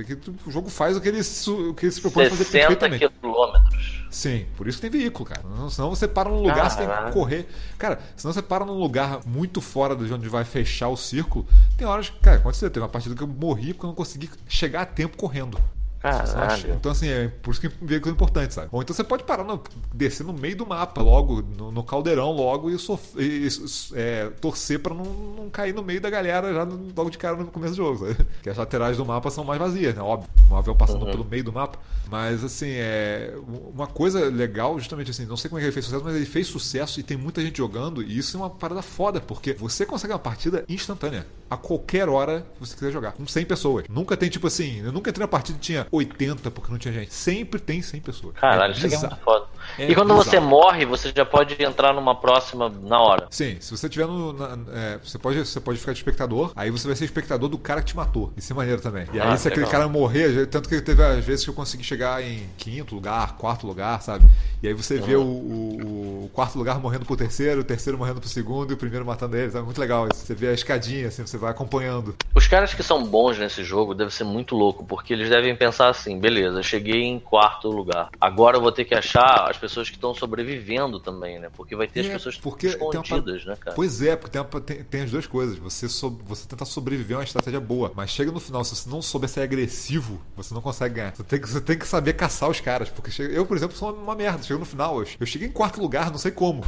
[0.45, 3.10] O jogo faz o que ele, o que ele se propõe a fazer 60 perfeitamente.
[3.20, 4.02] quilômetros.
[4.10, 5.42] Sim, por isso que tem veículo, cara.
[5.44, 7.48] Não- Senão você para num lugar, você tem que correr.
[7.78, 11.45] Cara, senão você para num lugar muito fora de onde vai fechar o círculo.
[11.78, 12.70] Tem horas que, cara, aconteceu.
[12.70, 15.58] Teve uma partida que eu morri porque eu não consegui chegar a tempo correndo.
[16.02, 16.74] Caralho.
[16.76, 18.70] Então, assim, é por isso que veículo é importante, sabe?
[18.72, 19.62] Ou então você pode parar, no,
[19.94, 23.50] descer no meio do mapa, logo, no, no caldeirão, logo, e, sof- e- e-
[23.94, 27.36] é, torcer pra não, não cair no meio da galera já no- logo de cara
[27.38, 28.18] no começo do jogo, sabe?
[28.42, 30.02] Que as laterais do mapa são mais vazias, né?
[30.02, 31.78] Óbvio, um avião passando pelo meio do mapa.
[32.10, 33.34] Mas, assim, é.
[33.74, 36.26] Uma coisa legal, justamente assim, não sei como é que ele fez sucesso, mas ele
[36.26, 39.86] fez sucesso e tem muita gente jogando, e isso é uma parada foda, porque você
[39.86, 41.26] consegue uma partida instantânea.
[41.50, 43.12] A qualquer hora que você quiser jogar.
[43.14, 43.86] Com 100 pessoas.
[43.90, 46.94] Nunca tem, tipo assim, eu nunca entrei na partida e tinha 80 porque não tinha
[46.94, 47.14] gente.
[47.14, 48.36] Sempre tem 100 pessoas.
[48.36, 49.48] Caralho, É isso é muito foda.
[49.82, 50.48] É e quando você bizarro.
[50.48, 53.27] morre, você já pode entrar numa próxima na hora.
[53.30, 54.34] Sim, se você tiver no.
[54.34, 57.58] na- é, você, pode, você pode ficar de espectador, aí você vai ser espectador do
[57.58, 58.32] cara que te matou.
[58.38, 59.08] Isso é maneiro também.
[59.14, 59.80] E aí, Ah, se aquele legal.
[59.82, 63.66] cara morrer, tanto que teve às vezes que eu consegui chegar em quinto lugar, quarto
[63.66, 64.26] lugar, sabe?
[64.61, 68.19] E aí você vê o, o- o quarto lugar morrendo pro terceiro, o terceiro morrendo
[68.19, 69.56] pro segundo e o primeiro matando ele.
[69.58, 70.26] É muito legal isso.
[70.26, 72.16] Você vê a escadinha, assim, você vai acompanhando.
[72.35, 75.90] Os caras que são bons nesse jogo devem ser muito louco, porque eles devem pensar
[75.90, 78.10] assim: beleza, cheguei em quarto lugar.
[78.19, 81.50] Agora eu vou ter que achar as pessoas que estão sobrevivendo também, né?
[81.56, 83.75] Porque vai ter as É, pessoas porque uma escondidas, par- né, cara?
[83.75, 85.58] Pois é, porque tem, uma- tem- tem as duas coisas.
[85.58, 88.90] Você, so- você tenta sobreviver é uma estratégia boa, mas chega no final, se você
[88.90, 91.16] não souber ser agressivo, você não consegue ganhar.
[91.16, 92.90] Você tem que, você tem que saber caçar os caras.
[92.90, 94.43] Porque chega- eu, por exemplo, sou uma, uma merda.
[94.43, 96.64] Chega no final, eu, eu cheguei em quarto lugar, não sei como.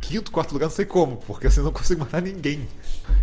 [0.00, 2.68] Quinto, quarto lugar, não sei como, porque assim eu não consigo matar ninguém.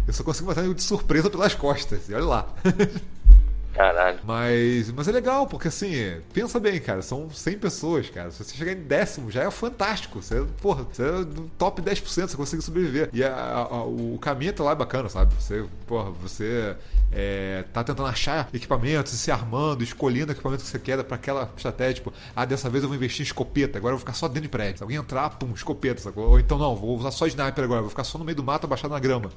[0.07, 2.09] Eu só consigo matar de surpresa pelas costas.
[2.09, 2.47] E olha lá.
[3.74, 4.19] Caralho.
[4.25, 5.93] Mas, mas é legal, porque assim,
[6.33, 8.30] pensa bem, cara, são 100 pessoas, cara.
[8.30, 10.22] Se você chegar em décimo, já é fantástico.
[10.22, 13.09] Você, porra, você é do top 10%, você consegue sobreviver.
[13.14, 13.33] E a-
[13.72, 15.33] a- o caminho até lá é bacana, sabe?
[15.35, 16.75] Você, porra, você
[17.14, 21.50] é, tá tentando achar equipamentos, se armando, escolhendo o equipamento que você quer pra aquela
[21.56, 21.95] estratégia.
[21.95, 24.43] Tipo, ah, dessa vez eu vou investir em escopeta, agora eu vou ficar só dentro
[24.43, 24.77] de prédio.
[24.77, 26.30] Se alguém entrar, pum, escopeta, sacou?
[26.32, 28.66] Ou então não, vou usar só sniper agora, vou ficar só no meio do mato
[28.66, 29.30] abaixado na grama.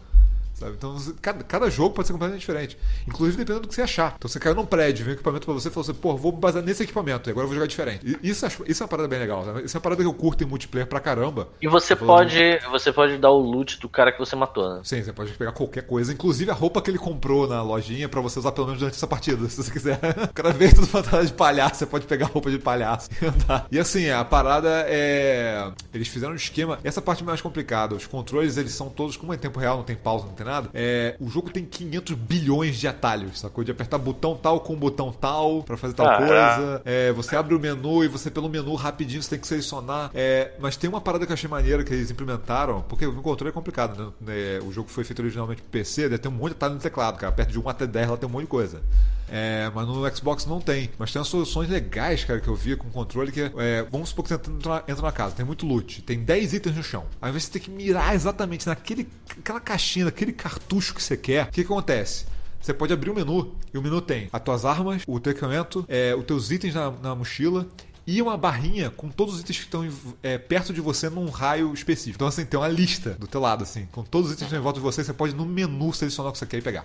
[0.55, 0.73] Sabe?
[0.76, 2.78] Então, você- cada, cada jogo pode ser completamente diferente.
[3.07, 4.15] Inclusive dependendo do que você achar.
[4.16, 6.33] Então, você caiu num prédio, vem um equipamento pra você e falou assim, pô, vou
[6.33, 8.18] basear nesse equipamento, e agora eu vou jogar diferente.
[8.23, 9.44] E Isso, isso é uma parada bem legal.
[9.44, 9.62] Né?
[9.65, 11.49] Isso é uma parada que eu curto em multiplayer pra caramba.
[11.60, 12.39] E você pode,
[12.70, 14.81] você pode dar o loot do cara que você matou, né?
[14.84, 18.20] Sim, você pode pegar qualquer coisa, inclusive a roupa que ele comprou na lojinha pra
[18.20, 19.99] você usar pelo menos durante essa partida, se você quiser.
[20.31, 23.26] O cara veio tudo fantasma de palhaço, você pode pegar a roupa de palhaço e
[23.26, 23.66] andar.
[23.70, 25.70] E assim, a parada é.
[25.92, 26.78] Eles fizeram um esquema.
[26.84, 27.94] Essa parte é mais complicada.
[27.94, 30.43] Os controles, eles são todos, como é em tempo real, não tem pausa, não tem
[30.44, 30.70] nada.
[30.74, 31.16] É...
[31.20, 33.64] O jogo tem 500 bilhões de atalhos, sacou?
[33.64, 36.56] De apertar botão tal com botão tal pra fazer tal Caraca.
[36.56, 36.82] coisa.
[36.84, 40.10] É, você abre o menu e você, pelo menu, rapidinho, você tem que selecionar.
[40.14, 43.50] É, mas tem uma parada que eu achei maneira que eles implementaram, porque o controle
[43.50, 44.34] é complicado, né?
[44.34, 46.81] É, o jogo foi feito originalmente pro PC, deve ter um monte de atalho no
[46.81, 47.32] teclado, cara.
[47.32, 48.82] Perto de 1 até 10 lá tem um monte de coisa.
[49.28, 50.90] É, mas no Xbox não tem.
[50.98, 54.24] Mas tem umas soluções legais, cara, que eu vi com controle que é, vamos supor
[54.24, 57.05] que você entra na, entra na casa, tem muito loot, tem 10 itens no chão.
[57.20, 59.08] Aí você tem que mirar exatamente naquele
[59.39, 61.47] aquela caixinha, naquele cartucho que você quer.
[61.47, 62.27] O que, acontece?
[62.61, 65.85] Você pode abrir o menu e o menu tem as tuas armas, o teu equipamento,
[65.89, 67.67] é, os teus itens na, na mochila
[68.07, 69.89] e uma barrinha com todos os itens que estão
[70.23, 72.17] é, perto de você num raio específico.
[72.17, 74.61] Então, assim, tem uma lista do teu lado, assim, com todos os itens que estão
[74.61, 76.85] em volta de você, você pode no menu selecionar o que você quer e pegar.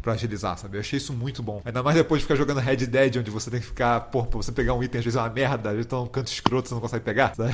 [0.00, 0.78] Pra agilizar, sabe?
[0.78, 1.60] Eu achei isso muito bom.
[1.62, 4.38] Ainda mais depois de ficar jogando Red Dead, onde você tem que ficar, pô, pra
[4.38, 6.68] você pegar um item, às vezes é uma merda, às vezes tá um canto escroto,
[6.68, 7.52] você não consegue pegar, sabe?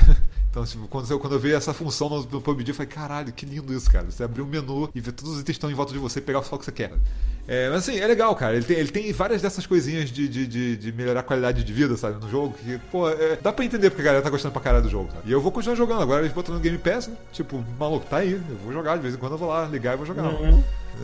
[0.56, 3.30] Então, tipo, quando eu, quando eu vi essa função no, no PUBG, eu falei, caralho,
[3.30, 4.10] que lindo isso, cara.
[4.10, 6.18] Você abrir um menu e ver todos os itens que estão em volta de você
[6.18, 6.92] e pegar só o que você quer.
[7.46, 8.56] É, mas assim, é legal, cara.
[8.56, 11.72] Ele tem, ele tem várias dessas coisinhas de, de, de, de melhorar a qualidade de
[11.74, 12.54] vida, sabe, no jogo.
[12.54, 15.10] Que, pô, é, dá pra entender porque a galera tá gostando pra caralho do jogo,
[15.12, 15.28] sabe?
[15.28, 16.00] E eu vou continuar jogando.
[16.00, 17.16] Agora eles botam no Game Pass, né?
[17.34, 18.32] Tipo, maluco, tá aí.
[18.32, 18.96] Eu vou jogar.
[18.96, 20.24] De vez em quando eu vou lá ligar e vou jogar.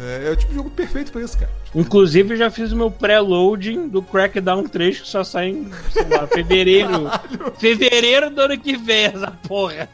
[0.00, 1.50] É, é o tipo de jogo perfeito pra isso, cara.
[1.74, 6.06] Inclusive, eu já fiz o meu pré-loading do Crackdown 3, que só sai em, sei
[6.08, 7.10] lá, fevereiro.
[7.58, 9.88] fevereiro do ano que vem, essa porra.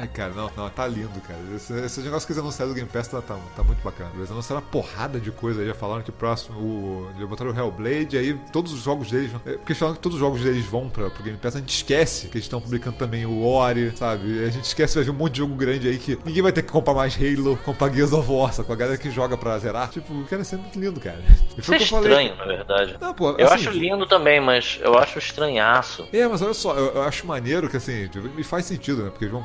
[0.00, 1.38] Ai, cara, não, não, tá lindo, cara.
[1.54, 4.10] Esse, esse negócio que eles anunciaram do Game Pass tá, tá, tá muito bacana.
[4.16, 6.58] Eles anunciaram uma porrada de coisa aí, já falaram que próximo.
[6.58, 9.30] O, já botaram o Hellblade, aí todos os jogos deles.
[9.30, 11.58] vão- é, Porque falaram que todos os jogos deles vão pra, pro Game Pass, a
[11.58, 14.42] gente esquece que eles estão publicando também o Ori, sabe?
[14.44, 16.62] A gente esquece, vai vir um monte de jogo grande aí que ninguém vai ter
[16.62, 19.90] que comprar mais Halo, comprar Gears of War, com a galera que joga pra zerar.
[19.90, 21.22] Tipo, cara, isso é muito lindo, cara.
[21.58, 22.96] Isso é o estranho, na verdade.
[22.98, 26.08] Não, pô, Eu assim, acho lindo também, mas eu acho estranhaço.
[26.10, 29.10] é, mas olha só, eu, eu acho maneiro que assim, tipo, me faz sentido, né?
[29.10, 29.44] Porque eles vão.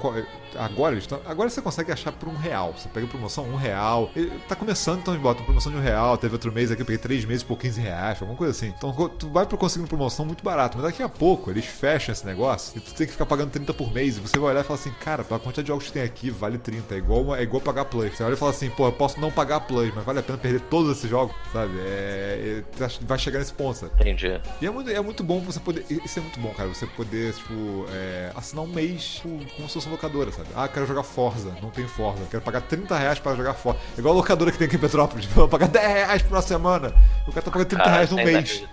[0.55, 1.19] Agora eles estão.
[1.25, 2.73] Agora você consegue achar por um real.
[2.73, 4.09] Você pega promoção um real.
[4.15, 6.17] E tá começando, então eles botam promoção de um real.
[6.17, 8.73] Teve outro mês aqui, eu peguei três meses por 15 reais, alguma coisa assim.
[8.77, 10.77] Então tu vai pro conseguindo promoção muito barato.
[10.77, 13.73] Mas daqui a pouco eles fecham esse negócio e tu tem que ficar pagando 30
[13.73, 14.17] por mês.
[14.17, 16.29] E você vai olhar e falar assim, cara, pela quantidade de jogos que tem aqui,
[16.29, 16.95] vale 30.
[16.95, 18.15] É igual, é igual pagar Plus.
[18.15, 20.37] Você olha e fala assim, pô, eu posso não pagar Plus, mas vale a pena
[20.37, 21.73] perder todos esses jogos, sabe?
[21.79, 23.93] É, é, vai chegar nesse ponto, sabe?
[23.95, 24.39] Entendi.
[24.61, 25.85] E é muito, é muito bom você poder.
[25.89, 26.69] Isso é muito bom, cara.
[26.69, 30.49] Você poder, tipo, é, assinar um mês tipo, como se fosse uma locadora, sabe?
[30.55, 32.21] Ah, quero jogar Forza, não tem Forza.
[32.29, 33.79] Quero pagar 30 reais para jogar Forza.
[33.95, 35.25] É igual a locadora que tem aqui em Petrópolis.
[35.33, 36.93] Vou pagar 10 reais por uma semana.
[37.27, 38.63] O cara tá pagando 30 Cara, reais no é mês.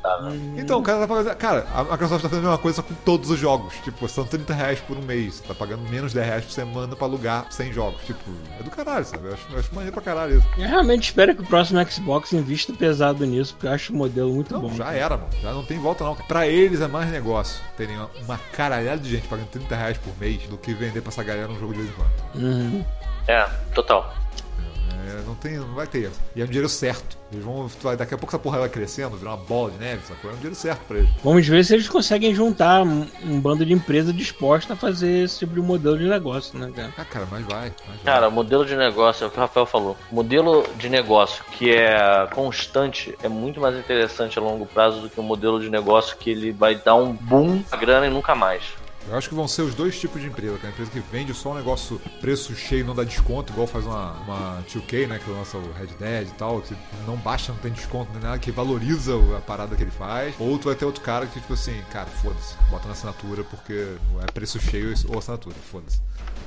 [0.57, 1.37] Então, o cara tá pagando.
[1.37, 3.75] Cara, a Microsoft tá fazendo a mesma coisa com todos os jogos.
[3.85, 5.37] Tipo, são 30 reais por um mês.
[5.37, 8.03] Você tá pagando menos de 10 reais por semana pra alugar 100 jogos.
[8.05, 8.21] Tipo,
[8.59, 9.27] é do caralho, sabe?
[9.29, 10.47] Eu acho, eu acho maneiro pra caralho isso.
[10.59, 14.33] Eu realmente espero que o próximo Xbox invista pesado nisso, porque eu acho o modelo
[14.33, 14.75] muito Não, bom.
[14.75, 15.29] já era, mano.
[15.41, 16.15] Já não tem volta, não.
[16.15, 20.13] Pra eles é mais negócio terem uma- uma caralhada de gente pagando 30 reais por
[20.21, 22.43] mês do que vender pra essa galera um jogo de vez em quando.
[22.45, 22.85] Uhum.
[23.29, 24.15] É, total.
[25.05, 26.11] É, não, tem, não vai ter.
[26.37, 27.19] E é um dinheiro certo.
[27.33, 27.67] Eles vão.
[27.83, 30.31] vai- Daqui a pouco essa porra vai crescendo, virar uma bola de neve, sacou?
[30.31, 31.11] É um dinheiro certo pra eles.
[31.25, 35.41] Vamos ver se eles conseguem juntar um, um bando de empresa disposta a fazer esse
[35.41, 36.93] tipo de modelo de negócio, né, cara?
[36.97, 37.73] Ah, cara, mas vai.
[37.89, 38.15] Mas vai.
[38.15, 39.97] Cara, modelo de negócio, é o que o Rafael falou.
[40.11, 45.19] Modelo de negócio que é constante é muito mais interessante a longo prazo do que
[45.19, 48.63] um modelo de negócio que ele vai dar um boom na grana e nunca mais.
[49.09, 50.59] Eu acho que vão ser os dois tipos de empresa.
[50.59, 53.67] Tem a empresa que vende só um negócio preço cheio e não dá desconto, igual
[53.67, 55.21] faz uma, uma 2K, né?
[55.23, 56.75] Que lança o Red Dead e tal, que
[57.07, 60.35] não baixa, não tem desconto nem nada, que valoriza a parada que ele faz.
[60.39, 63.97] Ou tu vai ter outro cara que, tipo assim, cara, foda-se, bota na assinatura porque
[64.23, 66.01] é preço cheio ou assinatura, foda-se.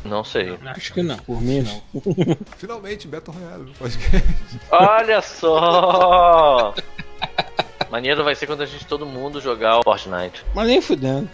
[0.03, 0.57] Não sei.
[0.65, 1.17] Acho que não.
[1.17, 1.81] Por mim, não.
[2.57, 4.27] Finalmente, Battle Royale no podcast.
[4.71, 6.73] Olha só!
[7.95, 10.43] Maneiro vai ser quando a gente todo mundo jogar o Fortnite.
[10.53, 11.29] Mas nem fudendo.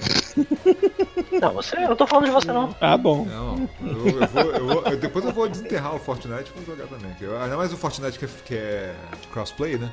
[1.42, 2.76] Não, você, eu não tô falando de você não.
[2.80, 3.26] Ah, bom.
[3.26, 6.76] Não, eu, eu vou, eu vou- eu- depois eu vou desenterrar o Fortnite e vou
[6.76, 7.16] jogar também.
[7.20, 8.94] eu- Ainda mais o Fortnite que é, que é
[9.32, 9.92] crossplay, né?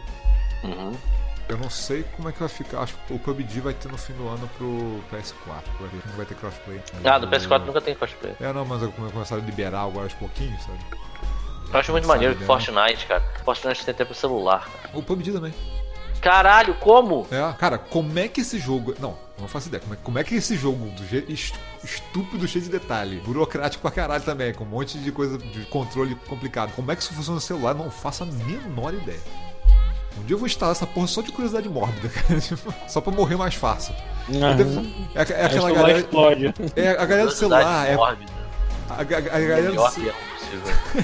[0.62, 0.92] Uhum.
[1.48, 2.80] Eu não sei como é que vai ficar.
[2.82, 5.62] Acho que o PUBG vai ter no fim do ano pro PS4.
[5.80, 6.80] Vai ver, Não vai ter crossplay.
[7.04, 8.34] Ah, do PS4 nunca tem cosplay.
[8.40, 10.78] É, não, mas eu come- começaram a liberar agora aos pouquinhos, sabe?
[11.72, 12.46] Eu acho muito maneiro que né?
[12.46, 13.22] Fortnite, cara.
[13.44, 14.68] Fortnite tem até pro celular.
[14.82, 14.90] cara.
[14.98, 15.54] O PUBG também.
[16.20, 17.26] Caralho, como?
[17.30, 18.94] É, cara, como é que esse jogo.
[18.98, 19.80] Não, não faço ideia.
[19.80, 23.80] Como é, como é que esse jogo, do jeito est- estúpido, cheio de detalhe, burocrático
[23.82, 27.12] pra caralho também, com um monte de coisa de controle complicado, como é que isso
[27.14, 27.74] funciona no celular?
[27.74, 29.20] Não faço a menor ideia.
[30.20, 32.40] Um dia eu vou instalar essa porra só de curiosidade mórbida, cara.
[32.40, 33.94] Tipo, só pra morrer mais fácil.
[35.14, 35.98] É, é aquela galera.
[36.00, 36.54] explode.
[36.74, 37.86] É, a galera do celular.
[37.88, 38.32] É, mórbida.
[38.90, 39.00] a, a-
[39.36, 39.80] a galera do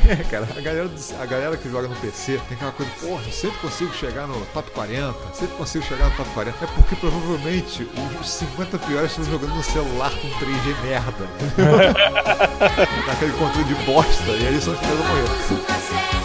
[0.09, 0.91] É, cara, a galera,
[1.21, 4.45] a galera que joga no PC tem aquela coisa, porra, eu sempre consigo chegar no
[4.47, 6.65] top 40, sempre consigo chegar no top 40.
[6.65, 7.89] É porque provavelmente
[8.21, 11.29] os 50 piores estão jogando no celular com 3G merda.
[13.07, 16.24] Naquele controle de bosta, e aí são os primeiros a morrer.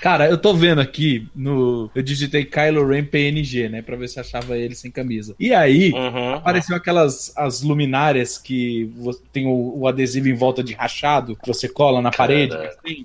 [0.00, 1.90] Cara, eu tô vendo aqui no.
[1.94, 3.82] Eu digitei Kylo Ren PNG, né?
[3.82, 5.34] Pra ver se achava ele sem camisa.
[5.38, 6.34] E aí, Uhum.
[6.34, 8.90] apareceu aquelas as luminárias que
[9.32, 12.56] tem o, o adesivo em volta de rachado, que você cola na parede.
[12.56, 13.02] Assim.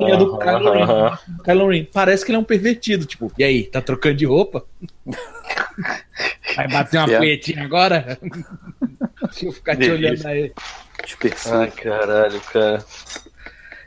[0.00, 0.82] E é do Kylo Ren.
[0.82, 1.18] Aham.
[1.44, 1.84] Kylo Ren.
[1.92, 4.64] Parece que ele é um pervertido, tipo, e aí, tá trocando de roupa?
[6.56, 7.18] Vai bater uma É.
[7.18, 8.18] punhetinha agora?
[9.32, 10.52] Deixa eu ficar te olhando aí.
[11.04, 11.54] Dispersivo.
[11.56, 12.84] Ai, caralho, cara.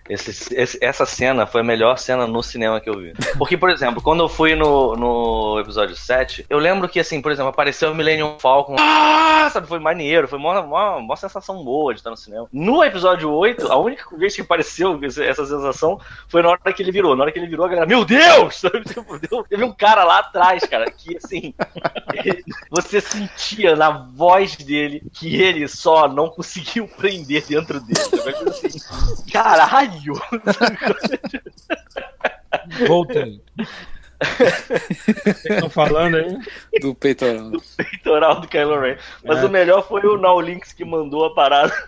[0.10, 3.14] Esse- esse- essa cena foi a melhor cena no cinema que eu vi.
[3.38, 7.32] Porque, por exemplo, quando eu fui no, no episódio 7, eu lembro que, assim, por
[7.32, 8.76] exemplo, apareceu o Millennium Falcon.
[8.80, 12.48] Ah, sabe, foi maneiro, foi uma, uma, uma sensação boa de estar no cinema.
[12.54, 16.92] No episódio 8, a única vez que apareceu essa sensação foi na hora que ele
[16.92, 17.16] virou.
[17.16, 18.62] Na hora que ele virou, a galera, meu Deus!
[18.88, 21.54] Tipo, Teve um cara lá atrás, cara, que, assim,
[22.72, 28.00] você sentia na voz dele que ele só não conseguiu prender dentro dele.
[28.00, 29.97] assim, Caralho!
[32.88, 33.42] Voltei.
[34.20, 36.40] Vocês estão falando aí?
[36.82, 37.52] Do peitoral.
[37.78, 38.98] Peitoral do Kylo Ren.
[39.24, 39.46] Mas É.
[39.46, 41.72] o melhor foi o Now Links que mandou a parada.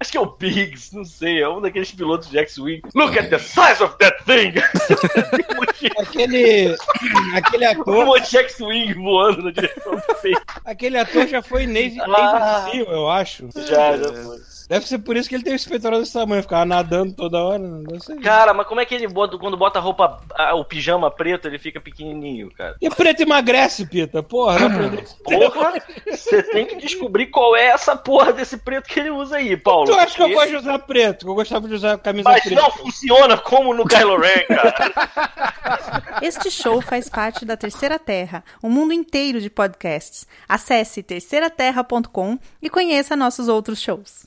[0.00, 2.82] Acho que é o Biggs, não sei, é um daqueles pilotos de X-Wing.
[2.94, 4.52] Look at the size of that thing!
[5.98, 6.76] Aquele,
[7.34, 10.40] aquele um ator, monte de X-Wing voando na direção do peito.
[10.64, 12.06] aquele ator já foi Navy, Ah.
[12.06, 13.48] Navy SEAL, eu acho.
[13.56, 14.38] Já, já foi.
[14.70, 17.58] Deve ser por isso que ele tem esse peitoral desse tamanho, ficava nadando toda hora,
[17.58, 18.16] não deve ser.
[18.20, 21.48] Cara, mas como é que ele bota, quando bota a roupa, a- o pijama preto,
[21.48, 22.76] ele fica pequenininho, cara?
[22.80, 25.16] E preto emagrece, Pita, porra, não aprendeu isso.
[25.24, 25.72] Porra,
[26.08, 29.86] você tem que descobrir qual é essa porra desse preto que ele usa aí, Paulo.
[29.86, 31.24] Tu acha que eu gosto de usar preto?
[31.24, 32.62] Que eu gostava de usar camisa Mas preta.
[32.62, 34.74] não funciona como no Kylo Ren, cara.
[36.22, 40.26] Este show faz parte da Terceira Terra, um mundo inteiro de podcasts.
[40.48, 44.18] Acesse terceiraterra.com e conheça nossos outros shows.